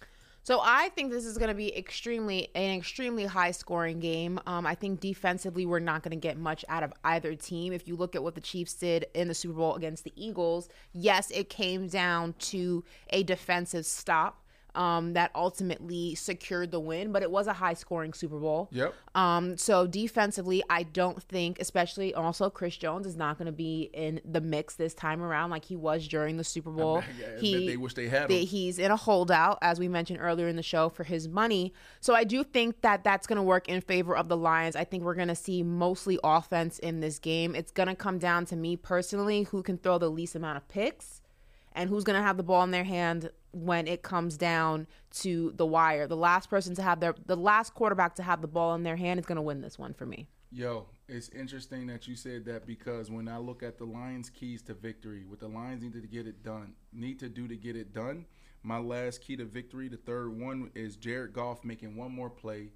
So 0.49 0.61
I 0.63 0.89
think 0.91 1.11
this 1.11 1.27
is 1.27 1.37
going 1.37 1.51
to 1.51 1.55
be 1.55 1.77
extremely 1.77 2.49
an 2.55 2.79
extremely 2.79 3.27
high 3.27 3.51
scoring 3.51 4.01
game. 4.01 4.41
Um, 4.47 4.67
I 4.67 4.75
think 4.75 4.99
defensively 4.99 5.67
we're 5.67 5.79
not 5.79 6.03
going 6.03 6.13
to 6.13 6.17
get 6.17 6.39
much 6.39 6.65
out 6.71 6.83
of 6.83 6.91
either 7.05 7.35
team. 7.35 7.75
If 7.75 7.87
you 7.87 7.97
look 7.97 8.15
at 8.15 8.23
what 8.23 8.35
the 8.35 8.41
Chiefs 8.41 8.73
did 8.73 9.07
in 9.15 9.29
the 9.29 9.35
Super 9.35 9.53
Bowl 9.53 9.75
against 9.75 10.05
the 10.05 10.13
Eagles, 10.17 10.71
yes, 10.93 11.31
it 11.33 11.51
came 11.51 11.87
down 11.87 12.35
to 12.39 12.83
a 13.11 13.23
defensive 13.25 13.85
stop. 13.85 14.43
Um, 14.79 15.15
that 15.15 15.33
ultimately 15.35 16.15
secured 16.15 16.71
the 16.71 16.79
win, 16.79 17.11
but 17.11 17.25
it 17.25 17.31
was 17.33 17.49
a 17.49 17.53
high 17.53 17.75
scoring 17.75 18.13
Super 18.13 18.39
Bowl. 18.39 18.69
Yep. 18.71 18.95
Um, 19.17 19.57
so 19.57 19.89
defensively, 19.89 20.63
I 20.71 20.85
don't 20.85 21.21
think, 21.21 21.59
especially 21.59 22.15
also 22.15 22.49
Chris 22.49 22.77
Jones 22.77 23.05
is 23.05 23.17
not 23.17 23.39
going 23.39 23.47
to 23.47 23.53
be 23.53 23.91
in 23.93 24.21
the 24.25 24.41
mix 24.41 24.77
this 24.77 24.95
time 24.95 25.21
around 25.21 25.51
like 25.51 25.65
he 25.65 25.75
was 25.75 26.07
during 26.07 26.37
the 26.37 26.45
Super 26.45 26.71
Bowl. 26.71 26.99
I 26.99 27.41
he, 27.41 27.67
they 27.67 27.77
wish 27.77 27.95
they 27.95 28.09
had 28.09 28.31
him. 28.31 28.47
he's 28.47 28.79
in 28.79 28.93
a 28.93 28.97
holdout, 28.97 29.59
as 29.63 29.81
we 29.81 29.89
mentioned 29.89 30.21
earlier 30.23 30.47
in 30.47 30.55
the 30.55 30.63
show, 30.63 30.89
for 30.89 31.03
his 31.03 31.27
money. 31.27 31.73
So 32.01 32.15
I 32.15 32.23
do 32.23 32.45
think 32.45 32.83
that 32.83 33.03
that's 33.03 33.27
going 33.27 33.39
to 33.39 33.43
work 33.43 33.69
in 33.69 33.81
favor 33.81 34.17
of 34.17 34.29
the 34.29 34.37
Lions. 34.37 34.77
I 34.77 34.85
think 34.85 35.03
we're 35.03 35.17
going 35.17 35.27
to 35.27 35.35
see 35.35 35.65
mostly 35.65 36.21
offense 36.23 36.79
in 36.79 37.01
this 37.01 37.19
game. 37.19 37.57
It's 37.57 37.73
going 37.73 37.89
to 37.89 37.97
come 37.97 38.19
down 38.19 38.45
to 38.47 38.57
me 38.57 38.77
personally, 38.77 39.43
who 39.43 39.65
can 39.65 39.77
throw 39.77 39.99
the 39.99 40.09
least 40.09 40.37
amount 40.37 40.57
of 40.57 40.69
picks 40.69 41.21
and 41.79 41.89
who's 41.89 42.03
going 42.05 42.19
to 42.19 42.23
have 42.23 42.37
the 42.37 42.43
ball 42.43 42.65
in 42.65 42.73
their 42.73 42.85
hand 42.85 43.31
when 43.53 43.87
it 43.87 44.03
comes 44.03 44.37
down 44.37 44.87
to 45.11 45.53
the 45.57 45.65
wire. 45.65 46.09
The 46.09 46.17
last 46.17 46.51
person 46.51 46.75
to 46.75 46.83
have 46.83 47.01
their 47.01 47.15
the 47.25 47.37
last 47.37 47.73
quarterback 47.73 48.17
to 48.17 48.23
have 48.23 48.43
the 48.43 48.49
ball 48.49 48.75
in 48.75 48.83
their 48.83 48.97
hand 48.97 49.21
is 49.21 49.25
going 49.25 49.37
to 49.37 49.43
win 49.43 49.63
this 49.63 49.79
one 49.79 49.95
for 49.95 50.05
me. 50.05 50.29
Yo, 50.51 50.87
it's 51.09 51.29
interesting 51.29 51.87
that 51.87 52.09
you 52.09 52.17
said 52.17 52.45
that 52.47 52.67
because 52.67 53.11
when 53.11 53.29
I 53.29 53.39
look 53.39 53.63
at 53.63 53.79
the 53.79 53.85
Lions' 53.85 54.29
keys 54.29 54.61
to 54.63 54.75
victory, 54.75 55.25
what 55.27 55.39
the 55.39 55.49
Lions 55.49 55.83
need 55.83 55.93
to 55.93 56.01
get 56.01 56.27
it 56.27 56.43
done, 56.43 56.73
need 56.93 57.21
to 57.21 57.29
do 57.29 57.47
to 57.47 57.57
get 57.57 57.77
it 57.77 57.93
done, 57.93 58.25
my 58.63 58.79
last 58.79 59.21
key 59.21 59.37
to 59.37 59.45
victory, 59.45 59.89
the 59.89 59.99
third 59.99 60.31
one, 60.31 60.71
is 60.75 60.97
Jared 60.97 61.33
Goff 61.33 61.65
making 61.65 61.97
one 61.97 62.13
more 62.13 62.31
play 62.31 62.71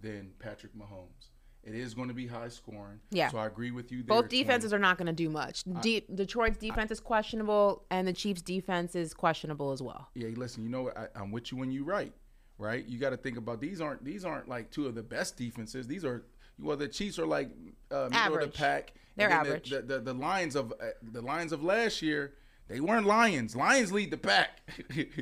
than 0.00 0.30
Patrick 0.38 0.76
Mahomes. 0.76 1.30
It 1.64 1.74
is 1.74 1.92
going 1.92 2.08
to 2.08 2.14
be 2.14 2.26
high 2.26 2.48
scoring. 2.48 3.00
Yeah. 3.10 3.28
So 3.28 3.38
I 3.38 3.46
agree 3.46 3.70
with 3.70 3.92
you 3.92 3.98
there. 4.02 4.20
Both 4.22 4.30
defenses 4.30 4.72
are 4.72 4.78
not 4.78 4.96
going 4.96 5.06
to 5.06 5.12
do 5.12 5.28
much. 5.28 5.64
De- 5.80 6.04
Detroit's 6.14 6.56
defense 6.56 6.90
is 6.90 7.00
questionable, 7.00 7.84
and 7.90 8.08
the 8.08 8.12
Chiefs' 8.12 8.40
defense 8.42 8.94
is 8.94 9.12
questionable 9.12 9.72
as 9.72 9.82
well. 9.82 10.08
Yeah, 10.14 10.28
listen, 10.34 10.62
you 10.62 10.70
know 10.70 10.82
what? 10.84 10.96
I, 10.96 11.08
I'm 11.14 11.30
with 11.30 11.52
you 11.52 11.58
when 11.58 11.70
you 11.70 11.84
right, 11.84 12.12
right? 12.58 12.86
You 12.86 12.98
got 12.98 13.10
to 13.10 13.16
think 13.18 13.36
about 13.36 13.60
these 13.60 13.80
aren't 13.80 14.04
these 14.04 14.24
aren't 14.24 14.48
like 14.48 14.70
two 14.70 14.86
of 14.86 14.94
the 14.94 15.02
best 15.02 15.36
defenses. 15.36 15.86
These 15.86 16.04
are 16.04 16.24
well, 16.60 16.76
the 16.76 16.88
Chiefs 16.88 17.18
are 17.18 17.26
like 17.26 17.50
uh, 17.90 17.94
middle 17.94 18.04
of 18.04 18.12
the 18.12 18.16
Average. 18.18 18.54
pack. 18.54 18.92
They're 19.16 19.28
then 19.28 19.42
the- 19.42 19.48
average. 19.48 19.70
The, 19.70 19.82
the, 19.82 20.00
the 20.00 20.14
Lions 20.14 20.56
of 20.56 20.72
uh, 20.72 20.86
the 21.02 21.20
lines 21.22 21.52
of 21.52 21.62
last 21.62 22.00
year, 22.02 22.34
they 22.68 22.80
weren't 22.80 23.06
Lions. 23.06 23.56
Lions 23.56 23.92
lead 23.92 24.10
the 24.10 24.16
pack. 24.18 24.60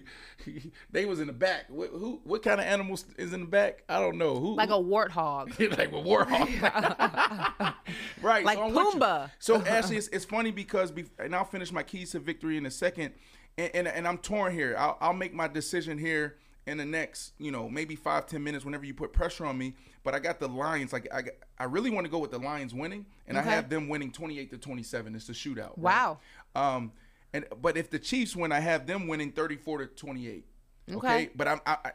they 0.91 1.05
was 1.05 1.21
in 1.21 1.29
the 1.29 1.33
back. 1.33 1.67
What, 1.69 1.91
who? 1.91 2.21
What 2.25 2.43
kind 2.43 2.61
of 2.61 2.67
animals 2.67 3.05
is 3.17 3.33
in 3.33 3.41
the 3.41 3.47
back? 3.47 3.85
I 3.89 4.01
don't 4.01 4.19
know. 4.19 4.39
Who? 4.39 4.57
Like 4.57 4.71
a 4.71 4.73
warthog. 4.73 5.57
like 5.79 5.93
a 5.93 5.93
warhawk. 5.93 7.75
right. 8.23 8.45
Like 8.45 8.59
you. 8.59 8.65
Pumbaa. 8.75 9.31
So 9.39 9.63
Ashley, 9.63 9.97
it's, 9.97 10.09
it's 10.09 10.25
funny 10.25 10.51
because, 10.51 10.91
be, 10.91 11.05
and 11.19 11.35
I'll 11.35 11.45
finish 11.45 11.73
my 11.73 11.83
keys 11.83 12.11
to 12.13 12.19
victory 12.19 12.57
in 12.57 12.67
a 12.67 12.71
second, 12.71 13.13
and 13.57 13.71
and, 13.75 13.89
and 13.89 14.09
I'm 14.09 14.19
torn 14.19 14.53
here. 14.53 14.75
I'll, 14.79 14.99
I'll 15.01 15.13
make 15.13 15.33
my 15.35 15.49
decision 15.49 15.99
here 15.99 16.37
in 16.67 16.79
the 16.79 16.85
next, 16.85 17.33
you 17.39 17.53
know, 17.53 17.69
maybe 17.69 17.95
five 17.95 18.27
ten 18.27 18.43
minutes 18.43 18.65
whenever 18.65 18.85
you 18.85 18.95
put 18.95 19.13
pressure 19.13 19.47
on 19.47 19.57
me. 19.57 19.75
But 20.03 20.15
I 20.15 20.19
got 20.19 20.41
the 20.41 20.49
Lions. 20.49 20.93
Like 20.93 21.07
I, 21.13 21.23
got- 21.23 21.35
I 21.59 21.65
really 21.65 21.91
want 21.91 22.07
to 22.07 22.11
go 22.11 22.19
with 22.19 22.31
the 22.33 22.39
Lions 22.39 22.75
winning, 22.75 23.07
and 23.27 23.39
Okay. 23.39 23.49
I 23.49 23.53
have 23.53 23.69
them 23.69 23.89
winning 23.89 24.11
28 24.11 24.51
to 24.51 24.59
27. 24.59 25.15
It's 25.15 25.29
a 25.29 25.33
shootout. 25.33 25.73
right? 25.77 25.79
Wow. 25.79 26.19
Um, 26.55 26.93
and 27.33 27.45
but 27.61 27.77
if 27.77 27.91
the 27.91 27.99
Chiefs 27.99 28.35
win, 28.37 28.53
I 28.53 28.61
have 28.61 28.87
them 28.87 29.07
winning 29.09 29.33
34 29.33 29.79
to 29.79 29.87
28. 29.87 30.45
Okay, 30.89 30.97
Okay. 30.99 31.31
but 31.35 31.49
I'm, 31.49 31.61
I 31.67 31.77
I, 31.85 31.91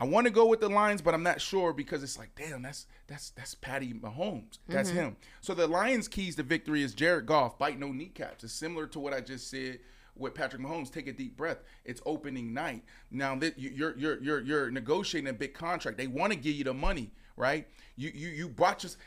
I 0.00 0.04
want 0.04 0.26
to 0.26 0.30
go 0.30 0.46
with 0.46 0.60
the 0.60 0.68
Lions, 0.68 1.00
but 1.00 1.14
I'm 1.14 1.22
not 1.22 1.40
sure 1.40 1.72
because 1.72 2.02
it's 2.02 2.18
like, 2.18 2.34
damn, 2.36 2.60
that's 2.62 2.86
that's 3.06 3.30
that's 3.30 3.54
Patty 3.54 3.94
Mahomes. 3.94 4.58
That's 4.68 4.90
Mm-hmm. 4.90 4.98
him. 4.98 5.16
So 5.40 5.54
the 5.54 5.66
Lions' 5.66 6.08
keys 6.08 6.36
to 6.36 6.42
victory 6.42 6.82
is 6.82 6.92
Jared 6.94 7.24
Goff, 7.26 7.58
bite 7.58 7.78
no 7.78 7.90
kneecaps. 7.92 8.44
It's 8.44 8.52
similar 8.52 8.86
to 8.88 8.98
what 9.00 9.14
I 9.14 9.20
just 9.22 9.48
said 9.50 9.78
with 10.16 10.34
Patrick 10.34 10.60
Mahomes. 10.60 10.92
Take 10.92 11.06
a 11.08 11.12
deep 11.12 11.36
breath. 11.38 11.58
It's 11.86 12.02
opening 12.04 12.52
night. 12.52 12.84
Now 13.10 13.34
that 13.36 13.58
you- 13.58 13.70
you're 13.70 13.96
you're 13.96 14.22
you're 14.22 14.40
you're 14.42 14.70
negotiating 14.70 15.30
a 15.30 15.32
big 15.32 15.54
contract, 15.54 15.96
they 15.96 16.06
want 16.06 16.32
to 16.34 16.38
give 16.38 16.54
you 16.54 16.64
the 16.64 16.74
money, 16.74 17.12
right? 17.36 17.66
You 17.96 18.10
you 18.14 18.28
you 18.28 18.48
brought 18.50 18.78
just 18.80 18.98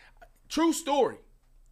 true 0.49 0.73
story. 0.73 1.17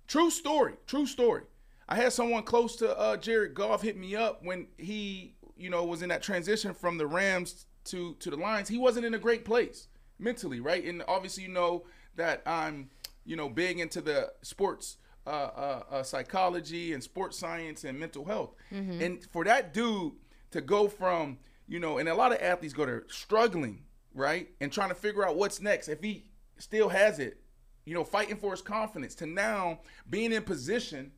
True 0.08 0.30
story. 0.30 0.74
True 0.86 1.08
story. 1.08 1.44
I 1.88 1.96
had 1.96 2.14
someone 2.14 2.44
close 2.44 2.76
to 2.78 2.98
uh, 2.98 3.18
Jared 3.18 3.54
Goff 3.54 3.82
hit 3.82 3.98
me 3.98 4.16
up 4.16 4.44
when 4.44 4.68
he, 4.78 5.36
you 5.56 5.70
know, 5.70 5.86
was 5.86 6.02
in 6.02 6.10
that 6.10 6.24
transition 6.24 6.74
from 6.74 6.98
the 6.98 7.08
Rams 7.08 7.66
to 7.86 8.16
to 8.16 8.30
the 8.30 8.38
Lions. 8.38 8.70
He 8.70 8.78
wasn't 8.78 9.06
in 9.06 9.14
a 9.14 9.20
great 9.20 9.46
place 9.46 9.88
mentally, 10.18 10.60
right? 10.60 10.84
And 10.84 11.04
obviously, 11.08 11.44
you 11.44 11.50
know 11.50 11.86
that 12.16 12.42
I'm, 12.46 12.90
you 13.26 13.36
know, 13.36 13.50
big 13.50 13.80
into 13.80 14.02
the 14.02 14.32
sports 14.42 14.98
uh, 15.28 15.30
uh, 15.30 15.84
uh, 15.92 16.04
psychology 16.04 16.94
and 16.94 17.04
sports 17.04 17.38
science 17.38 17.84
and 17.84 18.00
mental 18.00 18.26
health. 18.26 18.54
And 19.02 19.24
for 19.32 19.44
that 19.46 19.74
dude 19.74 20.14
to 20.52 20.62
go 20.62 20.88
from, 20.88 21.40
you 21.68 21.80
know, 21.80 21.98
and 21.98 22.08
a 22.08 22.16
lot 22.16 22.32
of 22.32 22.40
athletes 22.42 22.74
go 22.74 22.86
to 22.86 23.04
struggling, 23.08 23.84
right, 24.14 24.50
and 24.62 24.72
trying 24.72 24.90
to 24.90 24.96
figure 24.96 25.28
out 25.28 25.36
what's 25.36 25.62
next. 25.62 25.88
If 25.88 26.02
he 26.02 26.26
still 26.58 26.90
has 26.90 27.20
it, 27.20 27.42
you 27.86 27.94
know, 27.94 28.04
fighting 28.04 28.38
for 28.38 28.52
his 28.52 28.62
confidence 28.62 29.14
to 29.16 29.26
now 29.26 29.80
being 30.10 30.32
in 30.32 30.44
position 30.44 31.12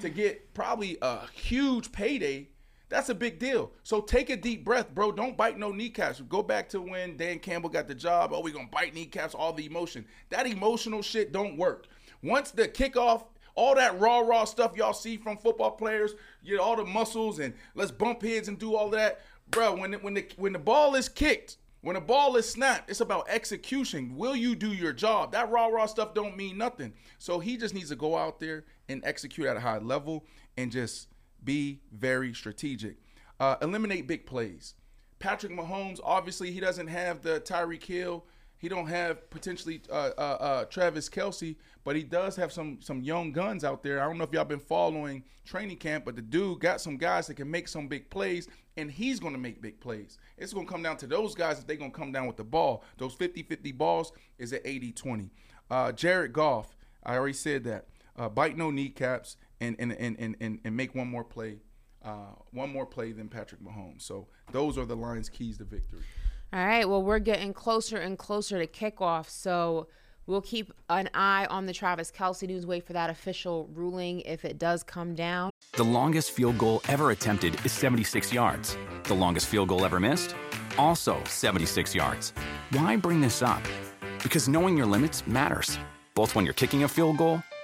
to 0.00 0.08
get 0.08 0.52
probably 0.54 0.98
a 1.02 1.26
huge 1.28 1.92
payday. 1.92 2.48
That's 2.88 3.08
a 3.08 3.14
big 3.14 3.38
deal. 3.38 3.72
So 3.82 4.00
take 4.00 4.30
a 4.30 4.36
deep 4.36 4.64
breath, 4.64 4.94
bro. 4.94 5.10
Don't 5.10 5.36
bite 5.36 5.58
no 5.58 5.72
kneecaps. 5.72 6.20
Go 6.28 6.42
back 6.42 6.68
to 6.70 6.80
when 6.80 7.16
Dan 7.16 7.38
Campbell 7.38 7.70
got 7.70 7.88
the 7.88 7.94
job. 7.94 8.30
Oh, 8.32 8.40
we 8.40 8.52
gonna 8.52 8.68
bite 8.70 8.94
kneecaps, 8.94 9.34
all 9.34 9.52
the 9.52 9.66
emotion. 9.66 10.04
That 10.30 10.46
emotional 10.46 11.02
shit 11.02 11.32
don't 11.32 11.56
work. 11.56 11.86
Once 12.22 12.50
the 12.50 12.68
kickoff, 12.68 13.24
all 13.54 13.74
that 13.74 13.98
raw, 13.98 14.20
raw 14.20 14.44
stuff 14.44 14.76
y'all 14.76 14.92
see 14.92 15.16
from 15.16 15.38
football 15.38 15.72
players, 15.72 16.14
you 16.42 16.56
know, 16.56 16.62
all 16.62 16.76
the 16.76 16.84
muscles 16.84 17.38
and 17.38 17.54
let's 17.74 17.90
bump 17.90 18.22
heads 18.22 18.48
and 18.48 18.58
do 18.58 18.74
all 18.74 18.90
that, 18.90 19.20
bro. 19.50 19.74
When 19.76 19.92
the, 19.92 19.98
when 19.98 20.14
the 20.14 20.26
when 20.36 20.52
the 20.52 20.58
ball 20.58 20.94
is 20.94 21.08
kicked, 21.08 21.56
when 21.84 21.94
the 21.94 22.00
ball 22.00 22.36
is 22.36 22.48
snapped, 22.48 22.88
it's 22.88 23.00
about 23.00 23.28
execution. 23.28 24.16
Will 24.16 24.34
you 24.34 24.54
do 24.54 24.72
your 24.72 24.92
job? 24.92 25.32
That 25.32 25.50
raw, 25.50 25.66
raw 25.66 25.86
stuff 25.86 26.14
don't 26.14 26.36
mean 26.36 26.56
nothing. 26.56 26.94
So 27.18 27.38
he 27.38 27.56
just 27.56 27.74
needs 27.74 27.90
to 27.90 27.96
go 27.96 28.16
out 28.16 28.40
there 28.40 28.64
and 28.88 29.02
execute 29.04 29.46
at 29.46 29.56
a 29.56 29.60
high 29.60 29.78
level 29.78 30.24
and 30.56 30.70
just 30.70 31.08
be 31.44 31.80
very 31.92 32.32
strategic. 32.34 32.96
Uh, 33.40 33.56
eliminate 33.62 34.06
big 34.06 34.26
plays. 34.26 34.74
Patrick 35.18 35.52
Mahomes, 35.52 36.00
obviously, 36.04 36.50
he 36.50 36.60
doesn't 36.60 36.86
have 36.86 37.22
the 37.22 37.40
Tyreek 37.40 37.84
Hill. 37.84 38.24
He 38.58 38.68
don't 38.68 38.86
have 38.86 39.28
potentially 39.30 39.82
uh, 39.90 40.10
uh, 40.16 40.20
uh, 40.20 40.64
Travis 40.66 41.08
Kelce, 41.08 41.56
but 41.82 41.96
he 41.96 42.02
does 42.02 42.36
have 42.36 42.52
some 42.52 42.78
some 42.80 43.02
young 43.02 43.32
guns 43.32 43.64
out 43.64 43.82
there. 43.82 44.02
I 44.02 44.06
don't 44.06 44.16
know 44.16 44.24
if 44.24 44.32
y'all 44.32 44.44
been 44.44 44.58
following 44.58 45.22
training 45.44 45.76
camp, 45.76 46.04
but 46.04 46.16
the 46.16 46.22
dude 46.22 46.60
got 46.60 46.80
some 46.80 46.96
guys 46.96 47.26
that 47.26 47.34
can 47.34 47.50
make 47.50 47.68
some 47.68 47.88
big 47.88 48.08
plays, 48.08 48.48
and 48.76 48.90
he's 48.90 49.20
going 49.20 49.34
to 49.34 49.38
make 49.38 49.60
big 49.60 49.80
plays. 49.80 50.18
It's 50.38 50.54
going 50.54 50.66
to 50.66 50.72
come 50.72 50.82
down 50.82 50.96
to 50.98 51.06
those 51.06 51.34
guys 51.34 51.58
if 51.58 51.66
they're 51.66 51.76
going 51.76 51.92
to 51.92 51.98
come 51.98 52.12
down 52.12 52.26
with 52.26 52.36
the 52.36 52.44
ball. 52.44 52.84
Those 52.96 53.14
50-50 53.14 53.76
balls 53.76 54.12
is 54.38 54.52
at 54.54 54.64
80-20. 54.64 55.28
Uh, 55.70 55.92
Jared 55.92 56.32
Goff, 56.32 56.74
I 57.04 57.16
already 57.16 57.34
said 57.34 57.64
that. 57.64 57.86
Uh, 58.16 58.28
bite 58.28 58.56
no 58.56 58.70
kneecaps 58.70 59.36
and 59.60 59.76
and, 59.78 59.92
and, 59.92 60.16
and, 60.18 60.36
and 60.40 60.60
and 60.64 60.76
make 60.76 60.94
one 60.94 61.08
more 61.08 61.24
play. 61.24 61.58
Uh, 62.04 62.34
one 62.50 62.70
more 62.70 62.84
play 62.84 63.12
than 63.12 63.28
Patrick 63.28 63.62
Mahomes. 63.62 64.02
So 64.02 64.28
those 64.52 64.76
are 64.76 64.84
the 64.84 64.94
Lions' 64.94 65.30
keys 65.30 65.58
to 65.58 65.64
victory. 65.64 66.02
All 66.52 66.64
right. 66.64 66.88
Well, 66.88 67.02
we're 67.02 67.18
getting 67.18 67.54
closer 67.54 67.96
and 67.96 68.18
closer 68.18 68.64
to 68.64 68.66
kickoff, 68.66 69.28
so 69.28 69.88
we'll 70.26 70.42
keep 70.42 70.70
an 70.90 71.08
eye 71.14 71.46
on 71.48 71.64
the 71.64 71.72
Travis 71.72 72.12
Kelce 72.12 72.46
news. 72.46 72.66
Wait 72.66 72.86
for 72.86 72.92
that 72.92 73.08
official 73.08 73.70
ruling 73.72 74.20
if 74.20 74.44
it 74.44 74.58
does 74.58 74.82
come 74.82 75.14
down. 75.14 75.50
The 75.72 75.84
longest 75.84 76.30
field 76.32 76.58
goal 76.58 76.82
ever 76.88 77.10
attempted 77.10 77.58
is 77.64 77.72
76 77.72 78.32
yards. 78.32 78.76
The 79.04 79.14
longest 79.14 79.46
field 79.46 79.68
goal 79.70 79.84
ever 79.84 79.98
missed? 79.98 80.36
Also 80.78 81.22
76 81.24 81.94
yards. 81.94 82.32
Why 82.70 82.96
bring 82.96 83.20
this 83.20 83.42
up? 83.42 83.62
Because 84.22 84.46
knowing 84.48 84.76
your 84.76 84.86
limits 84.86 85.26
matters, 85.26 85.78
both 86.14 86.34
when 86.34 86.44
you're 86.44 86.54
kicking 86.54 86.84
a 86.84 86.88
field 86.88 87.16
goal 87.16 87.42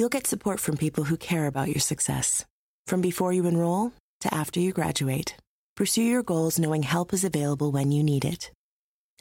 you'll 0.00 0.08
get 0.08 0.26
support 0.26 0.58
from 0.58 0.78
people 0.78 1.04
who 1.04 1.16
care 1.18 1.46
about 1.46 1.68
your 1.68 1.78
success. 1.78 2.46
From 2.86 3.02
before 3.02 3.34
you 3.34 3.44
enroll 3.46 3.92
to 4.22 4.32
after 4.34 4.58
you 4.58 4.72
graduate, 4.72 5.36
pursue 5.76 6.02
your 6.02 6.22
goals 6.22 6.58
knowing 6.58 6.84
help 6.84 7.12
is 7.12 7.22
available 7.22 7.70
when 7.70 7.92
you 7.92 8.02
need 8.02 8.24
it. 8.24 8.50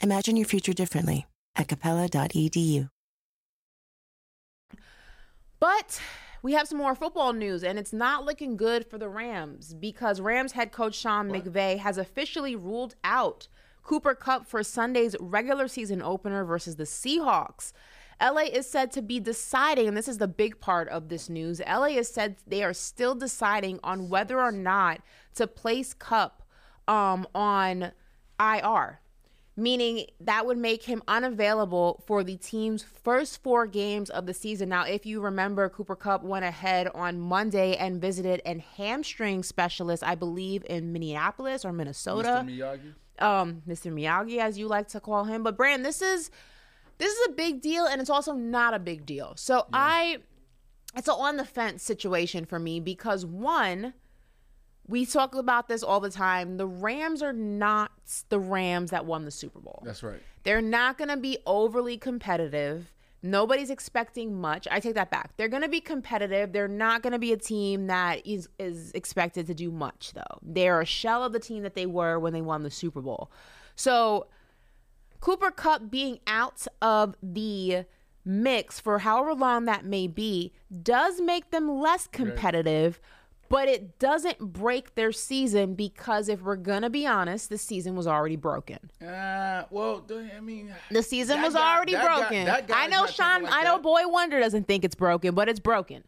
Imagine 0.02 0.38
your 0.38 0.46
future 0.46 0.72
differently 0.72 1.28
at 1.58 1.68
capella.edu. 1.68 2.88
But 5.60 6.00
we 6.42 6.54
have 6.54 6.70
some 6.70 6.78
more 6.78 6.96
football 6.96 7.34
news, 7.34 7.66
and 7.66 7.78
it's 7.78 7.92
not 7.92 8.24
looking 8.24 8.56
good 8.56 8.86
for 8.90 8.98
the 8.98 9.10
Rams 9.10 9.74
because 9.74 10.22
Rams 10.22 10.54
head 10.54 10.72
coach 10.72 10.96
Sean 10.96 11.28
what? 11.28 11.44
McVay 11.44 11.78
has 11.80 11.98
officially 11.98 12.56
ruled 12.56 12.96
out 13.04 13.50
Cooper 13.84 14.16
Kupp 14.16 14.48
for 14.48 14.64
Sunday's 14.64 15.18
regular 15.20 15.68
season 15.68 16.02
opener 16.02 16.46
versus 16.46 16.78
the 16.78 16.86
Seahawks. 16.86 17.74
LA 18.22 18.42
is 18.52 18.70
said 18.70 18.92
to 18.92 19.02
be 19.02 19.20
deciding, 19.20 19.88
and 19.88 19.96
this 19.96 20.08
is 20.08 20.18
the 20.18 20.28
big 20.28 20.60
part 20.60 20.90
of 20.90 21.08
this 21.10 21.30
news. 21.30 21.62
LA 21.62 21.86
is 21.86 22.10
said 22.10 22.38
they 22.46 22.64
are 22.64 22.74
still 22.74 23.16
deciding 23.16 23.80
on 23.84 24.10
whether 24.10 24.40
or 24.40 24.52
not 24.52 25.02
to 25.36 25.48
place 25.48 25.94
Kupp 25.94 26.44
um, 26.88 27.26
on 27.34 27.92
IR, 28.40 29.00
meaning 29.56 30.06
that 30.20 30.46
would 30.46 30.58
make 30.58 30.84
him 30.84 31.02
unavailable 31.08 32.04
for 32.06 32.24
the 32.24 32.36
team's 32.36 32.84
first 32.84 33.42
four 33.42 33.68
games 33.68 34.10
of 34.10 34.26
the 34.26 34.34
season. 34.34 34.68
Now, 34.68 34.84
if 34.84 35.06
you 35.06 35.22
remember, 35.22 35.70
Cooper 35.70 35.96
Kupp 35.96 36.24
went 36.24 36.44
ahead 36.44 36.90
on 36.94 37.22
Monday 37.22 37.78
and 37.78 38.02
visited 38.02 38.42
a 38.46 38.60
hamstring 38.76 39.44
specialist, 39.44 40.04
I 40.04 40.16
believe, 40.16 40.66
in 40.70 40.92
Minneapolis 40.92 41.64
or 41.64 41.72
Minnesota. 41.72 42.44
Mr. 42.46 42.58
Miyagi. 42.58 42.94
Um, 43.24 43.62
Mr. 43.68 43.94
Miyagi, 43.94 44.40
as 44.40 44.58
you 44.58 44.68
like 44.68 44.90
to 44.90 45.00
call 45.00 45.26
him. 45.26 45.44
But 45.44 45.56
Brand, 45.56 45.86
this 45.86 46.02
is 46.02 46.32
this 47.00 47.14
is 47.14 47.28
a 47.30 47.32
big 47.32 47.62
deal 47.62 47.86
and 47.86 48.00
it's 48.00 48.10
also 48.10 48.34
not 48.34 48.76
a 48.76 48.80
big 48.80 49.06
deal. 49.06 49.34
So 49.36 49.56
yeah. 49.56 49.64
I 49.72 50.18
it's 50.96 51.08
an 51.08 51.16
on 51.18 51.38
the 51.38 51.46
fence 51.46 51.82
situation 51.82 52.46
for 52.46 52.60
me 52.60 52.80
because 52.80 53.26
one, 53.26 53.94
we 54.88 55.06
talk 55.06 55.36
about 55.36 55.68
this 55.68 55.84
all 55.84 56.00
the 56.00 56.10
time. 56.10 56.58
The 56.58 56.68
Rams 56.68 57.22
are 57.24 57.34
not 57.34 57.92
the 58.30 58.40
Rams 58.40 58.92
that 58.92 59.06
won 59.06 59.26
the 59.26 59.32
Super 59.32 59.60
Bowl. 59.60 59.82
That's 59.86 60.04
right. 60.04 60.20
They're 60.44 60.62
not 60.62 60.98
going 60.98 61.10
to 61.10 61.18
be 61.18 61.38
overly 61.46 61.98
competitive. 61.98 62.92
Nobody's 63.22 63.70
expecting 63.70 64.40
much. 64.40 64.68
I 64.72 64.80
take 64.80 64.96
that 64.96 65.12
back. 65.12 65.36
They're 65.38 65.50
going 65.50 65.62
to 65.62 65.70
be 65.70 65.82
competitive. 65.82 66.54
They're 66.54 66.68
not 66.68 67.04
going 67.04 67.14
to 67.14 67.20
be 67.20 67.34
a 67.34 67.38
team 67.38 67.88
that 67.88 68.26
is 68.26 68.50
is 68.58 68.92
expected 68.94 69.46
to 69.48 69.54
do 69.54 69.72
much 69.72 70.14
though. 70.14 70.40
They're 70.42 70.82
a 70.82 70.86
shell 70.86 71.24
of 71.24 71.34
the 71.34 71.40
team 71.40 71.64
that 71.64 71.76
they 71.76 71.86
were 71.86 72.18
when 72.18 72.34
they 72.34 72.42
won 72.42 72.64
the 72.64 72.72
Super 72.72 73.02
Bowl. 73.02 73.30
So 73.76 74.28
Cooper 75.20 75.52
Kupp 75.52 75.90
being 75.92 76.20
out 76.28 76.66
of 76.82 77.16
the 77.22 77.86
mix 78.26 78.80
for 78.80 79.00
however 79.00 79.34
long 79.34 79.66
that 79.66 79.86
may 79.86 80.08
be 80.08 80.54
does 80.84 81.20
make 81.20 81.52
them 81.52 81.80
less 81.80 82.08
competitive, 82.08 83.00
but 83.50 83.68
it 83.68 83.98
doesn't 83.98 84.40
break 84.40 84.96
their 84.96 85.12
season 85.12 85.74
because 85.74 86.30
if 86.30 86.42
we're 86.42 86.56
gonna 86.56 86.90
be 86.90 87.06
honest, 87.08 87.50
the 87.50 87.58
season 87.58 87.96
was 87.96 88.08
already 88.08 88.36
broken. 88.36 88.78
Uh, 89.02 89.64
well, 89.72 90.06
I 90.36 90.40
mean, 90.40 90.74
the 90.92 91.02
season 91.04 91.42
was 91.42 91.54
guy, 91.56 91.76
already 91.76 91.96
broken. 91.96 92.46
Guy, 92.46 92.64
I 92.70 92.88
know 92.88 93.08
Sean. 93.08 93.44
Like 93.44 93.54
I 93.54 93.64
know 93.64 93.78
that. 93.78 93.84
Boy 93.84 94.02
Wonder 94.06 94.40
doesn't 94.40 94.68
think 94.68 94.86
it's 94.86 94.96
broken, 94.96 95.34
but 95.34 95.50
it's 95.50 95.60
broken. 95.60 96.04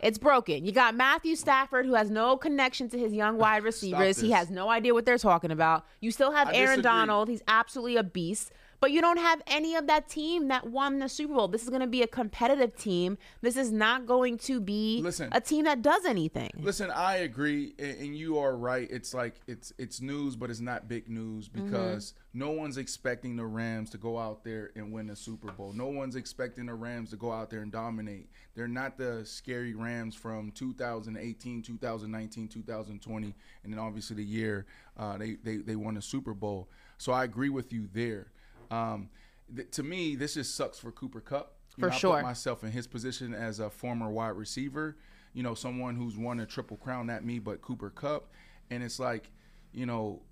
It's 0.00 0.18
broken. 0.18 0.64
You 0.64 0.72
got 0.72 0.94
Matthew 0.94 1.36
Stafford, 1.36 1.84
who 1.84 1.94
has 1.94 2.10
no 2.10 2.36
connection 2.36 2.88
to 2.90 2.98
his 2.98 3.12
young 3.12 3.36
wide 3.36 3.62
receivers. 3.64 4.18
He 4.18 4.30
has 4.30 4.50
no 4.50 4.70
idea 4.70 4.94
what 4.94 5.04
they're 5.04 5.18
talking 5.18 5.50
about. 5.50 5.84
You 6.00 6.10
still 6.10 6.32
have 6.32 6.48
I 6.48 6.52
Aaron 6.52 6.68
disagree. 6.78 6.82
Donald. 6.82 7.28
He's 7.28 7.42
absolutely 7.46 7.96
a 7.96 8.02
beast. 8.02 8.52
But 8.80 8.92
you 8.92 9.02
don't 9.02 9.18
have 9.18 9.42
any 9.46 9.74
of 9.74 9.86
that 9.88 10.08
team 10.08 10.48
that 10.48 10.66
won 10.66 10.98
the 10.98 11.08
Super 11.08 11.34
Bowl. 11.34 11.48
This 11.48 11.62
is 11.62 11.68
going 11.68 11.82
to 11.82 11.86
be 11.86 12.02
a 12.02 12.06
competitive 12.06 12.74
team. 12.76 13.18
This 13.42 13.58
is 13.58 13.70
not 13.70 14.06
going 14.06 14.38
to 14.38 14.58
be 14.58 15.02
listen, 15.02 15.28
a 15.32 15.40
team 15.40 15.66
that 15.66 15.82
does 15.82 16.06
anything. 16.06 16.50
Listen, 16.56 16.90
I 16.90 17.16
agree, 17.16 17.74
and 17.78 18.16
you 18.16 18.38
are 18.38 18.56
right. 18.56 18.88
It's 18.90 19.12
like 19.12 19.34
it's 19.46 19.72
it's 19.78 20.00
news, 20.00 20.34
but 20.34 20.48
it's 20.48 20.60
not 20.60 20.88
big 20.88 21.10
news 21.10 21.48
mm-hmm. 21.48 21.66
because 21.66 22.12
mm-hmm. 22.12 22.38
no 22.38 22.50
one's 22.52 22.78
expecting 22.78 23.36
the 23.36 23.44
Rams 23.44 23.90
to 23.90 23.98
go 23.98 24.18
out 24.18 24.44
there 24.44 24.70
and 24.74 24.90
win 24.90 25.10
a 25.10 25.16
Super 25.16 25.52
Bowl. 25.52 25.74
No 25.74 25.88
one's 25.88 26.16
expecting 26.16 26.64
the 26.66 26.74
Rams 26.74 27.10
to 27.10 27.16
go 27.16 27.30
out 27.30 27.50
there 27.50 27.60
and 27.60 27.70
dominate. 27.70 28.30
They're 28.54 28.66
not 28.66 28.96
the 28.96 29.26
scary 29.26 29.74
Rams 29.74 30.14
from 30.14 30.52
2018, 30.52 31.62
2019, 31.62 32.48
2020, 32.48 33.34
and 33.62 33.72
then 33.72 33.78
obviously 33.78 34.16
the 34.16 34.24
year 34.24 34.64
uh, 34.96 35.18
they, 35.18 35.36
they 35.44 35.58
they 35.58 35.76
won 35.76 35.98
a 35.98 36.02
Super 36.02 36.32
Bowl. 36.32 36.70
So 36.96 37.12
I 37.12 37.24
agree 37.24 37.50
with 37.50 37.74
you 37.74 37.86
there. 37.92 38.28
Um, 38.70 39.10
th- 39.54 39.70
to 39.72 39.82
me, 39.82 40.16
this 40.16 40.34
just 40.34 40.54
sucks 40.54 40.78
for 40.78 40.92
Cooper 40.92 41.20
Kupp. 41.20 41.54
You 41.76 41.82
for 41.82 41.90
know, 41.90 41.96
sure. 41.96 42.12
I 42.14 42.20
put 42.20 42.26
myself 42.26 42.64
in 42.64 42.72
his 42.72 42.86
position 42.86 43.34
as 43.34 43.60
a 43.60 43.70
former 43.70 44.10
wide 44.10 44.30
receiver. 44.30 44.96
You 45.32 45.42
know, 45.42 45.54
someone 45.54 45.96
who's 45.96 46.16
won 46.16 46.40
a 46.40 46.46
triple 46.46 46.76
crown, 46.76 47.06
not 47.06 47.24
me, 47.24 47.38
but 47.38 47.62
Cooper 47.62 47.90
Kupp. 47.90 48.32
and 48.70 48.82
it's 48.82 48.98
like, 48.98 49.30
you 49.72 49.86
know, 49.86 50.22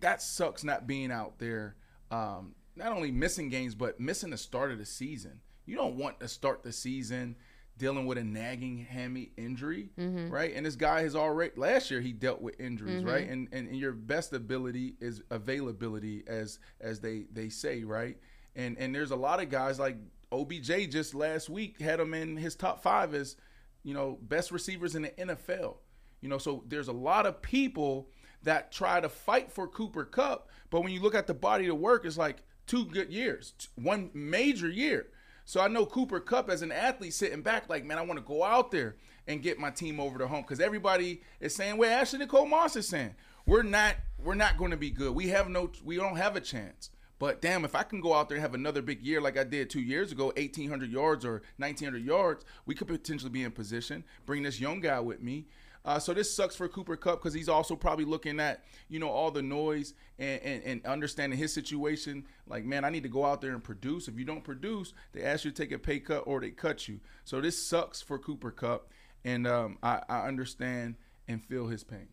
that 0.00 0.20
sucks 0.22 0.64
not 0.64 0.86
being 0.86 1.10
out 1.10 1.38
there. 1.38 1.76
Um, 2.10 2.54
not 2.76 2.92
only 2.92 3.10
missing 3.10 3.48
games, 3.48 3.74
but 3.74 3.98
missing 3.98 4.30
the 4.30 4.36
start 4.36 4.70
of 4.70 4.78
the 4.78 4.84
season. 4.86 5.40
You 5.66 5.76
don't 5.76 5.96
want 5.96 6.20
to 6.20 6.28
start 6.28 6.62
the 6.62 6.72
season 6.72 7.36
dealing 7.78 8.06
with 8.06 8.18
a 8.18 8.24
nagging 8.24 8.78
hammy 8.78 9.30
injury, 9.36 9.88
mm-hmm. 9.98 10.28
right? 10.30 10.52
And 10.54 10.66
this 10.66 10.76
guy 10.76 11.02
has 11.02 11.14
already 11.16 11.52
last 11.56 11.90
year 11.90 12.00
he 12.00 12.12
dealt 12.12 12.42
with 12.42 12.60
injuries, 12.60 13.00
mm-hmm. 13.00 13.08
right? 13.08 13.28
And, 13.28 13.48
and, 13.52 13.68
and 13.68 13.76
your 13.76 13.92
best 13.92 14.32
ability 14.32 14.96
is 15.00 15.22
availability, 15.30 16.24
as 16.26 16.58
as 16.80 17.00
they 17.00 17.26
they 17.32 17.48
say, 17.48 17.84
right? 17.84 18.18
And 18.56 18.76
and 18.78 18.94
there's 18.94 19.12
a 19.12 19.16
lot 19.16 19.40
of 19.40 19.48
guys 19.48 19.78
like 19.78 19.96
OBJ 20.32 20.90
just 20.90 21.14
last 21.14 21.48
week 21.48 21.80
had 21.80 22.00
him 22.00 22.12
in 22.12 22.36
his 22.36 22.54
top 22.54 22.82
five 22.82 23.14
as 23.14 23.36
you 23.84 23.94
know 23.94 24.18
best 24.22 24.50
receivers 24.50 24.94
in 24.94 25.02
the 25.02 25.10
NFL. 25.10 25.76
You 26.20 26.28
know, 26.28 26.38
so 26.38 26.64
there's 26.66 26.88
a 26.88 26.92
lot 26.92 27.26
of 27.26 27.40
people 27.40 28.10
that 28.42 28.72
try 28.72 29.00
to 29.00 29.08
fight 29.08 29.52
for 29.52 29.68
Cooper 29.68 30.04
Kupp, 30.04 30.48
but 30.70 30.82
when 30.82 30.92
you 30.92 31.00
look 31.00 31.14
at 31.14 31.26
the 31.26 31.34
body 31.34 31.68
of 31.68 31.78
work, 31.78 32.04
it's 32.04 32.18
like 32.18 32.42
two 32.66 32.84
good 32.86 33.12
years, 33.12 33.54
one 33.76 34.10
major 34.14 34.68
year. 34.68 35.08
So 35.48 35.62
I 35.62 35.68
know 35.68 35.86
Cooper 35.86 36.20
Kupp 36.20 36.50
as 36.50 36.60
an 36.60 36.70
athlete 36.70 37.14
sitting 37.14 37.40
back, 37.40 37.70
like, 37.70 37.82
man, 37.82 37.96
I 37.96 38.02
want 38.02 38.18
to 38.18 38.22
go 38.26 38.44
out 38.44 38.70
there 38.70 38.96
and 39.26 39.42
get 39.42 39.58
my 39.58 39.70
team 39.70 39.98
over 39.98 40.18
the 40.18 40.28
hump 40.28 40.46
because 40.46 40.60
everybody 40.60 41.22
is 41.40 41.54
saying, 41.54 41.78
"Well, 41.78 41.90
Ashley 41.90 42.18
Nicole 42.18 42.44
Moss 42.44 42.76
is 42.76 42.86
saying 42.86 43.14
we're 43.46 43.62
not 43.62 43.96
we're 44.22 44.34
not 44.34 44.58
going 44.58 44.72
to 44.72 44.76
be 44.76 44.90
good. 44.90 45.14
We 45.14 45.28
have 45.28 45.48
no 45.48 45.70
we 45.82 45.96
don't 45.96 46.16
have 46.16 46.36
a 46.36 46.42
chance." 46.42 46.90
But 47.18 47.40
damn, 47.40 47.64
if 47.64 47.74
I 47.74 47.82
can 47.82 48.02
go 48.02 48.12
out 48.12 48.28
there 48.28 48.36
and 48.36 48.42
have 48.42 48.52
another 48.52 48.82
big 48.82 49.02
year 49.02 49.22
like 49.22 49.38
I 49.38 49.44
did 49.44 49.70
two 49.70 49.80
years 49.80 50.12
ago, 50.12 50.26
1,800 50.36 50.90
yards 50.90 51.24
or 51.24 51.40
1,900 51.56 52.04
yards, 52.04 52.44
we 52.66 52.74
could 52.74 52.86
potentially 52.86 53.30
be 53.30 53.42
in 53.42 53.50
position. 53.50 54.04
Bring 54.26 54.42
this 54.42 54.60
young 54.60 54.80
guy 54.80 55.00
with 55.00 55.22
me 55.22 55.46
uh, 55.88 55.98
so 55.98 56.12
this 56.12 56.30
sucks 56.30 56.54
for 56.54 56.68
Cooper 56.68 56.96
Kupp 56.96 57.18
because 57.18 57.32
he's 57.32 57.48
also 57.48 57.74
probably 57.74 58.04
looking 58.04 58.38
at 58.40 58.62
you 58.90 58.98
know 58.98 59.08
all 59.08 59.30
the 59.30 59.40
noise 59.40 59.94
and, 60.18 60.38
and, 60.42 60.62
and 60.64 60.86
understanding 60.86 61.38
his 61.38 61.50
situation. 61.50 62.26
Like, 62.46 62.66
man, 62.66 62.84
I 62.84 62.90
need 62.90 63.04
to 63.04 63.08
go 63.08 63.24
out 63.24 63.40
there 63.40 63.52
and 63.52 63.64
produce. 63.64 64.06
If 64.06 64.18
you 64.18 64.26
don't 64.26 64.44
produce, 64.44 64.92
they 65.12 65.22
ask 65.22 65.46
you 65.46 65.50
to 65.50 65.56
take 65.56 65.72
a 65.72 65.78
pay 65.78 65.98
cut 65.98 66.24
or 66.26 66.42
they 66.42 66.50
cut 66.50 66.88
you. 66.88 67.00
So 67.24 67.40
this 67.40 67.56
sucks 67.56 68.02
for 68.02 68.18
Cooper 68.18 68.50
Kupp, 68.50 68.90
and 69.24 69.46
um, 69.46 69.78
I, 69.82 70.02
I 70.10 70.28
understand 70.28 70.96
and 71.26 71.42
feel 71.42 71.68
his 71.68 71.84
pain. 71.84 72.08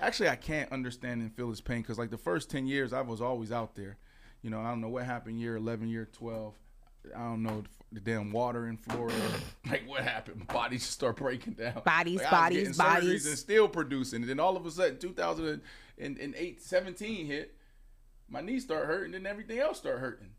Actually, 0.00 0.30
I 0.30 0.36
can't 0.36 0.72
understand 0.72 1.20
and 1.20 1.32
feel 1.32 1.50
his 1.50 1.60
pain 1.60 1.82
because 1.82 1.98
like 2.00 2.10
the 2.10 2.18
first 2.18 2.50
ten 2.50 2.66
years, 2.66 2.92
I 2.92 3.02
was 3.02 3.20
always 3.20 3.52
out 3.52 3.76
there. 3.76 3.98
You 4.42 4.50
know, 4.50 4.58
I 4.58 4.70
don't 4.70 4.80
know 4.80 4.88
what 4.88 5.04
happened 5.04 5.38
year 5.38 5.54
eleven, 5.54 5.88
year 5.88 6.08
twelve. 6.12 6.54
I 7.14 7.20
don't 7.20 7.44
know 7.44 7.62
the 7.92 8.00
damn 8.00 8.30
water 8.32 8.68
in 8.68 8.76
Florida. 8.76 9.16
like 9.70 9.88
what 9.88 10.02
happened? 10.02 10.46
Bodies 10.46 10.80
just 10.80 10.92
start 10.92 11.16
breaking 11.16 11.54
down. 11.54 11.82
Bodies, 11.84 12.20
like, 12.20 12.30
bodies, 12.30 12.76
bodies. 12.76 13.26
And 13.26 13.38
still 13.38 13.68
producing. 13.68 14.22
And 14.22 14.30
then 14.30 14.40
all 14.40 14.56
of 14.56 14.64
a 14.64 14.70
sudden, 14.70 14.98
2008, 14.98 16.62
17 16.62 17.26
hit. 17.26 17.56
My 18.28 18.40
knees 18.40 18.62
start 18.62 18.86
hurting, 18.86 19.14
and 19.14 19.26
everything 19.26 19.58
else 19.58 19.78
start 19.78 19.98
hurting. 19.98 20.30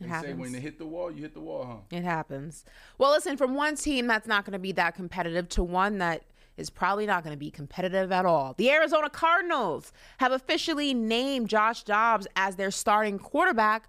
It 0.00 0.08
happens. 0.08 0.32
say 0.32 0.38
when 0.38 0.52
they 0.52 0.60
hit 0.60 0.78
the 0.78 0.86
wall, 0.86 1.10
you 1.10 1.22
hit 1.22 1.34
the 1.34 1.40
wall, 1.40 1.64
huh? 1.64 1.96
It 1.96 2.04
happens. 2.04 2.64
Well, 2.98 3.10
listen, 3.10 3.36
from 3.36 3.54
one 3.54 3.76
team 3.76 4.06
that's 4.06 4.26
not 4.26 4.44
going 4.44 4.52
to 4.52 4.58
be 4.58 4.72
that 4.72 4.94
competitive 4.94 5.48
to 5.50 5.62
one 5.62 5.98
that 5.98 6.22
is 6.56 6.70
probably 6.70 7.06
not 7.06 7.22
going 7.22 7.34
to 7.34 7.38
be 7.38 7.50
competitive 7.50 8.12
at 8.12 8.24
all. 8.24 8.54
The 8.56 8.70
Arizona 8.70 9.10
Cardinals 9.10 9.92
have 10.18 10.32
officially 10.32 10.94
named 10.94 11.48
Josh 11.48 11.82
Dobbs 11.82 12.26
as 12.34 12.56
their 12.56 12.70
starting 12.70 13.18
quarterback, 13.18 13.88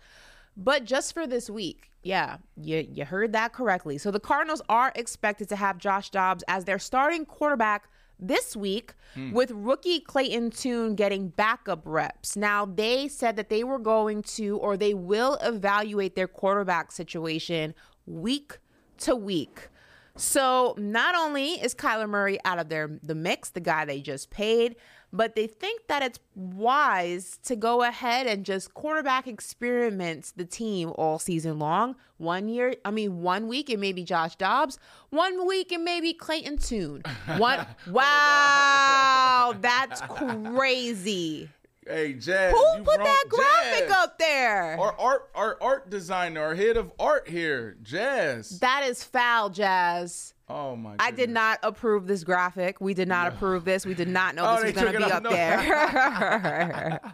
but 0.56 0.84
just 0.86 1.14
for 1.14 1.26
this 1.28 1.50
week. 1.50 1.87
Yeah, 2.08 2.38
you, 2.56 2.88
you 2.90 3.04
heard 3.04 3.34
that 3.34 3.52
correctly. 3.52 3.98
So 3.98 4.12
the 4.12 4.20
Cardinals 4.20 4.62
are 4.70 4.94
expected 4.96 5.50
to 5.50 5.58
have 5.58 5.78
Josh 5.78 6.10
Dobbs 6.10 6.42
as 6.48 6.64
their 6.64 6.80
starting 6.80 7.26
quarterback 7.26 7.90
this 8.18 8.56
week 8.56 8.94
hmm. 9.14 9.34
with 9.34 9.52
rookie 9.52 10.00
Clayton 10.00 10.52
Tune 10.52 10.96
getting 10.96 11.28
backup 11.28 11.82
reps. 11.84 12.38
Now, 12.38 12.66
they 12.66 13.10
said 13.10 13.36
that 13.36 13.50
they 13.50 13.66
were 13.66 13.78
going 13.78 14.24
to 14.24 14.58
or 14.58 14.78
they 14.78 14.94
will 14.94 15.38
evaluate 15.42 16.16
their 16.16 16.30
quarterback 16.30 16.94
situation 16.94 17.76
week 18.06 18.60
to 19.00 19.14
week. 19.14 19.68
So, 20.16 20.76
not 20.78 21.14
only 21.14 21.56
is 21.56 21.76
Kyler 21.76 22.08
Murray 22.08 22.40
out 22.46 22.58
of 22.58 22.70
their 22.70 22.90
the 23.04 23.16
mix, 23.16 23.50
the 23.50 23.60
guy 23.60 23.84
they 23.84 24.00
just 24.00 24.30
paid, 24.30 24.78
but 25.12 25.36
they 25.36 25.48
think 25.48 25.88
that 25.88 26.02
it's 26.04 26.20
wise 26.36 27.40
to 27.44 27.56
go 27.56 27.84
ahead 27.84 28.28
and 28.28 28.46
just 28.46 28.74
quarterback 28.74 29.28
experiment 29.28 30.34
the 30.36 30.46
team 30.46 30.92
all 30.96 31.20
season 31.20 31.60
long. 31.60 31.96
One 32.18 32.50
year, 32.50 32.76
I 32.84 32.92
mean, 32.92 33.22
one 33.22 33.48
week 33.48 33.70
it 33.70 33.80
may 33.80 33.94
be 33.94 34.04
Josh 34.04 34.36
Dobbs, 34.36 34.80
one 35.10 35.48
week 35.48 35.72
it 35.72 35.80
may 35.80 36.02
be 36.02 36.14
Clayton 36.14 36.58
Tune. 36.58 37.04
One, 37.38 37.66
wow, 37.88 39.56
that's 39.62 40.02
crazy. 40.02 41.50
Hey, 41.88 42.14
Jazz. 42.14 42.54
Who 42.54 42.78
you 42.78 42.84
put 42.84 42.98
that 42.98 43.24
graphic 43.30 43.88
Jazz. 43.88 43.92
up 43.92 44.18
there? 44.20 44.78
Our 44.80 44.96
art, 45.00 45.30
our 45.34 45.58
art 45.62 45.90
designer, 45.90 46.42
our 46.42 46.56
head 46.56 46.76
of 46.78 46.92
art 47.00 47.30
here, 47.30 47.78
Jazz. 47.82 48.60
That 48.60 48.84
is 48.86 49.04
foul, 49.04 49.50
Jazz. 49.50 50.34
Oh 50.50 50.76
my! 50.76 50.96
I 51.00 51.12
did 51.12 51.30
not 51.30 51.60
approve 51.64 52.08
this 52.08 52.24
graphic. 52.24 52.80
We 52.80 52.94
did 52.94 53.08
not 53.08 53.28
approve 53.28 53.66
this. 53.66 53.86
We 53.86 53.94
did 53.94 54.08
not 54.08 54.36
know 54.36 54.46
Oh, 54.46 54.62
this 54.62 54.76
was 54.76 54.84
going 54.84 54.94
to 54.94 55.06
be 55.08 55.12
up. 55.12 55.24
No. 55.24 55.30
there. 55.30 57.02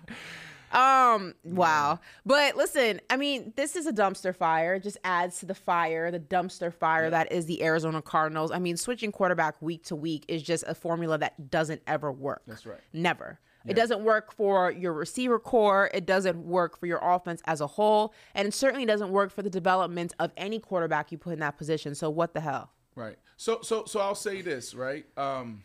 um, 0.71 1.33
wow. 1.43 1.99
But 2.25 2.55
listen, 2.55 3.01
I 3.09 3.17
mean, 3.17 3.53
this 3.55 3.75
is 3.75 3.87
a 3.87 3.93
dumpster 3.93 4.35
fire. 4.35 4.75
It 4.75 4.83
just 4.83 4.97
adds 5.03 5.39
to 5.39 5.45
the 5.47 5.55
fire, 5.55 6.11
the 6.11 6.19
dumpster 6.19 6.71
fire 6.71 7.09
that 7.09 7.31
is 7.31 7.45
the 7.47 7.63
Arizona 7.63 8.01
Cardinals. 8.01 8.51
I 8.51 8.59
mean, 8.59 8.77
switching 8.77 9.11
quarterback 9.11 9.59
week 9.61 9.83
to 9.85 9.95
week 9.95 10.25
is 10.27 10.43
just 10.43 10.63
a 10.67 10.75
formula 10.75 11.17
that 11.17 11.49
doesn't 11.49 11.81
ever 11.87 12.11
work. 12.11 12.43
That's 12.47 12.65
right. 12.65 12.79
Never. 12.91 13.39
It 13.65 13.75
doesn't 13.75 14.03
work 14.03 14.33
for 14.33 14.71
your 14.71 14.93
receiver 14.93 15.39
core. 15.39 15.89
It 15.93 16.05
doesn't 16.05 16.37
work 16.37 16.77
for 16.77 16.85
your 16.85 16.99
offense 17.01 17.41
as 17.45 17.61
a 17.61 17.67
whole. 17.67 18.13
And 18.35 18.47
it 18.47 18.53
certainly 18.53 18.85
doesn't 18.85 19.09
work 19.09 19.31
for 19.31 19.41
the 19.41 19.49
development 19.49 20.13
of 20.19 20.31
any 20.35 20.59
quarterback 20.59 21.11
you 21.11 21.17
put 21.17 21.33
in 21.33 21.39
that 21.39 21.57
position. 21.57 21.95
So, 21.95 22.09
what 22.09 22.33
the 22.33 22.41
hell? 22.41 22.71
Right. 22.95 23.17
So 23.37 23.59
so 23.61 23.85
so 23.85 23.99
I'll 23.99 24.15
say 24.15 24.41
this 24.41 24.73
right. 24.73 25.05
Um, 25.17 25.63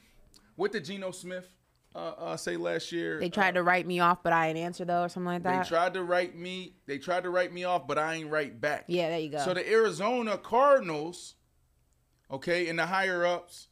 what 0.57 0.73
did 0.73 0.85
Geno 0.85 1.11
Smith 1.11 1.49
uh, 1.95 2.13
uh, 2.19 2.37
say 2.37 2.57
last 2.57 2.91
year? 2.91 3.21
They 3.21 3.29
tried 3.29 3.55
to 3.55 3.63
write 3.63 3.87
me 3.87 4.01
off, 4.01 4.23
but 4.23 4.33
I 4.33 4.49
ain't 4.49 4.59
answer 4.59 4.85
though, 4.85 5.03
or 5.03 5.09
something 5.09 5.27
like 5.33 5.43
that. 5.43 5.65
They 5.65 5.69
tried 5.69 5.95
to 5.95 6.03
write 6.03 6.37
me. 6.37 6.75
They 6.87 6.99
tried 6.99 7.25
to 7.25 7.31
write 7.31 7.53
me 7.53 7.65
off, 7.65 7.87
but 7.87 7.99
I 7.99 8.15
ain't 8.15 8.31
write 8.31 8.61
back. 8.61 8.85
Yeah, 8.87 9.11
there 9.11 9.19
you 9.19 9.31
go. 9.31 9.39
So 9.45 9.55
the 9.55 9.71
Arizona 9.71 10.39
Cardinals, 10.39 11.35
okay, 12.31 12.69
and 12.69 12.79
the 12.79 12.87
higher 12.87 13.27
ups 13.27 13.69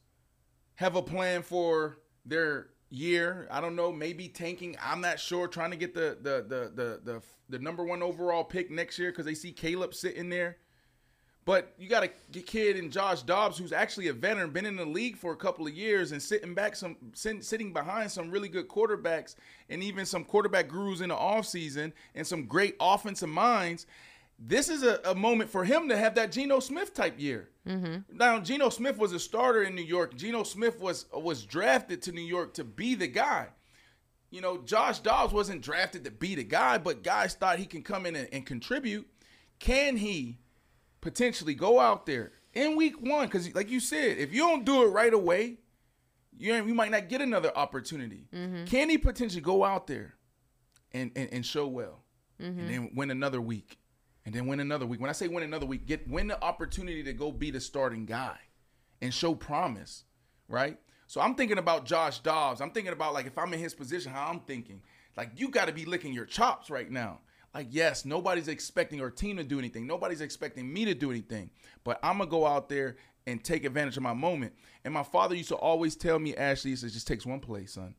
have 0.75 0.95
a 0.95 1.01
plan 1.01 1.41
for 1.41 1.97
their 2.25 2.69
year. 2.89 3.47
I 3.51 3.61
don't 3.61 3.75
know, 3.75 3.91
maybe 3.91 4.27
tanking. 4.27 4.77
I'm 4.83 5.01
not 5.01 5.19
sure. 5.19 5.47
Trying 5.47 5.71
to 5.71 5.77
get 5.77 5.93
the 5.93 6.17
the 6.21 6.45
the 6.47 6.71
the 6.73 6.99
the, 7.03 7.21
the 7.49 7.59
number 7.59 7.83
one 7.83 8.01
overall 8.01 8.43
pick 8.43 8.71
next 8.71 8.97
year 8.99 9.11
because 9.11 9.25
they 9.25 9.33
see 9.33 9.51
Caleb 9.51 9.93
sitting 9.93 10.29
there. 10.29 10.57
But 11.47 11.73
you 11.79 11.87
got 11.87 12.03
a 12.03 12.09
kid 12.09 12.75
in 12.75 12.91
Josh 12.91 13.21
Dobbs 13.21 13.57
who's 13.57 13.71
actually 13.71 14.09
a 14.09 14.13
veteran, 14.13 14.49
been 14.49 14.65
in 14.65 14.75
the 14.75 14.85
league 14.85 15.15
for 15.15 15.31
a 15.31 15.35
couple 15.37 15.65
of 15.65 15.73
years, 15.73 16.11
and 16.11 16.21
sitting 16.21 16.53
back 16.53 16.75
some 16.75 16.97
sit- 17.13 17.45
sitting 17.45 17.71
behind 17.71 18.11
some 18.11 18.29
really 18.29 18.49
good 18.49 18.67
quarterbacks 18.67 19.35
and 19.69 19.81
even 19.81 20.05
some 20.05 20.25
quarterback 20.25 20.67
gurus 20.67 20.99
in 20.99 21.07
the 21.07 21.15
offseason 21.15 21.93
and 22.15 22.27
some 22.27 22.47
great 22.47 22.75
offensive 22.81 23.29
minds. 23.29 23.85
This 24.39 24.69
is 24.69 24.83
a, 24.83 24.99
a 25.03 25.15
moment 25.15 25.49
for 25.49 25.65
him 25.65 25.89
to 25.89 25.97
have 25.97 26.15
that 26.15 26.31
Geno 26.31 26.59
Smith 26.59 26.93
type 26.93 27.19
year. 27.19 27.49
Mm-hmm. 27.67 28.17
Now, 28.17 28.39
Geno 28.39 28.69
Smith 28.69 28.97
was 28.97 29.11
a 29.11 29.19
starter 29.19 29.63
in 29.63 29.73
New 29.73 29.83
York. 29.83 30.15
Geno 30.15 30.43
Smith 30.43 30.79
was 30.79 31.05
was 31.11 31.43
drafted 31.43 32.01
to 32.03 32.11
New 32.11 32.21
York 32.21 32.53
to 32.55 32.63
be 32.63 32.95
the 32.95 33.07
guy. 33.07 33.47
You 34.29 34.41
know, 34.41 34.57
Josh 34.57 34.99
Dobbs 34.99 35.33
wasn't 35.33 35.61
drafted 35.61 36.03
to 36.03 36.11
be 36.11 36.35
the 36.35 36.43
guy, 36.43 36.77
but 36.77 37.01
guys 37.01 37.33
thought 37.33 37.59
he 37.59 37.65
can 37.65 37.81
come 37.81 38.05
in 38.05 38.15
and, 38.15 38.27
and 38.31 38.45
contribute. 38.45 39.07
Can 39.59 39.97
he 39.97 40.39
potentially 41.01 41.55
go 41.55 41.79
out 41.79 42.05
there 42.05 42.33
in 42.53 42.75
week 42.75 43.01
one? 43.01 43.27
Because, 43.27 43.53
like 43.55 43.71
you 43.71 43.79
said, 43.79 44.17
if 44.17 44.33
you 44.33 44.41
don't 44.41 44.65
do 44.65 44.83
it 44.83 44.87
right 44.87 45.13
away, 45.13 45.57
you 46.37 46.53
you 46.53 46.75
might 46.75 46.91
not 46.91 47.09
get 47.09 47.21
another 47.21 47.51
opportunity. 47.55 48.27
Mm-hmm. 48.33 48.65
Can 48.65 48.89
he 48.89 48.97
potentially 48.97 49.41
go 49.41 49.63
out 49.63 49.87
there 49.87 50.15
and 50.91 51.11
and, 51.15 51.29
and 51.31 51.45
show 51.45 51.67
well, 51.67 52.03
mm-hmm. 52.41 52.59
and 52.59 52.69
then 52.69 52.91
win 52.93 53.11
another 53.11 53.41
week, 53.41 53.79
and 54.27 54.35
then 54.35 54.45
win 54.45 54.59
another 54.59 54.85
week? 54.85 54.99
When 54.99 55.09
I 55.09 55.13
say 55.13 55.29
win 55.29 55.43
another 55.43 55.65
week, 55.65 55.87
get 55.87 56.05
win 56.05 56.27
the 56.27 56.43
opportunity 56.43 57.01
to 57.01 57.13
go 57.13 57.31
be 57.31 57.49
the 57.49 57.61
starting 57.61 58.05
guy 58.05 58.37
and 59.01 59.13
show 59.13 59.33
promise, 59.33 60.03
right? 60.49 60.77
So 61.07 61.21
I'm 61.21 61.33
thinking 61.33 61.57
about 61.57 61.85
Josh 61.85 62.19
Dobbs. 62.19 62.59
I'm 62.59 62.71
thinking 62.71 62.91
about 62.91 63.13
like 63.13 63.25
if 63.25 63.37
I'm 63.37 63.53
in 63.53 63.59
his 63.59 63.73
position, 63.73 64.11
how 64.11 64.27
I'm 64.27 64.41
thinking. 64.41 64.81
Like 65.15 65.31
you 65.37 65.47
got 65.47 65.67
to 65.67 65.71
be 65.71 65.85
licking 65.85 66.11
your 66.11 66.25
chops 66.25 66.69
right 66.69 66.91
now. 66.91 67.21
Like 67.55 67.67
yes, 67.69 68.03
nobody's 68.03 68.49
expecting 68.49 68.99
our 68.99 69.09
team 69.09 69.37
to 69.37 69.45
do 69.45 69.59
anything. 69.59 69.87
Nobody's 69.87 70.19
expecting 70.19 70.71
me 70.71 70.83
to 70.83 70.93
do 70.93 71.09
anything. 71.09 71.49
But 71.85 71.97
I'm 72.03 72.17
gonna 72.17 72.29
go 72.29 72.45
out 72.45 72.67
there 72.67 72.97
and 73.27 73.41
take 73.41 73.63
advantage 73.63 73.95
of 73.95 74.03
my 74.03 74.13
moment. 74.13 74.53
And 74.83 74.93
my 74.93 75.03
father 75.03 75.35
used 75.35 75.49
to 75.49 75.55
always 75.55 75.95
tell 75.95 76.19
me, 76.19 76.35
Ashley, 76.35 76.71
he 76.71 76.77
says, 76.77 76.93
just 76.93 77.07
takes 77.07 77.25
one 77.25 77.39
play, 77.39 77.65
son. 77.65 77.95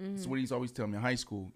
Mm-hmm. 0.00 0.14
That's 0.14 0.28
what 0.28 0.38
he's 0.38 0.52
always 0.52 0.70
telling 0.70 0.92
me 0.92 0.98
in 0.98 1.02
high 1.02 1.16
school. 1.16 1.50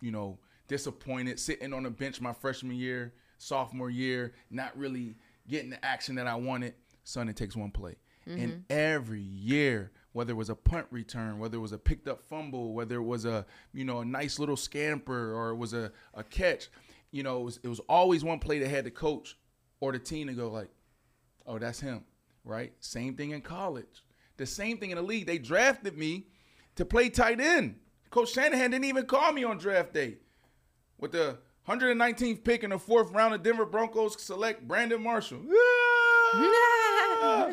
You 0.00 0.12
know, 0.12 0.38
disappointed, 0.66 1.38
sitting 1.38 1.74
on 1.74 1.82
the 1.82 1.90
bench 1.90 2.22
my 2.22 2.32
freshman 2.32 2.76
year, 2.76 3.12
sophomore 3.40 3.90
year, 3.90 4.32
not 4.50 4.76
really 4.76 5.16
getting 5.48 5.70
the 5.70 5.84
action 5.84 6.14
that 6.16 6.26
I 6.26 6.36
wanted. 6.36 6.74
Son, 7.04 7.28
it 7.28 7.36
takes 7.36 7.56
one 7.56 7.70
play. 7.70 7.96
And 8.26 8.38
mm-hmm. 8.38 8.60
every 8.68 9.20
year, 9.20 9.90
whether 10.12 10.32
it 10.32 10.36
was 10.36 10.50
a 10.50 10.54
punt 10.54 10.86
return, 10.90 11.38
whether 11.38 11.56
it 11.56 11.60
was 11.60 11.72
a 11.72 11.78
picked 11.78 12.06
up 12.06 12.22
fumble, 12.22 12.74
whether 12.74 12.96
it 12.96 13.02
was 13.02 13.24
a 13.24 13.46
you 13.72 13.84
know 13.84 14.00
a 14.00 14.04
nice 14.04 14.38
little 14.38 14.56
scamper 14.56 15.34
or 15.34 15.50
it 15.50 15.56
was 15.56 15.72
a, 15.72 15.90
a 16.14 16.22
catch, 16.22 16.68
you 17.10 17.22
know, 17.22 17.40
it 17.40 17.44
was, 17.44 17.60
it 17.64 17.68
was 17.68 17.80
always 17.88 18.22
one 18.22 18.38
play 18.38 18.58
that 18.60 18.68
had 18.68 18.84
the 18.84 18.90
coach 18.90 19.36
or 19.80 19.92
the 19.92 19.98
team 19.98 20.28
to 20.28 20.34
go 20.34 20.48
like, 20.48 20.68
oh, 21.46 21.58
that's 21.58 21.80
him, 21.80 22.04
right? 22.44 22.72
Same 22.80 23.16
thing 23.16 23.30
in 23.30 23.40
college. 23.40 24.04
The 24.36 24.46
same 24.46 24.78
thing 24.78 24.90
in 24.90 24.96
the 24.96 25.02
league. 25.02 25.26
They 25.26 25.38
drafted 25.38 25.98
me 25.98 26.26
to 26.76 26.84
play 26.84 27.08
tight 27.08 27.40
end. 27.40 27.76
Coach 28.10 28.32
Shanahan 28.32 28.70
didn't 28.70 28.84
even 28.84 29.06
call 29.06 29.32
me 29.32 29.44
on 29.44 29.58
draft 29.58 29.92
day. 29.92 30.18
With 30.98 31.12
the 31.12 31.38
119th 31.70 32.42
pick 32.42 32.64
in 32.64 32.70
the 32.70 32.78
fourth 32.78 33.12
round, 33.12 33.32
the 33.32 33.38
Denver 33.38 33.64
Broncos 33.64 34.20
select 34.20 34.66
Brandon 34.66 35.00
Marshall. 35.00 35.38
you 35.44 36.40
know, 36.40 37.48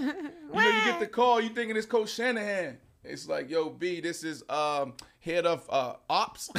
you 0.56 0.86
get 0.86 1.00
the 1.00 1.08
call, 1.08 1.40
you 1.40 1.50
thinking 1.50 1.78
it's 1.78 1.86
Coach 1.86 2.10
Shanahan. 2.10 2.80
It's 3.04 3.28
like, 3.28 3.48
yo, 3.48 3.70
B, 3.70 4.02
this 4.02 4.24
is 4.24 4.44
um, 4.50 4.96
head 5.20 5.46
of 5.46 5.68
uh, 5.70 5.94
ops. 6.10 6.50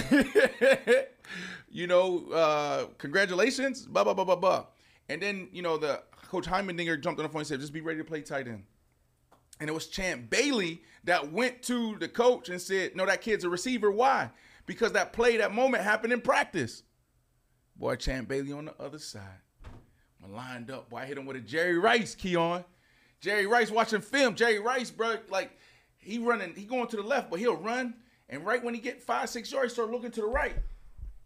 you 1.68 1.88
know, 1.88 2.30
uh, 2.30 2.86
congratulations, 2.96 3.86
blah, 3.86 4.04
blah, 4.04 4.14
blah, 4.14 4.24
blah, 4.24 4.36
blah. 4.36 4.66
And 5.08 5.20
then, 5.20 5.48
you 5.52 5.62
know, 5.62 5.78
the 5.78 6.00
Coach 6.28 6.46
Heimerdinger 6.46 7.00
jumped 7.00 7.18
on 7.18 7.24
the 7.24 7.28
phone 7.28 7.40
and 7.40 7.48
said, 7.48 7.58
just 7.58 7.72
be 7.72 7.80
ready 7.80 7.98
to 7.98 8.04
play 8.04 8.22
tight 8.22 8.46
end. 8.46 8.62
And 9.58 9.68
it 9.68 9.72
was 9.72 9.88
Champ 9.88 10.30
Bailey 10.30 10.82
that 11.04 11.32
went 11.32 11.62
to 11.64 11.96
the 11.98 12.06
coach 12.06 12.50
and 12.50 12.60
said, 12.60 12.94
no, 12.94 13.04
that 13.04 13.20
kid's 13.20 13.42
a 13.42 13.50
receiver. 13.50 13.90
Why? 13.90 14.30
Because 14.66 14.92
that 14.92 15.12
play, 15.12 15.38
that 15.38 15.52
moment 15.52 15.82
happened 15.82 16.12
in 16.12 16.20
practice. 16.20 16.84
Boy, 17.78 17.96
Champ 17.96 18.28
Bailey 18.28 18.52
on 18.52 18.64
the 18.66 18.74
other 18.80 18.98
side. 18.98 19.40
I 20.22 20.28
lined 20.28 20.70
up. 20.70 20.90
Boy, 20.90 20.98
I 20.98 21.06
hit 21.06 21.16
him 21.16 21.26
with 21.26 21.36
a 21.36 21.40
Jerry 21.40 21.78
Rice 21.78 22.14
key 22.14 22.34
on. 22.34 22.64
Jerry 23.20 23.46
Rice 23.46 23.70
watching 23.70 24.00
film. 24.00 24.34
Jerry 24.34 24.58
Rice, 24.58 24.90
bro, 24.90 25.16
like 25.30 25.50
he 25.98 26.18
running, 26.18 26.54
he 26.54 26.64
going 26.64 26.88
to 26.88 26.96
the 26.96 27.02
left, 27.02 27.30
but 27.30 27.38
he'll 27.38 27.56
run. 27.56 27.94
And 28.28 28.44
right 28.44 28.62
when 28.62 28.74
he 28.74 28.80
get 28.80 29.00
five, 29.00 29.28
six 29.28 29.50
yards, 29.50 29.72
start 29.72 29.90
looking 29.90 30.10
to 30.12 30.20
the 30.20 30.26
right. 30.26 30.56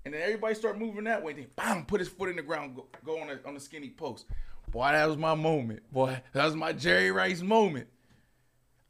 And 0.04 0.12
then 0.12 0.20
everybody 0.22 0.54
start 0.54 0.78
moving 0.78 1.04
that 1.04 1.22
way. 1.22 1.32
Then 1.32 1.46
bam, 1.56 1.86
put 1.86 2.00
his 2.00 2.08
foot 2.08 2.28
in 2.28 2.36
the 2.36 2.42
ground, 2.42 2.76
go, 2.76 2.86
go 3.04 3.20
on, 3.20 3.28
the, 3.28 3.40
on 3.46 3.54
the 3.54 3.60
skinny 3.60 3.90
post. 3.90 4.26
Boy, 4.70 4.92
that 4.92 5.06
was 5.06 5.16
my 5.16 5.34
moment. 5.34 5.82
Boy, 5.92 6.20
that 6.32 6.44
was 6.44 6.54
my 6.54 6.72
Jerry 6.72 7.10
Rice 7.10 7.40
moment. 7.40 7.88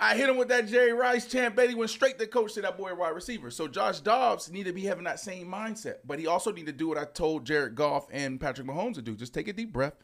I 0.03 0.17
hit 0.17 0.29
him 0.29 0.37
with 0.37 0.49
that 0.49 0.67
Jerry 0.67 0.93
Rice. 0.93 1.27
Champ 1.27 1.55
Bailey 1.55 1.77
went 1.77 1.89
straight 1.89 2.19
to 2.19 2.27
coach 2.27 2.55
to 2.55 2.61
that 2.63 2.77
boy 2.77 2.93
wide 2.93 3.15
receiver. 3.15 3.53
So 3.53 3.69
Josh 3.69 4.01
Dobbs 4.01 4.51
need 4.51 4.65
to 4.65 4.73
be 4.73 4.83
having 4.83 5.05
that 5.05 5.21
same 5.21 5.47
mindset, 5.47 5.99
but 6.05 6.19
he 6.19 6.27
also 6.27 6.51
need 6.51 6.67
to 6.67 6.73
do 6.73 6.89
what 6.89 6.99
I 6.99 7.05
told 7.05 7.47
Jared 7.47 7.77
Goff 7.77 8.09
and 8.11 8.41
Patrick 8.41 8.67
Mahomes 8.67 8.97
to 8.97 9.03
do. 9.03 9.15
Just 9.15 9.33
take 9.33 9.47
a 9.47 9.53
deep 9.53 9.73
breath. 9.73 9.95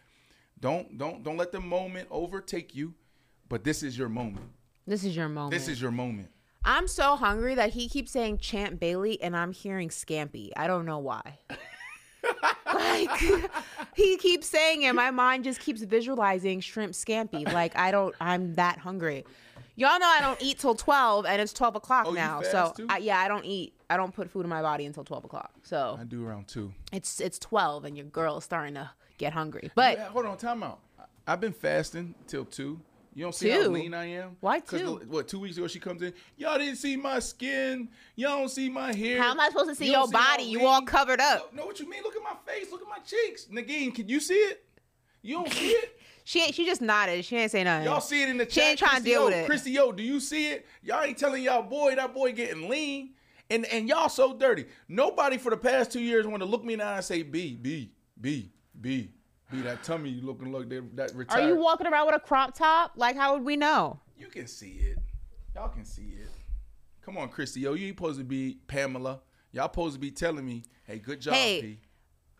Don't 0.60 0.96
don't 0.96 1.24
don't 1.24 1.36
let 1.36 1.50
the 1.50 1.60
moment 1.60 2.06
overtake 2.12 2.76
you. 2.76 2.94
But 3.48 3.64
this 3.64 3.82
is 3.82 3.98
your 3.98 4.08
moment. 4.08 4.46
This 4.86 5.02
is 5.02 5.16
your 5.16 5.28
moment. 5.28 5.50
This 5.50 5.66
is 5.66 5.82
your 5.82 5.90
moment. 5.90 6.30
I'm 6.64 6.86
so 6.86 7.16
hungry 7.16 7.56
that 7.56 7.70
he 7.70 7.88
keeps 7.88 8.12
saying 8.12 8.38
Champ 8.38 8.78
Bailey 8.78 9.20
and 9.20 9.36
I'm 9.36 9.50
hearing 9.50 9.88
Scampy. 9.88 10.50
I 10.56 10.68
don't 10.68 10.86
know 10.86 10.98
why. 10.98 11.38
like 12.74 13.20
he 13.94 14.16
keeps 14.18 14.46
saying 14.46 14.82
it. 14.82 14.92
My 14.94 15.10
mind 15.10 15.44
just 15.44 15.60
keeps 15.60 15.82
visualizing 15.82 16.60
shrimp 16.60 16.92
scampi. 16.92 17.50
Like 17.52 17.76
I 17.76 17.90
don't. 17.90 18.14
I'm 18.20 18.54
that 18.54 18.78
hungry. 18.78 19.24
Y'all 19.78 19.96
know 20.00 20.08
I 20.08 20.20
don't 20.20 20.42
eat 20.42 20.58
till 20.58 20.74
twelve, 20.74 21.24
and 21.24 21.40
it's 21.40 21.52
twelve 21.52 21.76
o'clock 21.76 22.06
Oh, 22.08 22.10
now. 22.12 22.42
so? 22.42 22.74
I, 22.88 22.98
yeah, 22.98 23.16
I 23.18 23.28
don't 23.28 23.44
eat. 23.44 23.74
I 23.88 23.96
don't 23.96 24.12
put 24.12 24.28
food 24.28 24.42
in 24.42 24.48
my 24.48 24.60
body 24.60 24.84
until 24.86 25.04
twelve 25.04 25.24
o'clock. 25.24 25.52
So 25.62 25.96
I 26.00 26.02
do 26.02 26.26
around 26.26 26.48
two. 26.48 26.72
it's 26.92 27.20
it's 27.20 27.38
twelve, 27.38 27.84
and 27.84 27.96
your 27.96 28.06
girl 28.06 28.38
is 28.38 28.44
starting 28.44 28.74
to 28.74 28.90
get 29.18 29.32
hungry. 29.32 29.70
But 29.76 29.98
Yeah, 29.98 30.08
hold 30.08 30.26
on, 30.26 30.36
time 30.36 30.64
out. 30.64 30.80
I've 31.28 31.40
been 31.40 31.52
fasting 31.52 32.16
till 32.26 32.44
two. 32.44 32.80
You 33.14 33.22
don't 33.24 33.34
see 33.34 33.50
how 33.50 33.68
lean 33.68 33.94
I 33.94 34.06
am? 34.06 34.36
Why 34.40 34.58
two? 34.58 34.78
the- 34.78 35.06
what 35.06 35.28
two 35.28 35.38
weeks 35.38 35.56
ago 35.56 35.68
she 35.68 35.78
comes 35.78 36.02
in? 36.02 36.12
Y'all 36.36 36.58
didn't 36.58 36.76
see 36.76 36.96
my 36.96 37.20
skin. 37.20 37.88
Y'all 38.16 38.38
don't 38.38 38.48
see 38.48 38.68
my 38.68 38.92
hair. 38.92 39.22
how 39.22 39.30
am 39.30 39.38
I 39.40 39.48
supposed 39.48 39.68
to 39.70 39.74
see 39.76 39.86
You 39.86 39.92
your 39.92 40.02
don't 40.02 40.12
body? 40.12 40.42
You 40.44 40.66
all 40.66 40.82
covered 40.82 41.20
up. 41.20 41.54
Know 41.54 41.66
what 41.66 41.78
you 41.78 41.88
mean? 41.88 42.02
Look 42.02 42.16
at 42.16 42.22
my 42.22 42.36
face. 42.52 42.70
Look 42.72 42.82
at 42.82 42.88
my 42.88 42.98
cheeks. 42.98 43.46
Nagin, 43.46 43.94
can 43.94 44.08
you 44.08 44.18
see 44.18 44.34
it? 44.34 44.64
You 45.22 45.36
don't 45.36 45.52
see 45.52 45.68
it? 45.70 45.97
She 46.28 46.52
she 46.52 46.66
just 46.66 46.82
nodded. 46.82 47.24
She 47.24 47.38
ain't 47.38 47.50
say 47.50 47.64
nothing. 47.64 47.86
Y'all 47.86 48.02
see 48.02 48.22
it 48.22 48.28
in 48.28 48.36
the 48.36 48.44
She 48.44 48.50
chat. 48.50 48.62
She 48.62 48.68
ain't 48.68 48.78
trying 48.78 48.98
to 48.98 49.02
deal 49.02 49.22
O, 49.22 49.24
with 49.24 49.34
it. 49.34 49.46
Christy 49.46 49.70
Yo, 49.70 49.92
do 49.92 50.02
you 50.02 50.20
see 50.20 50.50
it? 50.50 50.66
Y'all 50.82 51.02
ain't 51.02 51.16
telling 51.16 51.42
y'all 51.42 51.62
boy 51.62 51.94
that 51.94 52.12
boy 52.12 52.32
getting 52.32 52.68
lean. 52.68 53.14
And 53.48 53.64
and 53.64 53.88
y'all 53.88 54.10
so 54.10 54.34
dirty. 54.34 54.66
Nobody 54.88 55.38
for 55.38 55.48
the 55.48 55.56
past 55.56 55.90
two 55.90 56.02
years 56.02 56.26
want 56.26 56.42
to 56.42 56.44
look 56.46 56.62
me 56.62 56.74
in 56.74 56.80
the 56.80 56.84
eye 56.84 56.96
and 56.96 57.04
say 57.04 57.22
B, 57.22 57.56
B, 57.56 57.92
B, 58.20 58.52
B, 58.78 59.10
B. 59.50 59.62
That 59.62 59.82
tummy 59.82 60.10
you 60.10 60.20
looking 60.20 60.52
like 60.52 60.68
that, 60.68 60.96
that 60.96 61.12
Are 61.30 61.40
you 61.40 61.56
walking 61.56 61.86
around 61.86 62.04
with 62.04 62.16
a 62.16 62.20
crop 62.20 62.54
top? 62.54 62.92
Like 62.96 63.16
how 63.16 63.32
would 63.32 63.42
we 63.46 63.56
know? 63.56 63.98
You 64.18 64.26
can 64.26 64.46
see 64.46 64.80
it. 64.82 64.98
Y'all 65.54 65.70
can 65.70 65.86
see 65.86 66.12
it. 66.20 66.28
Come 67.00 67.16
on, 67.16 67.30
Christy. 67.30 67.60
Yo, 67.60 67.72
you 67.72 67.86
ain't 67.86 67.96
supposed 67.96 68.18
to 68.18 68.24
be 68.24 68.58
Pamela. 68.66 69.20
Y'all 69.52 69.64
supposed 69.64 69.94
to 69.94 69.98
be 69.98 70.10
telling 70.10 70.44
me, 70.44 70.62
hey, 70.84 70.98
good 70.98 71.22
job, 71.22 71.32
Hey, 71.32 71.62
P. 71.62 71.78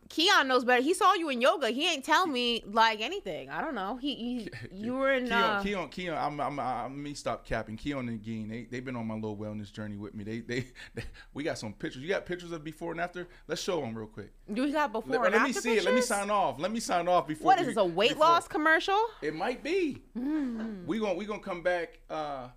Keon 0.09 0.49
knows 0.49 0.65
better. 0.65 0.83
He 0.83 0.95
saw 0.95 1.15
you 1.15 1.29
in 1.29 1.41
yoga. 1.41 1.69
He 1.71 1.87
ain't 1.87 2.05
tell 2.05 2.27
me 2.27 2.63
like 2.67 3.01
anything. 3.01 3.51
I 3.51 3.61
don't 3.61 3.75
know. 3.75 3.97
He, 3.97 4.15
he 4.15 4.49
you 4.73 4.95
were 4.95 5.13
in. 5.13 5.27
Keon, 5.27 5.43
Uh, 5.43 5.63
Keon, 5.63 5.89
Keon, 5.89 6.17
I'm, 6.17 6.41
I'm, 6.41 6.59
I'm, 6.59 7.03
me 7.03 7.15
stop 7.15 7.45
capping. 7.45 7.77
Keon 7.77 8.09
and 8.09 8.23
Geen, 8.23 8.49
they, 8.49 8.67
they've 8.71 8.85
been 8.85 8.97
on 8.97 9.07
my 9.07 9.15
little 9.15 9.37
wellness 9.37 9.73
journey 9.73 9.97
with 9.97 10.15
me. 10.15 10.25
They, 10.25 10.41
they, 10.41 10.67
they, 10.95 11.05
we 11.35 11.43
got 11.45 11.59
some 11.59 11.73
pictures. 11.75 12.03
You 12.03 12.09
got 12.09 12.25
pictures 12.27 12.53
of 12.53 12.65
before 12.65 12.93
and 12.93 13.01
after? 13.01 13.29
Let's 13.47 13.61
show 13.63 13.81
them 13.81 13.97
real 13.97 14.07
quick. 14.07 14.33
do 14.53 14.63
we 14.63 14.73
got 14.73 14.93
before 14.93 15.17
Let, 15.17 15.27
and 15.27 15.35
let 15.35 15.43
me 15.43 15.49
after 15.51 15.61
see 15.61 15.77
it. 15.77 15.85
Let 15.85 15.95
me 15.95 16.01
sign 16.01 16.31
off. 16.31 16.59
Let 16.59 16.73
me 16.73 16.81
sign 16.81 17.07
off 17.09 17.27
before. 17.27 17.47
What 17.47 17.61
is 17.61 17.67
this? 17.67 17.77
A 17.77 17.85
weight 17.85 18.11
before- 18.11 18.27
loss 18.27 18.49
commercial? 18.49 18.99
It 19.23 19.35
might 19.35 19.63
be. 19.63 20.03
We 20.15 20.99
gonna 20.99 21.15
we 21.15 21.27
gonna 21.27 21.41
come 21.41 21.63
back. 21.63 22.01
uh 22.11 22.49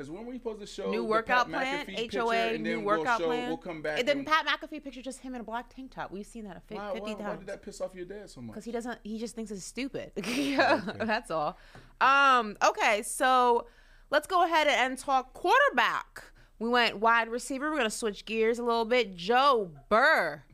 Cause 0.00 0.10
when 0.10 0.24
we 0.24 0.38
supposed 0.38 0.60
to 0.60 0.66
show 0.66 0.90
New 0.90 1.04
workout 1.04 1.50
plan, 1.50 1.84
McAfee 1.84 2.14
HOA, 2.14 2.56
new 2.56 2.78
we'll 2.80 3.00
workout 3.00 3.20
show, 3.20 3.26
plan. 3.26 3.48
We'll 3.48 3.58
come 3.58 3.82
back. 3.82 3.98
And 3.98 4.08
then 4.08 4.18
and- 4.20 4.26
Pat 4.26 4.46
McAfee 4.46 4.82
picture 4.82 5.02
just 5.02 5.20
him 5.20 5.34
in 5.34 5.42
a 5.42 5.44
black 5.44 5.68
tank 5.68 5.90
top. 5.90 6.10
We've 6.10 6.24
seen 6.24 6.44
that 6.44 6.56
a 6.56 6.60
fi- 6.60 6.76
why, 6.76 6.94
50 6.94 7.00
why, 7.00 7.12
why 7.12 7.22
times. 7.22 7.38
did 7.40 7.48
that 7.48 7.60
piss 7.60 7.82
off 7.82 7.94
your 7.94 8.06
dad 8.06 8.30
so 8.30 8.40
much? 8.40 8.52
Because 8.54 8.64
he 8.64 8.72
doesn't. 8.72 8.98
He 9.02 9.18
just 9.18 9.34
thinks 9.34 9.50
it's 9.50 9.62
stupid. 9.62 10.12
That's 10.16 11.30
all. 11.30 11.58
Um. 12.00 12.56
Okay. 12.64 13.02
So 13.02 13.66
let's 14.08 14.26
go 14.26 14.42
ahead 14.42 14.68
and 14.68 14.96
talk 14.96 15.34
quarterback. 15.34 16.24
We 16.58 16.70
went 16.70 16.96
wide 16.96 17.28
receiver. 17.28 17.70
We're 17.70 17.76
gonna 17.76 17.90
switch 17.90 18.24
gears 18.24 18.58
a 18.58 18.62
little 18.62 18.86
bit. 18.86 19.14
Joe 19.16 19.70
Burr 19.90 20.44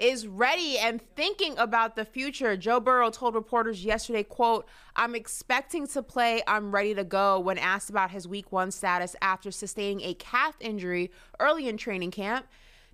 is 0.00 0.26
ready 0.26 0.78
and 0.78 1.00
thinking 1.14 1.56
about 1.58 1.94
the 1.94 2.04
future. 2.04 2.56
Joe 2.56 2.80
Burrow 2.80 3.10
told 3.10 3.34
reporters 3.34 3.84
yesterday, 3.84 4.22
quote, 4.22 4.66
I'm 4.96 5.14
expecting 5.14 5.86
to 5.88 6.02
play. 6.02 6.42
I'm 6.46 6.74
ready 6.74 6.94
to 6.94 7.04
go 7.04 7.38
when 7.38 7.58
asked 7.58 7.90
about 7.90 8.10
his 8.10 8.26
week 8.26 8.50
one 8.50 8.70
status 8.70 9.14
after 9.20 9.50
sustaining 9.50 10.00
a 10.02 10.14
calf 10.14 10.56
injury 10.60 11.10
early 11.38 11.68
in 11.68 11.76
training 11.76 12.10
camp. 12.10 12.46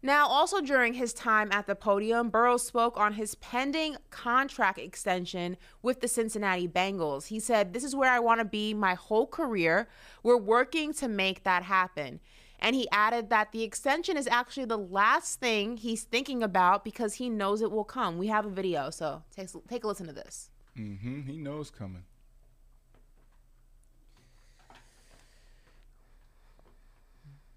Now, 0.02 0.28
also 0.28 0.60
during 0.60 0.94
his 0.94 1.12
time 1.14 1.48
at 1.50 1.66
the 1.66 1.74
podium, 1.74 2.28
Burrow 2.28 2.58
spoke 2.58 2.96
on 2.98 3.14
his 3.14 3.34
pending 3.34 3.96
contract 4.10 4.78
extension 4.78 5.56
with 5.82 6.00
the 6.00 6.08
Cincinnati 6.08 6.68
Bengals. 6.68 7.26
He 7.26 7.40
said, 7.40 7.72
This 7.72 7.82
is 7.82 7.96
where 7.96 8.12
I 8.12 8.20
want 8.20 8.40
to 8.40 8.44
be 8.44 8.74
my 8.74 8.94
whole 8.94 9.26
career. 9.26 9.88
We're 10.22 10.36
working 10.36 10.92
to 10.94 11.08
make 11.08 11.44
that 11.44 11.62
happen. 11.62 12.20
And 12.58 12.74
he 12.74 12.88
added 12.90 13.30
that 13.30 13.52
the 13.52 13.62
extension 13.62 14.16
is 14.16 14.26
actually 14.26 14.64
the 14.64 14.78
last 14.78 15.40
thing 15.40 15.76
he's 15.76 16.04
thinking 16.04 16.42
about 16.42 16.84
because 16.84 17.14
he 17.14 17.28
knows 17.28 17.60
it 17.62 17.70
will 17.70 17.84
come. 17.84 18.18
We 18.18 18.28
have 18.28 18.46
a 18.46 18.50
video, 18.50 18.90
so 18.90 19.22
take, 19.34 19.48
take 19.68 19.84
a 19.84 19.86
listen 19.86 20.06
to 20.06 20.12
this. 20.12 20.50
Mm-hmm. 20.78 21.22
He 21.22 21.36
knows 21.36 21.70
coming. 21.70 22.04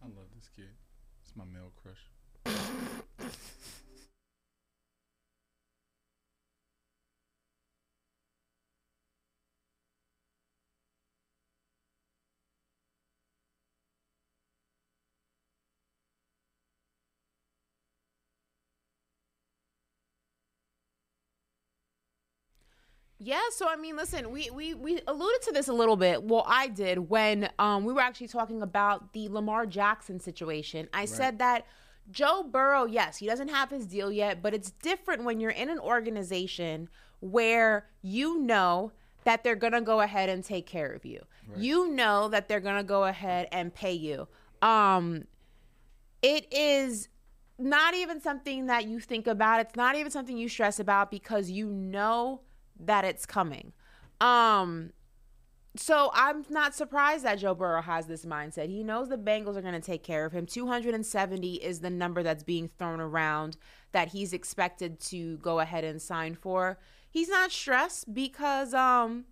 I 0.01 0.05
love 0.05 0.27
this 0.35 0.49
kid. 0.55 0.69
It's 1.23 1.35
my 1.35 1.43
male 1.45 1.71
crush. 1.81 2.09
Yeah, 23.30 23.41
so 23.51 23.69
I 23.69 23.76
mean, 23.76 23.95
listen, 23.95 24.31
we, 24.31 24.49
we 24.49 24.73
we 24.73 25.01
alluded 25.06 25.43
to 25.43 25.51
this 25.51 25.68
a 25.68 25.73
little 25.73 25.95
bit. 25.95 26.23
Well, 26.23 26.43
I 26.47 26.68
did 26.68 26.97
when 27.10 27.47
um 27.60 27.85
we 27.85 27.93
were 27.93 28.01
actually 28.01 28.30
talking 28.30 28.64
about 28.64 29.14
the 29.14 29.30
Lamar 29.30 29.68
Jackson 29.68 30.19
situation. 30.19 30.89
I 30.93 31.06
said 31.06 31.38
that 31.38 31.68
Joe 32.10 32.41
Burrow, 32.41 32.85
yes, 32.85 33.18
he 33.18 33.27
doesn't 33.27 33.49
have 33.49 33.69
his 33.69 33.85
deal 33.85 34.11
yet, 34.11 34.41
but 34.41 34.56
it's 34.56 34.72
different 34.72 35.26
when 35.26 35.39
you're 35.39 35.51
in 35.51 35.69
an 35.69 35.77
organization 35.77 36.89
where 37.19 37.85
you 38.01 38.39
know 38.39 38.93
that 39.26 39.43
they're 39.43 39.56
going 39.56 39.73
to 39.73 39.81
go 39.81 40.01
ahead 40.01 40.30
and 40.30 40.43
take 40.43 40.65
care 40.65 40.91
of 40.91 41.06
you. 41.06 41.23
You 41.56 41.88
know 41.91 42.30
that 42.30 42.47
they're 42.47 42.60
going 42.60 42.77
to 42.77 42.84
go 42.84 43.03
ahead 43.03 43.47
and 43.51 43.72
pay 43.72 43.93
you. 43.93 44.27
Um 44.64 45.26
it 46.23 46.51
is 46.51 47.10
not 47.60 47.93
even 47.93 48.22
something 48.22 48.65
that 48.65 48.88
you 48.88 48.99
think 48.99 49.27
about. 49.27 49.60
It's 49.60 49.76
not 49.76 49.95
even 49.95 50.11
something 50.11 50.35
you 50.35 50.49
stress 50.49 50.80
about 50.80 51.11
because 51.11 51.51
you 51.51 51.68
know 51.68 52.41
that 52.80 53.06
it's 53.06 53.26
coming. 53.26 53.73
Um 54.22 54.91
so 55.76 56.10
I'm 56.14 56.45
not 56.49 56.73
surprised 56.73 57.23
that 57.26 57.39
Joe 57.39 57.53
Burrow 57.53 57.81
has 57.81 58.07
this 58.07 58.26
mindset. 58.26 58.68
He 58.69 58.84
knows 58.84 59.07
the 59.07 59.18
Bengals 59.18 59.56
are 59.56 59.61
going 59.61 59.76
to 59.76 59.80
take 59.80 60.03
care 60.03 60.26
of 60.26 60.31
him. 60.31 60.45
270 60.45 61.56
is 61.56 61.80
the 61.80 61.91
number 61.91 62.23
that's 62.23 62.43
being 62.43 62.68
thrown 62.68 62.99
around 62.99 63.56
that 63.91 64.10
he's 64.10 64.34
expected 64.34 64.99
to 64.99 65.38
go 65.38 65.60
ahead 65.60 65.84
and 65.84 66.01
sign 66.01 66.35
for. 66.35 66.80
He's 67.11 67.30
not 67.30 67.51
stressed 67.51 68.14
because 68.14 68.73
um 68.73 69.26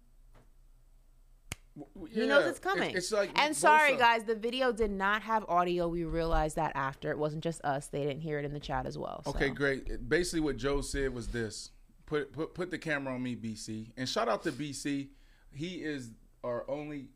he 2.09 2.25
knows 2.25 2.47
it's 2.47 2.59
coming. 2.59 2.95
It's, 2.95 3.11
like 3.11 3.29
and 3.39 3.55
sorry, 3.55 3.95
guys, 3.97 4.23
the 4.23 4.35
video 4.35 4.71
did 4.71 4.91
not 4.91 5.21
have 5.21 5.45
audio. 5.47 5.87
We 5.87 6.05
realized 6.05 6.55
that 6.55 6.71
after. 6.75 7.11
It 7.11 7.19
wasn't 7.19 7.43
just 7.43 7.63
us. 7.63 7.87
They 7.87 8.03
didn't 8.03 8.21
hear 8.21 8.39
it 8.39 8.45
in 8.45 8.53
the 8.53 8.59
chat 8.59 8.87
as 8.87 8.97
well. 8.97 9.21
so. 9.23 9.29
Okay, 9.31 9.49
great. 9.49 10.09
Basically, 10.09 10.39
what 10.39 10.57
Joe 10.57 10.81
said 10.81 11.13
was 11.13 11.27
this: 11.27 11.69
put 12.07 12.33
put 12.33 12.55
put 12.55 12.71
the 12.71 12.79
camera 12.79 13.13
on 13.13 13.21
me, 13.21 13.35
BC, 13.35 13.91
and 13.95 14.09
shout 14.09 14.27
out 14.27 14.41
to 14.43 14.51
BC. 14.51 15.09
He 15.51 15.75
is 15.75 16.09
our 16.43 16.67
only 16.69 17.09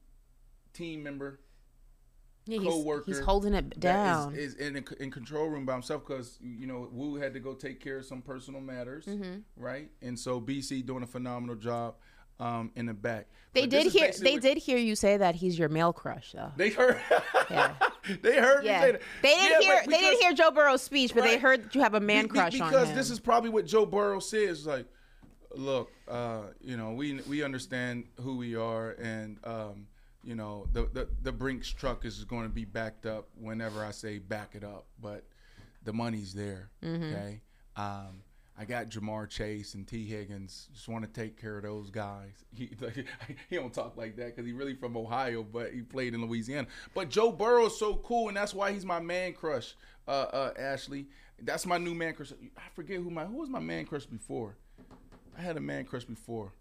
team 0.74 1.02
member, 1.04 1.40
Yeah, 2.46 2.60
he's, 2.60 2.68
co-worker. 2.68 3.04
he's 3.08 3.20
holding 3.20 3.54
it 3.54 3.80
down. 3.80 4.34
Is, 4.36 4.54
is 4.56 4.68
in 4.68 4.78
a, 4.78 5.02
in 5.04 5.10
control 5.12 5.48
room 5.48 5.66
by 5.66 5.74
himself 5.74 6.06
because 6.06 6.38
you 6.42 6.68
know 6.68 6.88
Wu 6.92 7.16
had 7.16 7.34
to 7.34 7.40
go 7.40 7.54
take 7.54 7.80
care 7.80 7.98
of 7.98 8.06
some 8.06 8.22
personal 8.22 8.62
matters, 8.62 9.06
Mm-hmm. 9.06 9.40
right? 9.56 9.90
And 10.02 10.18
so 10.20 10.40
BC 10.40 10.86
doing 10.86 11.04
a 11.04 11.08
phenomenal 11.08 11.56
job 11.56 11.96
um, 12.42 12.72
in 12.76 12.88
the 12.88 12.94
back. 12.94 13.28
they 13.54 13.62
But 13.62 13.70
did 13.70 13.92
hear. 13.92 14.12
They 14.20 14.38
did 14.38 14.58
hear 14.58 14.78
you 14.78 14.96
say 14.96 15.18
that 15.18 15.36
he's 15.36 15.58
your 15.58 15.70
male 15.70 15.94
crush, 15.94 16.32
though. 16.34 16.52
They 16.58 16.72
heard. 16.72 17.00
Yeah. 17.50 17.74
they 18.22 18.38
heard 18.38 18.66
Yeah, 18.66 18.82
me 18.82 18.86
say 18.94 19.00
they 19.22 19.36
didn't 19.36 19.52
Yeah, 19.52 19.60
hear. 19.62 19.82
but 19.86 19.92
They 19.92 20.00
didn't 20.00 20.22
hear 20.22 20.34
Joe 20.34 20.52
Burrow's 20.52 20.82
speech, 20.82 21.14
but 21.14 21.24
they 21.24 21.38
heard 21.38 21.66
that 21.66 21.76
you 21.76 21.82
have 21.82 21.94
a 21.94 22.00
man 22.00 22.28
crush 22.28 22.60
on 22.60 22.70
because 22.70 22.94
this 22.94 23.10
is 23.10 23.20
probably 23.20 23.50
what 23.52 23.66
Joe 23.66 23.86
Burrow 23.86 24.20
says. 24.20 24.66
Like, 24.66 24.88
look, 25.56 25.92
uh, 26.08 26.42
you 26.62 26.78
know, 26.78 26.92
we 26.94 27.22
we 27.30 27.44
understand 27.44 28.06
who 28.20 28.38
we 28.38 28.56
are, 28.56 28.92
and 29.02 29.38
um, 29.44 29.88
you 30.24 30.36
know, 30.36 30.66
the, 30.74 30.86
the 30.94 31.08
the 31.22 31.32
Brinks 31.32 31.70
truck 31.70 32.06
is 32.06 32.24
going 32.24 32.44
to 32.44 32.50
be 32.54 32.66
backed 32.66 33.06
up 33.06 33.28
whenever 33.40 33.86
I 33.86 33.92
say 33.92 34.18
back 34.18 34.56
it 34.56 34.64
up, 34.64 34.86
but 35.00 35.26
the 35.84 35.94
money's 35.94 36.34
there. 36.34 36.70
Mm-hmm. 36.84 37.04
Okay. 37.04 37.42
Um, 37.76 38.24
I 38.58 38.66
got 38.66 38.90
Ja'Marr 38.90 39.30
Chase 39.30 39.74
and 39.74 39.88
Tee 39.88 40.06
Higgins. 40.06 40.68
Just 40.74 40.88
want 40.88 41.04
to 41.04 41.10
take 41.10 41.40
care 41.40 41.58
of 41.58 41.64
those 41.64 41.90
guys. 41.90 42.32
He 42.54 42.70
he 43.50 43.56
don't 43.56 43.74
talk 43.74 43.98
like 43.98 44.16
that 44.18 44.28
because 44.36 44.46
he 44.46 44.52
really 44.52 44.76
from 44.76 44.96
Ohio, 44.96 45.44
but 45.44 45.74
he 45.74 45.82
played 45.82 46.14
in 46.14 46.22
Louisiana. 46.26 46.68
But 46.94 47.10
Joe 47.10 47.32
Burrow's 47.32 47.80
so 47.80 47.96
cool, 47.96 48.28
and 48.28 48.38
that's 48.38 48.54
why 48.54 48.72
he's 48.72 48.86
my 48.86 49.00
man 49.00 49.34
crush. 49.34 49.76
Uh, 50.08 50.12
uh, 50.12 50.54
Ashley, 50.60 51.08
that's 51.42 51.66
my 51.66 51.78
new 51.78 51.94
man 51.94 52.14
crush. 52.14 52.32
I 52.34 52.70
forget 52.76 52.98
who 52.98 53.10
my 53.10 53.26
who 53.26 53.38
was 53.38 53.50
my 53.50 53.60
man 53.60 53.86
crush 53.86 54.06
before. 54.06 54.58
I 55.38 55.42
had 55.42 55.58
a 55.58 55.62
man 55.62 55.86
crush 55.86 56.04
before. 56.04 56.54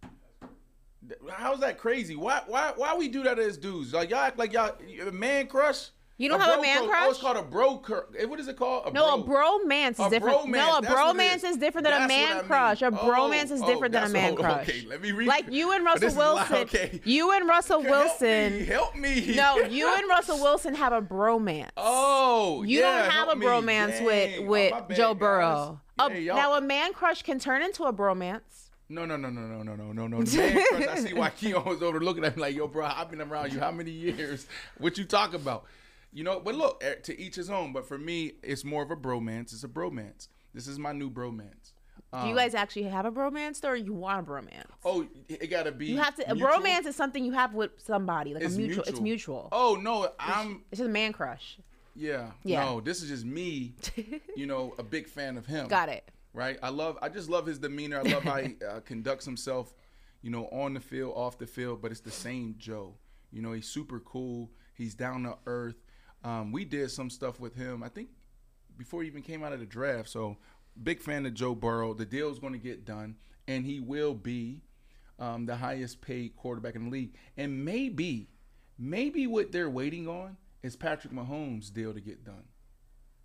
How's 1.30 1.60
that 1.60 1.78
crazy? 1.78 2.16
Why 2.16 2.42
why 2.46 2.72
why 2.76 2.94
we 2.94 3.08
do 3.08 3.22
that 3.24 3.38
as 3.38 3.56
dudes? 3.56 3.92
Like 3.92 4.10
y'all 4.10 4.20
act 4.20 4.38
like 4.38 4.52
y'all 4.52 4.76
man 5.12 5.48
crush. 5.48 5.90
You 6.20 6.28
don't 6.28 6.38
have 6.40 6.58
a 6.58 6.62
man 6.62 6.86
crush? 6.86 7.02
Oh, 7.06 7.10
it's 7.10 7.18
called 7.18 7.36
a 7.38 7.42
bro. 7.42 7.78
Cur- 7.78 8.06
eh, 8.18 8.26
what 8.26 8.38
is 8.38 8.46
it 8.46 8.56
called? 8.56 8.88
A 8.88 8.90
No, 8.92 9.22
bro. 9.22 9.56
a 9.56 9.60
bromance 9.64 9.92
is 9.92 10.00
A 10.00 10.10
different. 10.10 10.36
bromance, 10.36 10.50
No, 10.52 10.76
a 10.78 10.82
that's 10.82 10.94
bromance 10.94 11.34
is. 11.36 11.44
is 11.44 11.56
different 11.56 11.86
than 11.86 12.02
a 12.02 12.06
man 12.08 12.32
I 12.32 12.34
mean. 12.40 12.44
crush. 12.44 12.82
A 12.82 12.86
Oh, 12.88 12.90
bromance 12.90 13.50
is 13.50 13.62
oh, 13.62 13.66
different 13.66 13.92
than 13.92 14.04
a 14.04 14.08
man 14.10 14.32
oh, 14.34 14.36
crush. 14.36 14.68
okay, 14.68 14.84
let 14.86 15.00
me 15.00 15.12
read 15.12 15.26
like 15.28 15.50
you 15.50 15.72
and 15.72 15.82
Russell 15.82 16.00
this 16.00 16.12
is 16.12 16.16
a 16.16 16.20
lot, 16.20 16.50
Wilson. 16.50 16.56
okay. 16.68 17.00
You 17.04 17.32
and 17.32 17.48
Russell 17.48 17.80
Help 17.80 17.90
Wilson. 17.90 18.58
me, 18.58 18.64
help 18.66 18.94
me. 18.96 19.34
No, 19.34 19.56
you 19.70 19.90
and 19.94 20.06
Russell 20.10 20.38
Wilson 20.42 20.74
have 20.74 20.92
a 20.92 21.00
bromance. 21.00 21.70
Oh, 21.78 22.64
You 22.64 22.80
yeah, 22.80 23.02
don't 23.02 23.10
have 23.12 23.28
a 23.30 23.34
bromance 23.36 24.04
with 24.04 24.40
Oh, 24.40 24.42
with 24.44 24.70
bad, 24.88 24.96
Joe. 24.96 25.14
Burrow. 25.14 25.80
A- 25.98 26.08
now 26.10 26.52
a 26.54 26.60
man 26.60 26.92
crush 26.92 27.22
can 27.22 27.38
turn 27.38 27.62
into 27.62 27.84
a 27.84 27.92
bromance. 27.94 28.40
No, 28.90 29.06
no, 29.06 29.16
no, 29.16 29.30
no, 29.30 29.40
no, 29.40 29.62
no, 29.62 29.74
no, 29.76 29.92
no, 29.92 30.06
no. 30.08 30.16
Man 30.36 30.64
crush. 30.66 30.86
I 30.88 30.96
see 30.98 31.14
why 31.14 31.30
Keon 31.30 31.64
was 31.64 31.80
over 31.80 32.00
looking 32.00 32.24
at 32.24 32.36
me 32.36 32.42
like, 32.42 32.56
yo, 32.56 32.66
bro, 32.66 32.84
I've 32.86 33.08
been 33.08 33.20
around 33.20 33.52
you 33.52 33.60
how 33.60 33.70
many 33.70 33.92
years? 33.92 34.46
What 34.78 34.98
you 34.98 35.04
talk 35.04 35.32
about? 35.32 35.64
You 36.12 36.24
know, 36.24 36.40
but 36.40 36.54
look, 36.54 36.82
eh, 36.84 36.94
to 37.04 37.20
each 37.20 37.36
his 37.36 37.50
own. 37.50 37.72
But 37.72 37.86
for 37.86 37.98
me, 37.98 38.32
it's 38.42 38.64
more 38.64 38.82
of 38.82 38.90
a 38.90 38.96
bromance. 38.96 39.52
It's 39.52 39.64
a 39.64 39.68
bromance. 39.68 40.28
This 40.52 40.66
is 40.66 40.78
my 40.78 40.92
new 40.92 41.10
bromance. 41.10 41.72
Do 42.12 42.18
you 42.26 42.30
Um, 42.32 42.34
guys 42.36 42.54
actually 42.56 42.84
have 42.84 43.04
a 43.06 43.12
bromance, 43.12 43.64
or 43.64 43.76
you 43.76 43.92
want 43.92 44.26
a 44.26 44.30
bromance? 44.30 44.64
Oh, 44.84 45.06
it 45.28 45.46
gotta 45.48 45.70
be. 45.70 45.86
You 45.86 45.98
have 45.98 46.16
to. 46.16 46.28
A 46.28 46.34
bromance 46.34 46.86
is 46.86 46.96
something 46.96 47.24
you 47.24 47.32
have 47.32 47.54
with 47.54 47.70
somebody, 47.78 48.34
like 48.34 48.42
It's 48.42 48.56
a 48.56 48.58
mutual. 48.58 48.82
It's 48.84 49.00
mutual. 49.00 49.02
mutual. 49.02 49.48
Oh 49.52 49.78
no, 49.80 50.08
I'm. 50.18 50.62
It's 50.72 50.80
just 50.80 50.88
a 50.88 50.92
man 50.92 51.12
crush. 51.12 51.58
Yeah. 51.94 52.30
Yeah. 52.44 52.64
No, 52.64 52.80
this 52.80 53.02
is 53.02 53.08
just 53.10 53.24
me. 53.24 53.74
You 54.36 54.46
know, 54.46 54.74
a 54.78 54.82
big 54.82 55.06
fan 55.08 55.36
of 55.36 55.46
him. 55.46 55.68
Got 55.68 55.88
it. 55.90 56.08
Right. 56.32 56.58
I 56.62 56.70
love. 56.70 56.98
I 57.02 57.08
just 57.10 57.28
love 57.28 57.46
his 57.46 57.58
demeanor. 57.60 57.98
I 57.98 58.02
love 58.02 58.24
how 58.24 58.36
he 58.38 58.56
uh, 58.68 58.80
conducts 58.84 59.24
himself. 59.24 59.74
You 60.22 60.30
know, 60.30 60.46
on 60.48 60.74
the 60.74 60.80
field, 60.80 61.12
off 61.16 61.38
the 61.38 61.46
field. 61.46 61.80
But 61.82 61.92
it's 61.92 62.00
the 62.00 62.10
same 62.10 62.56
Joe. 62.58 62.94
You 63.30 63.42
know, 63.42 63.52
he's 63.52 63.68
super 63.68 64.00
cool. 64.00 64.50
He's 64.74 64.94
down 64.94 65.22
to 65.24 65.36
earth. 65.46 65.76
Um, 66.22 66.52
we 66.52 66.64
did 66.64 66.90
some 66.90 67.10
stuff 67.10 67.40
with 67.40 67.54
him. 67.54 67.82
I 67.82 67.88
think 67.88 68.08
before 68.76 69.02
he 69.02 69.08
even 69.08 69.22
came 69.22 69.44
out 69.44 69.52
of 69.52 69.60
the 69.60 69.66
draft. 69.66 70.08
So 70.08 70.36
big 70.82 71.00
fan 71.00 71.26
of 71.26 71.34
Joe 71.34 71.54
Burrow. 71.54 71.94
The 71.94 72.06
deal 72.06 72.30
is 72.30 72.38
going 72.38 72.52
to 72.54 72.58
get 72.58 72.84
done, 72.84 73.16
and 73.46 73.64
he 73.64 73.80
will 73.80 74.14
be 74.14 74.62
um, 75.18 75.46
the 75.46 75.56
highest 75.56 76.00
paid 76.00 76.36
quarterback 76.36 76.74
in 76.74 76.84
the 76.84 76.90
league. 76.90 77.14
And 77.36 77.64
maybe, 77.64 78.28
maybe 78.78 79.26
what 79.26 79.52
they're 79.52 79.70
waiting 79.70 80.08
on 80.08 80.36
is 80.62 80.76
Patrick 80.76 81.12
Mahomes' 81.12 81.72
deal 81.72 81.92
to 81.92 82.00
get 82.00 82.24
done, 82.24 82.44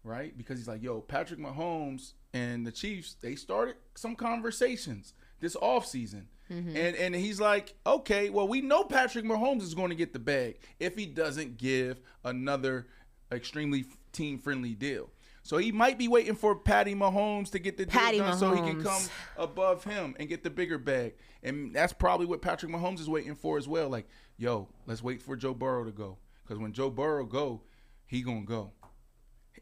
right? 0.03 0.37
Because 0.37 0.57
he's 0.57 0.67
like, 0.67 0.83
yo, 0.83 1.01
Patrick 1.01 1.39
Mahomes 1.39 2.13
and 2.33 2.65
the 2.65 2.71
Chiefs, 2.71 3.15
they 3.21 3.35
started 3.35 3.75
some 3.95 4.15
conversations 4.15 5.13
this 5.39 5.55
offseason. 5.55 6.25
Mhm. 6.49 6.75
And 6.75 6.95
and 6.95 7.15
he's 7.15 7.39
like, 7.39 7.73
okay, 7.85 8.29
well, 8.29 8.47
we 8.47 8.61
know 8.61 8.83
Patrick 8.83 9.25
Mahomes 9.25 9.61
is 9.63 9.73
going 9.73 9.89
to 9.89 9.95
get 9.95 10.13
the 10.13 10.19
bag 10.19 10.57
if 10.79 10.95
he 10.95 11.05
doesn't 11.05 11.57
give 11.57 11.99
another 12.23 12.87
extremely 13.31 13.85
team 14.11 14.37
friendly 14.37 14.75
deal. 14.75 15.09
So 15.43 15.57
he 15.57 15.71
might 15.71 15.99
be 15.99 16.07
waiting 16.07 16.35
for 16.35 16.55
Patty 16.55 16.95
Mahomes 16.95 17.51
to 17.51 17.59
get 17.59 17.77
the 17.77 17.85
deal 17.85 17.99
Patty 17.99 18.17
done 18.17 18.37
so 18.37 18.51
he 18.51 18.61
can 18.61 18.81
come 18.81 19.03
above 19.37 19.83
him 19.83 20.15
and 20.19 20.27
get 20.27 20.43
the 20.43 20.49
bigger 20.49 20.79
bag. 20.79 21.13
And 21.43 21.73
that's 21.73 21.93
probably 21.93 22.25
what 22.25 22.41
Patrick 22.41 22.71
Mahomes 22.71 22.99
is 22.99 23.07
waiting 23.07 23.35
for 23.35 23.57
as 23.57 23.67
well. 23.67 23.87
Like, 23.89 24.07
yo, 24.37 24.67
let's 24.87 25.03
wait 25.03 25.21
for 25.21 25.35
Joe 25.35 25.53
Burrow 25.53 25.83
to 25.83 25.91
go. 25.91 26.17
Because 26.43 26.59
when 26.59 26.73
Joe 26.73 26.89
Burrow 26.89 27.25
go, 27.25 27.61
he 28.07 28.21
gonna 28.21 28.41
go. 28.41 28.71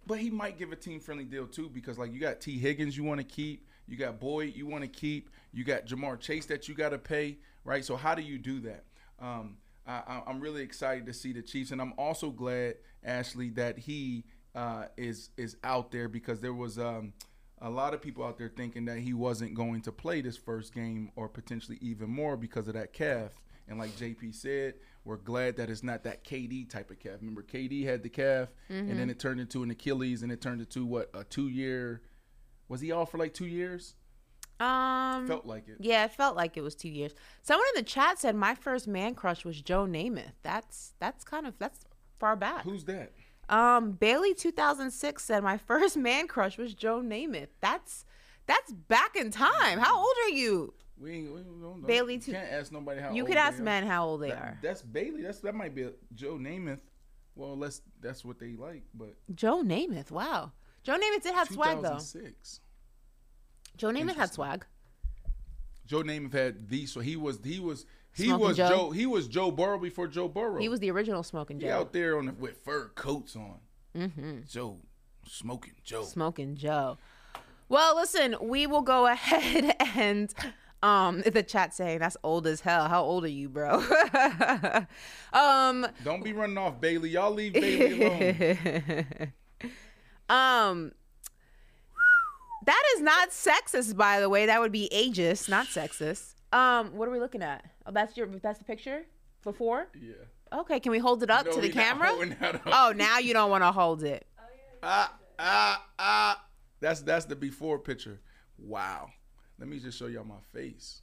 But 0.06 0.20
he 0.20 0.30
might 0.30 0.58
give 0.58 0.72
a 0.72 0.76
team 0.76 1.00
friendly 1.00 1.26
deal 1.26 1.48
too, 1.48 1.70
because 1.70 1.98
like 1.98 2.14
you 2.14 2.20
got 2.20 2.42
Tee 2.42 2.60
Higgins 2.60 2.96
you 2.98 3.04
want 3.04 3.20
to 3.20 3.26
keep, 3.26 3.68
you 3.88 3.98
got 3.98 4.20
Boyd 4.20 4.56
you 4.56 4.66
want 4.66 4.84
to 4.84 4.88
keep, 4.90 5.30
you 5.52 5.64
got 5.64 5.86
Ja'Marr 5.86 6.20
Chase 6.20 6.46
that 6.48 6.68
you 6.68 6.76
got 6.76 6.90
to 6.90 6.98
pay, 6.98 7.38
right? 7.64 7.84
So 7.84 7.96
how 7.96 8.16
do 8.16 8.22
you 8.22 8.38
do 8.38 8.60
that? 8.62 8.86
Um, 9.20 9.58
I, 9.86 10.02
I- 10.08 10.24
I'm 10.28 10.40
really 10.40 10.62
excited 10.62 11.06
to 11.08 11.14
see 11.14 11.34
the 11.34 11.42
Chiefs, 11.42 11.72
and 11.72 11.82
I'm 11.82 11.94
also 11.98 12.30
glad 12.30 12.76
Ashley 13.04 13.50
that 13.52 13.78
he 13.78 14.24
uh, 14.56 14.86
is 14.98 15.30
is 15.38 15.58
out 15.64 15.92
there 15.92 16.08
because 16.08 16.40
there 16.40 16.54
was 16.54 16.78
um, 16.80 17.12
a 17.62 17.70
lot 17.70 17.94
of 17.94 18.02
people 18.02 18.24
out 18.24 18.38
there 18.38 18.52
thinking 18.56 18.86
that 18.86 19.00
he 19.00 19.14
wasn't 19.14 19.54
going 19.56 19.82
to 19.82 19.92
play 19.92 20.22
this 20.22 20.38
first 20.38 20.74
game 20.74 21.12
or 21.16 21.28
potentially 21.28 21.78
even 21.82 22.10
more 22.10 22.38
because 22.38 22.68
of 22.68 22.74
that 22.76 22.94
calf. 22.94 23.32
And 23.68 23.80
like 23.80 23.92
JP 23.92 24.36
said, 24.36 24.74
we're 25.06 25.16
glad 25.18 25.56
that 25.58 25.70
it's 25.70 25.84
not 25.84 26.04
that 26.04 26.24
KD 26.26 26.70
type 26.70 26.92
of 26.92 27.00
calf. 27.00 27.14
Remember, 27.22 27.42
KD 27.42 27.86
had 27.86 28.04
the 28.04 28.10
calf, 28.10 28.50
and 28.70 28.90
then 29.00 29.08
Mhm. 29.08 29.12
it 29.12 29.20
turned 29.20 29.40
into 29.40 29.64
an 29.64 29.72
Achilles, 29.72 30.22
and 30.22 30.32
it 30.32 30.42
turned 30.42 30.60
into 30.62 30.86
what 30.86 31.10
a 31.14 31.24
two 31.24 31.48
year. 31.50 32.02
Was 32.70 32.82
he 32.82 32.92
off 32.92 33.12
for 33.12 33.18
like 33.18 33.34
two 33.34 33.48
years? 33.48 33.96
Um, 34.60 35.28
Felt 35.28 35.46
like 35.46 35.68
it. 35.68 35.78
Yeah, 35.80 36.06
it 36.06 36.12
felt 36.12 36.36
like 36.36 36.56
it 36.58 36.62
was 36.62 36.76
two 36.76 36.90
years. 36.90 37.14
Someone 37.42 37.66
in 37.76 37.84
the 37.84 37.88
chat 37.88 38.20
said 38.20 38.36
my 38.36 38.56
first 38.56 38.88
man 38.88 39.16
crush 39.16 39.44
was 39.44 39.62
Joe 39.62 39.86
Namath. 39.86 40.34
That's 40.44 40.94
that's 41.00 41.24
kind 41.24 41.46
of 41.48 41.58
that's 41.60 41.80
far 42.20 42.36
back. 42.36 42.64
Who's 42.64 42.86
that? 42.86 43.12
Um, 43.50 43.92
Bailey 43.92 44.34
two 44.34 44.52
thousand 44.52 44.92
six 44.92 45.26
said 45.26 45.44
my 45.44 45.58
first 45.58 45.98
man 45.98 46.28
crush 46.28 46.58
was 46.58 46.74
Joe 46.74 47.02
Namath. 47.02 47.50
That's 47.62 48.06
that's 48.48 48.72
back 48.72 49.16
in 49.16 49.32
time. 49.32 49.80
How 49.80 49.98
old 49.98 50.16
are 50.26 50.30
you? 50.30 50.74
We 50.98 51.12
ain't. 51.12 51.34
We 51.34 51.42
don't 51.42 51.82
know. 51.82 51.88
Bailey 51.88 52.20
too- 52.20 52.32
can't 52.32 52.52
ask 52.52 52.72
nobody 52.72 53.02
how. 53.02 53.08
Old 53.10 53.18
you 53.18 53.26
could 53.26 53.38
ask 53.38 53.60
men 53.60 53.86
how 53.86 54.06
old 54.06 54.22
they 54.22 54.30
That- 54.30 54.38
are. 54.38 54.60
That's 54.62 54.82
Bailey. 54.82 55.24
That's 55.24 55.40
that 55.40 55.56
might 55.56 55.76
be 55.76 55.84
a 55.84 55.92
Joe 56.14 56.36
Namath. 56.36 56.80
Well, 57.36 57.58
let's. 57.58 57.82
That's 58.00 58.24
what 58.24 58.40
they 58.40 58.54
like, 58.56 58.84
but 58.94 59.16
Joe 59.34 59.64
Namath. 59.64 60.12
Wow. 60.12 60.52
Joe 60.84 60.96
Namath 60.98 61.24
did 61.24 61.34
have 61.34 61.48
swag 61.48 61.78
though. 61.78 61.98
2006. 61.98 62.60
Joe 63.78 63.90
Namath 63.90 64.16
had 64.16 64.34
swag. 64.34 64.66
Joe 65.86 66.04
Namath 66.04 66.34
had 66.34 66.70
the 66.70 66.86
so 66.86 67.00
he 67.00 67.16
was 67.16 67.40
he 67.44 67.60
was 67.60 67.86
he 68.16 68.26
Smoking 68.26 68.48
was 68.48 68.58
Joe? 68.58 68.70
Joe. 68.70 68.92
he 68.92 69.06
was 69.06 69.28
Joe 69.28 69.52
Burrow 69.52 69.80
before 69.80 70.08
Joe 70.08 70.28
Burrow. 70.28 70.60
He 70.60 70.70
was 70.70 70.80
the 70.80 70.92
original 70.92 71.24
smoking 71.24 71.60
He 71.60 71.66
Joe. 71.68 71.80
out 71.80 71.94
there 71.94 72.18
on 72.18 72.28
the, 72.28 72.34
with 72.34 72.58
fur 72.64 72.90
coats 72.96 73.36
on. 73.36 73.56
Mm-hmm. 73.98 74.40
Joe 74.50 74.78
smoking 75.28 75.74
Joe. 75.84 76.04
Smoking 76.04 76.56
Joe. 76.56 76.98
Well, 77.70 77.96
listen, 77.96 78.36
we 78.42 78.68
will 78.68 78.82
go 78.82 79.08
ahead 79.12 79.76
and 79.96 80.34
um 80.84 81.22
the 81.22 81.44
chat 81.44 81.74
saying 81.74 82.00
that's 82.00 82.18
old 82.24 82.46
as 82.46 82.62
hell. 82.62 82.88
How 82.88 83.04
old 83.04 83.24
are 83.24 83.30
you, 83.30 83.50
bro? 83.50 83.78
um 85.34 85.88
Don't 86.04 86.24
be 86.24 86.34
running 86.34 86.58
off 86.58 86.80
Bailey. 86.80 87.10
Y'all 87.10 87.32
leave 87.32 87.54
Bailey 87.54 88.04
alone. 88.04 89.34
um 90.30 90.92
that 92.66 92.82
is 92.96 93.02
not 93.02 93.30
sexist 93.32 93.96
by 93.98 94.20
the 94.20 94.30
way. 94.30 94.46
That 94.46 94.60
would 94.62 94.72
be 94.72 94.90
ageist, 94.94 95.50
not 95.50 95.68
sexist. 95.68 96.36
Um 96.54 96.96
what 96.96 97.08
are 97.08 97.12
we 97.12 97.20
looking 97.20 97.42
at? 97.44 97.66
Oh, 97.86 97.92
that's 97.92 98.16
your 98.18 98.28
that's 98.28 98.60
the 98.60 98.66
picture 98.66 99.04
before? 99.44 99.88
Yeah. 100.00 100.14
Okay, 100.60 100.80
can 100.80 100.92
we 100.92 101.00
hold 101.00 101.24
it 101.24 101.30
up 101.32 101.46
No, 101.46 101.52
to 101.54 101.62
the 101.62 101.70
camera? 101.70 102.08
holding 102.10 102.36
that 102.40 102.56
up. 102.56 102.62
Oh, 102.68 102.94
now 102.96 103.18
you 103.20 103.34
don't 103.34 103.50
want 103.50 103.64
to 103.64 103.72
hold 103.72 104.04
it. 104.04 104.26
Ah 104.82 105.14
ah 105.40 105.86
ah. 106.00 106.46
That's 106.80 107.02
that's 107.02 107.26
the 107.26 107.36
before 107.36 107.80
picture. 107.80 108.20
Wow. 108.58 109.10
Let 109.60 109.68
me 109.68 109.80
just 109.80 109.98
show 109.98 110.08
y'all 110.08 110.26
my 110.26 110.36
face. 110.54 111.02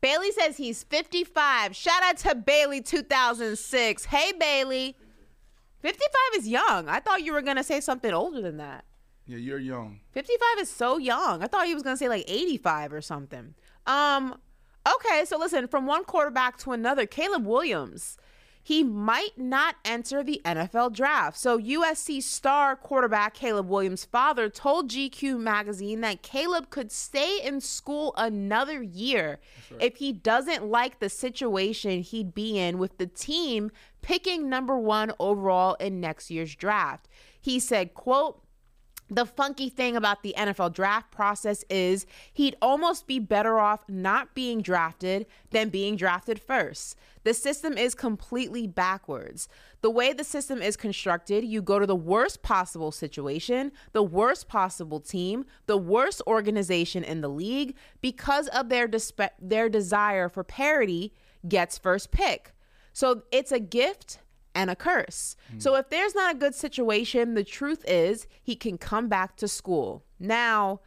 Bailey 0.00 0.32
says 0.32 0.56
he's 0.56 0.82
55. 0.84 1.76
Shout 1.76 2.02
out 2.02 2.16
to 2.18 2.34
Bailey 2.34 2.80
2006. 2.80 4.04
Hey 4.06 4.32
Bailey. 4.38 4.96
55 5.80 6.10
is 6.36 6.48
young. 6.48 6.88
I 6.88 7.00
thought 7.00 7.22
you 7.22 7.32
were 7.32 7.42
going 7.42 7.56
to 7.56 7.64
say 7.64 7.80
something 7.80 8.12
older 8.12 8.40
than 8.40 8.58
that. 8.58 8.84
Yeah, 9.26 9.38
you're 9.38 9.58
young. 9.58 10.00
55 10.12 10.58
is 10.58 10.68
so 10.68 10.98
young. 10.98 11.42
I 11.42 11.46
thought 11.46 11.66
he 11.66 11.74
was 11.74 11.82
going 11.82 11.94
to 11.94 11.98
say 11.98 12.08
like 12.08 12.24
85 12.26 12.92
or 12.92 13.00
something. 13.00 13.54
Um 13.86 14.36
okay, 14.96 15.24
so 15.24 15.38
listen, 15.38 15.68
from 15.68 15.86
one 15.86 16.04
quarterback 16.04 16.58
to 16.58 16.72
another, 16.72 17.06
Caleb 17.06 17.46
Williams. 17.46 18.18
He 18.62 18.84
might 18.84 19.38
not 19.38 19.76
enter 19.86 20.22
the 20.22 20.42
NFL 20.44 20.92
draft. 20.92 21.38
So, 21.38 21.58
USC 21.58 22.22
star 22.22 22.76
quarterback 22.76 23.32
Caleb 23.32 23.68
Williams' 23.68 24.04
father 24.04 24.50
told 24.50 24.90
GQ 24.90 25.40
magazine 25.40 26.02
that 26.02 26.22
Caleb 26.22 26.68
could 26.68 26.92
stay 26.92 27.40
in 27.42 27.62
school 27.62 28.12
another 28.18 28.82
year 28.82 29.38
if 29.80 29.96
he 29.96 30.12
doesn't 30.12 30.66
like 30.66 30.98
the 30.98 31.08
situation 31.08 32.02
he'd 32.02 32.34
be 32.34 32.58
in 32.58 32.76
with 32.76 32.98
the 32.98 33.06
team 33.06 33.70
picking 34.02 34.48
number 34.48 34.78
one 34.78 35.12
overall 35.18 35.74
in 35.74 36.00
next 36.00 36.30
year's 36.30 36.54
draft. 36.54 37.08
He 37.40 37.58
said, 37.58 37.94
quote, 37.94 38.42
the 39.10 39.26
funky 39.26 39.68
thing 39.68 39.96
about 39.96 40.22
the 40.22 40.34
NFL 40.38 40.72
draft 40.72 41.10
process 41.10 41.64
is 41.68 42.06
he'd 42.32 42.54
almost 42.62 43.08
be 43.08 43.18
better 43.18 43.58
off 43.58 43.82
not 43.88 44.34
being 44.34 44.62
drafted 44.62 45.26
than 45.50 45.68
being 45.68 45.96
drafted 45.96 46.40
first. 46.40 46.96
The 47.24 47.34
system 47.34 47.76
is 47.76 47.94
completely 47.96 48.68
backwards. 48.68 49.48
The 49.80 49.90
way 49.90 50.12
the 50.12 50.24
system 50.24 50.62
is 50.62 50.76
constructed, 50.76 51.44
you 51.44 51.60
go 51.60 51.80
to 51.80 51.86
the 51.86 51.96
worst 51.96 52.42
possible 52.42 52.92
situation, 52.92 53.72
the 53.92 54.02
worst 54.02 54.46
possible 54.46 55.00
team, 55.00 55.44
the 55.66 55.76
worst 55.76 56.22
organization 56.26 57.02
in 57.02 57.20
the 57.20 57.28
league 57.28 57.74
because 58.00 58.46
of 58.48 58.68
their 58.68 58.88
their 59.40 59.68
desire 59.68 60.28
for 60.28 60.44
parity 60.44 61.12
gets 61.48 61.78
first 61.78 62.12
pick. 62.12 62.54
So 62.92 63.22
it's 63.30 63.52
a 63.52 63.60
gift 63.60 64.18
and 64.54 64.70
a 64.70 64.76
curse. 64.76 65.36
So 65.58 65.76
if 65.76 65.88
there's 65.90 66.14
not 66.14 66.34
a 66.34 66.38
good 66.38 66.54
situation, 66.54 67.34
the 67.34 67.44
truth 67.44 67.84
is 67.86 68.26
he 68.42 68.56
can 68.56 68.78
come 68.78 69.08
back 69.08 69.36
to 69.36 69.48
school. 69.48 70.04
Now, 70.18 70.80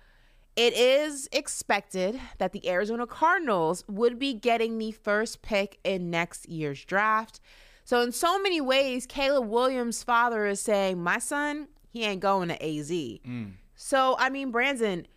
it 0.55 0.73
is 0.73 1.27
expected 1.31 2.19
that 2.38 2.51
the 2.51 2.69
Arizona 2.69 3.07
Cardinals 3.07 3.84
would 3.88 4.19
be 4.19 4.34
getting 4.34 4.77
the 4.77 4.91
first 4.91 5.41
pick 5.41 5.80
in 5.84 6.11
next 6.11 6.47
year's 6.47 6.84
draft. 6.85 7.39
So 7.85 8.01
in 8.01 8.11
so 8.11 8.39
many 8.39 8.61
ways, 8.61 9.05
Caleb 9.05 9.49
Williams' 9.49 10.03
father 10.03 10.45
is 10.45 10.61
saying, 10.61 11.01
"My 11.01 11.19
son, 11.19 11.69
he 11.89 12.03
ain't 12.03 12.21
going 12.21 12.49
to 12.49 12.63
AZ." 12.63 12.91
Mm. 12.91 13.53
So 13.75 14.15
I 14.19 14.30
mean, 14.30 14.51
Brandon, 14.51 15.07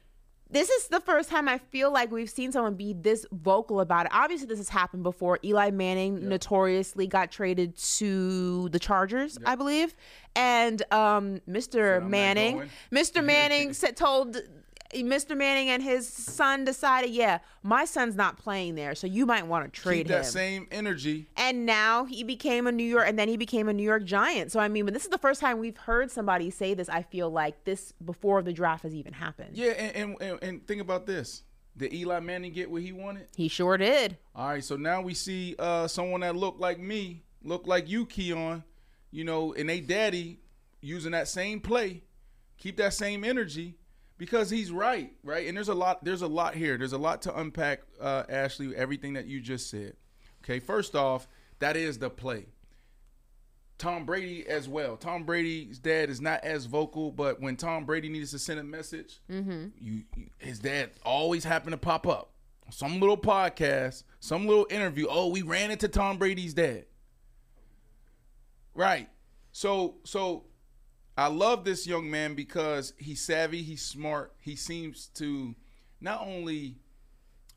this 0.51 0.71
is 0.71 0.89
the 0.89 1.01
first 1.01 1.29
time 1.29 1.49
I 1.49 1.59
feel 1.59 1.93
like 1.93 2.13
we've 2.13 2.31
seen 2.31 2.53
someone 2.53 2.75
be 2.75 2.93
this 2.93 3.27
vocal 3.33 3.81
about 3.81 4.07
it. 4.07 4.13
Obviously, 4.15 4.47
this 4.47 4.59
has 4.59 4.69
happened 4.69 5.03
before. 5.03 5.39
Eli 5.43 5.71
Manning 5.71 6.29
notoriously 6.29 7.07
got 7.07 7.33
traded 7.33 7.77
to 7.77 8.69
the 8.69 8.79
Chargers, 8.79 9.39
I 9.45 9.57
believe, 9.57 9.95
and 10.37 10.83
um, 10.93 11.41
Mr. 11.49 12.07
Manning. 12.07 12.71
Mr. 12.93 13.25
Manning 13.25 13.73
said, 13.73 13.97
told 13.97 14.37
Mr. 14.95 15.37
Manning 15.37 15.69
and 15.69 15.83
his 15.83 16.09
son 16.09 16.65
decided, 16.65 17.11
yeah, 17.11 17.39
my 17.63 17.85
son's 17.85 18.15
not 18.17 18.39
playing 18.39 18.75
there, 18.75 18.95
so 18.95 19.07
you 19.07 19.27
might 19.27 19.47
want 19.47 19.73
to 19.73 19.81
trade 19.81 19.99
Keep 19.99 20.09
that 20.09 20.19
him. 20.19 20.25
same 20.25 20.69
energy. 20.71 21.29
and 21.37 21.67
now 21.67 22.05
he 22.05 22.23
became 22.25 22.67
a 22.67 22.73
New 22.73 22.85
York, 22.85 23.07
and 23.09 23.19
then 23.19 23.29
he 23.29 23.37
became 23.37 23.69
a 23.69 23.73
New 23.73 23.83
York 23.83 24.05
Giant. 24.05 24.53
So 24.53 24.61
I 24.61 24.69
mean, 24.69 24.85
but 24.85 24.95
this 24.95 25.05
is 25.05 25.11
the 25.11 25.19
first 25.19 25.41
time 25.41 25.59
we've 25.59 25.77
heard 25.77 26.11
somebody 26.11 26.51
say 26.51 26.75
this. 26.75 26.89
I 26.89 27.03
feel 27.03 27.31
like 27.31 27.65
this 27.65 27.93
before 28.05 28.43
the 28.43 28.53
draft 28.53 28.83
has 28.85 28.95
even 28.95 29.13
happened. 29.13 29.57
Yeah, 29.57 29.73
and, 29.73 29.97
and, 29.97 30.23
and, 30.23 30.43
and 30.43 30.67
think 30.67 30.81
about 30.81 31.07
this. 31.07 31.43
Did 31.77 31.93
Eli 31.93 32.21
Manning 32.21 32.53
get 32.53 32.71
what 32.71 32.81
he 32.83 32.93
wanted? 32.93 33.27
He 33.37 33.49
sure 33.49 33.77
did. 33.77 34.17
All 34.35 34.49
right, 34.49 34.65
so 34.65 34.77
now 34.77 35.03
we 35.03 35.13
see 35.13 35.55
uh, 35.59 35.87
someone 35.87 36.21
that 36.23 36.35
looked 36.35 36.59
like 36.61 36.79
me, 36.79 37.23
looked 37.43 37.67
like 37.67 37.89
you, 37.89 38.07
Keon, 38.07 38.65
you 39.11 39.25
know, 39.25 39.53
and 39.53 39.69
they 39.69 39.81
daddy 39.81 40.41
using 40.81 41.13
that 41.13 41.29
same 41.29 41.61
play, 41.61 42.03
keep 42.57 42.77
that 42.79 42.95
same 42.95 43.25
energy 43.25 43.75
because 44.19 44.51
he's 44.51 44.71
right, 44.71 45.13
right? 45.23 45.47
And 45.47 45.57
there's 45.57 45.69
a 45.69 45.75
lot, 45.75 46.05
there's 46.05 46.23
a 46.23 46.27
lot 46.27 46.55
here. 46.55 46.77
There's 46.79 46.93
a 46.93 46.99
lot 46.99 47.23
to 47.23 47.39
unpack, 47.39 47.81
uh, 48.01 48.25
Ashley. 48.29 48.75
Everything 48.75 49.13
that 49.15 49.27
you 49.27 49.41
just 49.41 49.69
said. 49.71 49.95
Okay, 50.45 50.59
first 50.61 50.95
off, 50.95 51.29
that 51.59 51.77
is 51.77 51.99
the 51.99 52.11
play. 52.11 52.47
Tom 53.79 54.07
Brady 54.07 54.47
as 54.49 54.69
well. 54.69 54.97
Tom 54.97 55.25
Brady's 55.25 55.79
dad 55.79 56.09
is 56.09 56.21
not 56.21 56.43
as 56.45 56.65
vocal, 56.65 57.13
but 57.13 57.41
when 57.43 57.57
Tom 57.57 57.85
Brady 57.85 58.09
needs 58.09 58.31
to 58.31 58.39
send 58.39 58.59
a 58.59 58.65
message, 58.65 59.21
Mm-hmm. 59.31 59.67
you, 59.79 60.03
you 60.17 60.27
his 60.39 60.59
dad 60.61 60.91
always 61.05 61.45
happened 61.45 61.73
to 61.73 61.77
pop 61.77 62.07
up. 62.07 62.31
Some 62.71 62.99
little 63.01 63.19
podcast, 63.19 64.05
some 64.19 64.47
little 64.47 64.67
interview. 64.71 65.07
Oh, 65.11 65.29
we 65.29 65.43
ran 65.43 65.71
into 65.71 65.89
Tom 65.89 66.17
Brady's 66.17 66.55
dad. 66.55 66.87
Right. 68.75 69.09
So 69.53 69.97
so 70.05 70.45
I 71.17 71.29
love 71.29 71.65
this 71.65 71.87
young 71.87 72.11
man 72.11 72.35
because 72.35 72.93
he's 72.99 73.23
savvy, 73.23 73.63
he's 73.63 73.83
smart, 73.83 74.35
he 74.41 74.55
seems 74.55 75.07
to 75.15 75.55
not 76.01 76.21
only 76.21 76.77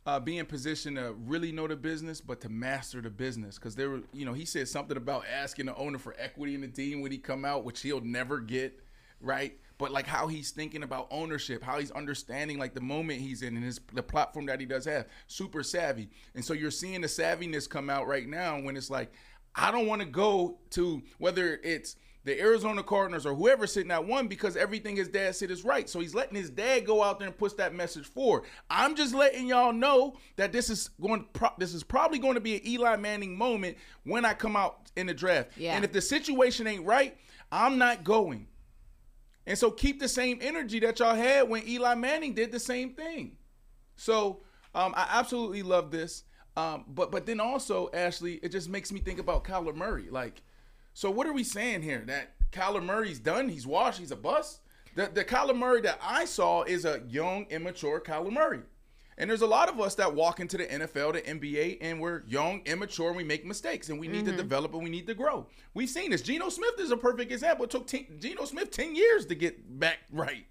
uh, 0.05 0.19
be 0.19 0.37
in 0.37 0.45
position 0.45 0.95
to 0.95 1.13
really 1.25 1.51
know 1.51 1.67
the 1.67 1.75
business, 1.75 2.21
but 2.21 2.41
to 2.41 2.49
master 2.49 3.01
the 3.01 3.09
business. 3.09 3.59
Because 3.59 3.75
there 3.75 3.89
were, 3.89 4.01
you 4.13 4.25
know, 4.25 4.33
he 4.33 4.45
said 4.45 4.67
something 4.67 4.97
about 4.97 5.25
asking 5.31 5.65
the 5.65 5.75
owner 5.75 5.97
for 5.97 6.15
equity 6.17 6.55
in 6.55 6.61
the 6.61 6.67
team 6.67 7.01
when 7.01 7.11
he 7.11 7.17
come 7.17 7.43
out, 7.43 7.63
which 7.65 7.81
he'll 7.81 8.01
never 8.01 8.39
get, 8.39 8.79
right? 9.19 9.59
But 9.77 9.91
like 9.91 10.07
how 10.07 10.27
he's 10.27 10.51
thinking 10.51 10.83
about 10.83 11.07
ownership, 11.11 11.61
how 11.61 11.79
he's 11.79 11.91
understanding 11.91 12.57
like 12.57 12.73
the 12.73 12.81
moment 12.81 13.21
he's 13.21 13.41
in 13.41 13.55
and 13.55 13.63
his 13.63 13.79
the 13.93 14.01
platform 14.01 14.45
that 14.47 14.59
he 14.59 14.65
does 14.65 14.85
have, 14.85 15.05
super 15.27 15.63
savvy. 15.63 16.09
And 16.33 16.43
so 16.43 16.53
you're 16.53 16.71
seeing 16.71 17.01
the 17.01 17.07
savviness 17.07 17.69
come 17.69 17.89
out 17.89 18.07
right 18.07 18.27
now 18.27 18.59
when 18.59 18.77
it's 18.77 18.89
like, 18.89 19.11
I 19.53 19.71
don't 19.71 19.87
want 19.87 20.01
to 20.01 20.07
go 20.07 20.57
to 20.71 21.01
whether 21.17 21.59
it's 21.63 21.97
the 22.25 22.39
Arizona 22.39 22.83
Cardinals 22.83 23.25
or 23.25 23.33
whoever 23.33 23.65
sitting 23.65 23.91
at 23.91 24.05
one 24.05 24.27
because 24.27 24.57
everything 24.57 24.95
his 24.95 25.07
dad 25.07 25.35
said 25.35 25.51
is 25.51 25.63
right. 25.63 25.89
So 25.89 25.99
he's 25.99 26.13
letting 26.13 26.35
his 26.35 26.49
dad 26.49 26.85
go 26.85 27.01
out 27.01 27.19
there 27.19 27.27
and 27.27 27.37
push 27.37 27.53
that 27.53 27.73
message 27.73 28.05
forward. 28.05 28.43
I'm 28.69 28.95
just 28.95 29.15
letting 29.15 29.47
y'all 29.47 29.73
know 29.73 30.17
that 30.35 30.51
this 30.51 30.69
is 30.69 30.89
going 31.01 31.25
pro- 31.33 31.53
this 31.57 31.73
is 31.73 31.83
probably 31.83 32.19
going 32.19 32.35
to 32.35 32.41
be 32.41 32.55
an 32.55 32.67
Eli 32.67 32.97
Manning 32.97 33.37
moment 33.37 33.77
when 34.03 34.25
I 34.25 34.33
come 34.33 34.55
out 34.55 34.91
in 34.95 35.07
the 35.07 35.13
draft. 35.13 35.51
Yeah. 35.57 35.75
And 35.75 35.85
if 35.85 35.93
the 35.93 36.01
situation 36.01 36.67
ain't 36.67 36.85
right, 36.85 37.17
I'm 37.51 37.77
not 37.77 38.03
going. 38.03 38.47
And 39.47 39.57
so 39.57 39.71
keep 39.71 39.99
the 39.99 40.07
same 40.07 40.39
energy 40.41 40.79
that 40.81 40.99
y'all 40.99 41.15
had 41.15 41.49
when 41.49 41.67
Eli 41.67 41.95
Manning 41.95 42.33
did 42.33 42.51
the 42.51 42.59
same 42.59 42.93
thing. 42.93 43.37
So 43.95 44.41
um, 44.75 44.93
I 44.95 45.07
absolutely 45.11 45.63
love 45.63 45.89
this. 45.89 46.23
Um, 46.55 46.85
but 46.87 47.11
but 47.11 47.25
then 47.25 47.39
also, 47.39 47.89
Ashley, 47.93 48.35
it 48.43 48.49
just 48.49 48.69
makes 48.69 48.91
me 48.91 48.99
think 48.99 49.19
about 49.19 49.43
Kyler 49.43 49.73
Murray. 49.73 50.09
Like, 50.09 50.41
so 50.93 51.09
what 51.11 51.27
are 51.27 51.33
we 51.33 51.43
saying 51.43 51.81
here? 51.81 52.03
That 52.07 52.33
Kyler 52.51 52.83
Murray's 52.83 53.19
done? 53.19 53.49
He's 53.49 53.67
washed? 53.67 53.99
He's 53.99 54.11
a 54.11 54.15
bust? 54.15 54.61
The 54.95 55.09
the 55.13 55.23
Kyler 55.23 55.55
Murray 55.55 55.81
that 55.81 55.99
I 56.03 56.25
saw 56.25 56.63
is 56.63 56.85
a 56.85 57.01
young, 57.07 57.45
immature 57.49 58.01
Kyler 58.01 58.31
Murray. 58.31 58.61
And 59.19 59.29
there's 59.29 59.41
a 59.41 59.47
lot 59.47 59.67
of 59.67 59.81
us 59.81 59.95
that 59.95 60.15
walk 60.15 60.39
into 60.39 60.57
the 60.57 60.65
NFL, 60.65 61.13
the 61.13 61.21
NBA, 61.21 61.79
and 61.81 61.99
we're 61.99 62.23
young, 62.25 62.61
immature, 62.65 63.09
and 63.09 63.17
we 63.17 63.25
make 63.25 63.45
mistakes, 63.45 63.89
and 63.89 63.99
we 63.99 64.07
need 64.07 64.23
to 64.23 64.31
mm-hmm. 64.31 64.37
develop 64.37 64.73
and 64.73 64.81
we 64.81 64.89
need 64.89 65.07
to 65.07 65.13
grow. 65.13 65.45
We've 65.73 65.89
seen 65.89 66.11
this. 66.11 66.21
Geno 66.21 66.47
Smith 66.47 66.79
is 66.79 66.91
a 66.91 66.97
perfect 66.97 67.29
example. 67.29 67.65
It 67.65 67.71
took 67.71 67.85
t- 67.85 68.07
Geno 68.17 68.45
Smith 68.45 68.71
10 68.71 68.95
years 68.95 69.25
to 69.25 69.35
get 69.35 69.77
back 69.77 69.99
right. 70.09 70.45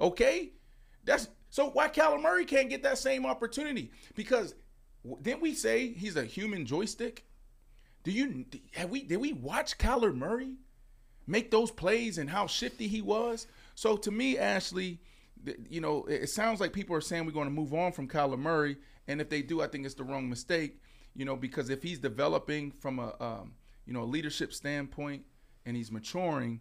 Okay? 0.00 0.52
That's 1.04 1.28
so 1.50 1.68
why 1.68 1.88
Kyler 1.88 2.20
Murray 2.20 2.46
can't 2.46 2.70
get 2.70 2.82
that 2.82 2.96
same 2.96 3.26
opportunity? 3.26 3.90
Because 4.14 4.54
didn't 5.20 5.42
we 5.42 5.52
say 5.54 5.92
he's 5.92 6.16
a 6.16 6.24
human 6.24 6.64
joystick? 6.64 7.26
Do 8.04 8.10
you 8.10 8.44
have 8.74 8.90
we 8.90 9.02
did 9.02 9.18
we 9.18 9.32
watch 9.32 9.78
Kyler 9.78 10.14
Murray 10.14 10.54
make 11.26 11.50
those 11.50 11.70
plays 11.70 12.18
and 12.18 12.30
how 12.30 12.46
shifty 12.46 12.88
he 12.88 13.02
was? 13.02 13.46
So 13.74 13.96
to 13.98 14.10
me, 14.10 14.38
Ashley, 14.38 15.00
you 15.68 15.80
know, 15.80 16.04
it 16.06 16.28
sounds 16.28 16.60
like 16.60 16.72
people 16.72 16.96
are 16.96 17.00
saying 17.00 17.26
we're 17.26 17.32
going 17.32 17.46
to 17.46 17.52
move 17.52 17.74
on 17.74 17.92
from 17.92 18.08
Kyler 18.08 18.38
Murray, 18.38 18.76
and 19.06 19.20
if 19.20 19.28
they 19.28 19.42
do, 19.42 19.60
I 19.60 19.66
think 19.66 19.86
it's 19.86 19.94
the 19.94 20.04
wrong 20.04 20.28
mistake. 20.28 20.80
You 21.14 21.24
know, 21.24 21.36
because 21.36 21.70
if 21.70 21.82
he's 21.82 21.98
developing 21.98 22.70
from 22.70 22.98
a 22.98 23.14
um, 23.20 23.54
you 23.86 23.92
know 23.92 24.02
a 24.02 24.04
leadership 24.04 24.52
standpoint 24.52 25.24
and 25.66 25.76
he's 25.76 25.90
maturing, 25.90 26.60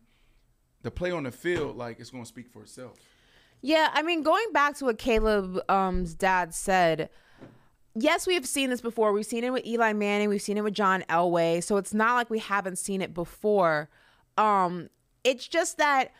the 0.81 0.91
play 0.91 1.11
on 1.11 1.23
the 1.23 1.31
field 1.31 1.77
like 1.77 1.99
it's 1.99 2.09
going 2.09 2.23
to 2.23 2.27
speak 2.27 2.49
for 2.49 2.63
itself. 2.63 2.97
Yeah, 3.61 3.89
I 3.93 4.03
mean, 4.03 4.23
going 4.23 4.51
back 4.53 4.75
to 4.77 4.85
what 4.85 4.97
Caleb's 4.97 5.59
um, 5.67 6.05
dad 6.05 6.53
said, 6.53 7.09
yes, 7.99 8.27
we 8.27 8.33
have 8.35 8.45
seen 8.45 8.69
this 8.69 8.81
before. 8.81 9.11
We've 9.11 9.25
seen 9.25 9.43
it 9.43 9.51
with 9.51 9.65
Eli 9.65 9.93
Manning, 9.93 10.29
we've 10.29 10.41
seen 10.41 10.57
it 10.57 10.63
with 10.63 10.73
John 10.73 11.03
Elway, 11.09 11.63
so 11.63 11.77
it's 11.77 11.93
not 11.93 12.15
like 12.15 12.29
we 12.29 12.39
haven't 12.39 12.77
seen 12.77 13.01
it 13.01 13.13
before. 13.13 13.89
Um, 14.37 14.89
it's 15.23 15.47
just 15.47 15.77
that 15.77 16.11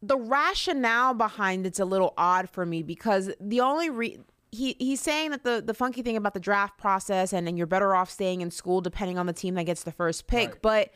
the 0.00 0.16
rationale 0.16 1.14
behind 1.14 1.66
it's 1.66 1.80
a 1.80 1.84
little 1.84 2.14
odd 2.16 2.48
for 2.48 2.64
me 2.64 2.82
because 2.82 3.30
the 3.40 3.60
only 3.60 3.90
re- 3.90 4.18
he 4.52 4.76
he's 4.78 5.00
saying 5.00 5.30
that 5.32 5.42
the 5.42 5.60
the 5.64 5.74
funky 5.74 6.02
thing 6.02 6.16
about 6.16 6.34
the 6.34 6.40
draft 6.40 6.78
process 6.78 7.32
and, 7.32 7.48
and 7.48 7.58
you're 7.58 7.66
better 7.66 7.94
off 7.94 8.08
staying 8.08 8.40
in 8.40 8.50
school 8.50 8.80
depending 8.80 9.18
on 9.18 9.26
the 9.26 9.32
team 9.32 9.54
that 9.54 9.64
gets 9.64 9.82
the 9.82 9.92
first 9.92 10.26
pick, 10.26 10.62
but 10.62 10.90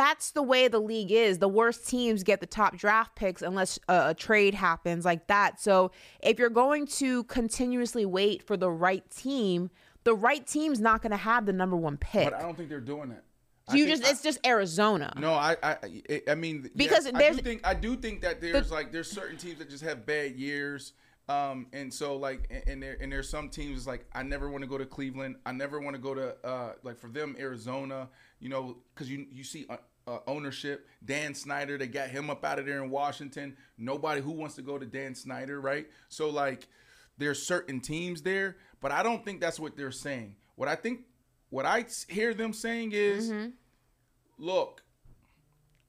that's 0.00 0.30
the 0.30 0.42
way 0.42 0.66
the 0.66 0.78
league 0.78 1.12
is. 1.12 1.38
The 1.40 1.48
worst 1.48 1.86
teams 1.86 2.22
get 2.22 2.40
the 2.40 2.46
top 2.46 2.74
draft 2.78 3.14
picks 3.16 3.42
unless 3.42 3.78
a, 3.86 4.08
a 4.08 4.14
trade 4.14 4.54
happens 4.54 5.04
like 5.04 5.26
that. 5.26 5.60
So 5.60 5.90
if 6.22 6.38
you're 6.38 6.48
going 6.48 6.86
to 6.86 7.24
continuously 7.24 8.06
wait 8.06 8.42
for 8.42 8.56
the 8.56 8.70
right 8.70 9.04
team, 9.10 9.68
the 10.04 10.14
right 10.14 10.46
team's 10.46 10.80
not 10.80 11.02
going 11.02 11.10
to 11.10 11.18
have 11.18 11.44
the 11.44 11.52
number 11.52 11.76
one 11.76 11.98
pick. 11.98 12.24
But 12.24 12.32
I 12.34 12.40
don't 12.40 12.56
think 12.56 12.70
they're 12.70 12.80
doing 12.80 13.10
that. 13.10 13.24
I 13.68 13.76
you 13.76 13.84
think 13.84 13.98
just 14.00 14.10
it's 14.10 14.22
just 14.22 14.38
Arizona. 14.46 15.12
No, 15.18 15.32
I, 15.34 15.54
I, 15.62 15.76
I- 16.26 16.34
mean, 16.34 16.70
Because 16.74 17.04
yes, 17.04 17.14
I 17.14 17.18
there's- 17.18 17.36
do 17.36 17.42
think 17.42 17.60
I 17.66 17.74
do 17.74 17.94
think 17.94 18.22
that 18.22 18.40
there's 18.40 18.72
like 18.72 18.90
there's 18.92 19.10
certain 19.10 19.36
teams 19.36 19.58
that 19.58 19.68
just 19.68 19.84
have 19.84 20.06
bad 20.06 20.34
years, 20.36 20.94
um, 21.28 21.66
and 21.74 21.92
so 21.92 22.16
like, 22.16 22.50
and- 22.66 22.82
there 22.82 22.96
and 23.02 23.12
there's 23.12 23.28
some 23.28 23.50
teams 23.50 23.76
it's 23.76 23.86
like 23.86 24.06
I 24.14 24.22
never 24.22 24.48
want 24.50 24.62
to 24.64 24.68
go 24.68 24.78
to 24.78 24.86
Cleveland, 24.86 25.36
I 25.44 25.52
never 25.52 25.78
want 25.78 25.94
to 25.94 26.00
go 26.02 26.14
to 26.14 26.34
uh, 26.44 26.72
like 26.82 26.98
for 26.98 27.08
them 27.08 27.36
Arizona, 27.38 28.08
you 28.40 28.48
know, 28.48 28.78
because 28.94 29.10
you 29.10 29.26
you 29.30 29.44
see. 29.44 29.66
Uh, 30.10 30.18
ownership, 30.26 30.88
Dan 31.04 31.34
Snyder, 31.34 31.78
they 31.78 31.86
got 31.86 32.08
him 32.08 32.30
up 32.30 32.44
out 32.44 32.58
of 32.58 32.66
there 32.66 32.82
in 32.82 32.90
Washington. 32.90 33.56
Nobody 33.78 34.20
who 34.20 34.32
wants 34.32 34.56
to 34.56 34.62
go 34.62 34.76
to 34.76 34.84
Dan 34.84 35.14
Snyder, 35.14 35.60
right? 35.60 35.86
So 36.08 36.28
like, 36.30 36.66
there's 37.16 37.40
certain 37.40 37.80
teams 37.80 38.20
there, 38.20 38.56
but 38.80 38.90
I 38.90 39.04
don't 39.04 39.24
think 39.24 39.40
that's 39.40 39.60
what 39.60 39.76
they're 39.76 39.92
saying. 39.92 40.34
What 40.56 40.68
I 40.68 40.74
think, 40.74 41.02
what 41.50 41.64
I 41.64 41.84
hear 42.08 42.34
them 42.34 42.52
saying 42.52 42.90
is, 42.92 43.30
look, 44.36 44.82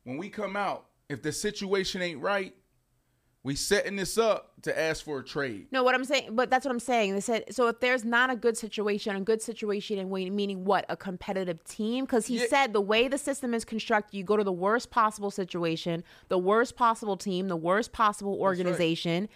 when 0.03 0.17
we 0.17 0.29
come 0.29 0.55
out, 0.55 0.85
if 1.09 1.23
the 1.23 1.31
situation 1.31 2.03
ain't 2.03 2.21
right, 2.21 2.53
we 3.43 3.55
setting 3.55 3.95
this 3.95 4.17
up 4.19 4.51
to 4.61 4.79
ask 4.79 5.03
for 5.03 5.19
a 5.19 5.23
trade. 5.23 5.65
No, 5.71 5.83
what 5.83 5.95
I'm 5.95 6.05
saying, 6.05 6.35
but 6.35 6.51
that's 6.51 6.63
what 6.63 6.71
I'm 6.71 6.79
saying. 6.79 7.15
They 7.15 7.21
said 7.21 7.45
so 7.53 7.67
if 7.67 7.79
there's 7.79 8.05
not 8.05 8.29
a 8.29 8.35
good 8.35 8.55
situation, 8.55 9.15
a 9.15 9.21
good 9.21 9.41
situation, 9.41 9.97
and 9.97 10.11
meaning 10.11 10.63
what 10.63 10.85
a 10.89 10.95
competitive 10.95 11.63
team, 11.63 12.05
because 12.05 12.27
he 12.27 12.37
Yeah. 12.37 12.47
said 12.47 12.73
the 12.73 12.81
way 12.81 13.07
the 13.07 13.17
system 13.17 13.53
is 13.53 13.65
constructed, 13.65 14.15
you 14.15 14.23
go 14.23 14.37
to 14.37 14.43
the 14.43 14.51
worst 14.51 14.91
possible 14.91 15.31
situation, 15.31 16.03
the 16.27 16.37
worst 16.37 16.75
possible 16.75 17.17
team, 17.17 17.47
the 17.47 17.57
worst 17.57 17.91
possible 17.91 18.37
organization, 18.39 19.27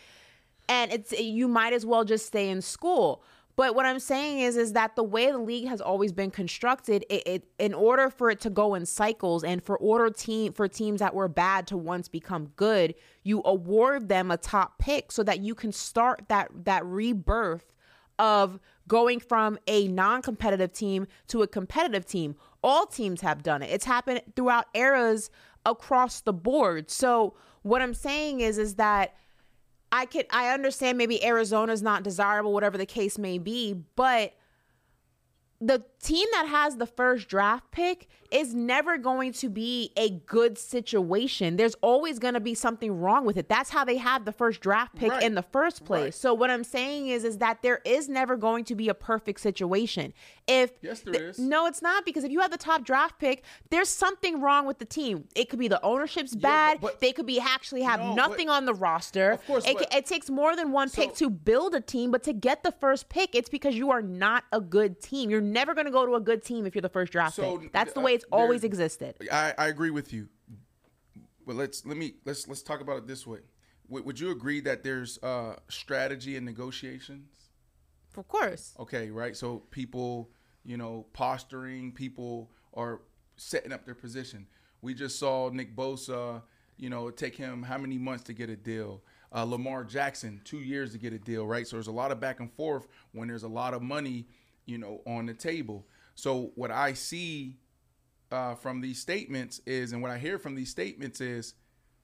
and 0.69 0.91
it's 0.93 1.11
you 1.19 1.47
might 1.47 1.73
as 1.73 1.85
well 1.85 2.03
just 2.03 2.27
stay 2.27 2.47
in 2.49 2.61
school. 2.61 3.23
But 3.55 3.73
what 3.73 3.85
I'm 3.85 3.99
saying 3.99 4.39
is, 4.39 4.57
is 4.57 4.73
that 4.73 4.95
the 4.95 5.03
way 5.03 5.31
the 5.31 5.37
league 5.37 5.67
has 5.67 5.79
always 5.79 6.11
been 6.11 6.29
constructed, 6.29 7.05
it, 7.09 7.23
it 7.25 7.43
in 7.57 7.73
order 7.73 8.09
for 8.09 8.29
it 8.29 8.41
to 8.41 8.49
go 8.49 8.75
in 8.75 8.85
cycles, 8.85 9.43
and 9.43 9.63
for 9.63 9.77
order 9.77 10.09
team 10.09 10.51
for 10.51 10.67
teams 10.67 10.99
that 10.99 11.13
were 11.13 11.29
bad 11.29 11.67
to 11.67 11.77
once 11.77 12.09
become 12.09 12.47
good, 12.57 12.95
you 13.23 13.41
award 13.45 14.09
them 14.09 14.29
a 14.29 14.37
top 14.37 14.77
pick 14.77 15.11
so 15.11 15.23
that 15.23 15.39
you 15.39 15.55
can 15.55 15.71
start 15.71 16.23
that 16.27 16.49
that 16.65 16.85
rebirth 16.85 17.71
of 18.19 18.59
going 18.87 19.19
from 19.19 19.57
a 19.67 19.87
non 19.87 20.21
competitive 20.21 20.73
team 20.73 21.07
to 21.27 21.41
a 21.41 21.47
competitive 21.47 22.05
team. 22.05 22.35
All 22.63 22.85
teams 22.85 23.21
have 23.21 23.43
done 23.43 23.61
it. 23.61 23.69
It's 23.69 23.85
happened 23.85 24.21
throughout 24.35 24.65
eras 24.73 25.29
across 25.65 26.21
the 26.21 26.33
board. 26.33 26.91
So, 26.91 27.35
what 27.61 27.81
I'm 27.81 27.93
saying 27.93 28.41
is, 28.41 28.57
is 28.57 28.75
that 28.75 29.15
I 29.91 30.05
could, 30.05 30.25
I 30.29 30.53
understand 30.53 30.97
maybe 30.97 31.23
Arizona's 31.23 31.81
not 31.81 32.03
desirable, 32.03 32.53
whatever 32.53 32.77
the 32.77 32.85
case 32.85 33.17
may 33.17 33.37
be, 33.37 33.73
but 33.95 34.33
the 35.61 35.83
team 36.05 36.27
that 36.33 36.47
has 36.47 36.77
the 36.77 36.85
first 36.85 37.27
draft 37.27 37.71
pick 37.71 38.07
is 38.31 38.53
never 38.53 38.97
going 38.97 39.31
to 39.31 39.49
be 39.49 39.91
a 39.95 40.09
good 40.09 40.57
situation. 40.57 41.55
There's 41.57 41.75
always 41.81 42.19
going 42.19 42.33
to 42.33 42.39
be 42.39 42.53
something 42.53 42.99
wrong 42.99 43.23
with 43.25 43.37
it. 43.37 43.47
That's 43.47 43.69
how 43.69 43.85
they 43.85 43.97
have 43.97 44.25
the 44.25 44.31
first 44.31 44.61
draft 44.61 44.95
pick 44.95 45.11
Right. 45.11 45.23
in 45.23 45.35
the 45.35 45.41
first 45.43 45.85
place. 45.85 46.03
Right. 46.03 46.13
So 46.13 46.33
what 46.33 46.49
I'm 46.49 46.63
saying 46.63 47.07
is 47.07 47.23
is 47.23 47.37
that 47.37 47.61
there 47.61 47.81
is 47.85 48.09
never 48.09 48.35
going 48.35 48.63
to 48.65 48.75
be 48.75 48.89
a 48.89 48.93
perfect 48.93 49.39
situation. 49.39 50.13
If 50.47 50.71
Yes, 50.81 51.01
there 51.01 51.13
th- 51.13 51.23
is. 51.23 51.39
No, 51.39 51.65
it's 51.65 51.81
not 51.81 52.03
because 52.05 52.23
if 52.23 52.31
you 52.31 52.39
have 52.41 52.51
the 52.51 52.57
top 52.57 52.83
draft 52.83 53.19
pick, 53.19 53.43
there's 53.69 53.89
something 53.89 54.41
wrong 54.41 54.65
with 54.65 54.79
the 54.79 54.85
team. 54.85 55.25
It 55.35 55.49
could 55.49 55.59
be 55.59 55.67
the 55.67 55.81
ownership's 55.83 56.35
bad. 56.35 56.83
they 56.99 57.11
could 57.13 57.25
be 57.25 57.39
actually 57.39 57.83
have 57.83 57.99
No, 57.99 58.07
but- 58.09 58.15
nothing 58.15 58.49
on 58.49 58.65
the 58.65 58.73
roster. 58.73 59.31
Of 59.31 59.45
course, 59.47 59.65
it, 59.67 59.77
but- 59.77 59.93
it 59.95 60.05
takes 60.05 60.29
more 60.29 60.55
than 60.55 60.71
one 60.71 60.89
pick 60.89 61.15
to 61.15 61.29
build 61.29 61.73
a 61.75 61.81
team, 61.81 62.11
but 62.11 62.23
to 62.23 62.33
get 62.33 62.63
the 62.63 62.71
first 62.71 63.07
pick, 63.09 63.33
it's 63.35 63.49
because 63.49 63.75
you 63.75 63.91
are 63.91 64.01
not 64.01 64.43
a 64.51 64.59
good 64.61 64.99
team. 65.01 65.29
You're 65.29 65.41
never 65.41 65.73
going 65.73 65.85
to 65.85 65.91
go 65.95 66.05
to 66.05 66.15
a 66.15 66.19
good 66.21 66.43
team 66.43 66.65
if 66.65 66.75
you're 66.75 66.81
the 66.81 66.89
first 66.89 67.11
draft 67.11 67.35
So, 67.35 67.57
pick. 67.57 67.71
That's 67.71 67.93
the 67.93 67.99
uh, 68.01 68.03
way 68.03 68.13
it's 68.13 68.25
there- 68.29 68.39
always 68.39 68.63
existed. 68.63 69.15
I, 69.31 69.53
I 69.57 69.67
agree 69.67 69.91
with 69.91 70.13
you. 70.13 70.27
But 71.47 71.55
let's 71.55 71.85
let 71.85 71.97
me 71.97 72.15
let's 72.25 72.47
let's 72.47 72.63
talk 72.63 72.81
about 72.81 72.97
it 72.97 73.07
this 73.07 73.25
way. 73.27 73.39
Would, 73.89 74.05
would 74.05 74.19
you 74.19 74.31
agree 74.31 74.61
that 74.61 74.83
there's 74.83 75.19
uh, 75.23 75.55
strategy 75.69 76.35
and 76.37 76.45
negotiations? 76.45 77.29
Of 78.17 78.27
course. 78.27 78.73
Okay, 78.79 79.11
right. 79.11 79.35
So 79.37 79.59
people, 79.71 80.29
you 80.63 80.77
know, 80.77 81.05
posturing, 81.13 81.91
people 81.91 82.49
are 82.73 83.01
setting 83.35 83.71
up 83.71 83.85
their 83.85 83.93
position. 83.95 84.47
We 84.81 84.93
just 84.93 85.19
saw 85.19 85.49
Nick 85.49 85.75
Bosa, 85.75 86.41
you 86.77 86.89
know, 86.89 87.09
take 87.11 87.35
him 87.35 87.61
how 87.63 87.77
many 87.77 87.97
months 87.97 88.23
to 88.25 88.33
get 88.33 88.49
a 88.49 88.55
deal? 88.55 89.03
Uh, 89.33 89.43
Lamar 89.43 89.83
Jackson, 89.83 90.39
two 90.45 90.59
years 90.59 90.93
to 90.93 90.97
get 90.97 91.11
a 91.13 91.19
deal, 91.19 91.45
right? 91.45 91.67
So 91.67 91.75
there's 91.75 91.87
a 91.87 91.91
lot 91.91 92.11
of 92.11 92.19
back 92.19 92.39
and 92.39 92.51
forth 92.53 92.87
when 93.11 93.27
there's 93.27 93.43
a 93.43 93.47
lot 93.49 93.73
of 93.73 93.81
money, 93.81 94.25
you 94.65 94.77
know, 94.77 95.01
on 95.05 95.25
the 95.25 95.33
table. 95.33 95.85
So 96.15 96.51
what 96.55 96.71
I 96.71 96.93
see 96.93 97.57
uh, 98.31 98.55
from 98.55 98.81
these 98.81 98.99
statements 98.99 99.61
is, 99.65 99.91
and 99.91 100.01
what 100.01 100.11
I 100.11 100.17
hear 100.17 100.39
from 100.39 100.55
these 100.55 100.69
statements 100.69 101.21
is, 101.21 101.53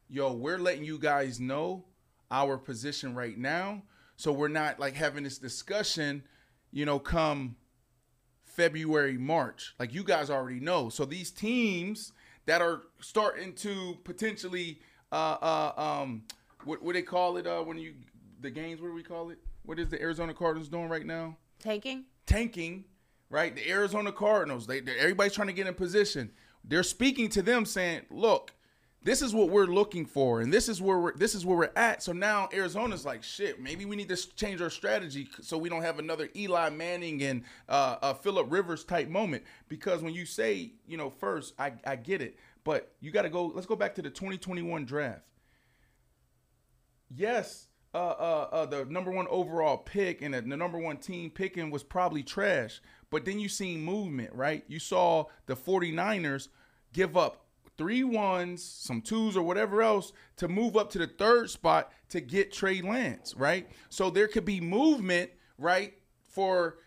yo, 0.09 0.33
we're 0.33 0.59
letting 0.59 0.83
you 0.83 0.99
guys 0.99 1.39
know 1.39 1.85
our 2.29 2.57
position 2.57 3.15
right 3.15 3.37
now. 3.37 3.83
So 4.17 4.31
we're 4.31 4.47
not 4.49 4.79
like 4.79 4.93
having 4.93 5.23
this 5.23 5.37
discussion, 5.37 6.23
you 6.71 6.85
know, 6.85 6.99
come 6.99 7.55
February, 8.43 9.17
March. 9.17 9.73
Like 9.79 9.93
you 9.93 10.03
guys 10.03 10.29
already 10.29 10.59
know. 10.59 10.89
So 10.89 11.05
these 11.05 11.31
teams 11.31 12.11
that 12.45 12.61
are 12.61 12.81
starting 12.99 13.53
to 13.53 13.97
potentially 14.03 14.79
uh 15.11 15.37
uh 15.41 15.73
um 15.77 16.23
what 16.63 16.81
what 16.81 16.93
they 16.93 17.01
call 17.01 17.37
it 17.37 17.45
uh 17.45 17.61
when 17.61 17.77
you 17.77 17.93
the 18.39 18.49
games 18.49 18.81
what 18.81 18.87
do 18.87 18.93
we 18.93 19.03
call 19.03 19.29
it? 19.29 19.39
What 19.63 19.79
is 19.79 19.89
the 19.89 20.01
Arizona 20.01 20.33
Cardinals 20.33 20.69
doing 20.69 20.89
right 20.89 21.05
now? 21.05 21.37
Tanking? 21.59 22.05
Tanking, 22.25 22.85
right? 23.29 23.55
The 23.55 23.69
Arizona 23.69 24.11
Cardinals, 24.11 24.67
they, 24.67 24.79
everybody's 24.79 25.33
trying 25.33 25.47
to 25.47 25.53
get 25.53 25.67
in 25.67 25.73
position. 25.73 26.31
They're 26.63 26.83
speaking 26.83 27.29
to 27.29 27.41
them 27.41 27.65
saying, 27.65 28.01
"Look, 28.09 28.53
this 29.03 29.21
is 29.21 29.33
what 29.33 29.49
we're 29.49 29.65
looking 29.65 30.05
for, 30.05 30.41
and 30.41 30.53
this 30.53 30.69
is 30.69 30.81
where 30.81 30.99
we're 30.99 31.15
this 31.15 31.33
is 31.33 31.45
where 31.45 31.57
we're 31.57 31.71
at." 31.75 32.03
So 32.03 32.13
now 32.13 32.49
Arizona's 32.53 33.05
like, 33.05 33.23
"Shit, 33.23 33.59
maybe 33.59 33.85
we 33.85 33.95
need 33.95 34.09
to 34.09 34.35
change 34.35 34.61
our 34.61 34.69
strategy 34.69 35.29
so 35.41 35.57
we 35.57 35.69
don't 35.69 35.81
have 35.81 35.97
another 35.97 36.29
Eli 36.35 36.69
Manning 36.69 37.23
and 37.23 37.43
uh, 37.67 37.97
uh, 38.01 38.13
Philip 38.13 38.51
Rivers 38.51 38.83
type 38.83 39.09
moment." 39.09 39.43
Because 39.69 40.03
when 40.03 40.13
you 40.13 40.25
say, 40.25 40.73
you 40.87 40.97
know, 40.97 41.09
first, 41.09 41.55
I 41.57 41.73
I 41.85 41.95
get 41.95 42.21
it, 42.21 42.37
but 42.63 42.93
you 42.99 43.11
got 43.11 43.23
to 43.23 43.29
go. 43.29 43.47
Let's 43.47 43.67
go 43.67 43.75
back 43.75 43.95
to 43.95 44.01
the 44.01 44.09
2021 44.11 44.85
draft 44.85 45.23
yes, 47.15 47.67
uh, 47.93 47.97
uh, 47.97 48.47
uh, 48.51 48.65
the 48.65 48.85
number 48.85 49.11
one 49.11 49.27
overall 49.29 49.77
pick 49.77 50.21
and 50.21 50.33
the, 50.33 50.41
number 50.41 50.77
one 50.77 50.97
team 50.97 51.29
picking 51.29 51.69
was 51.69 51.83
probably 51.83 52.23
trash. 52.23 52.81
But 53.09 53.25
then 53.25 53.39
you 53.39 53.49
seen 53.49 53.81
movement, 53.81 54.33
right? 54.33 54.63
You 54.67 54.79
saw 54.79 55.25
the 55.45 55.55
49ers 55.55 56.47
give 56.93 57.17
up 57.17 57.45
three 57.77 58.03
ones, 58.03 58.63
some 58.63 59.01
twos, 59.01 59.35
or 59.35 59.43
whatever 59.43 59.81
else 59.81 60.13
to 60.37 60.47
move 60.47 60.77
up 60.77 60.89
to 60.91 60.99
the 60.99 61.07
third 61.07 61.49
spot 61.49 61.91
to 62.09 62.21
get 62.21 62.53
Trey 62.53 62.81
Lance, 62.81 63.35
right? 63.35 63.69
So 63.89 64.09
there 64.09 64.27
could 64.27 64.45
be 64.45 64.61
movement, 64.61 65.31
right, 65.57 65.93
for 66.27 66.77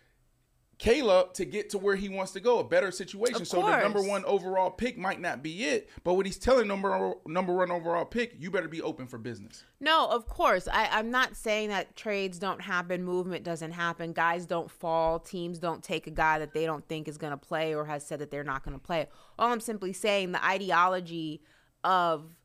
Caleb 0.77 1.33
to 1.33 1.45
get 1.45 1.69
to 1.69 1.77
where 1.77 1.95
he 1.95 2.09
wants 2.09 2.33
to 2.33 2.41
go, 2.41 2.59
a 2.59 2.63
better 2.63 2.91
situation. 2.91 3.41
Of 3.41 3.47
so 3.47 3.61
the 3.61 3.79
number 3.79 4.01
one 4.01 4.25
overall 4.25 4.69
pick 4.69 4.97
might 4.97 5.21
not 5.21 5.41
be 5.41 5.63
it, 5.63 5.89
but 6.03 6.15
what 6.15 6.25
he's 6.25 6.37
telling 6.37 6.67
number 6.67 7.13
number 7.25 7.53
one 7.53 7.71
overall 7.71 8.03
pick, 8.03 8.35
you 8.37 8.51
better 8.51 8.67
be 8.67 8.81
open 8.81 9.07
for 9.07 9.17
business. 9.17 9.63
No, 9.79 10.07
of 10.09 10.27
course. 10.27 10.67
I, 10.67 10.89
I'm 10.91 11.11
not 11.11 11.37
saying 11.37 11.69
that 11.69 11.95
trades 11.95 12.39
don't 12.39 12.61
happen, 12.61 13.03
movement 13.03 13.43
doesn't 13.45 13.71
happen, 13.71 14.11
guys 14.11 14.45
don't 14.45 14.69
fall, 14.69 15.19
teams 15.19 15.59
don't 15.59 15.81
take 15.81 16.07
a 16.07 16.11
guy 16.11 16.39
that 16.39 16.53
they 16.53 16.65
don't 16.65 16.85
think 16.87 17.07
is 17.07 17.17
going 17.17 17.31
to 17.31 17.37
play 17.37 17.73
or 17.73 17.85
has 17.85 18.05
said 18.05 18.19
that 18.19 18.29
they're 18.29 18.43
not 18.43 18.63
going 18.65 18.77
to 18.77 18.83
play. 18.83 19.07
All 19.39 19.51
I'm 19.51 19.61
simply 19.61 19.93
saying, 19.93 20.33
the 20.33 20.43
ideology 20.43 21.41
of 21.85 22.35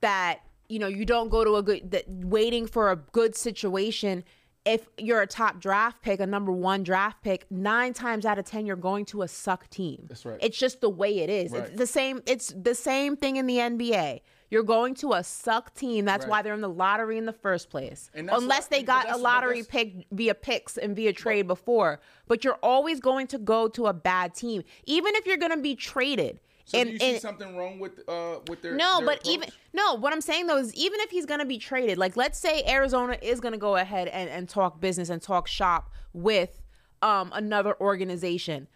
that, 0.00 0.40
you 0.68 0.80
know, 0.80 0.88
you 0.88 1.04
don't 1.04 1.28
go 1.28 1.44
to 1.44 1.56
a 1.56 1.62
good, 1.62 1.92
that 1.92 2.04
waiting 2.08 2.66
for 2.66 2.90
a 2.90 2.96
good 2.96 3.36
situation. 3.36 4.24
If 4.64 4.88
you're 4.96 5.20
a 5.20 5.26
top 5.26 5.60
draft 5.60 6.00
pick, 6.00 6.20
a 6.20 6.26
number 6.26 6.50
one 6.50 6.82
draft 6.84 7.22
pick, 7.22 7.44
nine 7.50 7.92
times 7.92 8.24
out 8.24 8.38
of 8.38 8.46
ten 8.46 8.64
you're 8.64 8.76
going 8.76 9.04
to 9.06 9.20
a 9.22 9.28
suck 9.28 9.68
team. 9.68 10.06
That's 10.08 10.24
right. 10.24 10.38
It's 10.40 10.58
just 10.58 10.80
the 10.80 10.88
way 10.88 11.18
it 11.18 11.28
is. 11.28 11.52
Right. 11.52 11.64
It's 11.64 11.76
the 11.76 11.86
same. 11.86 12.22
It's 12.26 12.52
the 12.56 12.74
same 12.74 13.14
thing 13.16 13.36
in 13.36 13.46
the 13.46 13.58
NBA. 13.58 14.20
You're 14.50 14.62
going 14.62 14.94
to 14.96 15.12
a 15.14 15.24
suck 15.24 15.74
team. 15.74 16.04
That's 16.04 16.24
Right. 16.24 16.30
why 16.30 16.42
they're 16.42 16.54
in 16.54 16.60
the 16.60 16.68
lottery 16.68 17.18
in 17.18 17.26
the 17.26 17.32
first 17.32 17.68
place. 17.70 18.08
Unless 18.14 18.68
they 18.68 18.82
got 18.82 19.10
a 19.10 19.16
lottery 19.16 19.64
pick 19.64 20.06
via 20.12 20.34
picks 20.34 20.78
and 20.78 20.94
via 20.94 21.12
trade 21.12 21.46
before. 21.46 22.00
But 22.28 22.44
you're 22.44 22.58
always 22.62 23.00
going 23.00 23.26
to 23.28 23.38
go 23.38 23.68
to 23.68 23.86
a 23.86 23.92
bad 23.92 24.34
team, 24.34 24.62
even 24.86 25.14
if 25.16 25.26
you're 25.26 25.36
going 25.38 25.52
to 25.52 25.58
be 25.58 25.74
traded. 25.74 26.40
So 26.66 26.78
and, 26.78 26.88
do 26.88 26.92
you 26.92 26.98
see 26.98 27.18
something 27.18 27.56
wrong 27.56 27.78
with 27.78 28.08
uh 28.08 28.40
with 28.48 28.62
their 28.62 28.74
no, 28.74 28.98
their 28.98 29.06
but 29.06 29.20
approach? 29.20 29.34
even 29.34 29.48
no, 29.72 29.94
what 29.94 30.12
I'm 30.12 30.20
saying 30.20 30.46
though 30.46 30.56
is 30.56 30.74
even 30.74 31.00
if 31.00 31.10
he's 31.10 31.26
gonna 31.26 31.44
be 31.44 31.58
traded, 31.58 31.98
like 31.98 32.16
let's 32.16 32.38
say 32.38 32.62
Arizona 32.66 33.18
is 33.20 33.40
gonna 33.40 33.58
go 33.58 33.76
ahead 33.76 34.08
and, 34.08 34.30
and 34.30 34.48
talk 34.48 34.80
business 34.80 35.10
and 35.10 35.20
talk 35.20 35.46
shop 35.46 35.90
with 36.12 36.62
um 37.02 37.30
another 37.34 37.78
organization. 37.80 38.68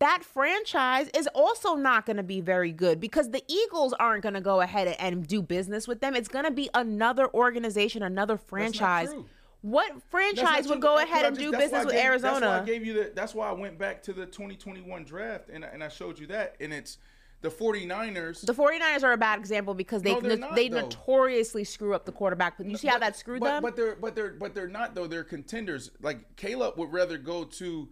That 0.00 0.24
franchise 0.24 1.08
is 1.14 1.28
also 1.34 1.76
not 1.76 2.04
going 2.04 2.16
to 2.16 2.24
be 2.24 2.40
very 2.40 2.72
good 2.72 2.98
because 2.98 3.30
the 3.30 3.42
Eagles 3.46 3.94
aren't 3.94 4.24
going 4.24 4.34
to 4.34 4.40
go 4.40 4.60
ahead 4.60 4.88
and 4.98 5.26
do 5.26 5.40
business 5.40 5.86
with 5.86 6.00
them. 6.00 6.16
It's 6.16 6.28
going 6.28 6.44
to 6.44 6.50
be 6.50 6.68
another 6.74 7.32
organization, 7.32 8.02
another 8.02 8.36
franchise. 8.36 9.14
What 9.62 10.02
franchise 10.10 10.68
would 10.68 10.82
go 10.82 10.98
ahead 10.98 11.24
and 11.24 11.36
just- 11.36 11.52
do 11.52 11.56
business 11.56 11.84
with 11.86 11.94
gave- 11.94 12.04
Arizona? 12.04 12.40
That's 12.40 12.44
why 12.44 12.60
I 12.60 12.64
gave 12.66 12.84
you 12.84 12.92
the. 12.92 13.12
That's 13.14 13.34
why 13.34 13.48
I 13.48 13.52
went 13.52 13.78
back 13.78 14.02
to 14.02 14.12
the 14.12 14.26
2021 14.26 15.04
draft 15.04 15.48
and 15.48 15.64
and 15.64 15.82
I 15.82 15.88
showed 15.88 16.18
you 16.18 16.26
that, 16.26 16.56
and 16.60 16.72
it's 16.72 16.98
the 17.40 17.50
49ers. 17.50 18.44
The 18.46 18.54
49ers 18.54 19.02
are 19.02 19.12
a 19.12 19.16
bad 19.18 19.38
example 19.38 19.74
because 19.74 20.02
they 20.02 20.18
No, 20.18 20.34
not, 20.34 20.54
they 20.54 20.68
though. 20.68 20.80
notoriously 20.82 21.64
screw 21.64 21.94
up 21.94 22.04
the 22.06 22.12
quarterback. 22.12 22.56
But 22.56 22.66
you 22.66 22.76
see 22.76 22.88
how 22.88 22.94
But- 22.94 23.00
that 23.00 23.16
screwed 23.16 23.40
but, 23.40 23.46
them? 23.46 23.62
But 23.62 23.76
they're 23.76 23.96
but 23.96 24.14
they're 24.14 24.32
but 24.32 24.54
they're 24.54 24.68
not 24.68 24.94
though. 24.94 25.06
They're 25.06 25.24
contenders. 25.24 25.90
Like 26.00 26.36
Caleb 26.36 26.78
would 26.78 26.92
rather 26.92 27.18
go 27.18 27.44
to 27.44 27.88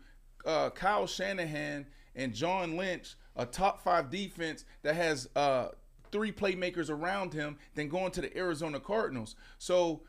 uh, 0.47 0.71
Kyle 0.71 1.07
Shanahan 1.07 1.87
and 2.17 2.35
John 2.35 2.77
Lynch, 2.77 3.15
a 3.37 3.47
top 3.47 3.83
five 3.83 4.11
defense 4.11 4.65
that 4.83 4.95
has 4.97 5.29
uh, 5.37 5.69
three 6.11 6.33
playmakers 6.33 6.91
around 6.91 7.33
him, 7.33 7.59
than 7.75 7.89
going 7.89 8.11
to 8.13 8.21
the 8.23 8.37
Arizona 8.37 8.81
Cardinals. 8.81 9.37
So 9.59 10.03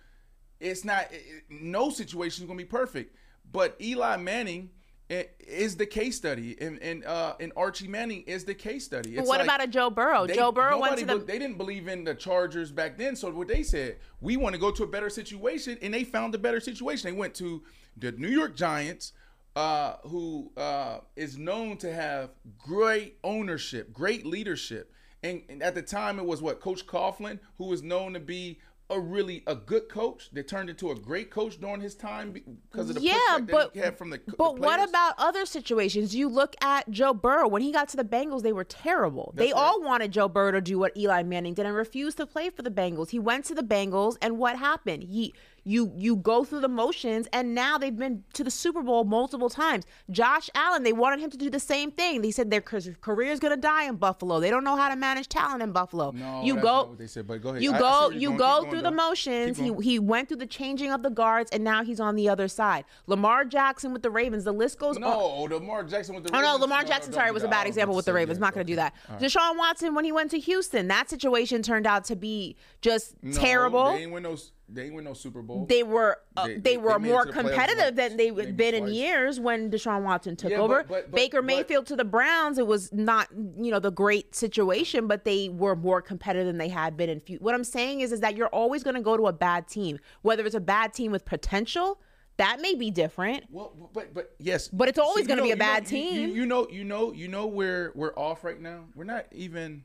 it's 0.60 0.86
not 0.86 1.08
it- 1.12 1.44
no 1.50 1.90
situation 1.90 2.44
is 2.44 2.48
gonna 2.48 2.58
be 2.58 2.66
perfect. 2.66 3.16
But 3.52 3.76
Eli 3.82 4.16
Manning. 4.18 4.70
Is 5.10 5.76
the 5.76 5.86
case 5.86 6.16
study 6.16 6.56
and 6.60 6.82
and 6.82 7.04
uh 7.06 7.36
and 7.40 7.52
Archie 7.56 7.88
Manning 7.88 8.24
is 8.24 8.46
the 8.46 8.56
case 8.56 8.86
study. 8.86 9.18
It's 9.18 9.28
what 9.28 9.40
like- 9.40 9.48
about 9.48 9.64
a 9.64 9.68
Joe 9.68 9.90
Burrow? 9.90 10.26
they- 10.26 10.34
Joe 10.34 10.52
Burrow 10.52 10.80
went 10.80 10.98
to 10.98 11.06
the 11.06 11.20
be- 11.20 11.26
they 11.26 11.40
didn't 11.40 11.58
believe 11.58 11.88
in 11.88 12.04
the 12.04 12.16
Chargers 12.16 12.72
back 12.72 12.98
then. 12.98 13.16
So 13.16 13.30
what 13.32 13.50
they 13.50 13.64
said, 13.64 13.98
we 14.22 14.38
want 14.38 14.56
to 14.56 14.60
go 14.60 14.72
to 14.72 14.84
a 14.84 14.88
better 14.88 15.10
situation, 15.10 15.78
and 15.82 15.94
they 15.94 16.04
found 16.04 16.34
a 16.34 16.38
better 16.38 16.60
situation. 16.60 17.12
They 17.12 17.18
went 17.18 17.36
to 17.36 17.64
the 17.98 18.14
New 18.14 18.30
York 18.30 18.56
Giants, 18.56 19.12
uh, 19.56 19.98
who 20.04 20.52
uh, 20.58 21.00
is 21.16 21.38
known 21.38 21.78
to 21.78 21.94
have 21.94 22.32
great 22.58 23.18
ownership, 23.24 23.94
great 23.94 24.26
leadership, 24.26 24.92
and, 25.22 25.44
and 25.50 25.62
at 25.62 25.76
the 25.76 25.82
time 25.82 26.18
it 26.18 26.26
was 26.26 26.42
what 26.42 26.60
Coach 26.62 26.88
Coughlin, 26.88 27.40
who 27.58 27.66
was 27.66 27.84
known 27.84 28.14
to 28.14 28.20
be. 28.20 28.60
A 28.94 29.00
really 29.00 29.44
a 29.48 29.56
good 29.56 29.90
coach 29.90 30.30
that 30.34 30.48
turned 30.48 30.70
into 30.70 30.92
a 30.92 30.96
great 30.96 31.32
coach 31.32 31.60
during 31.60 31.82
his 31.82 31.96
time 31.96 32.32
because 32.32 32.90
of 32.90 32.96
the 32.96 33.02
yeah, 33.02 33.40
but 33.40 33.50
that 33.50 33.70
he 33.74 33.80
had 33.80 33.98
from 33.98 34.12
the 34.12 34.20
the 34.26 34.38
but 34.38 34.60
what 34.60 34.88
about 34.88 35.16
other 35.18 35.46
situations? 35.46 36.16
You 36.16 36.30
look 36.30 36.56
at 36.62 36.90
Joe 36.92 37.14
Burrow 37.14 37.48
when 37.48 37.62
he 37.62 37.72
got 37.72 37.90
to 37.90 37.98
the 37.98 38.04
Bengals, 38.04 38.44
they 38.44 38.54
were 38.54 38.64
terrible. 38.64 39.34
they 39.36 39.48
That's 39.48 39.60
all 39.60 39.82
wanted 39.82 40.12
Joe 40.12 40.28
Burrow 40.28 40.52
to 40.52 40.62
do 40.62 40.78
what 40.78 40.96
Eli 40.96 41.24
Manning 41.24 41.54
did 41.56 41.66
and 41.66 41.76
refused 41.76 42.18
to 42.18 42.28
play 42.28 42.50
for 42.50 42.62
the 42.62 42.70
Bengals. 42.70 43.10
He 43.10 43.20
went 43.20 43.46
to 43.46 43.56
the 43.56 43.64
Bengals, 43.64 44.18
and 44.22 44.38
what 44.38 44.58
happened? 44.58 45.04
He 45.04 45.34
you 45.66 45.94
you 45.98 46.16
go 46.18 46.44
through 46.44 46.60
the 46.62 46.68
motions 46.68 47.28
and 47.34 47.56
now 47.56 47.78
they've 47.78 47.96
been 47.96 48.24
to 48.34 48.44
the 48.44 48.52
Super 48.52 48.82
Bowl 48.82 49.04
multiple 49.04 49.50
times. 49.50 49.86
Josh 50.12 50.50
Allen, 50.56 50.84
they 50.84 50.94
wanted 50.94 51.20
him 51.20 51.30
to 51.30 51.38
do 51.38 51.50
the 51.50 51.60
same 51.60 51.92
thing. 51.92 52.22
They 52.22 52.32
said 52.32 52.52
their 52.52 52.62
career 52.62 53.32
is 53.32 53.40
going 53.40 53.54
to 53.56 53.60
die 53.62 53.86
in 53.86 53.96
Buffalo. 53.96 54.40
They 54.40 54.50
don't 54.50 54.64
know 54.64 54.76
how 54.76 54.90
to 54.90 54.96
manage 54.96 55.30
talent 55.30 55.62
in 55.64 55.72
Buffalo. 55.72 56.12
No, 56.12 56.44
you 56.44 56.56
go 56.58 56.86
what 56.86 56.98
they 56.98 57.08
said, 57.08 57.28
but 57.28 57.42
go 57.42 57.50
ahead. 57.50 57.64
You 57.64 57.72
I- 57.74 57.76
I 57.76 57.80
go 57.80 58.10
see 58.12 58.18
you're 58.18 58.38
going. 58.38 58.64
go 58.66 58.70
through 58.70 58.82
the 58.82 58.92
motions. 58.92 59.58
He 59.58 59.74
he 59.82 60.00
went 60.00 60.28
through 60.28 60.38
the 60.38 60.46
changing 60.48 60.92
of 60.92 61.02
the 61.04 61.10
guards 61.10 61.50
and 61.52 61.64
now 61.64 61.84
he's 61.84 62.00
on 62.00 62.16
the 62.16 62.28
other 62.30 62.48
side. 62.48 62.86
Lamar 63.08 63.46
Jackson 63.46 63.94
with 63.94 64.02
the 64.04 64.10
Ravens. 64.12 64.44
The 64.44 64.52
list 64.52 64.80
goes 64.80 64.98
on. 64.98 65.02
No, 65.02 65.44
Lamar 65.50 65.84
Jackson 65.84 66.16
with 66.16 66.26
the 66.26 66.36
Oh 66.36 66.42
no, 66.42 66.56
Lamar 66.58 66.84
Jackson. 66.84 67.12
don't 67.12 67.20
sorry, 67.22 67.32
was 67.32 67.44
a 67.44 67.48
bad 67.48 67.68
example 67.68 67.96
with 67.96 68.06
the 68.06 68.14
Ravens. 68.14 68.38
yeah, 68.38 68.42
not 68.46 68.54
going 68.54 68.66
to 68.66 68.72
do 68.72 68.76
that. 68.76 68.94
Right. 69.10 69.20
Deshaun 69.20 69.58
Watson 69.58 69.96
when 69.96 70.04
he 70.06 70.12
went 70.12 70.32
to 70.32 70.40
Houston, 70.40 70.88
that 70.90 71.10
situation 71.10 71.62
turned 71.62 71.88
out 71.88 72.04
to 72.06 72.16
be 72.16 72.56
just 72.82 73.16
No, 73.24 73.32
terrible. 73.40 73.92
They 73.94 74.04
ain't 74.04 74.12
win 74.12 74.24
no. 74.24 74.36
They 74.70 74.90
win 74.90 75.04
no 75.04 75.14
Super 75.14 75.42
Bowl. 75.42 75.66
They 75.68 75.84
were 75.84 76.18
uh, 76.38 76.48
They- 76.48 76.54
they, 76.56 76.60
they- 76.62 76.78
were 76.78 76.98
they 76.98 77.10
more 77.10 77.26
to 77.26 77.32
competitive 77.32 77.96
than 77.96 78.18
they've 78.18 78.36
maybe 78.36 78.52
been 78.54 78.74
in 78.74 78.88
years 78.88 79.40
when 79.40 79.70
Deshaun 79.70 80.04
Watson 80.04 80.36
took 80.36 80.52
Yeah, 80.52 80.60
over. 80.60 80.84
but- 80.88 81.12
but- 81.12 81.12
Baker 81.12 81.42
but- 81.42 81.48
Mayfield 81.48 81.86
to 81.88 81.96
the 81.96 82.06
Browns, 82.06 82.58
it 82.58 82.66
was 82.66 82.92
not 82.94 83.28
you 83.34 83.72
know 83.72 83.80
the 83.80 83.92
great 83.92 84.34
situation, 84.34 85.06
but 85.08 85.26
they 85.26 85.50
were 85.50 85.76
more 85.76 86.02
competitive 86.02 86.48
than 86.48 86.58
they 86.58 86.70
had 86.70 86.96
been 86.98 87.10
in. 87.10 87.20
Few. 87.20 87.38
What 87.38 87.54
I'm 87.54 87.64
saying 87.66 88.02
is 88.02 88.12
is 88.12 88.22
that 88.22 88.36
you're 88.38 88.48
always 88.48 88.84
going 88.84 88.96
to 88.96 89.02
go 89.02 89.18
to 89.18 89.28
a 89.28 89.34
bad 89.34 89.68
team, 89.68 90.00
whether 90.22 90.46
it's 90.46 90.56
a 90.56 90.60
bad 90.62 90.94
team 90.94 91.12
with 91.12 91.26
potential. 91.26 92.00
That 92.38 92.62
may 92.62 92.74
be 92.74 92.90
different. 92.90 93.44
Well, 93.52 93.92
but 93.94 94.12
but 94.14 94.34
yes, 94.40 94.68
But 94.70 94.88
it's 94.88 94.98
always 94.98 95.24
you 95.24 95.28
gonna 95.28 95.44
be 95.44 95.50
a 95.50 95.52
you 95.52 95.56
know- 95.56 95.60
bad 95.66 95.84
you- 95.84 95.88
team. 95.90 96.30
You, 96.36 96.46
know, 96.48 96.68
you 96.72 96.84
know, 96.84 97.12
you 97.14 97.28
know 97.28 97.46
where 97.46 97.92
we're 97.94 98.16
off 98.16 98.44
right 98.44 98.60
now. 98.60 98.86
We're 98.96 99.04
not 99.04 99.28
even. 99.34 99.84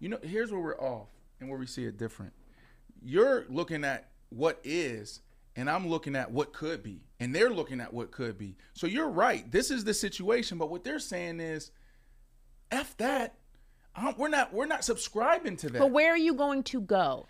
You 0.00 0.08
know, 0.08 0.18
here's 0.22 0.50
where 0.50 0.60
we're 0.60 0.80
off, 0.80 1.08
and 1.38 1.48
where 1.50 1.58
we 1.58 1.66
see 1.66 1.84
it 1.84 1.96
different. 1.98 2.32
You're 3.02 3.46
looking 3.48 3.84
at 3.84 4.10
what 4.28 4.60
is, 4.64 5.20
and 5.56 5.68
I'm 5.68 5.88
looking 5.88 6.16
at 6.16 6.30
what 6.30 6.52
could 6.52 6.82
be, 6.82 7.02
and 7.18 7.34
they're 7.34 7.50
looking 7.50 7.80
at 7.80 7.92
what 7.92 8.10
could 8.10 8.38
be. 8.38 8.56
So 8.74 8.86
you're 8.86 9.08
right. 9.08 9.50
This 9.50 9.70
is 9.70 9.84
the 9.84 9.94
situation, 9.94 10.58
but 10.58 10.70
what 10.70 10.84
they're 10.84 10.98
saying 10.98 11.40
is, 11.40 11.70
f 12.70 12.96
that. 12.98 13.34
We're 14.16 14.28
not. 14.28 14.54
We're 14.54 14.66
not 14.66 14.84
subscribing 14.84 15.56
to 15.58 15.70
that. 15.70 15.78
But 15.78 15.90
where 15.90 16.12
are 16.12 16.16
you 16.16 16.34
going 16.34 16.62
to 16.64 16.80
go? 16.80 17.26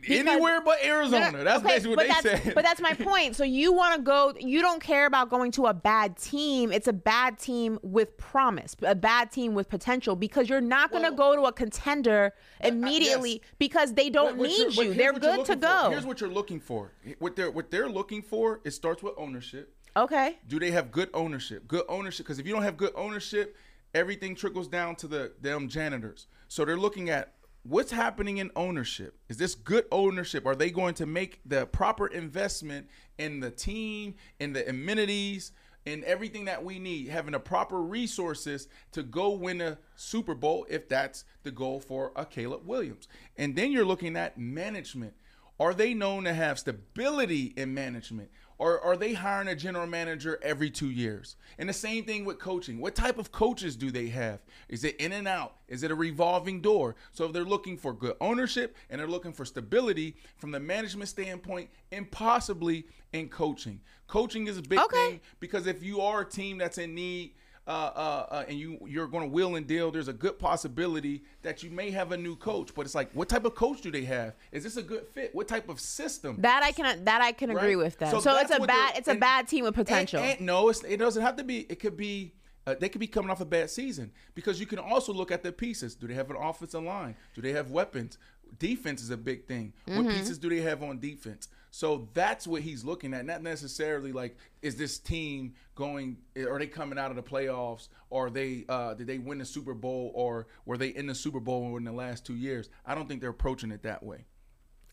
Because- 0.00 0.18
Anywhere 0.26 0.60
but 0.60 0.78
No, 0.84 0.88
no, 0.88 0.94
Arizona. 0.96 1.44
That's 1.44 1.64
okay, 1.64 1.68
basically 1.74 1.90
what 1.90 1.96
but 1.96 2.02
they 2.22 2.28
that's, 2.30 2.44
said. 2.44 2.54
But 2.54 2.64
that's 2.64 2.80
my 2.80 2.92
point. 3.00 3.34
So 3.34 3.44
you 3.44 3.72
want 3.72 3.96
to 3.96 4.02
go, 4.02 4.34
you 4.38 4.60
don't 4.60 4.80
care 4.82 5.06
about 5.06 5.30
going 5.30 5.50
to 5.52 5.66
a 5.66 5.74
bad 5.74 6.16
team. 6.16 6.70
It's 6.70 6.86
a 6.86 6.92
bad 6.92 7.38
team 7.38 7.78
with 7.82 8.16
promise, 8.18 8.76
a 8.82 8.94
bad 8.94 9.32
team 9.32 9.54
with 9.54 9.68
potential 9.68 10.14
because 10.14 10.48
you're 10.48 10.60
not 10.60 10.90
going 10.90 11.04
to 11.04 11.12
go 11.12 11.34
to 11.34 11.42
a 11.44 11.52
contender 11.52 12.32
immediately 12.60 13.42
because 13.58 13.94
they 13.94 14.10
don't 14.10 14.36
But- 14.38 14.48
need 14.48 14.74
you. 14.76 14.94
They're 14.94 15.12
good 15.12 15.22
to 15.46 15.52
looking 15.52 15.54
for. 15.54 15.60
go. 15.60 15.90
Here's 15.90 16.06
what 16.06 16.20
you're 16.20 16.30
looking 16.30 16.60
for. 16.60 16.92
What 17.18 17.36
they're 17.36 17.50
what 17.50 17.70
they're 17.70 17.88
looking 17.88 18.22
for. 18.22 18.60
It 18.64 18.72
starts 18.72 19.02
with 19.02 19.14
ownership. 19.16 19.74
Okay. 19.96 20.36
Do 20.46 20.58
they 20.58 20.72
have 20.72 20.90
good 20.92 21.08
ownership? 21.14 21.66
Good 21.66 21.84
ownership. 21.88 22.26
Because 22.26 22.38
if 22.38 22.46
you 22.46 22.52
don't 22.52 22.62
have 22.64 22.76
good 22.76 22.92
ownership, 22.94 23.56
everything 23.94 24.34
trickles 24.34 24.68
down 24.68 24.94
to 24.96 25.08
the 25.08 25.32
them 25.40 25.68
janitors. 25.68 26.26
So 26.48 26.64
they're 26.64 26.76
looking 26.76 27.08
at 27.10 27.32
what's 27.68 27.90
happening 27.90 28.38
in 28.38 28.50
ownership. 28.54 29.18
Is 29.28 29.36
this 29.36 29.54
good 29.54 29.86
ownership? 29.90 30.46
Are 30.46 30.54
they 30.54 30.70
going 30.70 30.94
to 30.94 31.06
make 31.06 31.40
the 31.44 31.66
proper 31.66 32.06
investment 32.06 32.88
in 33.18 33.40
the 33.40 33.50
team, 33.50 34.14
in 34.38 34.52
the 34.52 34.68
amenities, 34.68 35.52
in 35.84 36.02
everything 36.04 36.46
that 36.46 36.64
we 36.64 36.78
need, 36.78 37.08
having 37.08 37.32
the 37.32 37.40
proper 37.40 37.80
resources 37.80 38.68
to 38.92 39.02
go 39.02 39.30
win 39.30 39.60
a 39.60 39.78
Super 39.94 40.34
Bowl 40.34 40.66
if 40.68 40.88
that's 40.88 41.24
the 41.44 41.50
goal 41.50 41.80
for 41.80 42.12
a 42.16 42.24
Caleb 42.24 42.66
Williams. 42.66 43.08
And 43.36 43.54
then 43.54 43.72
you're 43.72 43.84
looking 43.84 44.16
at 44.16 44.36
management. 44.36 45.14
Are 45.58 45.72
they 45.72 45.94
known 45.94 46.24
to 46.24 46.34
have 46.34 46.58
stability 46.58 47.54
in 47.56 47.72
management? 47.72 48.30
Or 48.58 48.80
are 48.80 48.96
they 48.96 49.12
hiring 49.12 49.48
a 49.48 49.54
general 49.54 49.86
manager 49.86 50.38
every 50.42 50.70
two 50.70 50.90
years? 50.90 51.36
And 51.58 51.68
the 51.68 51.74
same 51.74 52.04
thing 52.04 52.24
with 52.24 52.38
coaching. 52.38 52.80
What 52.80 52.94
type 52.94 53.18
of 53.18 53.30
coaches 53.30 53.76
do 53.76 53.90
they 53.90 54.08
have? 54.08 54.40
Is 54.68 54.84
it 54.84 54.96
in 54.96 55.12
and 55.12 55.28
out? 55.28 55.56
Is 55.68 55.82
it 55.82 55.90
a 55.90 55.94
revolving 55.94 56.62
door? 56.62 56.96
So 57.12 57.26
if 57.26 57.32
they're 57.32 57.44
looking 57.44 57.76
for 57.76 57.92
good 57.92 58.16
ownership 58.20 58.76
and 58.88 58.98
they're 58.98 59.08
looking 59.08 59.32
for 59.32 59.44
stability 59.44 60.16
from 60.38 60.52
the 60.52 60.60
management 60.60 61.08
standpoint 61.08 61.68
and 61.92 62.10
possibly 62.10 62.86
in 63.12 63.28
coaching. 63.28 63.80
Coaching 64.06 64.46
is 64.46 64.56
a 64.56 64.62
big 64.62 64.80
thing 64.90 65.20
because 65.40 65.66
if 65.66 65.82
you 65.82 66.00
are 66.00 66.22
a 66.22 66.24
team 66.24 66.58
that's 66.58 66.78
in 66.78 66.94
need 66.94 67.34
uh, 67.66 67.70
uh, 67.70 68.26
uh, 68.30 68.44
and 68.48 68.58
you 68.58 68.78
you're 68.86 69.08
going 69.08 69.24
to 69.24 69.28
will 69.28 69.56
and 69.56 69.66
deal, 69.66 69.90
there's 69.90 70.08
a 70.08 70.12
good 70.12 70.38
possibility 70.38 71.22
that 71.42 71.62
you 71.62 71.70
may 71.70 71.90
have 71.90 72.12
a 72.12 72.16
new 72.16 72.36
coach. 72.36 72.72
But 72.74 72.86
it's 72.86 72.94
like, 72.94 73.10
what 73.12 73.28
type 73.28 73.44
of 73.44 73.54
coach 73.54 73.80
do 73.80 73.90
they 73.90 74.04
have? 74.04 74.34
Is 74.52 74.62
this 74.62 74.76
a 74.76 74.82
good 74.82 75.06
fit? 75.08 75.34
What 75.34 75.48
type 75.48 75.68
of 75.68 75.80
system? 75.80 76.36
That 76.40 76.62
I 76.62 76.70
can 76.72 77.04
that 77.04 77.20
I 77.22 77.32
can 77.32 77.50
agree 77.50 77.74
Right? 77.74 77.84
with 77.84 77.98
that. 77.98 78.10
So 78.12 78.20
So, 78.20 78.36
it's 78.38 78.50
a 78.52 78.60
bad 78.60 78.96
it's 78.96 79.08
a 79.08 79.12
and- 79.12 79.20
bad 79.20 79.48
team 79.48 79.64
with 79.64 79.74
potential. 79.74 80.20
And, 80.20 80.38
and 80.38 80.46
no, 80.46 80.68
it's, 80.68 80.84
it 80.84 80.98
doesn't 80.98 81.22
have 81.22 81.36
to 81.36 81.44
be. 81.44 81.60
It 81.68 81.80
could 81.80 81.96
be. 81.96 82.32
Uh, 82.68 82.74
they 82.80 82.88
could 82.88 82.98
be 83.00 83.06
coming 83.06 83.30
off 83.30 83.40
a 83.40 83.44
bad 83.44 83.70
season 83.70 84.10
because 84.34 84.58
you 84.58 84.66
can 84.66 84.80
also 84.80 85.12
look 85.12 85.30
at 85.30 85.44
the 85.44 85.52
pieces. 85.52 85.94
Do 85.94 86.08
they 86.08 86.14
have 86.14 86.30
an 86.30 86.36
offensive 86.36 86.82
line? 86.82 87.14
Do 87.34 87.40
they 87.40 87.52
have 87.52 87.70
weapons? 87.70 88.18
Defense 88.58 89.02
is 89.02 89.10
a 89.10 89.16
big 89.16 89.46
thing. 89.46 89.72
What 89.84 89.98
Mm-hmm. 89.98 90.08
Mhm. 90.08 90.14
pieces 90.18 90.38
do 90.38 90.48
they 90.48 90.60
have 90.62 90.82
on 90.82 90.98
defense? 90.98 91.48
So 91.76 92.08
that's 92.14 92.46
what 92.46 92.62
he's 92.62 92.86
looking 92.86 93.12
at. 93.12 93.26
Not 93.26 93.42
necessarily 93.42 94.10
like, 94.10 94.38
is 94.62 94.76
this 94.76 94.98
team 94.98 95.52
going? 95.74 96.16
Are 96.34 96.58
they 96.58 96.68
coming 96.68 96.98
out 96.98 97.10
of 97.10 97.16
the 97.16 97.22
playoffs? 97.22 97.88
Or 98.08 98.30
they 98.30 98.64
uh, 98.66 98.94
did 98.94 99.06
they 99.06 99.18
win 99.18 99.36
the 99.36 99.44
Super 99.44 99.74
Bowl? 99.74 100.10
Or 100.14 100.46
were 100.64 100.78
they 100.78 100.88
in 100.88 101.06
the 101.06 101.14
Super 101.14 101.38
Bowl 101.38 101.76
in 101.76 101.84
the 101.84 101.92
last 101.92 102.24
two 102.24 102.34
years? 102.34 102.70
I 102.86 102.94
don't 102.94 103.06
think 103.06 103.20
they're 103.20 103.28
approaching 103.28 103.70
it 103.72 103.82
that 103.82 104.02
way. 104.02 104.24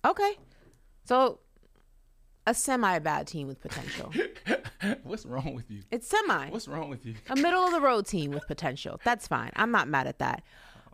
okay. 0.04 0.34
So 1.06 1.40
a 2.46 2.54
semi 2.54 3.00
bad 3.00 3.28
team 3.28 3.48
with 3.48 3.62
potential. 3.62 4.12
What's 5.04 5.26
wrong 5.26 5.56
with 5.56 5.72
you? 5.72 5.84
It's 5.90 6.10
semi. 6.10 6.50
What's 6.50 6.68
wrong 6.68 6.90
with 6.90 7.06
you? 7.06 7.16
a 7.30 7.38
middle 7.38 7.64
of 7.64 7.72
the 7.72 7.80
road 7.80 8.08
team 8.08 8.32
with 8.32 8.46
potential. 8.46 9.00
That's 9.06 9.26
fine. 9.26 9.52
I'm 9.56 9.72
not 9.72 9.88
mad 9.88 10.08
at 10.08 10.20
that. 10.20 10.44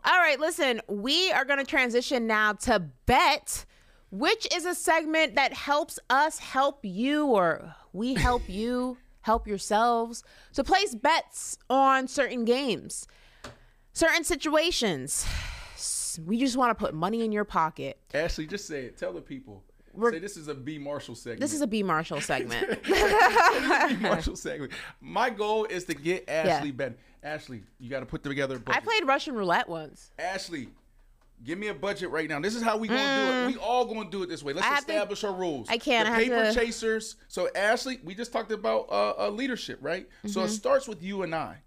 All 0.04 0.18
right, 0.18 0.38
listen, 0.38 0.82
we 0.86 1.32
are 1.32 1.44
going 1.44 1.58
to 1.58 1.66
transition 1.66 2.28
now 2.28 2.52
to 2.52 2.78
bet, 3.06 3.64
which 4.10 4.46
is 4.54 4.64
a 4.64 4.74
segment 4.74 5.34
that 5.36 5.52
helps 5.52 5.98
us 6.08 6.38
help 6.38 6.80
you 6.82 7.26
or 7.26 7.74
we 7.92 8.14
help 8.14 8.42
you 8.48 8.96
help 9.22 9.46
yourselves 9.46 10.24
to 10.54 10.64
place 10.64 10.94
bets 10.94 11.58
on 11.68 12.08
certain 12.08 12.44
games, 12.44 13.06
certain 13.92 14.24
situations. 14.24 15.26
We 16.26 16.40
just 16.40 16.56
want 16.56 16.76
to 16.76 16.84
put 16.84 16.92
money 16.92 17.24
in 17.24 17.30
your 17.30 17.44
pocket. 17.44 17.96
Ashley, 18.12 18.44
just 18.44 18.66
say 18.66 18.86
it. 18.86 18.98
Tell 18.98 19.12
the 19.12 19.20
people. 19.20 19.62
say 20.10 20.18
this 20.18 20.36
is 20.36 20.48
a 20.48 20.54
B 20.56 20.76
Marshall 20.76 21.14
segment. 21.14 21.40
This 21.40 21.54
is 21.54 21.60
a 21.60 21.68
B 21.68 21.84
Marshall 21.84 22.20
segment. 22.20 22.82
B 22.84 22.92
Marshall 24.00 24.34
segment. 24.34 24.72
My 25.00 25.30
goal 25.30 25.66
is 25.66 25.84
to 25.84 25.94
get 25.94 26.28
Ashley 26.28 26.72
betting. 26.72 26.98
Ashley, 27.22 27.62
you 27.78 27.88
got 27.88 28.00
to 28.00 28.06
put 28.06 28.24
together 28.24 28.56
a 28.56 28.76
I 28.76 28.80
played 28.80 29.06
Russian 29.06 29.36
roulette 29.36 29.68
once. 29.68 30.10
Ashley, 30.18 30.68
give 31.44 31.58
me 31.58 31.68
a 31.68 31.74
budget 31.74 32.10
right 32.10 32.28
now. 32.28 32.38
This 32.40 32.54
is 32.54 32.62
how 32.62 32.76
we 32.76 32.88
gonna 32.88 33.00
do 33.00 33.32
it. 33.32 33.46
We 33.54 33.56
all 33.56 33.84
gonna 33.86 34.10
do 34.10 34.22
it 34.22 34.28
this 34.28 34.42
way. 34.42 34.52
Let's 34.52 34.66
Mm. 34.66 34.70
I 34.70 34.74
have 34.74 34.86
to- 34.86 34.92
establish 34.92 35.24
our 35.24 35.32
rules. 35.32 35.68
I 35.68 35.78
can't. 35.78 36.06
The 36.08 36.14
I 36.14 36.18
paper 36.24 36.44
to- 36.44 36.54
chasers. 36.54 37.16
So 37.28 37.48
Ashley, 37.54 38.00
we 38.04 38.14
just 38.14 38.32
talked 38.32 38.52
about 38.52 38.88
uh, 38.90 39.14
uh, 39.26 39.30
leadership, 39.30 39.78
right? 39.80 40.08
So 40.26 40.42
it 40.42 40.46
Mhm. 40.48 40.50
starts 40.50 40.86
with 40.88 41.02
you 41.02 41.22
and 41.22 41.34
I. 41.34 41.62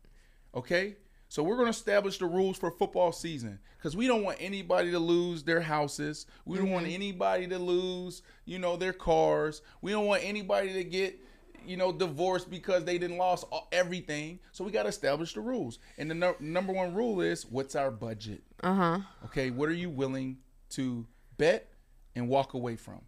Okay. 0.56 0.98
So 1.30 1.42
we're 1.42 1.58
gonna 1.58 1.72
establish 1.72 2.20
the 2.20 2.28
rules 2.28 2.58
for 2.58 2.70
football 2.70 3.12
season 3.12 3.60
because 3.78 3.96
we 3.98 4.06
don't 4.06 4.24
want 4.24 4.38
anybody 4.40 4.92
to 4.92 5.00
lose 5.00 5.44
their 5.44 5.62
houses. 5.62 6.28
We 6.46 6.60
don't 6.60 6.70
want 6.70 6.86
Mhm. 6.86 6.94
anybody 6.94 7.48
to 7.48 7.58
lose, 7.58 8.22
you 8.46 8.60
know, 8.60 8.78
their 8.78 8.94
cars. 8.94 9.64
We 9.82 9.92
don't 9.92 10.06
want 10.06 10.24
anybody 10.24 10.74
to 10.74 10.84
get 10.84 11.20
you 11.66 11.78
know, 11.78 11.92
divorced 11.92 12.50
because 12.50 12.84
they 12.86 12.98
didn't 12.98 13.18
lost 13.18 13.46
everything. 13.72 14.40
So 14.52 14.64
we 14.64 14.72
got 14.72 14.84
to 14.84 14.90
establish 14.90 15.34
the 15.34 15.42
rules. 15.42 15.80
And 15.98 16.10
the 16.10 16.16
nu- 16.16 16.36
number 16.40 16.74
one 16.74 16.94
rule 16.94 17.22
is 17.22 17.46
what's 17.46 17.76
our 17.76 17.92
budget? 17.92 18.44
Uh 18.62 18.74
huh. 18.74 19.00
Okay, 19.26 19.50
what 19.50 19.70
are 19.70 19.74
you 19.74 19.90
willing 19.90 20.38
to 20.72 21.06
bet 21.38 21.70
and 22.16 22.28
walk 22.28 22.54
away 22.54 22.76
from? 22.76 23.02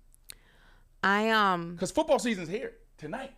I 1.04 1.30
um 1.30 1.74
Because 1.74 1.92
football 1.92 2.20
season's 2.20 2.50
here 2.50 2.74
tonight. 2.98 3.34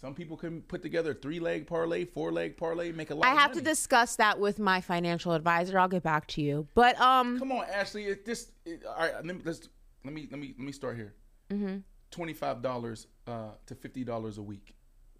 Some 0.00 0.14
people 0.14 0.36
can 0.38 0.62
put 0.62 0.80
together 0.80 1.10
a 1.10 1.14
three 1.14 1.40
leg 1.40 1.66
parlay, 1.66 2.06
four 2.06 2.32
leg 2.32 2.56
parlay, 2.56 2.90
make 2.90 3.10
a 3.10 3.14
lot. 3.14 3.26
I 3.26 3.34
have 3.34 3.52
to 3.52 3.60
discuss 3.60 4.16
that 4.16 4.38
with 4.38 4.58
my 4.58 4.80
financial 4.80 5.32
advisor. 5.32 5.78
I'll 5.78 5.88
get 5.88 6.02
back 6.02 6.26
to 6.28 6.42
you. 6.42 6.66
But 6.74 6.98
um 7.00 7.38
Come 7.38 7.52
on, 7.52 7.66
Ashley. 7.70 8.04
It 8.06 8.24
this. 8.24 8.50
It, 8.64 8.82
all 8.86 8.96
right, 8.96 9.14
let 9.14 9.26
me 9.26 9.42
let's 9.44 9.68
let 10.04 10.14
me 10.14 10.26
let 10.30 10.40
me 10.40 10.54
let 10.58 10.66
me 10.66 10.72
start 10.72 10.96
here. 10.96 11.14
mhm. 11.50 11.82
Twenty 12.10 12.32
five 12.32 12.62
dollars 12.62 13.06
uh, 13.26 13.50
to 13.66 13.74
fifty 13.74 14.04
dollars 14.04 14.38
a 14.38 14.42
week. 14.42 14.74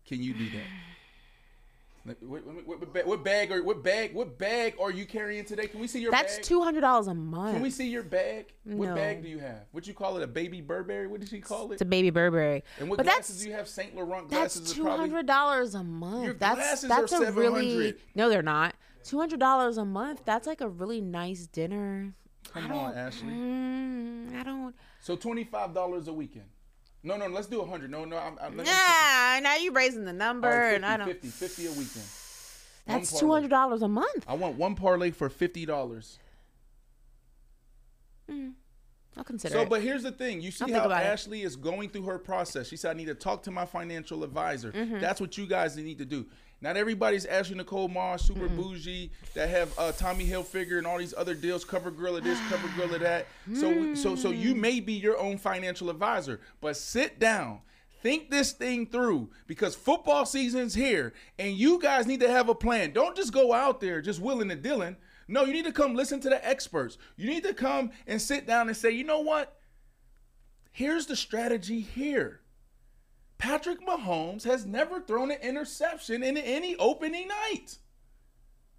Can 0.06 0.22
you 0.22 0.34
do 0.34 0.44
that? 0.50 0.66
What, 2.02 2.42
what, 2.66 3.06
what, 3.06 3.22
bag 3.22 3.52
are 3.52 3.62
what 3.62 3.82
bag 3.82 4.14
what 4.14 4.38
bag 4.38 4.74
are 4.80 4.90
you 4.90 5.04
carrying 5.04 5.44
today? 5.44 5.66
Can 5.66 5.80
we 5.80 5.86
see 5.86 6.00
your 6.00 6.10
bag? 6.10 6.22
That's 6.22 6.36
bag? 6.36 6.44
two 6.46 6.62
hundred 6.62 6.80
dollars 6.80 7.08
a 7.08 7.14
month. 7.14 7.52
Can 7.52 7.62
we 7.62 7.68
see 7.68 7.90
your 7.90 8.02
bag? 8.02 8.46
What 8.64 8.88
No. 8.88 8.94
bag 8.94 9.22
do 9.22 9.28
you 9.28 9.38
have? 9.38 9.66
What 9.72 9.86
you 9.86 9.92
call 9.92 10.16
it? 10.16 10.22
A 10.22 10.26
baby 10.26 10.62
Burberry? 10.62 11.06
What 11.06 11.20
did 11.20 11.28
she 11.28 11.40
call 11.40 11.70
it? 11.70 11.74
It's 11.74 11.82
a 11.82 11.84
baby 11.84 12.08
Burberry. 12.08 12.64
And 12.78 12.88
what 12.88 12.96
but 12.96 13.02
glasses 13.04 13.34
that's 13.36 13.42
do 13.42 13.50
you 13.50 13.54
have? 13.54 13.68
Saint 13.68 13.94
Laurent 13.94 14.30
that's 14.30 14.56
glasses. 14.56 14.72
are 14.72 14.74
two 14.76 14.86
hundred 14.88 15.26
dollars 15.26 15.74
a 15.74 15.84
month. 15.84 16.24
Your 16.24 16.32
that's 16.32 16.56
glasses 16.56 16.88
that's 16.88 17.12
are 17.12 17.24
a 17.24 17.32
really 17.32 17.68
700. 17.70 18.00
no, 18.14 18.30
they're 18.30 18.42
not. 18.42 18.74
Two 19.04 19.18
hundred 19.18 19.38
dollars 19.38 19.76
a 19.76 19.84
month. 19.84 20.22
That's 20.24 20.46
like 20.46 20.62
a 20.62 20.68
really 20.70 21.02
nice 21.02 21.46
dinner. 21.48 22.14
Come 22.54 22.72
on, 22.72 22.94
Ashley. 22.94 23.28
Mm, 23.28 24.40
I 24.40 24.42
don't. 24.42 24.74
So 25.00 25.16
twenty 25.16 25.44
five 25.44 25.74
dollars 25.74 26.08
a 26.08 26.14
weekend. 26.14 26.46
No, 27.02 27.16
no, 27.16 27.26
let's 27.28 27.46
do 27.46 27.60
100. 27.60 27.90
No, 27.90 28.04
no, 28.04 28.16
I'm, 28.18 28.38
I'm 28.40 28.56
let 28.56 28.66
me- 28.66 28.72
Nah, 28.72 29.40
now 29.40 29.56
you 29.56 29.72
raising 29.72 30.04
the 30.04 30.12
number, 30.12 30.48
right, 30.48 30.70
50, 30.72 30.76
and 30.76 30.86
I 30.86 30.96
don't. 30.98 31.06
50, 31.06 31.28
50 31.28 31.66
a 31.66 31.70
weekend. 31.70 32.04
That's 32.86 33.12
One 33.12 33.20
two 33.20 33.26
parlay. 33.26 33.34
hundred 33.40 33.48
dollars 33.50 33.82
a 33.82 33.88
month. 33.88 34.24
I 34.26 34.34
want 34.34 34.56
one 34.56 34.74
parlay 34.74 35.10
for 35.12 35.28
fifty 35.28 35.64
dollars. 35.66 36.18
I'll 39.16 39.24
consider 39.24 39.52
So, 39.54 39.60
it. 39.62 39.68
but 39.68 39.82
here's 39.82 40.02
the 40.02 40.12
thing: 40.12 40.40
you 40.40 40.50
see 40.50 40.72
I'll 40.72 40.88
how. 40.88 40.94
Ashley 40.96 41.42
is 41.42 41.56
going 41.56 41.88
through 41.90 42.04
her 42.04 42.18
process. 42.18 42.68
She 42.68 42.76
said, 42.76 42.92
"I 42.92 42.94
need 42.94 43.06
to 43.06 43.14
talk 43.14 43.42
to 43.44 43.50
my 43.50 43.66
financial 43.66 44.22
advisor." 44.24 44.72
Mhm. 44.72 45.00
That's 45.00 45.20
what 45.20 45.36
you 45.36 45.46
guys 45.46 45.76
need 45.76 45.98
to 45.98 46.04
do. 46.04 46.26
Not 46.62 46.76
everybody's 46.76 47.24
Ashley 47.24 47.56
Nicole 47.56 47.88
Moss, 47.88 48.24
super 48.24 48.48
bougie, 48.48 49.10
that 49.34 49.48
have 49.48 49.72
uh, 49.78 49.92
Tommy 49.92 50.26
Hilfiger 50.26 50.76
and 50.76 50.86
all 50.86 50.98
these 50.98 51.14
other 51.16 51.34
deals, 51.34 51.64
cover 51.64 51.90
girl 51.90 52.16
of 52.16 52.24
this, 52.24 52.38
cover 52.50 52.68
girl 52.76 52.94
of 52.94 53.00
that. 53.00 53.26
So, 53.54 53.94
so, 53.94 54.14
so 54.14 54.30
you 54.30 54.54
may 54.54 54.80
be 54.80 54.92
your 54.92 55.18
own 55.18 55.38
financial 55.38 55.88
advisor, 55.88 56.40
but 56.60 56.76
sit 56.76 57.18
down. 57.18 57.60
Think 58.02 58.30
this 58.30 58.52
thing 58.52 58.86
through 58.86 59.30
because 59.46 59.74
football 59.74 60.24
season's 60.24 60.74
here 60.74 61.12
and 61.38 61.54
you 61.54 61.78
guys 61.78 62.06
need 62.06 62.20
to 62.20 62.30
have 62.30 62.48
a 62.48 62.54
plan. 62.54 62.92
Don't 62.92 63.14
just 63.14 63.32
go 63.32 63.52
out 63.52 63.80
there 63.80 64.00
just 64.00 64.20
willing 64.20 64.48
to 64.48 64.56
dealing. 64.56 64.96
No, 65.28 65.44
you 65.44 65.52
need 65.52 65.66
to 65.66 65.72
come 65.72 65.94
listen 65.94 66.18
to 66.20 66.30
the 66.30 66.46
experts. 66.46 66.96
You 67.16 67.28
need 67.28 67.44
to 67.44 67.52
come 67.52 67.90
and 68.06 68.20
sit 68.20 68.46
down 68.46 68.68
and 68.68 68.76
say, 68.76 68.90
you 68.90 69.04
know 69.04 69.20
what? 69.20 69.58
Here's 70.72 71.06
the 71.06 71.16
strategy 71.16 71.80
here. 71.80 72.39
Patrick 73.40 73.80
Mahomes 73.80 74.44
has 74.44 74.66
never 74.66 75.00
thrown 75.00 75.30
an 75.30 75.40
interception 75.40 76.22
in 76.22 76.36
any 76.36 76.76
opening 76.76 77.26
night 77.26 77.78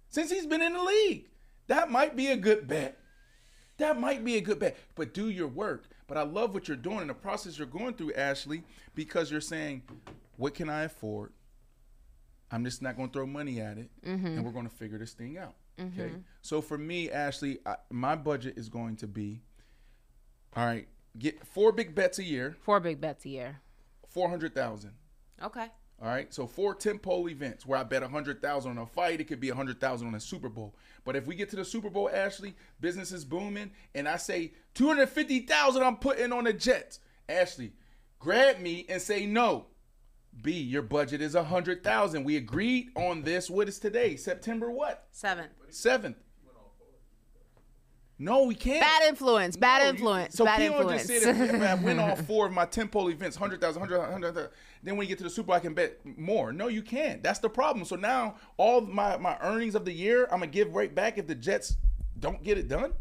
since 0.08 0.30
he's 0.30 0.46
been 0.46 0.62
in 0.62 0.72
the 0.72 0.82
league. 0.82 1.28
That 1.66 1.90
might 1.90 2.14
be 2.14 2.28
a 2.28 2.36
good 2.36 2.68
bet. 2.68 2.98
That 3.78 3.98
might 3.98 4.24
be 4.24 4.36
a 4.36 4.40
good 4.40 4.60
bet, 4.60 4.76
but 4.94 5.12
do 5.14 5.28
your 5.30 5.48
work. 5.48 5.88
But 6.06 6.16
I 6.16 6.22
love 6.22 6.54
what 6.54 6.68
you're 6.68 6.76
doing 6.76 7.00
and 7.00 7.10
the 7.10 7.14
process 7.14 7.58
you're 7.58 7.66
going 7.66 7.94
through, 7.94 8.12
Ashley, 8.12 8.62
because 8.94 9.32
you're 9.32 9.40
saying, 9.40 9.82
what 10.36 10.54
can 10.54 10.68
I 10.68 10.84
afford? 10.84 11.32
I'm 12.52 12.64
just 12.64 12.82
not 12.82 12.96
going 12.96 13.08
to 13.08 13.12
throw 13.12 13.26
money 13.26 13.60
at 13.60 13.78
it, 13.78 13.90
Mhm. 14.04 14.24
and 14.26 14.44
we're 14.44 14.52
going 14.52 14.68
to 14.68 14.74
figure 14.74 14.98
this 14.98 15.12
thing 15.14 15.38
out. 15.38 15.56
Okay. 15.80 16.10
Mhm. 16.10 16.22
So 16.42 16.60
for 16.60 16.78
me, 16.78 17.10
Ashley, 17.10 17.58
I, 17.66 17.76
my 17.90 18.14
budget 18.14 18.58
is 18.58 18.68
going 18.68 18.94
to 18.96 19.08
be, 19.08 19.40
all 20.54 20.66
right, 20.66 20.86
get 21.18 21.44
four 21.46 21.72
big 21.72 21.94
bets 21.96 22.18
a 22.20 22.24
year, 22.24 22.56
Four 22.60 22.78
big 22.78 23.00
bets 23.00 23.24
a 23.24 23.30
year. 23.30 23.60
Four 24.12 24.28
hundred 24.28 24.54
thousand. 24.54 24.92
Okay. 25.42 25.66
All 26.00 26.08
right, 26.08 26.34
so 26.34 26.48
four 26.48 26.74
tentpole 26.74 27.30
events 27.30 27.64
where 27.64 27.78
I 27.78 27.84
bet 27.84 28.02
a 28.02 28.08
hundred 28.08 28.42
thousand 28.42 28.72
on 28.72 28.78
a 28.78 28.86
fight, 28.86 29.20
it 29.20 29.24
could 29.28 29.38
be 29.38 29.50
a 29.50 29.54
hundred 29.54 29.80
thousand 29.80 30.08
on 30.08 30.16
a 30.16 30.20
Super 30.20 30.48
Bowl. 30.48 30.74
But 31.04 31.14
if 31.14 31.28
we 31.28 31.36
get 31.36 31.48
to 31.50 31.56
the 31.56 31.64
Super 31.64 31.90
Bowl, 31.90 32.10
Ashley, 32.12 32.56
business 32.80 33.12
is 33.12 33.24
booming, 33.24 33.70
and 33.94 34.08
I 34.08 34.16
say 34.16 34.52
two 34.74 34.88
hundred 34.88 35.10
fifty 35.10 35.40
thousand, 35.40 35.84
I'm 35.84 35.96
putting 35.96 36.32
on 36.32 36.44
the 36.44 36.52
Jets. 36.52 36.98
Ashley, 37.28 37.72
grab 38.18 38.58
me 38.58 38.84
and 38.88 39.00
say 39.00 39.26
no. 39.26 39.66
B, 40.40 40.52
your 40.52 40.82
budget 40.82 41.20
is 41.20 41.36
a 41.36 41.44
hundred 41.44 41.84
thousand. 41.84 42.24
We 42.24 42.36
agreed 42.36 42.88
on 42.96 43.22
this. 43.22 43.48
What 43.48 43.68
is 43.68 43.78
today? 43.78 44.16
September 44.16 44.72
what? 44.72 45.06
Seventh. 45.12 45.52
Seventh. 45.68 46.16
No, 48.18 48.44
we 48.44 48.54
can't. 48.54 48.80
Bad 48.80 49.08
influence. 49.08 49.56
Bad 49.56 49.78
No, 49.78 49.84
you- 49.84 49.90
influence. 49.90 50.34
So 50.34 50.44
bad 50.44 50.58
Keon 50.60 50.72
influence. 50.74 51.06
just 51.08 51.22
said 51.24 51.36
if, 51.40 51.54
if 51.54 51.60
I 51.62 51.74
win 51.74 51.98
all 51.98 52.14
four 52.28 52.46
of 52.46 52.52
my 52.52 52.64
10 52.64 52.88
pole 52.88 53.08
events, 53.10 53.38
100,000, 53.40 53.80
100, 53.80 53.98
100, 53.98 54.48
then 54.82 54.96
when 54.96 55.06
you 55.06 55.08
get 55.08 55.18
to 55.18 55.24
the 55.24 55.30
Super 55.30 55.52
I 55.52 55.58
can 55.58 55.74
bet 55.74 55.98
more. 56.04 56.52
No, 56.52 56.68
you 56.68 56.82
can't. 56.82 57.22
That's 57.22 57.40
the 57.40 57.48
problem. 57.50 57.84
So 57.84 57.96
now 57.96 58.36
all 58.58 58.80
my, 58.80 59.16
my 59.16 59.36
earnings 59.40 59.74
of 59.74 59.84
the 59.84 59.92
year, 59.92 60.24
I'm 60.24 60.38
going 60.38 60.50
to 60.50 60.54
give 60.54 60.74
right 60.74 60.94
back 60.94 61.18
if 61.18 61.26
the 61.26 61.34
Jets 61.34 61.76
don't 62.18 62.42
get 62.42 62.58
it 62.58 62.68
done. 62.68 62.92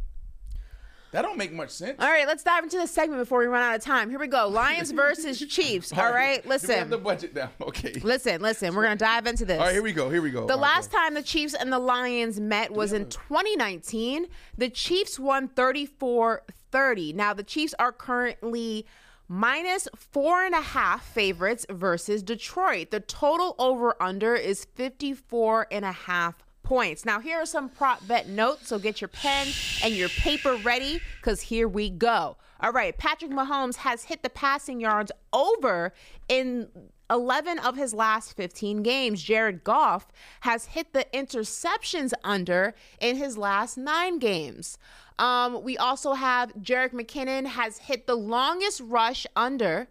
That 1.12 1.24
don't 1.24 1.38
make 1.38 1.52
much 1.52 1.72
sense. 1.72 1.98
All 2.00 2.08
right, 2.10 2.26
let's 2.26 2.42
dive 2.44 2.64
into 2.64 2.78
this 2.78 2.92
segment 2.92 3.22
before 3.22 3.40
we 3.40 3.46
run 3.46 3.62
out 3.62 3.76
of 3.76 3.84
time. 3.84 4.10
Here 4.10 4.20
we 4.20 4.28
go. 4.28 4.48
Lions 4.48 4.92
versus 4.96 5.40
Chiefs. 5.40 5.92
All 5.92 6.12
right, 6.12 6.46
listen. 6.46 6.90
the 6.90 6.98
budget 6.98 7.34
down. 7.34 7.50
Okay. 7.62 7.94
Listen, 8.02 8.42
listen. 8.42 8.74
We're 8.76 8.84
gonna 8.84 8.96
dive 8.96 9.28
into 9.28 9.46
this. 9.46 9.60
All 9.60 9.66
right, 9.66 9.74
here 9.74 9.84
we 9.84 9.94
go. 9.94 10.10
Here 10.10 10.22
we 10.22 10.32
go. 10.32 10.46
The 10.46 10.54
All 10.54 10.60
right, 10.60 10.76
last 10.76 10.92
time 10.92 11.14
the 11.14 11.22
Chiefs 11.22 11.54
and 11.54 11.72
the 11.72 11.80
Lions 11.80 12.40
met 12.40 12.72
was 12.72 12.92
in 12.92 13.08
2019. 13.10 14.28
The 14.58 14.70
Chiefs 14.70 15.20
won 15.20 15.48
34 15.48 16.44
30. 16.72 17.14
Now, 17.14 17.34
the 17.34 17.44
Chiefs 17.44 17.74
are 17.80 17.92
currently 17.92 18.86
minus 19.28 19.88
four 19.96 20.44
and 20.44 20.54
a 20.56 20.62
half 20.62 21.06
favorites 21.06 21.66
versus 21.70 22.24
Detroit. 22.24 22.92
The 22.92 23.00
total 23.00 23.56
over 23.60 24.02
under 24.02 24.36
is 24.36 24.66
54 24.76 25.68
and 25.72 25.86
a 25.86 25.92
half 25.92 26.36
points. 26.64 27.06
Now, 27.06 27.20
here 27.20 27.38
are 27.38 27.46
some 27.46 27.70
prop 27.70 28.08
bet 28.08 28.28
notes. 28.30 28.68
So 28.68 28.80
get 28.80 29.02
your 29.02 29.08
pen 29.08 29.48
and 29.84 29.94
your 29.94 30.10
paper 30.10 30.56
ready 30.58 31.02
because 31.18 31.42
here 31.42 31.68
we 31.68 31.90
go. 31.90 32.38
All 32.60 32.72
right, 32.72 32.96
Patrick 32.96 33.32
Mahomes 33.32 33.78
has 33.78 34.04
hit 34.04 34.22
the 34.22 34.30
passing 34.30 34.80
yards 34.80 35.12
over 35.34 35.94
in 36.30 36.68
11 37.10 37.60
of 37.60 37.76
his 37.76 37.94
last 37.94 38.38
15 38.38 38.84
games. 38.84 39.22
Jared 39.22 39.64
Goff 39.64 40.08
has 40.42 40.66
hit 40.66 40.94
the 40.94 41.06
interceptions 41.14 42.14
under 42.24 42.76
in 43.00 43.18
his 43.18 43.38
last 43.38 43.78
nine 43.78 44.20
games. 44.20 44.78
Um, 45.20 45.64
we 45.64 45.78
also 45.78 46.14
have 46.14 46.54
Jerick 46.56 46.94
McKinnon 46.94 47.46
has 47.48 47.80
hit 47.80 48.08
the 48.08 48.16
longest 48.16 48.82
rush 48.86 49.28
under 49.36 49.88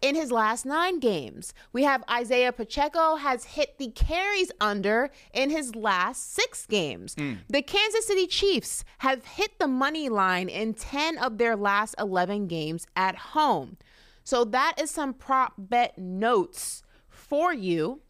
in 0.00 0.14
his 0.14 0.30
last 0.30 0.66
nine 0.66 0.98
games. 1.00 1.54
We 1.72 1.84
have 1.84 2.04
Isaiah 2.10 2.52
Pacheco 2.52 3.16
has 3.16 3.44
hit 3.44 3.78
the 3.78 3.88
carries 3.88 4.50
under 4.60 5.10
in 5.32 5.50
his 5.50 5.74
last 5.74 6.34
six 6.34 6.66
games. 6.66 7.14
Hmm. 7.16 7.34
The 7.48 7.62
Kansas 7.62 8.06
City 8.06 8.26
Chiefs 8.26 8.84
have 8.98 9.24
hit 9.24 9.58
the 9.58 9.68
money 9.68 10.08
line 10.08 10.48
in 10.48 10.74
10 10.74 11.18
of 11.18 11.38
their 11.38 11.56
last 11.56 11.94
11 11.98 12.46
games 12.46 12.86
at 12.96 13.16
home. 13.16 13.76
So 14.24 14.44
that 14.46 14.74
is 14.80 14.90
some 14.90 15.14
prop 15.14 15.54
bet 15.58 15.98
notes 15.98 16.82
for 17.08 17.52
you. 17.52 18.00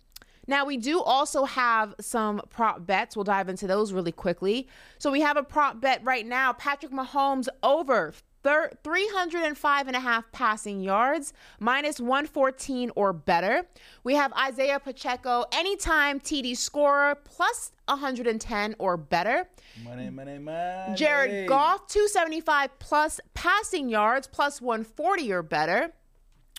Now, 0.46 0.66
we 0.66 0.76
do 0.76 1.00
also 1.00 1.44
have 1.44 1.94
some 2.00 2.42
prop 2.50 2.86
bets. 2.86 3.16
We'll 3.16 3.24
dive 3.24 3.48
into 3.48 3.66
those 3.66 3.92
really 3.92 4.12
quickly. 4.12 4.68
So, 4.98 5.10
we 5.10 5.22
have 5.22 5.36
a 5.36 5.42
prop 5.42 5.80
bet 5.80 6.04
right 6.04 6.26
now 6.26 6.52
Patrick 6.52 6.92
Mahomes 6.92 7.48
over 7.62 8.12
thir- 8.44 8.70
305 8.84 9.86
and 9.88 9.96
a 9.96 10.00
half 10.00 10.30
passing 10.30 10.80
yards, 10.80 11.32
minus 11.58 11.98
114 11.98 12.92
or 12.94 13.12
better. 13.12 13.66
We 14.04 14.14
have 14.14 14.32
Isaiah 14.34 14.78
Pacheco, 14.78 15.44
anytime 15.52 16.20
TD 16.20 16.56
scorer, 16.56 17.16
plus 17.16 17.72
110 17.88 18.76
or 18.78 18.96
better. 18.96 19.48
Money, 19.82 20.10
money, 20.10 20.38
money. 20.38 20.94
Jared 20.94 21.48
Goff, 21.48 21.86
275 21.88 22.78
plus 22.78 23.20
passing 23.34 23.88
yards, 23.88 24.26
plus 24.28 24.60
140 24.60 25.32
or 25.32 25.42
better. 25.42 25.92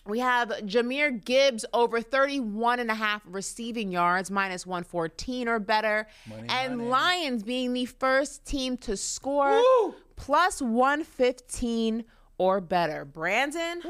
We 0.06 0.20
have 0.20 0.50
Jahmyr 0.50 1.24
Gibbs 1.24 1.64
over 1.72 2.00
31 2.00 2.78
and 2.80 2.90
a 2.90 2.94
half 2.94 3.22
receiving 3.26 3.90
yards, 3.90 4.30
minus 4.30 4.64
114 4.66 5.48
or 5.48 5.58
better. 5.58 6.06
and 6.48 6.88
Lions 6.88 7.42
being 7.42 7.72
the 7.72 7.86
first 7.86 8.44
team 8.44 8.76
to 8.78 8.96
score, 8.96 9.60
plus 10.14 10.62
115 10.62 12.04
or 12.38 12.60
better. 12.60 13.04
Brandon, 13.04 13.80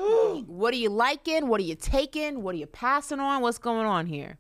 what 0.47 0.73
are 0.73 0.77
you 0.79 0.89
liking? 0.91 1.49
What 1.49 1.61
are 1.61 1.65
you 1.65 1.75
taking? 1.75 2.43
What 2.43 2.55
are 2.55 2.59
you 2.59 2.67
passing 2.67 3.21
on? 3.21 3.43
What's 3.43 3.59
going 3.59 3.87
on 3.87 4.07
here? 4.07 4.39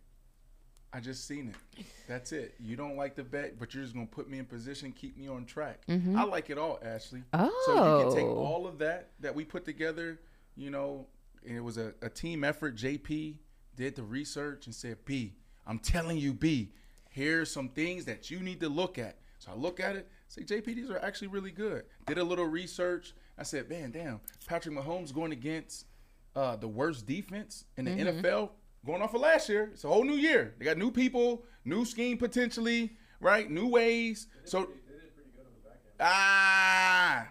I 0.92 1.00
just 1.00 1.26
seen 1.26 1.52
it. 1.76 1.84
That's 2.08 2.32
it. 2.32 2.54
You 2.58 2.76
don't 2.76 2.96
like 2.96 3.16
the 3.16 3.24
bet, 3.24 3.58
but 3.58 3.74
you're 3.74 3.82
just 3.82 3.94
gonna 3.94 4.06
put 4.06 4.30
me 4.30 4.38
in 4.38 4.46
position, 4.46 4.92
keep 4.92 5.18
me 5.18 5.28
on 5.28 5.44
track. 5.44 5.84
Mhm. 5.86 6.16
I 6.16 6.22
like 6.22 6.48
it 6.48 6.56
all, 6.56 6.78
Ashley. 6.82 7.22
Oh. 7.34 7.62
So 7.66 7.98
you 7.98 8.04
can 8.06 8.14
take 8.14 8.24
Oh. 8.24 8.36
all 8.38 8.66
of 8.66 8.78
that 8.78 9.10
that 9.20 9.34
we 9.34 9.44
put 9.44 9.66
together. 9.66 10.20
You 10.56 10.70
know, 10.70 11.06
and 11.46 11.56
it 11.56 11.60
was 11.60 11.78
a, 11.78 11.94
a 12.02 12.08
team 12.08 12.44
effort. 12.44 12.76
JP 12.76 13.36
did 13.76 13.96
the 13.96 14.02
research 14.02 14.66
and 14.66 14.74
said, 14.74 14.98
"B, 15.04 15.34
I'm 15.66 15.78
telling 15.78 16.18
you, 16.18 16.32
B, 16.32 16.72
here's 17.10 17.50
some 17.50 17.68
things 17.68 18.04
that 18.06 18.30
you 18.30 18.40
need 18.40 18.60
to 18.60 18.68
look 18.68 18.98
at." 18.98 19.18
So 19.38 19.52
I 19.52 19.54
look 19.54 19.80
at 19.80 19.96
it, 19.96 20.08
say, 20.28 20.42
"JP, 20.42 20.64
these 20.66 20.90
are 20.90 20.98
actually 20.98 21.28
really 21.28 21.50
good." 21.50 21.84
Did 22.06 22.18
a 22.18 22.24
little 22.24 22.46
research. 22.46 23.14
I 23.38 23.42
said, 23.42 23.68
"Man, 23.68 23.90
damn, 23.90 24.20
Patrick 24.46 24.74
Mahomes 24.74 25.12
going 25.14 25.32
against 25.32 25.86
uh, 26.34 26.56
the 26.56 26.68
worst 26.68 27.06
defense 27.06 27.64
in 27.76 27.84
the 27.86 27.90
Mhm. 27.92 28.20
NFL." 28.22 28.50
Going 28.84 29.02
off 29.02 29.14
of 29.14 29.20
last 29.20 29.48
year, 29.48 29.70
it's 29.72 29.82
a 29.82 29.88
whole 29.88 30.04
new 30.04 30.14
year. 30.14 30.54
They 30.58 30.64
got 30.64 30.78
new 30.78 30.92
people, 30.92 31.44
new 31.64 31.84
scheme 31.84 32.18
potentially, 32.18 32.96
right? 33.20 33.50
New 33.50 33.66
ways. 33.66 34.28
So 34.44 34.64
pretty, 34.64 34.80
ah, 35.98 37.26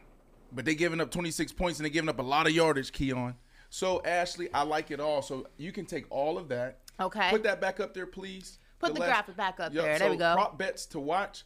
but 0.52 0.66
they 0.66 0.76
giving 0.76 1.00
up 1.00 1.12
26 1.12 1.54
points 1.54 1.80
and 1.80 1.86
they 1.86 1.90
giving 1.90 2.10
up 2.10 2.20
a 2.20 2.24
lot 2.24 2.46
of 2.48 2.54
yardage. 2.54 2.92
Keon. 2.92 3.36
So 3.70 4.02
Ashley, 4.04 4.50
I 4.54 4.64
like 4.64 4.92
it 4.92 5.00
all. 5.00 5.22
So 5.22 5.48
you 5.58 5.72
can 5.72 5.86
take 5.86 6.06
all 6.10 6.38
of 6.38 6.48
that. 6.50 6.80
Okay. 7.00 7.30
Put 7.30 7.44
that 7.44 7.60
back 7.60 7.80
up 7.80 7.94
there, 7.94 8.06
please. 8.06 8.60
Put 8.80 8.94
the 8.94 9.02
graphic 9.02 9.36
back 9.36 9.60
up 9.60 9.74
there. 9.74 9.84
There 9.84 10.00
so 10.00 10.12
we 10.12 10.18
go. 10.18 10.34
Prop 10.34 10.58
bets 10.58 10.86
to 10.88 11.00
watch. 11.00 11.44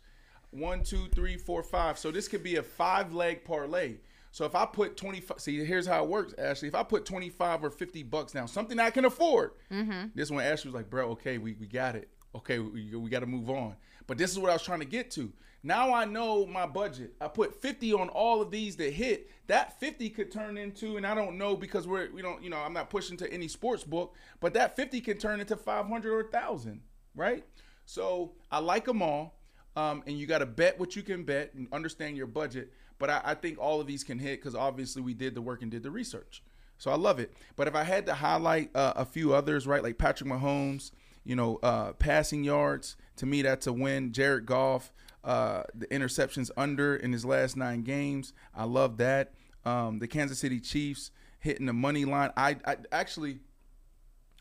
One, 0.51 0.83
two, 0.83 1.07
three, 1.13 1.37
four, 1.37 1.61
five. 1.63 1.97
So 1.99 2.11
this 2.11 2.27
could 2.27 2.43
be 2.43 2.55
a 2.55 2.63
five 2.63 3.13
leg 3.13 3.43
parlay. 3.43 3.97
So 4.31 4.45
if 4.45 4.55
I 4.55 4.65
put 4.65 4.95
25, 4.95 5.39
see, 5.39 5.63
here's 5.65 5.87
how 5.87 6.03
it 6.03 6.09
works, 6.09 6.33
Ashley. 6.37 6.67
If 6.67 6.75
I 6.75 6.83
put 6.83 7.05
25 7.05 7.63
or 7.63 7.69
50 7.71 8.03
bucks 8.03 8.31
down, 8.31 8.47
something 8.47 8.79
I 8.79 8.91
can 8.91 9.05
afford, 9.05 9.51
Mm-hmm. 9.71 10.09
this 10.13 10.29
one 10.29 10.43
Ashley 10.43 10.69
was 10.69 10.75
like, 10.75 10.89
bro, 10.89 11.09
okay, 11.11 11.37
we, 11.39 11.53
we 11.53 11.65
got 11.65 11.95
it. 11.95 12.09
Okay, 12.35 12.59
we, 12.59 12.95
we 12.95 13.09
got 13.09 13.21
to 13.21 13.25
move 13.25 13.49
on. 13.49 13.75
But 14.09 14.17
this 14.17 14.31
is 14.31 14.39
what 14.39 14.49
I 14.49 14.53
was 14.53 14.63
trying 14.63 14.79
to 14.79 14.85
get 14.85 15.11
to. 15.11 15.31
Now 15.61 15.93
I 15.93 16.03
know 16.03 16.43
my 16.47 16.65
budget. 16.65 17.13
I 17.21 17.27
put 17.27 17.61
50 17.61 17.93
on 17.93 18.09
all 18.09 18.41
of 18.41 18.49
these 18.49 18.75
that 18.77 18.91
hit. 18.91 19.29
That 19.45 19.79
50 19.79 20.09
could 20.09 20.31
turn 20.31 20.57
into, 20.57 20.97
and 20.97 21.05
I 21.05 21.13
don't 21.13 21.37
know 21.37 21.55
because 21.55 21.85
we're 21.87 22.11
we 22.11 22.23
don't, 22.23 22.41
you 22.43 22.49
know, 22.49 22.57
I'm 22.57 22.73
not 22.73 22.89
pushing 22.89 23.17
to 23.17 23.31
any 23.31 23.47
sports 23.47 23.83
book, 23.83 24.15
but 24.39 24.55
that 24.55 24.75
50 24.75 24.99
can 25.01 25.19
turn 25.19 25.39
into 25.39 25.55
500 25.55 26.11
or 26.11 26.23
1,000, 26.23 26.81
right? 27.15 27.45
So 27.85 28.31
I 28.51 28.57
like 28.57 28.85
them 28.85 29.03
all. 29.03 29.35
Um, 29.75 30.01
and 30.07 30.17
you 30.17 30.25
got 30.25 30.39
to 30.39 30.47
bet 30.47 30.79
what 30.79 30.95
you 30.95 31.03
can 31.03 31.23
bet 31.23 31.53
and 31.53 31.67
understand 31.71 32.17
your 32.17 32.25
budget. 32.25 32.73
But 32.97 33.11
I, 33.11 33.21
I 33.23 33.33
think 33.35 33.59
all 33.59 33.79
of 33.79 33.85
these 33.85 34.03
can 34.03 34.17
hit 34.17 34.41
because 34.41 34.55
obviously 34.55 35.03
we 35.03 35.13
did 35.13 35.35
the 35.35 35.41
work 35.41 35.61
and 35.61 35.69
did 35.69 35.83
the 35.83 35.91
research. 35.91 36.43
So 36.79 36.89
I 36.89 36.95
love 36.95 37.19
it. 37.19 37.31
But 37.55 37.67
if 37.67 37.75
I 37.75 37.83
had 37.83 38.07
to 38.07 38.15
highlight 38.15 38.75
uh, 38.75 38.93
a 38.95 39.05
few 39.05 39.35
others, 39.35 39.67
right, 39.67 39.83
like 39.83 39.99
Patrick 39.99 40.27
Mahomes, 40.27 40.89
you 41.23 41.35
know, 41.35 41.59
uh, 41.61 41.93
passing 41.93 42.43
yards, 42.43 42.95
to 43.19 43.25
me, 43.25 43.41
that's 43.41 43.67
a 43.67 43.73
win. 43.73 44.11
Jared 44.13 44.45
Goff, 44.45 44.91
uh, 45.23 45.63
the 45.75 45.87
interceptions 45.87 46.49
under 46.55 46.95
in 46.95 47.11
his 47.11 47.25
last 47.25 47.57
nine 47.57 47.83
games. 47.83 48.33
I 48.55 48.63
love 48.63 48.97
that. 48.97 49.33
Um, 49.65 49.99
the 49.99 50.07
Kansas 50.07 50.39
City 50.39 50.59
Chiefs 50.59 51.11
hitting 51.39 51.65
the 51.65 51.73
money 51.73 52.05
line. 52.05 52.31
I, 52.37 52.55
I 52.65 52.77
actually, 52.91 53.39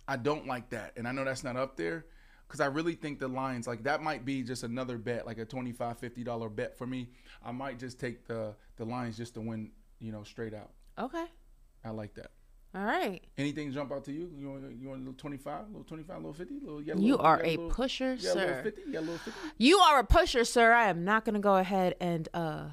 I 0.06 0.16
don't 0.16 0.46
like 0.46 0.70
that. 0.70 0.92
And 0.96 1.08
I 1.08 1.12
know 1.12 1.24
that's 1.24 1.42
not 1.42 1.56
up 1.56 1.76
there 1.76 2.06
because 2.46 2.60
I 2.60 2.66
really 2.66 2.94
think 2.94 3.18
the 3.18 3.26
Lions, 3.26 3.66
like 3.66 3.82
that 3.82 4.00
might 4.00 4.24
be 4.24 4.44
just 4.44 4.62
another 4.62 4.96
bet, 4.96 5.26
like 5.26 5.38
a 5.38 5.46
$25, 5.46 5.76
$50 5.76 6.54
bet 6.54 6.78
for 6.78 6.86
me. 6.86 7.08
I 7.44 7.50
might 7.50 7.80
just 7.80 7.98
take 7.98 8.26
the, 8.28 8.54
the 8.76 8.84
Lions 8.84 9.16
just 9.16 9.34
to 9.34 9.40
win, 9.40 9.72
you 9.98 10.12
know, 10.12 10.22
straight 10.22 10.54
out. 10.54 10.70
Okay. 10.98 11.26
I 11.84 11.90
like 11.90 12.14
that. 12.14 12.30
All 12.74 12.84
right. 12.84 13.22
Anything 13.38 13.72
jump 13.72 13.92
out 13.92 14.04
to 14.04 14.12
you? 14.12 14.30
You 14.38 14.50
want 14.50 14.62
you 14.80 14.88
want 14.88 15.00
a 15.00 15.04
little 15.04 15.14
twenty 15.18 15.38
five, 15.38 15.66
little 15.68 15.84
twenty 15.84 16.02
five, 16.02 16.16
little 16.16 16.34
fifty, 16.34 16.58
little. 16.60 16.82
You, 16.82 16.94
you 16.98 17.12
little, 17.12 17.26
are 17.26 17.40
a, 17.42 17.50
little, 17.56 17.70
pusher, 17.70 18.12
you 18.14 18.18
sir. 18.20 18.34
Little 18.34 18.62
50, 18.62 18.82
you, 18.90 19.00
little 19.00 19.18
50? 19.18 19.40
you 19.56 19.78
are 19.78 19.98
a 20.00 20.04
pusher, 20.04 20.44
sir. 20.44 20.72
I 20.72 20.88
am 20.88 21.04
not 21.04 21.24
gonna 21.24 21.38
go 21.40 21.56
ahead 21.56 21.94
and 21.98 22.28
uh, 22.34 22.64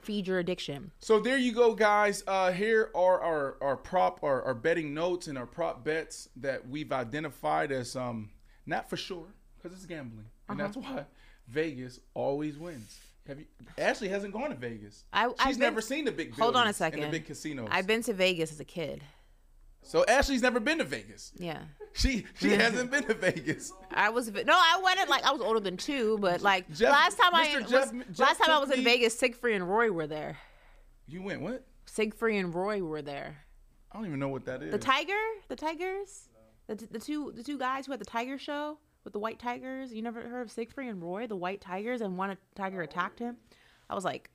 feed 0.00 0.26
your 0.26 0.38
addiction. 0.38 0.92
So 0.98 1.20
there 1.20 1.36
you 1.36 1.52
go, 1.52 1.74
guys. 1.74 2.24
Uh, 2.26 2.52
here 2.52 2.90
are 2.94 3.20
our 3.20 3.56
our 3.60 3.76
prop, 3.76 4.24
our, 4.24 4.42
our 4.42 4.54
betting 4.54 4.94
notes, 4.94 5.26
and 5.28 5.36
our 5.36 5.46
prop 5.46 5.84
bets 5.84 6.28
that 6.36 6.66
we've 6.68 6.90
identified 6.90 7.70
as 7.70 7.94
um 7.94 8.30
not 8.64 8.88
for 8.88 8.96
sure 8.96 9.26
because 9.60 9.76
it's 9.76 9.86
gambling, 9.86 10.24
and 10.48 10.58
Uh-huh. 10.60 10.66
that's 10.72 10.76
why 10.76 11.04
Vegas 11.48 12.00
always 12.14 12.56
wins. 12.56 12.98
Have 13.28 13.38
you? 13.38 13.46
Ashley 13.78 14.08
hasn't 14.08 14.32
gone 14.32 14.50
to 14.50 14.56
Vegas. 14.56 15.04
I, 15.12 15.28
She's 15.28 15.34
I've 15.38 15.48
been- 15.52 15.60
never 15.60 15.80
seen 15.80 16.04
the 16.04 16.12
big. 16.12 16.34
Hold 16.34 16.56
on 16.56 16.62
a 16.62 16.64
buildings 16.64 16.76
second. 16.76 17.02
And 17.04 17.12
the 17.12 17.18
big 17.18 17.26
casinos. 17.26 17.68
I've 17.70 17.86
been 17.86 18.02
to 18.02 18.12
Vegas 18.12 18.50
as 18.52 18.58
a 18.60 18.64
kid. 18.64 19.02
so 19.82 20.04
Ashley's 20.06 20.42
never 20.42 20.58
been 20.60 20.78
to 20.78 20.84
Vegas. 20.84 21.32
Yeah. 21.36 21.60
She 21.92 22.24
she 22.40 22.50
hasn't 22.64 22.90
been 22.90 23.04
to 23.04 23.14
Vegas. 23.14 23.72
I 23.92 24.08
was 24.10 24.30
no, 24.32 24.42
I 24.54 24.80
went 24.82 24.98
at 24.98 25.08
like 25.08 25.24
I 25.24 25.30
was 25.32 25.40
older 25.40 25.60
than 25.60 25.76
two, 25.76 26.18
but 26.20 26.40
like 26.42 26.68
Jeff- 26.74 26.90
last 26.90 27.16
time 27.18 27.34
I 27.34 27.46
Mr. 27.48 27.62
was, 27.62 27.70
Jeff- 27.70 28.18
last 28.18 28.38
time 28.40 28.50
I 28.50 28.58
was 28.58 28.70
in 28.70 28.78
me- 28.78 28.84
Vegas, 28.84 29.18
Siegfried 29.18 29.54
and 29.56 29.68
Roy 29.68 29.90
were 29.92 30.06
there. 30.06 30.38
You 31.06 31.22
went 31.22 31.42
what? 31.42 31.64
Siegfried 31.86 32.36
and 32.44 32.54
Roy 32.54 32.82
were 32.82 33.02
there. 33.02 33.44
I 33.92 33.96
don't 33.98 34.06
even 34.06 34.18
know 34.18 34.28
what 34.28 34.46
that 34.46 34.62
is. 34.62 34.72
The 34.72 34.78
tiger, 34.78 35.12
the 35.48 35.56
tigers, 35.56 36.28
the, 36.66 36.74
the 36.76 36.98
two 36.98 37.30
the 37.36 37.42
two 37.44 37.58
guys 37.58 37.84
who 37.86 37.92
had 37.92 38.00
the 38.00 38.04
tiger 38.06 38.38
show 38.38 38.78
with 39.04 39.12
the 39.12 39.18
white 39.18 39.38
tigers. 39.38 39.92
You 39.92 40.02
never 40.02 40.20
heard 40.22 40.42
of 40.42 40.50
Siegfried 40.50 40.88
and 40.88 41.02
Roy, 41.02 41.26
the 41.26 41.36
white 41.36 41.60
tigers, 41.60 42.00
and 42.00 42.16
one 42.16 42.36
tiger 42.54 42.82
attacked 42.82 43.18
him. 43.18 43.36
I 43.90 43.94
was 43.94 44.04
like 44.04 44.30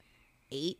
eight. 0.51 0.79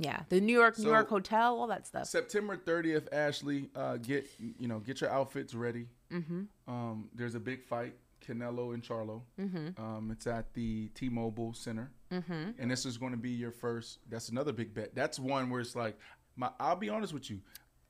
Yeah, 0.00 0.20
the 0.28 0.40
New 0.40 0.52
York 0.52 0.78
New 0.78 0.90
York 0.90 1.08
hotel, 1.08 1.58
all 1.58 1.66
that 1.66 1.84
stuff. 1.86 2.06
September 2.06 2.56
30th, 2.56 3.08
Ashley, 3.12 3.68
uh, 3.74 3.96
get 3.96 4.28
you 4.38 4.68
know 4.68 4.78
get 4.78 5.00
your 5.00 5.10
outfits 5.10 5.54
ready. 5.54 5.88
Mhm. 6.12 6.46
Um, 6.68 7.10
there's 7.14 7.34
a 7.34 7.40
big 7.40 7.64
fight, 7.64 7.94
Canelo 8.24 8.74
and 8.74 8.82
Charlo. 8.82 9.22
Mhm. 9.40 9.76
Um, 9.78 10.10
it's 10.12 10.28
at 10.28 10.54
the 10.54 10.88
T-Mobile 10.94 11.52
Center, 11.52 11.90
Mhm. 12.12 12.54
and 12.60 12.70
this 12.70 12.86
is 12.86 12.96
going 12.96 13.10
to 13.10 13.18
be 13.18 13.30
your 13.30 13.50
first. 13.50 13.98
That's 14.08 14.28
another 14.28 14.52
big 14.52 14.72
bet. 14.72 14.94
That's 14.94 15.18
one 15.18 15.50
where 15.50 15.60
it's 15.60 15.74
like, 15.74 15.98
my. 16.36 16.52
I'll 16.60 16.76
be 16.76 16.88
honest 16.90 17.12
with 17.12 17.28
you, 17.28 17.40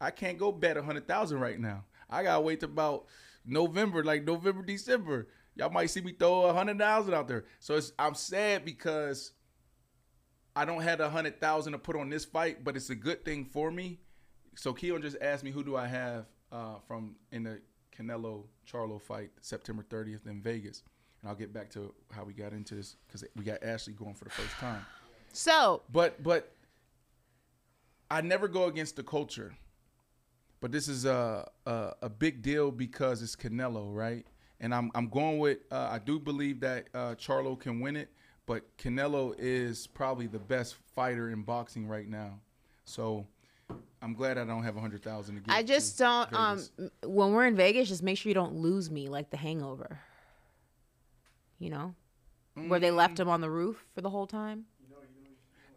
I 0.00 0.10
can't 0.10 0.38
go 0.38 0.50
bet 0.50 0.78
a 0.78 0.82
hundred 0.82 1.06
thousand 1.06 1.40
right 1.40 1.60
now. 1.60 1.84
I 2.08 2.22
gotta 2.22 2.40
wait 2.40 2.62
about 2.62 3.06
November, 3.44 4.04
like 4.04 4.24
November, 4.24 4.62
December. 4.62 5.28
Y'all 5.56 5.70
might 5.70 5.90
see 5.90 6.00
me 6.00 6.12
throw 6.12 6.42
a 6.44 6.52
hundred 6.52 6.78
thousand 6.78 7.14
out 7.14 7.26
there. 7.28 7.44
So 7.58 7.74
it's 7.74 7.92
I'm 7.98 8.14
sad 8.14 8.64
because 8.64 9.32
I 10.54 10.64
don't 10.64 10.82
have 10.82 11.00
a 11.00 11.10
hundred 11.10 11.40
thousand 11.40 11.72
to 11.72 11.78
put 11.78 11.96
on 11.96 12.10
this 12.10 12.24
fight, 12.24 12.64
but 12.64 12.76
it's 12.76 12.90
a 12.90 12.94
good 12.94 13.24
thing 13.24 13.44
for 13.44 13.70
me. 13.70 14.00
So 14.56 14.72
Keon 14.72 15.02
just 15.02 15.16
asked 15.20 15.44
me 15.44 15.50
who 15.50 15.62
do 15.64 15.76
I 15.76 15.86
have 15.86 16.26
uh, 16.52 16.76
from 16.86 17.16
in 17.32 17.44
the 17.44 17.60
Canelo 17.96 18.44
Charlo 18.70 19.00
fight 19.00 19.30
September 19.40 19.84
30th 19.88 20.26
in 20.26 20.40
Vegas, 20.40 20.82
and 21.20 21.28
I'll 21.30 21.36
get 21.36 21.52
back 21.52 21.70
to 21.70 21.92
how 22.12 22.24
we 22.24 22.32
got 22.32 22.52
into 22.52 22.74
this 22.74 22.96
because 23.06 23.24
we 23.36 23.44
got 23.44 23.62
Ashley 23.62 23.92
going 23.92 24.14
for 24.14 24.24
the 24.24 24.30
first 24.30 24.54
time. 24.56 24.84
So, 25.32 25.82
But 25.92 26.22
but 26.22 26.52
I 28.10 28.20
never 28.20 28.48
go 28.48 28.64
against 28.64 28.96
the 28.96 29.02
culture. 29.02 29.54
But 30.60 30.72
this 30.72 30.88
is 30.88 31.04
a 31.04 31.48
a, 31.66 31.92
a 32.02 32.08
big 32.08 32.42
deal 32.42 32.70
because 32.70 33.22
it's 33.22 33.36
Canelo, 33.36 33.94
right? 33.94 34.26
And 34.60 34.74
I'm 34.74 34.90
I'm 34.94 35.08
going 35.08 35.38
with 35.38 35.58
uh, 35.70 35.88
I 35.90 35.98
do 35.98 36.18
believe 36.18 36.60
that 36.60 36.88
uh, 36.94 37.14
Charlo 37.14 37.58
can 37.58 37.80
win 37.80 37.94
it, 37.96 38.08
but 38.46 38.76
Canelo 38.76 39.34
is 39.38 39.86
probably 39.86 40.26
the 40.26 40.38
best 40.40 40.74
fighter 40.94 41.30
in 41.30 41.42
boxing 41.42 41.86
right 41.86 42.08
now. 42.08 42.40
So 42.84 43.26
I'm 44.02 44.14
glad 44.14 44.36
I 44.38 44.44
don't 44.44 44.64
have 44.64 44.76
a 44.76 44.80
hundred 44.80 45.02
thousand 45.02 45.36
to 45.36 45.40
give. 45.42 45.54
I 45.54 45.62
just 45.62 45.96
don't. 45.98 46.32
Um, 46.34 46.56
Vegas. 46.56 46.70
m- 46.78 46.90
when 47.12 47.32
we're 47.32 47.46
in 47.46 47.54
Vegas, 47.56 47.88
just 47.88 48.02
make 48.02 48.18
sure 48.18 48.30
you 48.30 48.34
don't 48.34 48.54
lose 48.56 48.90
me 48.90 49.08
like 49.08 49.30
The 49.30 49.36
Hangover. 49.36 50.00
You 51.60 51.70
know, 51.70 51.94
where 52.54 52.78
they 52.80 52.90
Mm. 52.90 52.96
left 52.96 53.18
him 53.20 53.28
on 53.28 53.40
the 53.40 53.50
roof 53.50 53.84
for 53.94 54.00
the 54.00 54.10
whole 54.10 54.26
time. 54.26 54.66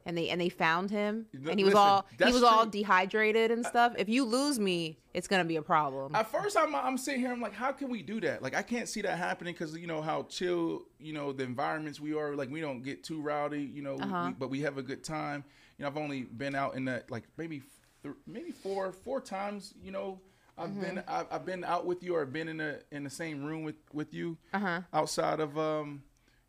And 0.05 0.17
they 0.17 0.29
and 0.29 0.41
they 0.41 0.49
found 0.49 0.89
him, 0.89 1.27
and 1.33 1.59
he 1.59 1.63
was 1.63 1.75
listen, 1.75 1.87
all 1.87 2.05
he 2.25 2.31
was 2.33 2.41
all 2.43 2.65
dehydrated 2.65 3.51
and 3.51 3.63
stuff. 3.65 3.93
If 3.97 4.09
you 4.09 4.25
lose 4.25 4.59
me, 4.59 4.97
it's 5.13 5.27
gonna 5.27 5.45
be 5.45 5.57
a 5.57 5.61
problem. 5.61 6.15
At 6.15 6.31
first, 6.31 6.57
I'm 6.57 6.73
I'm 6.75 6.97
sitting 6.97 7.19
here. 7.21 7.31
I'm 7.31 7.39
like, 7.41 7.53
how 7.53 7.71
can 7.71 7.87
we 7.89 8.01
do 8.01 8.19
that? 8.21 8.41
Like, 8.41 8.55
I 8.55 8.63
can't 8.63 8.89
see 8.89 9.01
that 9.01 9.17
happening 9.17 9.53
because 9.53 9.77
you 9.77 9.85
know 9.85 10.01
how 10.01 10.23
chill, 10.23 10.83
you 10.99 11.13
know, 11.13 11.31
the 11.33 11.43
environments 11.43 11.99
we 11.99 12.15
are. 12.15 12.35
Like, 12.35 12.49
we 12.49 12.61
don't 12.61 12.81
get 12.81 13.03
too 13.03 13.21
rowdy, 13.21 13.61
you 13.61 13.83
know, 13.83 13.97
Uh-huh. 13.99 14.23
we, 14.27 14.33
but 14.33 14.49
we 14.49 14.61
have 14.61 14.77
a 14.79 14.83
good 14.83 15.03
time. 15.03 15.43
You 15.77 15.83
know, 15.83 15.89
I've 15.89 15.97
only 15.97 16.23
been 16.23 16.55
out 16.55 16.73
in 16.75 16.85
that 16.85 17.11
like 17.11 17.25
maybe 17.37 17.61
th- 18.01 18.15
maybe 18.25 18.49
four 18.51 18.91
four 18.91 19.21
times. 19.21 19.75
You 19.83 19.91
know, 19.91 20.19
I've 20.57 20.73
been 20.81 20.95
Mm-hmm. 20.97 21.09
I've, 21.13 21.27
I've 21.31 21.45
been 21.45 21.63
out 21.63 21.85
with 21.85 22.01
you 22.01 22.15
or 22.15 22.25
been 22.25 22.47
in 22.47 22.59
a 22.59 22.79
in 22.91 23.03
the 23.03 23.09
same 23.11 23.43
room 23.43 23.61
with 23.63 23.75
with 23.93 24.15
you 24.15 24.37
Uh-huh. 24.51 24.81
outside 24.93 25.39
of 25.39 25.57
um, 25.59 26.01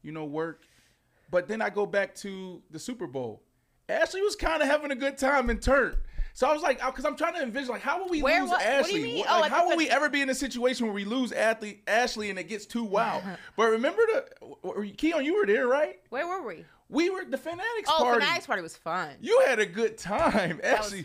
you 0.03 0.11
know, 0.13 0.25
work. 0.25 0.63
But 1.33 1.49
then 1.49 1.61
I 1.63 1.71
go 1.71 1.87
back 1.87 2.15
to 2.17 2.63
the 2.71 2.79
Super 2.79 3.07
Bowl. 3.09 3.43
Ashley 3.89 4.21
was 4.23 4.37
kind 4.37 4.63
of 4.63 4.69
having 4.69 4.93
a 4.93 4.95
good 4.95 5.17
time 5.19 5.49
in 5.51 5.59
turn. 5.59 5.97
So 6.35 6.47
I 6.49 6.53
was 6.53 6.63
like, 6.63 6.85
because 6.85 7.05
I'm 7.07 7.17
trying 7.17 7.35
to 7.35 7.43
envision, 7.43 7.71
like, 7.71 7.81
how 7.83 7.99
will 8.01 8.09
we 8.09 8.23
Where- 8.23 8.41
lose 8.43 8.51
what- 8.51 8.61
what 8.61 8.87
do 8.87 8.93
you 8.93 8.99
Ashley? 8.99 9.03
mean? 9.03 9.19
What- 9.21 9.29
Oh, 9.31 9.41
like, 9.41 9.51
I 9.53 9.57
how 9.57 9.69
will 9.69 9.77
we 9.79 9.89
ever 9.91 10.09
be 10.11 10.21
in 10.23 10.29
a 10.31 10.35
situation 10.35 10.87
where 10.87 10.95
we 10.95 11.05
lose 11.07 11.33
athlete 11.33 11.83
Ashley 11.87 12.29
and 12.31 12.39
it 12.39 12.45
gets 12.45 12.67
too 12.67 12.85
wild? 12.85 13.23
but 13.57 13.65
remember 13.71 14.01
the 14.07 14.93
Keon, 14.97 15.25
you 15.25 15.35
were 15.37 15.47
there, 15.47 15.67
right? 15.67 16.01
Where 16.11 16.27
were 16.27 16.43
we? 16.47 16.65
We 16.91 17.09
were 17.11 17.25
the 17.25 17.39
Fanatics 17.39 17.89
Oh, 17.89 18.03
party. 18.05 18.19
Oh, 18.19 18.21
Fanatics 18.27 18.47
party 18.47 18.63
was 18.63 18.77
fun. 18.77 19.11
You 19.21 19.41
had 19.47 19.59
a 19.59 19.67
good 19.67 19.97
time, 19.99 20.61
Ashley. 20.63 21.05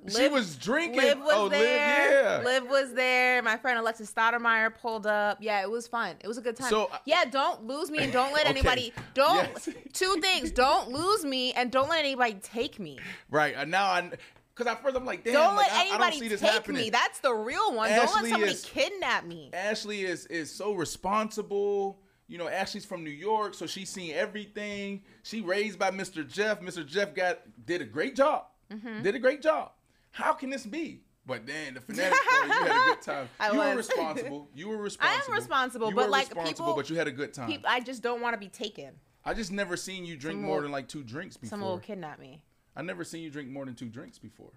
Fun. 0.00 0.22
She 0.22 0.28
was 0.28 0.56
drinking. 0.56 1.00
Liv 1.00 1.18
was 1.18 1.34
oh, 1.34 1.48
there. 1.48 2.40
Liv, 2.40 2.44
yeah. 2.44 2.52
Liv 2.60 2.68
was 2.70 2.94
there. 2.94 3.42
My 3.42 3.56
friend 3.56 3.78
Alexis 3.78 4.12
Stoudemire 4.12 4.74
pulled 4.74 5.06
up. 5.06 5.38
Yeah, 5.40 5.62
it 5.62 5.70
was 5.70 5.86
fun. 5.86 6.16
It 6.20 6.28
was 6.28 6.38
a 6.38 6.42
good 6.42 6.56
time. 6.56 6.70
So, 6.70 6.86
uh, 6.92 6.98
yeah, 7.04 7.24
don't 7.24 7.64
lose 7.64 7.90
me 7.90 7.98
and 7.98 8.12
don't 8.12 8.32
let 8.32 8.40
Okay. 8.46 8.50
anybody. 8.58 8.92
Don't. 9.14 9.48
Yes. 9.54 9.68
Two 9.92 10.16
things: 10.20 10.50
don't 10.50 10.90
lose 10.90 11.24
me 11.24 11.52
and 11.52 11.70
don't 11.70 11.88
let 11.88 12.00
anybody 12.04 12.34
take 12.42 12.78
me. 12.78 12.98
Right. 13.30 13.54
And 13.56 13.70
now 13.70 13.86
I, 13.86 14.10
because 14.54 14.70
at 14.70 14.82
first 14.82 14.96
I'm 14.96 15.06
like, 15.06 15.24
damn, 15.24 15.34
don't 15.34 15.56
like, 15.56 15.68
let 15.68 15.76
I, 15.76 15.80
I 15.80 15.84
don't 15.84 15.94
anybody 15.94 16.18
see 16.18 16.28
this 16.28 16.40
take 16.40 16.50
happening. 16.50 16.82
me. 16.82 16.90
That's 16.90 17.20
the 17.20 17.32
real 17.32 17.72
one. 17.74 17.88
don't 17.88 17.98
let 17.98 18.10
somebody 18.10 18.42
is- 18.52 18.64
kidnap 18.64 19.24
me. 19.24 19.50
Ashley 19.52 20.02
is 20.04 20.26
is 20.26 20.50
so 20.52 20.72
responsible. 20.74 22.00
You 22.28 22.38
know, 22.38 22.46
Ashley's 22.48 22.84
from 22.84 23.02
New 23.02 23.10
York, 23.10 23.54
so 23.54 23.66
she's 23.66 23.90
seen 23.90 24.14
everything. 24.14 25.02
She 25.24 25.40
raised 25.40 25.80
by 25.80 25.90
Mr. 25.90 26.26
Jeff. 26.26 26.60
Mr. 26.60 26.86
Jeff 26.86 27.12
got 27.12 27.40
did 27.66 27.80
a 27.80 27.84
great 27.84 28.14
job. 28.14 28.44
Mhm. 28.70 29.02
Did 29.02 29.14
a 29.16 29.18
great 29.18 29.42
job. 29.42 29.72
How 30.12 30.32
can 30.32 30.50
this 30.50 30.66
be? 30.66 31.02
But 31.26 31.46
then 31.46 31.74
the 31.74 31.80
fanatics 31.80 32.18
party, 32.28 32.48
you 32.48 32.54
had 32.54 32.70
a 32.70 32.94
good 32.94 33.02
time. 33.02 33.28
I 33.38 33.52
you 33.52 33.58
were 33.58 33.76
was. 33.76 33.88
responsible. 33.88 34.48
You 34.54 34.68
were 34.68 34.76
responsible. 34.78 35.22
I 35.22 35.32
am 35.32 35.38
responsible, 35.38 35.88
You 35.90 35.94
but 35.94 36.04
were 36.06 36.10
like 36.10 36.28
responsible, 36.28 36.52
people, 36.66 36.74
but 36.76 36.90
you 36.90 36.96
had 36.96 37.06
a 37.08 37.12
good 37.12 37.32
time. 37.34 37.48
peop- 37.48 37.64
I 37.68 37.80
just 37.80 38.02
don't 38.02 38.20
want 38.20 38.34
to 38.34 38.38
be 38.40 38.48
taken. 38.48 38.94
I 39.24 39.34
just 39.34 39.52
never 39.52 39.76
seen 39.76 40.04
you 40.06 40.16
drink 40.16 40.36
Someone 40.38 40.50
more 40.50 40.62
than 40.62 40.72
like 40.72 40.88
two 40.88 41.04
drinks 41.04 41.36
before. 41.36 41.50
Someone 41.50 41.70
will 41.70 41.78
kidnap 41.78 42.18
me. 42.18 42.42
I 42.74 42.82
never 42.82 43.04
seen 43.04 43.22
you 43.22 43.30
drink 43.30 43.50
more 43.50 43.64
than 43.66 43.74
two 43.74 43.88
drinks 43.90 44.18
before. 44.18 44.52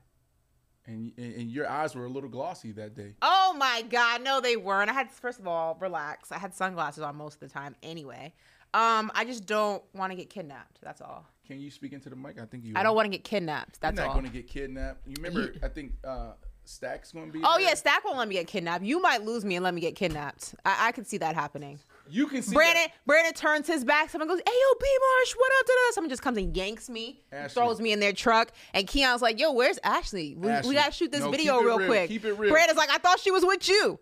And, 0.85 1.11
and 1.17 1.35
and 1.35 1.51
your 1.51 1.69
eyes 1.69 1.95
were 1.95 2.05
a 2.05 2.09
little 2.09 2.29
glossy 2.29 2.71
that 2.73 2.95
day. 2.95 3.13
Oh 3.21 3.55
my 3.57 3.83
god, 3.89 4.21
no, 4.23 4.41
they 4.41 4.57
weren't. 4.57 4.89
I 4.89 4.93
had 4.93 5.11
first 5.11 5.39
of 5.39 5.47
all, 5.47 5.77
relax. 5.79 6.31
I 6.31 6.37
had 6.37 6.53
sunglasses 6.53 7.03
on 7.03 7.15
most 7.15 7.35
of 7.35 7.39
the 7.41 7.47
time 7.49 7.75
anyway. 7.83 8.33
Um, 8.73 9.11
I 9.15 9.23
just 9.25 9.45
don't 9.45 9.83
want 9.93 10.11
to 10.11 10.15
get 10.17 10.29
kidnapped. 10.29 10.79
That's 10.81 10.99
all. 11.01 11.25
Can 11.47 11.59
you 11.59 11.69
speak 11.71 11.91
into 11.93 12.09
the 12.09 12.15
mic? 12.15 12.39
I 12.39 12.45
think 12.45 12.63
you. 12.63 12.73
I 12.75 12.83
don't 12.83 12.95
want 12.95 13.05
to 13.05 13.09
get 13.11 13.23
kidnapped. 13.23 13.81
That's 13.81 13.95
You're 13.97 14.05
not 14.05 14.15
all. 14.15 14.19
going 14.21 14.31
to 14.31 14.37
get 14.37 14.47
kidnapped. 14.47 15.05
You 15.07 15.15
remember? 15.17 15.53
I 15.61 15.67
think 15.67 15.91
uh, 16.05 16.31
Stack's 16.65 17.11
gonna 17.11 17.31
be. 17.31 17.41
Oh 17.43 17.57
there. 17.57 17.67
yeah, 17.67 17.73
Stack 17.73 18.05
won't 18.05 18.17
let 18.17 18.27
me 18.29 18.35
get 18.35 18.47
kidnapped. 18.47 18.83
You 18.85 19.01
might 19.01 19.23
lose 19.23 19.43
me 19.43 19.55
and 19.57 19.63
let 19.63 19.73
me 19.73 19.81
get 19.81 19.95
kidnapped. 19.95 20.55
I, 20.65 20.87
I 20.87 20.91
could 20.93 21.05
see 21.05 21.17
that 21.17 21.35
happening. 21.35 21.79
You 22.09 22.27
can 22.27 22.41
see 22.41 22.53
Brandon. 22.53 22.83
that. 22.85 22.93
Brandon 23.05 23.33
turns 23.33 23.67
his 23.67 23.83
back. 23.83 24.09
Someone 24.09 24.27
goes, 24.29 24.39
"Hey 24.39 24.51
yo, 24.53 24.77
B 24.79 24.85
Marsh, 25.17 25.33
what 25.35 25.51
up?" 25.59 25.65
Da-da-da. 25.67 25.91
Someone 25.93 26.09
just 26.09 26.21
comes 26.21 26.37
and 26.37 26.55
yanks 26.55 26.89
me, 26.89 27.21
Ashley. 27.31 27.53
throws 27.61 27.81
me 27.81 27.91
in 27.91 27.99
their 27.99 28.13
truck, 28.13 28.51
and 28.73 28.87
Keon's 28.87 29.21
like, 29.21 29.39
"Yo, 29.39 29.51
where's 29.51 29.79
Ashley? 29.83 30.35
We, 30.37 30.49
Ashley. 30.49 30.69
we 30.69 30.75
gotta 30.75 30.91
shoot 30.93 31.11
this 31.11 31.21
No, 31.21 31.31
video 31.31 31.59
real, 31.59 31.79
real. 31.79 31.87
quick." 31.87 32.07
Keep 32.09 32.23
it 32.25 32.33
real. 32.33 32.51
Brandon's 32.51 32.77
like, 32.77 32.89
"I 32.89 32.97
thought 32.99 33.19
she 33.19 33.31
was 33.31 33.45
with 33.45 33.67
you." 33.67 33.99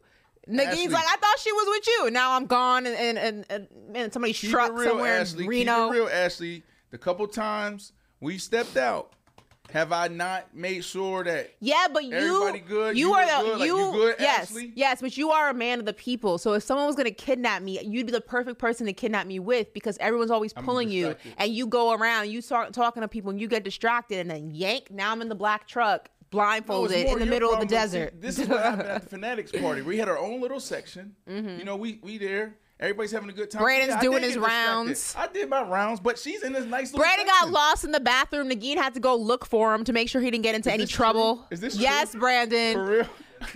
Ashley. 0.47 0.87
like, 0.87 1.05
"I 1.07 1.15
thought 1.17 1.39
she 1.39 1.51
was 1.51 1.65
with 1.67 1.87
you." 1.87 2.03
And 2.05 2.13
now 2.13 2.33
I'm 2.35 2.45
gone 2.45 2.85
and 2.85 3.17
and 3.17 3.45
and, 3.49 3.67
and, 3.95 4.13
somebody's 4.13 4.39
Keep 4.39 4.51
truck 4.51 4.69
it 4.69 4.73
real, 4.73 4.89
somewhere 4.89 5.19
Ashley. 5.19 5.43
in 5.45 5.49
Reno. 5.49 5.87
Keep 5.87 5.95
it 5.95 5.99
real, 5.99 6.09
Ashley. 6.09 6.63
The 6.91 6.97
couple 6.97 7.25
times 7.27 7.93
we 8.19 8.37
stepped 8.37 8.77
out, 8.77 9.13
have 9.71 9.93
I 9.93 10.09
not 10.09 10.53
made 10.53 10.83
sure 10.83 11.23
that 11.23 11.51
Yeah, 11.61 11.87
but 11.93 12.03
you 12.03 12.13
Everybody 12.13 12.59
good? 12.59 12.97
You, 12.97 13.07
You 13.07 13.13
are 13.13 13.25
the 13.25 13.43
good? 13.49 13.59
Like, 13.59 13.67
you, 13.67 13.77
you 13.77 13.91
good, 13.93 14.15
yes 14.19 14.49
Ashley? 14.51 14.73
yes, 14.75 14.99
but 14.99 15.15
you 15.17 15.31
are 15.31 15.49
a 15.49 15.53
man 15.53 15.79
of 15.79 15.85
the 15.85 15.93
people. 15.93 16.37
So 16.37 16.51
if 16.53 16.63
someone 16.63 16.87
was 16.87 16.97
gonna 16.97 17.11
kidnap 17.11 17.61
me, 17.61 17.79
you'd 17.81 18.07
be 18.07 18.11
the 18.11 18.19
perfect 18.19 18.59
person 18.59 18.85
to 18.87 18.93
kidnap 18.93 19.25
me 19.27 19.39
with 19.39 19.73
because 19.73 19.97
everyone's 20.01 20.31
always 20.31 20.51
I'm 20.57 20.65
pulling 20.65 20.89
you, 20.89 21.15
and 21.37 21.53
you 21.53 21.67
go 21.67 21.93
around, 21.93 22.29
you 22.29 22.41
start 22.41 22.73
talking 22.73 23.01
to 23.01 23.07
people, 23.07 23.31
and 23.31 23.39
you 23.39 23.47
get 23.47 23.63
distracted, 23.63 24.19
and 24.19 24.29
then 24.29 24.51
yank. 24.51 24.91
Now 24.91 25.13
I'm 25.13 25.21
in 25.21 25.29
the 25.29 25.35
black 25.35 25.67
truck, 25.69 26.09
blindfolded 26.31 27.05
more 27.05 27.13
in 27.13 27.19
the 27.19 27.25
middle 27.25 27.53
of 27.53 27.59
the. 27.61 27.67
See, 27.67 27.73
desert. 27.75 28.19
this 28.21 28.39
is 28.39 28.49
what 28.49 28.61
happened 28.61 28.89
at 28.89 29.03
the 29.03 29.09
Fanatics 29.15 29.53
party. 29.53 29.81
We 29.83 29.97
had 29.97 30.09
our 30.09 30.17
own 30.17 30.41
little 30.41 30.59
section. 30.59 31.15
Mhm. 31.29 31.59
You 31.59 31.63
know, 31.63 31.77
we 31.77 31.99
we 32.03 32.17
there. 32.17 32.55
Everybody's 32.81 33.11
having 33.11 33.29
a 33.29 33.33
good 33.33 33.51
time. 33.51 33.61
Brandon's 33.61 33.93
Yeah, 33.93 34.01
doing 34.01 34.23
his 34.23 34.37
rounds. 34.37 35.13
I 35.15 35.27
did 35.27 35.49
my 35.49 35.61
rounds, 35.61 35.99
but 35.99 36.17
she's 36.17 36.41
in 36.41 36.51
this 36.51 36.65
nice 36.65 36.91
little 36.91 37.03
Brandon 37.03 37.27
got 37.27 37.51
lost 37.51 37.83
in 37.83 37.91
the 37.91 37.99
bathroom. 37.99 38.49
Nagin 38.49 38.75
had 38.75 38.95
to 38.95 38.99
go 38.99 39.15
look 39.15 39.45
for 39.45 39.75
him 39.75 39.83
to 39.83 39.93
make 39.93 40.09
sure 40.09 40.19
he 40.19 40.31
didn't 40.31 40.43
get 40.43 40.55
into 40.55 40.71
any 40.71 40.87
trouble. 40.87 41.45
Is 41.51 41.59
this 41.59 41.75
yes, 41.75 42.11
true? 42.11 42.19
Brandon? 42.21 42.73
For 42.73 42.85
real? 42.85 43.07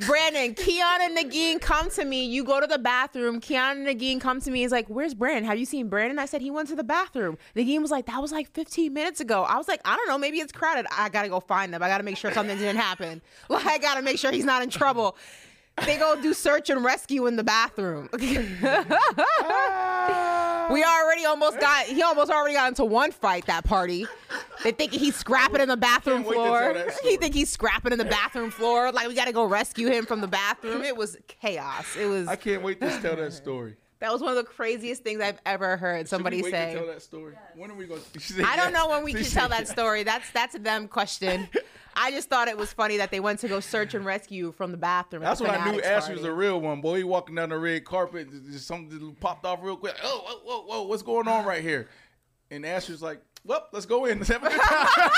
Brandon, 0.06 0.54
Keon 0.56 1.02
and 1.02 1.18
Nagin 1.18 1.60
come 1.60 1.90
to 1.92 2.06
me. 2.06 2.26
You 2.26 2.44
go 2.44 2.60
to 2.60 2.68
the 2.68 2.78
bathroom. 2.78 3.40
Keon 3.40 3.78
and 3.80 3.88
Nagin 3.88 4.22
come 4.22 4.42
to 4.42 4.52
me. 4.52 4.62
He's 4.62 4.72
like, 4.72 4.88
Where's 4.88 5.14
Brandon? 5.14 5.44
Have 5.46 5.58
you 5.58 5.66
seen 5.66 5.90
Brandon? 5.90 6.20
I 6.20 6.26
said, 6.26 6.42
He 6.42 6.52
went 6.52 6.70
to 6.70 6.76
the 6.76 6.84
bathroom. 6.84 7.38
Nagin 7.56 7.82
was 7.82 7.92
like, 7.92 8.06
That 8.06 8.22
was 8.22 8.32
like 8.32 8.52
15 8.52 8.94
minutes 8.94 9.22
ago. 9.22 9.44
I 9.44 9.58
was 9.58 9.68
like, 9.68 9.82
I 9.86 9.96
don't 9.96 10.08
know. 10.08 10.18
Maybe 10.18 10.40
it's 10.40 10.52
crowded. 10.52 10.86
I 10.96 11.10
got 11.10 11.24
to 11.24 11.30
go 11.30 11.40
find 11.40 11.74
them. 11.74 11.82
I 11.82 11.88
got 11.88 11.98
to 11.98 12.04
make 12.04 12.18
sure 12.18 12.32
something 12.32 12.58
didn't 12.58 12.78
happen. 12.78 13.22
Like, 13.50 13.66
I 13.66 13.78
got 13.78 13.96
to 13.96 14.02
make 14.02 14.18
sure 14.18 14.32
he's 14.32 14.46
not 14.46 14.64
in 14.64 14.70
trouble. 14.70 15.16
They 15.84 15.98
go 15.98 16.20
do 16.22 16.34
search 16.34 16.70
and 16.70 16.84
rescue 16.84 17.28
in 17.28 17.36
the 17.36 17.44
bathroom. 17.44 18.08
we 18.14 18.20
already 20.84 21.26
almost 21.26 21.60
got, 21.60 21.86
he 21.86 22.02
almost 22.02 22.32
already 22.32 22.54
got 22.56 22.70
into 22.70 22.86
one 22.86 23.12
fight 23.12 23.46
that 23.48 23.66
party. 23.66 24.08
They 24.64 24.72
think 24.72 24.94
he's 24.94 25.16
scrapping 25.16 25.60
in 25.60 25.68
the 25.68 25.76
bathroom 25.76 26.24
can't 26.24 26.28
wait 26.30 26.38
to 26.38 26.44
tell 26.44 26.74
floor. 26.74 26.92
He 27.04 27.18
think 27.18 27.36
he's 27.36 27.50
scrapping 27.50 27.92
in 27.92 27.98
the 27.98 28.06
bathroom 28.06 28.52
floor. 28.52 28.94
Like 28.94 29.10
we 29.10 29.16
got 29.16 29.26
to 29.26 29.34
go 29.34 29.44
rescue 29.44 29.88
him 29.88 30.06
from 30.06 30.22
the 30.22 30.28
bathroom. 30.28 30.82
It 30.82 30.96
was 30.96 31.18
chaos. 31.28 31.98
It 31.98 32.06
was. 32.06 32.28
I 32.30 32.38
can't 32.38 32.64
wait 32.64 32.80
to 32.80 32.90
tell 33.02 33.18
that 33.18 33.34
story. 33.34 33.76
That 34.00 34.12
was 34.12 34.22
one 34.22 34.32
of 34.32 34.36
the 34.36 34.44
craziest 34.44 35.04
things 35.04 35.22
I've 35.22 35.40
ever 35.46 35.78
heard 35.78 36.10
somebody 36.10 36.38
we 36.38 36.44
wait 36.44 36.52
say. 36.52 36.74
to 36.74 36.80
tell 36.80 36.88
that 36.88 37.02
story? 37.02 37.34
When 37.56 37.72
are 37.72 37.76
we 37.76 37.86
going? 37.86 38.02
to 38.14 38.44
I 38.44 38.58
don't 38.58 38.74
know 38.74 38.90
when 38.90 39.06
we 39.06 39.14
can 39.14 39.24
tell 39.24 39.48
that 39.50 39.70
story. 39.70 40.04
That's 40.04 40.30
that's 40.32 40.54
a 40.54 40.60
them 40.60 40.90
question. 40.90 41.48
I 41.96 42.12
just 42.12 42.30
thought 42.30 42.48
it 42.48 42.58
was 42.58 42.74
funny 42.74 42.98
that 42.98 43.12
they 43.12 43.20
went 43.20 43.40
to 43.40 43.48
go 43.48 43.60
search 43.60 43.94
and 43.94 44.06
rescue 44.06 44.52
from 44.52 44.72
the 44.72 44.78
bathroom. 44.78 45.24
That's 45.24 45.40
the 45.40 45.48
when 45.48 45.56
I 45.60 45.72
knew 45.72 45.82
Ashley 45.82 46.16
was 46.16 46.24
a 46.24 46.34
real 46.34 46.60
one. 46.60 46.82
Boy, 46.82 46.98
he 46.98 47.04
walking 47.04 47.36
down 47.36 47.50
the 47.50 47.58
red 47.58 47.86
carpet, 47.86 48.30
just 48.52 48.68
something 48.68 49.16
popped 49.20 49.46
off 49.46 49.60
real 49.62 49.78
quick. 49.78 49.96
Oh, 50.04 50.22
whoa, 50.26 50.40
whoa, 50.44 50.62
whoa, 50.66 50.84
what's 50.84 51.04
going 51.04 51.28
on 51.28 51.46
right 51.46 51.62
here? 51.62 51.88
And 52.52 52.66
Ashley's 52.66 53.02
like, 53.02 53.22
"Well, 53.44 53.66
let's 53.72 53.86
go 53.86 54.06
in. 54.06 54.20
Let's 54.20 54.30
have 54.30 54.44
a 54.44 54.50
good 54.50 54.60
time." 54.60 55.12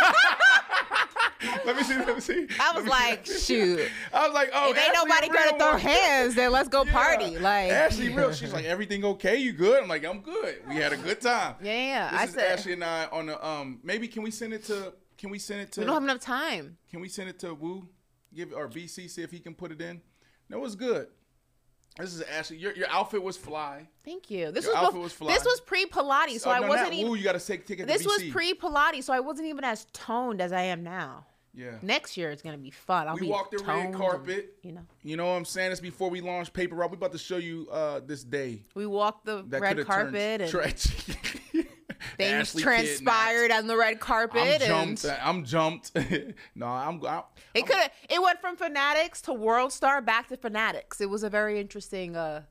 let 1.65 1.75
me 1.75 1.83
see. 1.83 1.97
Let 1.97 2.15
me 2.15 2.21
see. 2.21 2.47
I 2.59 2.71
was 2.73 2.85
like, 2.85 3.25
shoot. 3.25 3.89
I 4.13 4.25
was 4.25 4.33
like, 4.33 4.49
"Oh, 4.53 4.71
if 4.71 4.77
ain't 4.77 4.93
nobody 4.93 5.27
gonna 5.27 5.57
throw 5.57 5.77
hands, 5.77 6.35
then 6.35 6.51
let's 6.51 6.69
go 6.69 6.85
party. 6.85 7.37
Like 7.37 7.71
Ashley 7.71 8.09
real. 8.09 8.31
She's 8.33 8.53
like, 8.53 8.65
everything 8.65 9.03
okay? 9.03 9.37
You 9.37 9.51
good? 9.51 9.81
I'm 9.81 9.89
like, 9.89 10.05
I'm 10.05 10.21
good. 10.21 10.61
We 10.67 10.75
had 10.75 10.93
a 10.93 10.97
good 10.97 11.21
time. 11.21 11.55
Yeah, 11.61 11.73
yeah. 11.73 12.11
This 12.11 12.19
I 12.19 12.23
is 12.23 12.31
said 12.31 12.51
Ashley 12.51 12.73
and 12.73 12.83
I 12.83 13.07
on 13.11 13.25
the 13.27 13.45
um. 13.45 13.79
Maybe 13.83 14.07
can 14.07 14.23
we 14.23 14.31
send 14.31 14.53
it 14.53 14.63
to? 14.65 14.93
Can 15.17 15.29
we 15.29 15.39
send 15.39 15.61
it 15.61 15.71
to? 15.73 15.79
we 15.81 15.85
don't 15.85 15.95
have 15.95 16.03
enough 16.03 16.19
time. 16.19 16.77
Can 16.91 16.99
we 17.01 17.09
send 17.09 17.29
it 17.29 17.39
to 17.39 17.53
Woo? 17.53 17.87
Give 18.35 18.53
or 18.53 18.67
BC 18.67 19.09
see 19.09 19.21
if 19.23 19.31
he 19.31 19.39
can 19.39 19.55
put 19.55 19.71
it 19.71 19.81
in. 19.81 20.01
No, 20.49 20.63
it's 20.63 20.75
good. 20.75 21.07
This 21.97 22.13
is 22.13 22.21
Ashley. 22.21 22.57
Your 22.57 22.73
your 22.73 22.87
outfit 22.89 23.23
was 23.23 23.35
fly. 23.37 23.87
Thank 24.05 24.29
you. 24.29 24.51
This 24.51 24.65
Your 24.65 24.75
was 24.75 24.83
outfit 24.85 25.01
was 25.01 25.13
fly. 25.13 25.33
this 25.33 25.43
was 25.43 25.59
pre 25.61 25.85
Pilates, 25.87 26.41
so 26.41 26.49
Oh, 26.49 26.53
I 26.53 26.59
wasn't 26.59 26.89
not 26.89 26.93
even. 26.93 27.09
Woo. 27.09 27.15
You 27.17 27.23
got 27.23 27.39
to 27.39 27.45
take 27.45 27.65
ticket. 27.65 27.87
This 27.87 28.05
was 28.05 28.23
pre 28.31 28.53
Pilates, 28.53 29.05
so 29.05 29.13
I 29.13 29.19
wasn't 29.19 29.47
even 29.47 29.63
as 29.63 29.85
toned 29.93 30.39
as 30.39 30.51
I 30.51 30.61
am 30.63 30.83
now. 30.83 31.25
Yeah. 31.55 31.71
Next 31.81 32.15
year 32.17 32.29
it's 32.29 32.43
gonna 32.43 32.59
be 32.59 32.69
fun. 32.69 33.07
I'll 33.07 33.15
we 33.15 33.21
be 33.21 33.27
walked 33.29 33.57
the 33.57 33.63
red 33.63 33.87
and- 33.87 33.95
carpet. 33.95 34.57
you 34.61 34.73
know, 34.73 34.85
You 35.01 35.17
know 35.17 35.25
what 35.25 35.31
I'm 35.37 35.45
saying? 35.45 35.71
It's 35.71 35.81
before 35.81 36.11
we 36.11 36.21
launch 36.21 36.53
Paper 36.53 36.75
Route. 36.75 36.91
We 36.91 36.97
about 36.97 37.13
to 37.13 37.17
show 37.17 37.37
you 37.37 37.67
uh 37.71 37.99
this 38.05 38.23
day. 38.23 38.61
we 38.75 38.85
walked 38.85 39.25
the 39.25 39.43
red 39.43 39.83
carpet 39.83 40.41
and 40.41 40.51
tragic. 40.51 41.17
things 42.17 42.33
Ashley 42.33 42.63
transpired 42.63 43.51
on 43.51 43.67
the 43.67 43.77
red 43.77 43.99
carpet. 43.99 44.41
I'm 44.41 44.47
and 44.47 44.97
jumped. 44.97 45.05
I'm 45.23 45.45
jumped. 45.45 45.91
no, 46.55 46.65
I'm. 46.65 47.05
I'm 47.05 47.23
It 47.53 47.65
could 47.65 47.77
have. 47.77 47.91
It 48.09 48.21
went 48.21 48.41
from 48.41 48.55
Fanatics 48.55 49.21
to 49.23 49.33
World 49.33 49.71
Star 49.71 50.01
back 50.01 50.27
to 50.29 50.37
Fanatics. 50.37 50.99
It 50.99 51.09
was 51.09 51.23
a 51.23 51.29
very 51.29 51.59
interesting 51.59 52.15
uh, 52.15 52.41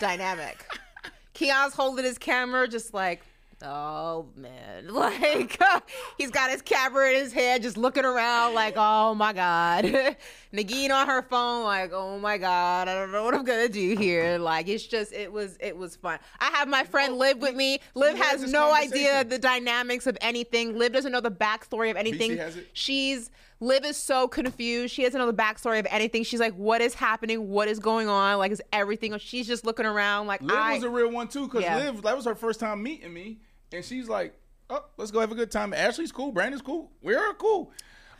dynamic. 0.00 0.64
Keon's 1.34 1.74
holding 1.74 2.04
his 2.04 2.18
camera, 2.18 2.68
just 2.68 2.94
like, 2.94 3.22
oh 3.64 4.26
man, 4.36 4.88
like 4.94 5.60
he's 6.18 6.30
got 6.30 6.50
his 6.50 6.62
camera 6.62 7.10
in 7.10 7.16
his 7.16 7.32
hand, 7.32 7.62
just 7.62 7.76
looking 7.76 8.04
around, 8.04 8.54
like, 8.54 8.74
oh 8.76 9.14
my 9.14 9.32
god. 9.32 9.84
Nagin 10.52 10.90
on 10.90 11.06
her 11.08 11.22
phone, 11.22 11.64
like, 11.64 11.92
oh 11.92 12.18
my 12.18 12.38
god, 12.38 12.88
I 12.88 12.94
don't 12.94 13.10
know 13.10 13.24
what 13.24 13.34
I'm 13.34 13.44
gonna 13.44 13.68
do 13.68 13.96
here. 13.96 14.38
Like, 14.38 14.68
it's 14.68 14.86
just, 14.86 15.12
it 15.12 15.32
was, 15.32 15.56
it 15.60 15.76
was 15.76 15.96
fun. 15.96 16.18
I 16.38 16.50
have 16.50 16.68
my 16.68 16.84
friend 16.84 17.16
Liv 17.16 17.38
with 17.38 17.56
me. 17.56 17.80
Liv 17.94 18.14
we 18.14 18.20
had 18.20 18.40
has 18.40 18.52
no 18.52 18.72
idea 18.72 19.24
the 19.24 19.38
dynamics 19.38 20.06
of 20.06 20.16
anything. 20.20 20.78
Liv 20.78 20.92
doesn't 20.92 21.10
know 21.10 21.20
the 21.20 21.30
backstory 21.30 21.90
of 21.90 21.96
anything. 21.96 22.38
She's 22.72 23.30
Liv 23.60 23.84
is 23.84 23.96
so 23.96 24.28
confused. 24.28 24.94
She 24.94 25.04
doesn't 25.04 25.18
know 25.18 25.26
the 25.30 25.32
backstory 25.32 25.78
of 25.78 25.86
anything. 25.88 26.22
She's 26.24 26.40
like, 26.40 26.54
"What 26.54 26.80
is 26.80 26.94
happening? 26.94 27.48
What 27.48 27.68
is 27.68 27.78
going 27.78 28.08
on? 28.08 28.38
Like, 28.38 28.52
is 28.52 28.60
everything?" 28.72 29.16
She's 29.18 29.46
just 29.46 29.64
looking 29.64 29.86
around, 29.86 30.26
like, 30.26 30.42
Liv 30.42 30.56
I. 30.56 30.74
was 30.74 30.82
a 30.82 30.88
real 30.90 31.10
one 31.10 31.28
too, 31.28 31.46
because 31.46 31.62
Yeah. 31.62 31.76
Liv 31.76 32.02
that 32.02 32.16
was 32.16 32.24
her 32.26 32.34
first 32.34 32.60
time 32.60 32.82
meeting 32.82 33.12
me, 33.12 33.38
and 33.74 33.84
she's 33.84 34.08
like, 34.08 34.34
"Oh, 34.70 34.84
let's 34.96 35.10
go 35.10 35.20
have 35.20 35.32
a 35.32 35.34
good 35.34 35.50
time." 35.50 35.72
Ashley's 35.74 36.12
cool, 36.12 36.32
Brandon's 36.32 36.62
cool, 36.62 36.90
we're 37.02 37.34
cool. 37.34 37.72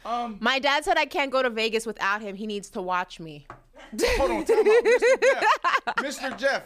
Um, 0.04 0.36
My 0.40 0.58
dad 0.58 0.84
said 0.84 0.98
I 0.98 1.06
can't 1.06 1.30
go 1.30 1.42
to 1.42 1.48
Vegas 1.50 1.86
without 1.86 2.20
him. 2.20 2.34
He 2.36 2.46
needs 2.46 2.68
to 2.70 2.82
watch 2.82 3.20
me. 3.20 3.46
hold 4.18 4.30
on, 4.30 4.44
Mr. 4.44 5.20
Jeff. 5.22 5.96
Mr. 5.96 6.38
Jeff, 6.38 6.62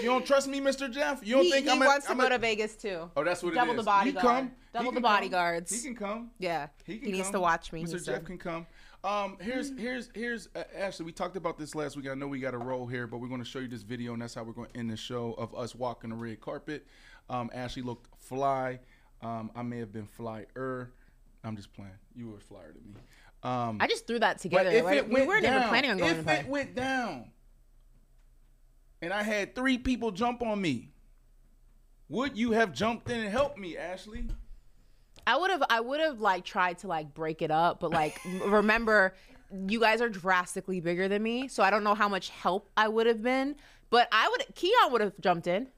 you 0.00 0.06
don't 0.08 0.24
trust 0.24 0.48
me, 0.48 0.60
Mr. 0.60 0.90
Jeff? 0.90 1.20
You 1.26 1.36
don't 1.36 1.44
he 1.44 1.50
think 1.50 1.66
he 1.66 1.72
I'm 1.72 1.82
a- 1.82 1.86
wants 1.86 2.06
to 2.06 2.12
I'm 2.12 2.18
go 2.18 2.26
a- 2.26 2.30
to 2.30 2.38
Vegas 2.38 2.76
too. 2.76 3.10
Oh, 3.16 3.24
that's 3.24 3.42
what 3.42 3.54
Double 3.54 3.72
it 3.72 3.74
is. 3.74 3.80
the 3.80 3.84
bodyguard. 3.84 4.24
He 4.24 4.28
come. 4.28 4.50
Double 4.72 4.90
he 4.90 4.94
the 4.94 5.00
bodyguards. 5.00 5.70
Come. 5.70 5.78
He 5.78 5.84
can 5.84 5.96
come. 5.96 6.30
Yeah, 6.38 6.68
He, 6.86 6.96
can 6.98 7.06
he 7.06 7.12
needs 7.12 7.24
come. 7.26 7.32
to 7.34 7.40
watch 7.40 7.72
me. 7.72 7.80
he 7.80 7.86
Mr. 7.86 8.00
said. 8.00 8.14
Jeff 8.14 8.24
can 8.24 8.38
come. 8.38 8.66
Um, 9.04 9.36
here's 9.40 9.76
here's 9.76 10.10
here's 10.14 10.48
uh, 10.54 10.62
Ashley. 10.76 11.04
We 11.04 11.12
talked 11.12 11.36
about 11.36 11.58
this 11.58 11.74
last 11.74 11.96
week. 11.96 12.08
I 12.08 12.14
know 12.14 12.28
we 12.28 12.38
got 12.38 12.54
a 12.54 12.58
roll 12.58 12.86
here, 12.86 13.06
but 13.08 13.18
we're 13.18 13.26
going 13.28 13.42
to 13.42 13.48
show 13.48 13.58
you 13.58 13.66
this 13.68 13.82
video, 13.82 14.12
and 14.12 14.22
that's 14.22 14.34
how 14.34 14.44
we're 14.44 14.52
going 14.52 14.70
to 14.70 14.78
end 14.78 14.90
the 14.90 14.96
show 14.96 15.34
of 15.36 15.54
us 15.56 15.74
walking 15.74 16.10
the 16.10 16.16
red 16.16 16.40
carpet. 16.40 16.86
Um, 17.32 17.50
Ashley 17.54 17.82
looked 17.82 18.06
fly. 18.20 18.78
Um, 19.22 19.50
I 19.56 19.62
may 19.62 19.78
have 19.78 19.92
been 19.92 20.06
flyer. 20.06 20.92
I'm 21.42 21.56
just 21.56 21.72
playing. 21.72 21.90
You 22.14 22.28
were 22.28 22.38
flyer 22.38 22.72
to 22.72 22.78
me. 22.78 22.94
Um, 23.42 23.78
I 23.80 23.86
just 23.88 24.06
threw 24.06 24.20
that 24.20 24.38
together. 24.38 24.70
if 24.70 24.84
right? 24.84 24.98
it 24.98 25.08
we 25.08 25.26
weren't 25.26 25.42
down, 25.42 25.56
even 25.56 25.68
planning 25.68 25.90
on 25.92 25.98
going 25.98 26.16
if 26.16 26.28
it 26.28 26.46
went 26.46 26.76
down, 26.76 27.30
and 29.00 29.12
I 29.12 29.22
had 29.22 29.56
three 29.56 29.78
people 29.78 30.12
jump 30.12 30.42
on 30.42 30.60
me, 30.60 30.92
would 32.08 32.36
you 32.36 32.52
have 32.52 32.72
jumped 32.72 33.10
in 33.10 33.18
and 33.18 33.28
helped 33.30 33.58
me, 33.58 33.76
Ashley? 33.76 34.26
I 35.26 35.36
would 35.36 35.50
have 35.50 35.62
I 35.70 35.80
would 35.80 36.00
have 36.00 36.20
like 36.20 36.44
tried 36.44 36.78
to 36.78 36.86
like 36.86 37.14
break 37.14 37.42
it 37.42 37.50
up, 37.50 37.80
but 37.80 37.90
like 37.90 38.20
remember 38.46 39.14
you 39.66 39.80
guys 39.80 40.00
are 40.00 40.08
drastically 40.08 40.80
bigger 40.80 41.08
than 41.08 41.22
me, 41.22 41.48
so 41.48 41.62
I 41.62 41.70
don't 41.70 41.82
know 41.82 41.94
how 41.94 42.08
much 42.08 42.28
help 42.28 42.68
I 42.76 42.88
would 42.88 43.06
have 43.06 43.22
been. 43.22 43.56
But 43.90 44.08
I 44.12 44.28
would 44.28 44.54
Keon 44.54 44.92
would 44.92 45.00
have 45.00 45.14
jumped 45.20 45.46
in. 45.46 45.68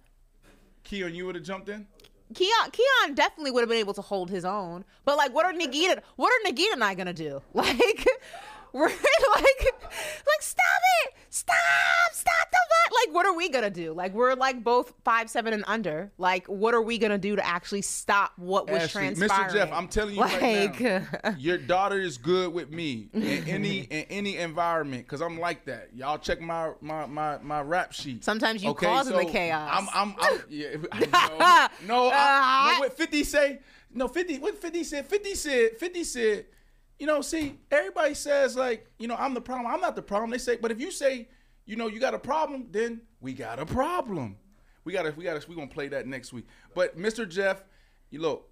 Keon, 0.85 1.15
you 1.15 1.27
would 1.27 1.35
have 1.35 1.44
jumped 1.44 1.69
in. 1.69 1.86
Keon 2.35 2.70
Keon 2.73 3.15
definitely 3.15 3.51
would 3.51 3.61
have 3.61 3.69
been 3.69 3.78
able 3.78 3.94
to 3.94 4.02
hold 4.02 4.31
his 4.31 4.44
own. 4.44 4.85
But 5.05 5.16
like 5.16 5.35
what 5.35 5.44
are 5.47 5.52
Nagita 5.52 6.01
what 6.16 6.32
are 6.32 6.51
Nagita 6.51 6.73
and 6.73 6.85
I 6.85 6.94
gonna 6.94 7.12
do? 7.12 7.43
Like 7.55 8.06
we're 8.73 8.89
like 8.89 9.65
like 9.77 10.40
stop 10.40 10.82
it! 11.06 11.15
Stop! 11.35 11.56
Stop 12.12 12.51
the! 12.52 12.59
Like 13.06 13.15
what 13.15 13.27
are 13.27 13.35
we 13.35 13.48
gonna 13.48 13.70
do? 13.70 13.93
Like 13.93 14.15
we're 14.15 14.35
like 14.35 14.62
both 14.62 14.94
five 15.05 15.28
seven 15.28 15.52
and 15.52 15.65
under. 15.66 16.12
Like 16.16 16.47
what 16.47 16.74
are 16.74 16.82
we 16.82 16.97
gonna 16.97 17.19
do 17.19 17.35
to 17.35 17.44
actually 17.44 17.82
stop 17.82 18.32
what 18.36 18.70
was 18.70 18.82
Ashley, 18.85 19.15
transpiring? 19.15 19.31
Mr. 19.48 19.52
Jeff, 19.52 19.73
I'm 19.73 19.89
telling 19.89 20.15
you 20.15 20.20
like, 20.20 20.40
right 20.40 20.81
now, 21.24 21.35
your 21.39 21.59
daughter 21.59 21.98
is 21.98 22.19
good 22.19 22.52
with 22.52 22.70
me 22.70 23.09
in 23.12 23.48
any 23.48 23.81
in 23.81 24.05
any 24.11 24.36
environment 24.36 25.06
because 25.06 25.23
I'm 25.23 25.40
like 25.40 25.65
that. 25.65 25.89
Y'all 25.94 26.19
check 26.19 26.40
my 26.40 26.70
my 26.81 27.06
my, 27.06 27.39
my 27.39 27.62
rap 27.62 27.93
sheet. 27.93 28.23
Sometimes 28.23 28.62
you 28.62 28.70
okay, 28.70 28.86
causing 28.86 29.16
the 29.16 29.24
chaos. 29.24 29.70
I'm 29.73 29.89
I'm, 29.93 30.15
I'm 30.20 30.40
yeah, 30.48 30.77
I 30.93 31.70
know. 31.86 31.86
no. 32.05 32.06
I, 32.11 32.12
Ah. 32.15 32.77
what, 32.78 32.90
what 32.90 32.97
50 32.97 33.24
say? 33.24 33.59
No, 33.93 34.09
50. 34.09 34.39
What 34.39 34.56
50 34.59 34.85
said? 34.85 35.06
50 35.06 35.35
said. 35.35 35.77
50 35.78 36.05
said. 36.05 36.47
You 36.99 37.07
know, 37.07 37.21
see, 37.21 37.59
everybody 37.71 38.15
says 38.15 38.57
like, 38.57 38.87
you 38.99 39.09
know, 39.09 39.16
I'm 39.16 39.35
the 39.35 39.41
problem. 39.41 39.73
I'm 39.73 39.81
not 39.81 39.97
the 39.97 40.03
problem. 40.03 40.31
They 40.31 40.39
say, 40.39 40.57
but 40.57 40.71
if 40.71 40.81
you 40.81 40.91
say, 40.91 41.29
you 41.66 41.77
know, 41.77 41.89
you 41.89 41.99
got 41.99 42.15
a 42.15 42.19
problem, 42.19 42.69
then 42.71 43.01
we 43.21 43.33
got 43.33 43.59
a 43.59 43.66
problem. 43.66 44.37
We 44.85 44.93
gotta, 44.93 45.12
we 45.16 45.25
gotta, 45.25 45.45
we 45.49 45.55
gonna 45.55 45.66
play 45.66 45.89
that 45.89 46.07
next 46.07 46.33
week. 46.33 46.47
But 46.75 46.97
Mr. 46.99 47.29
Jeff, 47.29 47.65
you 48.11 48.21
look, 48.21 48.49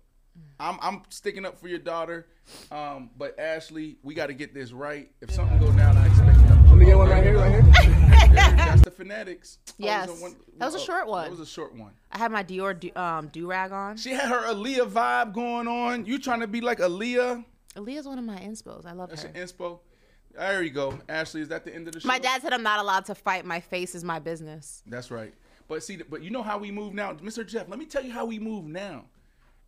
I'm, 0.59 0.79
I'm 0.81 1.03
sticking 1.09 1.45
up 1.45 1.59
for 1.59 1.69
your 1.69 1.79
daughter. 1.79 2.27
Um, 2.71 3.11
but 3.17 3.39
Ashley, 3.39 3.99
we 4.03 4.15
got 4.15 4.27
to 4.27 4.35
get 4.35 4.55
this 4.55 4.73
right. 4.73 5.11
If 5.21 5.31
something 5.31 5.59
go 5.59 5.71
down, 5.73 5.97
I 5.97 6.07
expect. 6.07 6.39
Let 6.39 6.77
me 6.77 6.87
get 6.87 6.97
one 6.97 7.09
right 7.09 7.23
here, 7.23 7.37
right 7.37 7.51
here. 7.51 7.63
That's 8.35 8.83
the 8.83 8.91
Fanatics. 8.91 9.59
Yes. 9.79 10.09
Oh, 10.11 10.15
one- 10.15 10.37
That 10.59 10.67
was 10.67 10.75
a 10.75 10.79
oh, 10.79 10.81
short 10.81 11.07
one. 11.07 11.25
That 11.25 11.31
was 11.31 11.41
a 11.41 11.47
short 11.47 11.77
one. 11.77 11.93
I 12.11 12.19
had 12.19 12.33
my 12.33 12.43
Dior 12.43 12.79
do, 12.79 12.91
um, 12.97 13.29
do 13.29 13.47
rag 13.47 13.73
on. 13.73 13.97
She 13.97 14.11
had 14.11 14.29
her 14.29 14.53
Aaliyah 14.53 14.91
vibe 14.91 15.35
going 15.35 15.69
on. 15.69 16.07
You 16.07 16.19
trying 16.19 16.41
to 16.41 16.47
be 16.47 16.61
like 16.61 16.79
Aaliyah? 16.79 17.45
Aaliyah's 17.77 18.07
one 18.07 18.19
of 18.19 18.25
my 18.25 18.39
inspos. 18.39 18.87
I 18.87 18.93
love 18.93 19.11
That's 19.11 19.23
her. 19.23 19.31
your 19.35 19.47
inspo. 19.47 19.79
There 20.35 20.63
you 20.63 20.71
go. 20.71 20.99
Ashley, 21.09 21.43
is 21.43 21.49
that 21.49 21.65
the 21.65 21.75
end 21.75 21.89
of 21.89 21.95
the 21.95 22.01
show? 22.01 22.09
My 22.09 22.19
dad 22.19 22.43
said 22.43 22.53
I'm 22.53 22.63
not 22.63 22.81
allowed 22.81 23.05
to 23.07 23.15
fight. 23.15 23.45
My 23.45 23.61
face 23.61 23.95
is 23.95 24.03
my 24.03 24.19
business. 24.19 24.83
That's 24.87 25.11
right. 25.11 25.35
But 25.69 25.83
see, 25.83 25.97
but 25.97 26.23
you 26.23 26.31
know 26.31 26.43
how 26.43 26.59
we 26.59 26.71
move 26.71 26.95
now, 26.95 27.13
Mr. 27.15 27.47
Jeff. 27.47 27.69
Let 27.69 27.79
me 27.79 27.87
tell 27.87 28.03
you 28.03 28.13
how 28.13 28.25
we 28.25 28.39
move 28.39 28.65
now. 28.67 29.05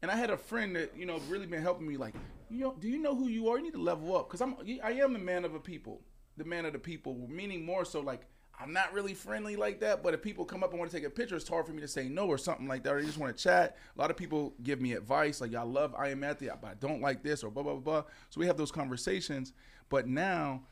And 0.03 0.11
I 0.11 0.17
had 0.17 0.31
a 0.31 0.37
friend 0.37 0.77
that 0.77 0.93
you 0.97 1.07
know 1.07 1.19
really 1.29 1.47
been 1.47 1.63
helping 1.63 1.87
me. 1.87 1.97
Like, 1.97 2.15
you 2.51 2.61
know, 2.61 2.75
do 2.79 2.89
you 2.89 2.99
know 2.99 3.15
who 3.15 3.29
you 3.29 3.49
are? 3.49 3.59
You 3.59 3.65
need 3.65 3.75
to 3.75 3.83
level 3.83 4.17
up 4.17 4.29
because 4.29 4.41
I'm 4.41 4.57
I 4.83 4.93
am 4.93 5.13
the 5.13 5.19
man 5.19 5.45
of 5.45 5.55
a 5.55 5.61
people, 5.61 6.01
the 6.37 6.45
man 6.45 6.67
of 6.67 6.73
the 6.73 6.79
people. 6.79 7.27
Meaning 7.29 7.65
more 7.65 7.85
so 7.85 8.01
like 8.01 8.23
I'm 8.61 8.73
not 8.73 8.93
really 8.93 9.15
friendly 9.15 9.57
like 9.57 9.81
that. 9.81 10.03
But 10.03 10.15
if 10.15 10.23
people 10.23 10.45
come 10.45 10.63
up 10.63 10.71
and 10.71 10.79
want 10.79 10.91
to 10.91 10.97
take 10.97 11.07
a 11.07 11.11
picture, 11.11 11.37
it's 11.37 11.49
hard 11.49 11.67
for 11.67 11.73
me 11.73 11.81
to 11.81 11.89
say 11.89 12.09
no 12.09 12.27
or 12.27 12.39
something 12.39 12.69
like 12.69 12.83
that. 12.85 12.95
Or 12.95 13.01
they 13.01 13.07
just 13.07 13.19
want 13.19 13.37
to 13.37 13.43
chat. 13.43 13.77
A 13.97 14.01
lot 14.01 14.11
of 14.11 14.17
people 14.17 14.55
give 14.63 14.81
me 14.81 14.93
advice 14.93 15.41
like, 15.41 15.55
"I 15.55 15.63
love 15.63 15.95
I 15.97 16.09
am 16.09 16.23
at 16.25 16.39
the, 16.39 16.51
but 16.61 16.69
I 16.69 16.75
don't 16.75 17.01
like 17.01 17.23
this," 17.23 17.43
or 17.43 17.51
blah 17.51 17.63
blah 17.63 17.75
blah. 17.75 18.03
blah. 18.03 18.11
So 18.31 18.41
we 18.41 18.47
have 18.47 18.57
those 18.57 18.71
conversations. 18.71 19.53
But 19.89 20.07
now 20.07 20.63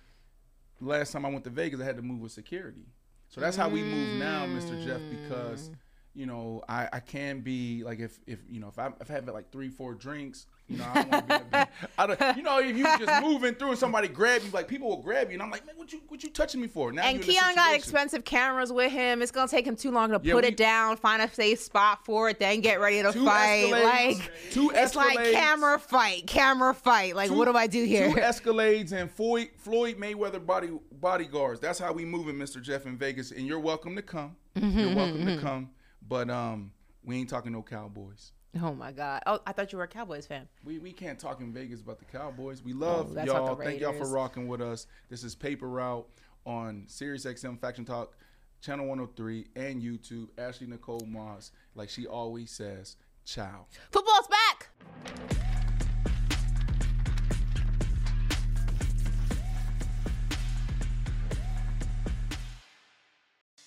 last 0.80 1.12
time 1.12 1.24
I 1.24 1.28
went 1.28 1.44
to 1.44 1.50
Vegas, 1.50 1.80
I 1.80 1.84
had 1.84 1.96
to 1.96 2.02
move 2.02 2.20
with 2.20 2.32
security. 2.32 2.86
So 3.28 3.40
that's 3.40 3.56
how 3.56 3.68
we 3.68 3.82
move 3.82 4.18
now, 4.18 4.46
Mr. 4.46 4.84
Jeff, 4.84 5.00
because 5.10 5.70
you 6.14 6.26
know 6.26 6.62
I, 6.68 6.88
I 6.92 7.00
can 7.00 7.40
be 7.40 7.82
like 7.84 7.98
if 8.00 8.18
if 8.26 8.38
you 8.48 8.60
know 8.60 8.68
if 8.68 8.78
I 8.78 8.90
if 9.00 9.10
I 9.10 9.14
have 9.14 9.26
like 9.28 9.50
three 9.50 9.70
four 9.70 9.94
drinks, 9.94 10.46
you 10.68 10.76
know 10.78 10.86
I 10.92 11.02
don't 11.02 11.10
want 11.10 11.28
to 11.28 11.38
be. 11.50 11.88
I 11.98 12.06
don't, 12.06 12.36
you 12.36 12.42
know 12.42 12.58
if 12.60 12.76
you 12.76 12.84
just 12.84 13.22
moving 13.22 13.54
through 13.54 13.70
and 13.70 13.78
somebody 13.78 14.08
grab 14.08 14.42
you, 14.44 14.50
like 14.50 14.68
people 14.68 14.88
will 14.88 15.02
grab 15.02 15.28
you, 15.28 15.34
and 15.34 15.42
I'm 15.42 15.50
like, 15.50 15.64
man, 15.66 15.74
what 15.76 15.92
you 15.92 16.00
what 16.08 16.22
you 16.22 16.28
touching 16.30 16.60
me 16.60 16.66
for? 16.68 16.92
Now 16.92 17.04
and 17.04 17.22
Keon 17.22 17.54
got 17.54 17.74
expensive 17.74 18.24
cameras 18.24 18.72
with 18.72 18.92
him. 18.92 19.22
It's 19.22 19.32
gonna 19.32 19.48
take 19.48 19.66
him 19.66 19.74
too 19.76 19.90
long 19.90 20.10
to 20.10 20.20
Yeah, 20.22 20.34
put 20.34 20.44
we- 20.44 20.48
it 20.48 20.56
down, 20.56 20.96
find 20.98 21.22
a 21.22 21.32
safe 21.32 21.60
spot 21.60 22.04
for 22.04 22.28
it, 22.28 22.38
then 22.38 22.60
get 22.60 22.78
ready 22.80 23.02
to 23.02 23.12
fight. 23.12 23.70
Like 23.70 24.30
two 24.50 24.70
it's 24.74 24.94
like 24.94 25.16
camera 25.32 25.78
fight, 25.78 26.26
camera 26.26 26.74
fight. 26.74 27.16
Like 27.16 27.30
Two- 27.30 27.36
what 27.36 27.46
do 27.46 27.56
I 27.56 27.66
do 27.66 27.84
here? 27.84 28.10
Two 28.10 28.16
Escalades 28.20 28.92
and 28.92 29.10
Floyd, 29.10 29.48
Floyd 29.56 29.96
Mayweather 29.96 30.44
body 30.44 30.68
bodyguards. 31.00 31.58
That's 31.60 31.78
how 31.78 31.92
we 31.92 32.04
moving, 32.04 32.36
Mr. 32.36 32.60
Jeff 32.62 32.84
in 32.86 32.96
Vegas, 32.98 33.30
and 33.30 33.46
you're 33.46 33.58
welcome 33.60 33.96
to 33.96 34.02
come. 34.02 34.36
Mhm, 34.56 34.74
You're 34.76 34.94
welcome 34.94 35.24
mhm. 35.24 35.36
to 35.36 35.40
come, 35.42 35.70
but 36.08 36.28
um, 36.30 36.72
we 37.04 37.16
ain't 37.18 37.28
talking 37.28 37.52
no 37.52 37.62
Cowboys. 37.62 38.32
oh 38.62 38.74
my 38.74 38.92
god! 38.92 39.22
Oh, 39.26 39.40
I 39.46 39.52
thought 39.52 39.72
you 39.72 39.78
were 39.78 39.84
a 39.84 39.88
Cowboys 39.88 40.26
fan. 40.26 40.46
We, 40.64 40.78
we 40.78 40.92
can't 40.92 41.18
talk 41.18 41.40
in 41.40 41.52
Vegas 41.52 41.80
about 41.80 41.98
the 41.98 42.04
Cowboys. 42.04 42.62
We 42.62 42.72
love 42.72 43.16
Oh, 43.16 43.24
y'all. 43.24 43.56
Thank 43.56 43.80
y'all 43.80 43.92
for 43.92 44.08
rocking 44.08 44.46
with 44.48 44.60
us. 44.60 44.86
This 45.08 45.24
is 45.24 45.34
Paper 45.34 45.68
Route 45.68 46.06
on 46.44 46.84
Sirius 46.86 47.24
XM 47.24 47.58
Faction 47.60 47.84
Talk, 47.84 48.14
Channel 48.60 48.86
103, 48.86 49.46
and 49.56 49.80
YouTube. 49.82 50.28
Ashley 50.38 50.66
Nicole 50.66 51.06
Moss, 51.08 51.50
like 51.74 51.88
she 51.88 52.06
always 52.06 52.50
says, 52.50 52.96
ciao. 53.24 53.66
Football's 53.90 54.28
back. 54.28 55.51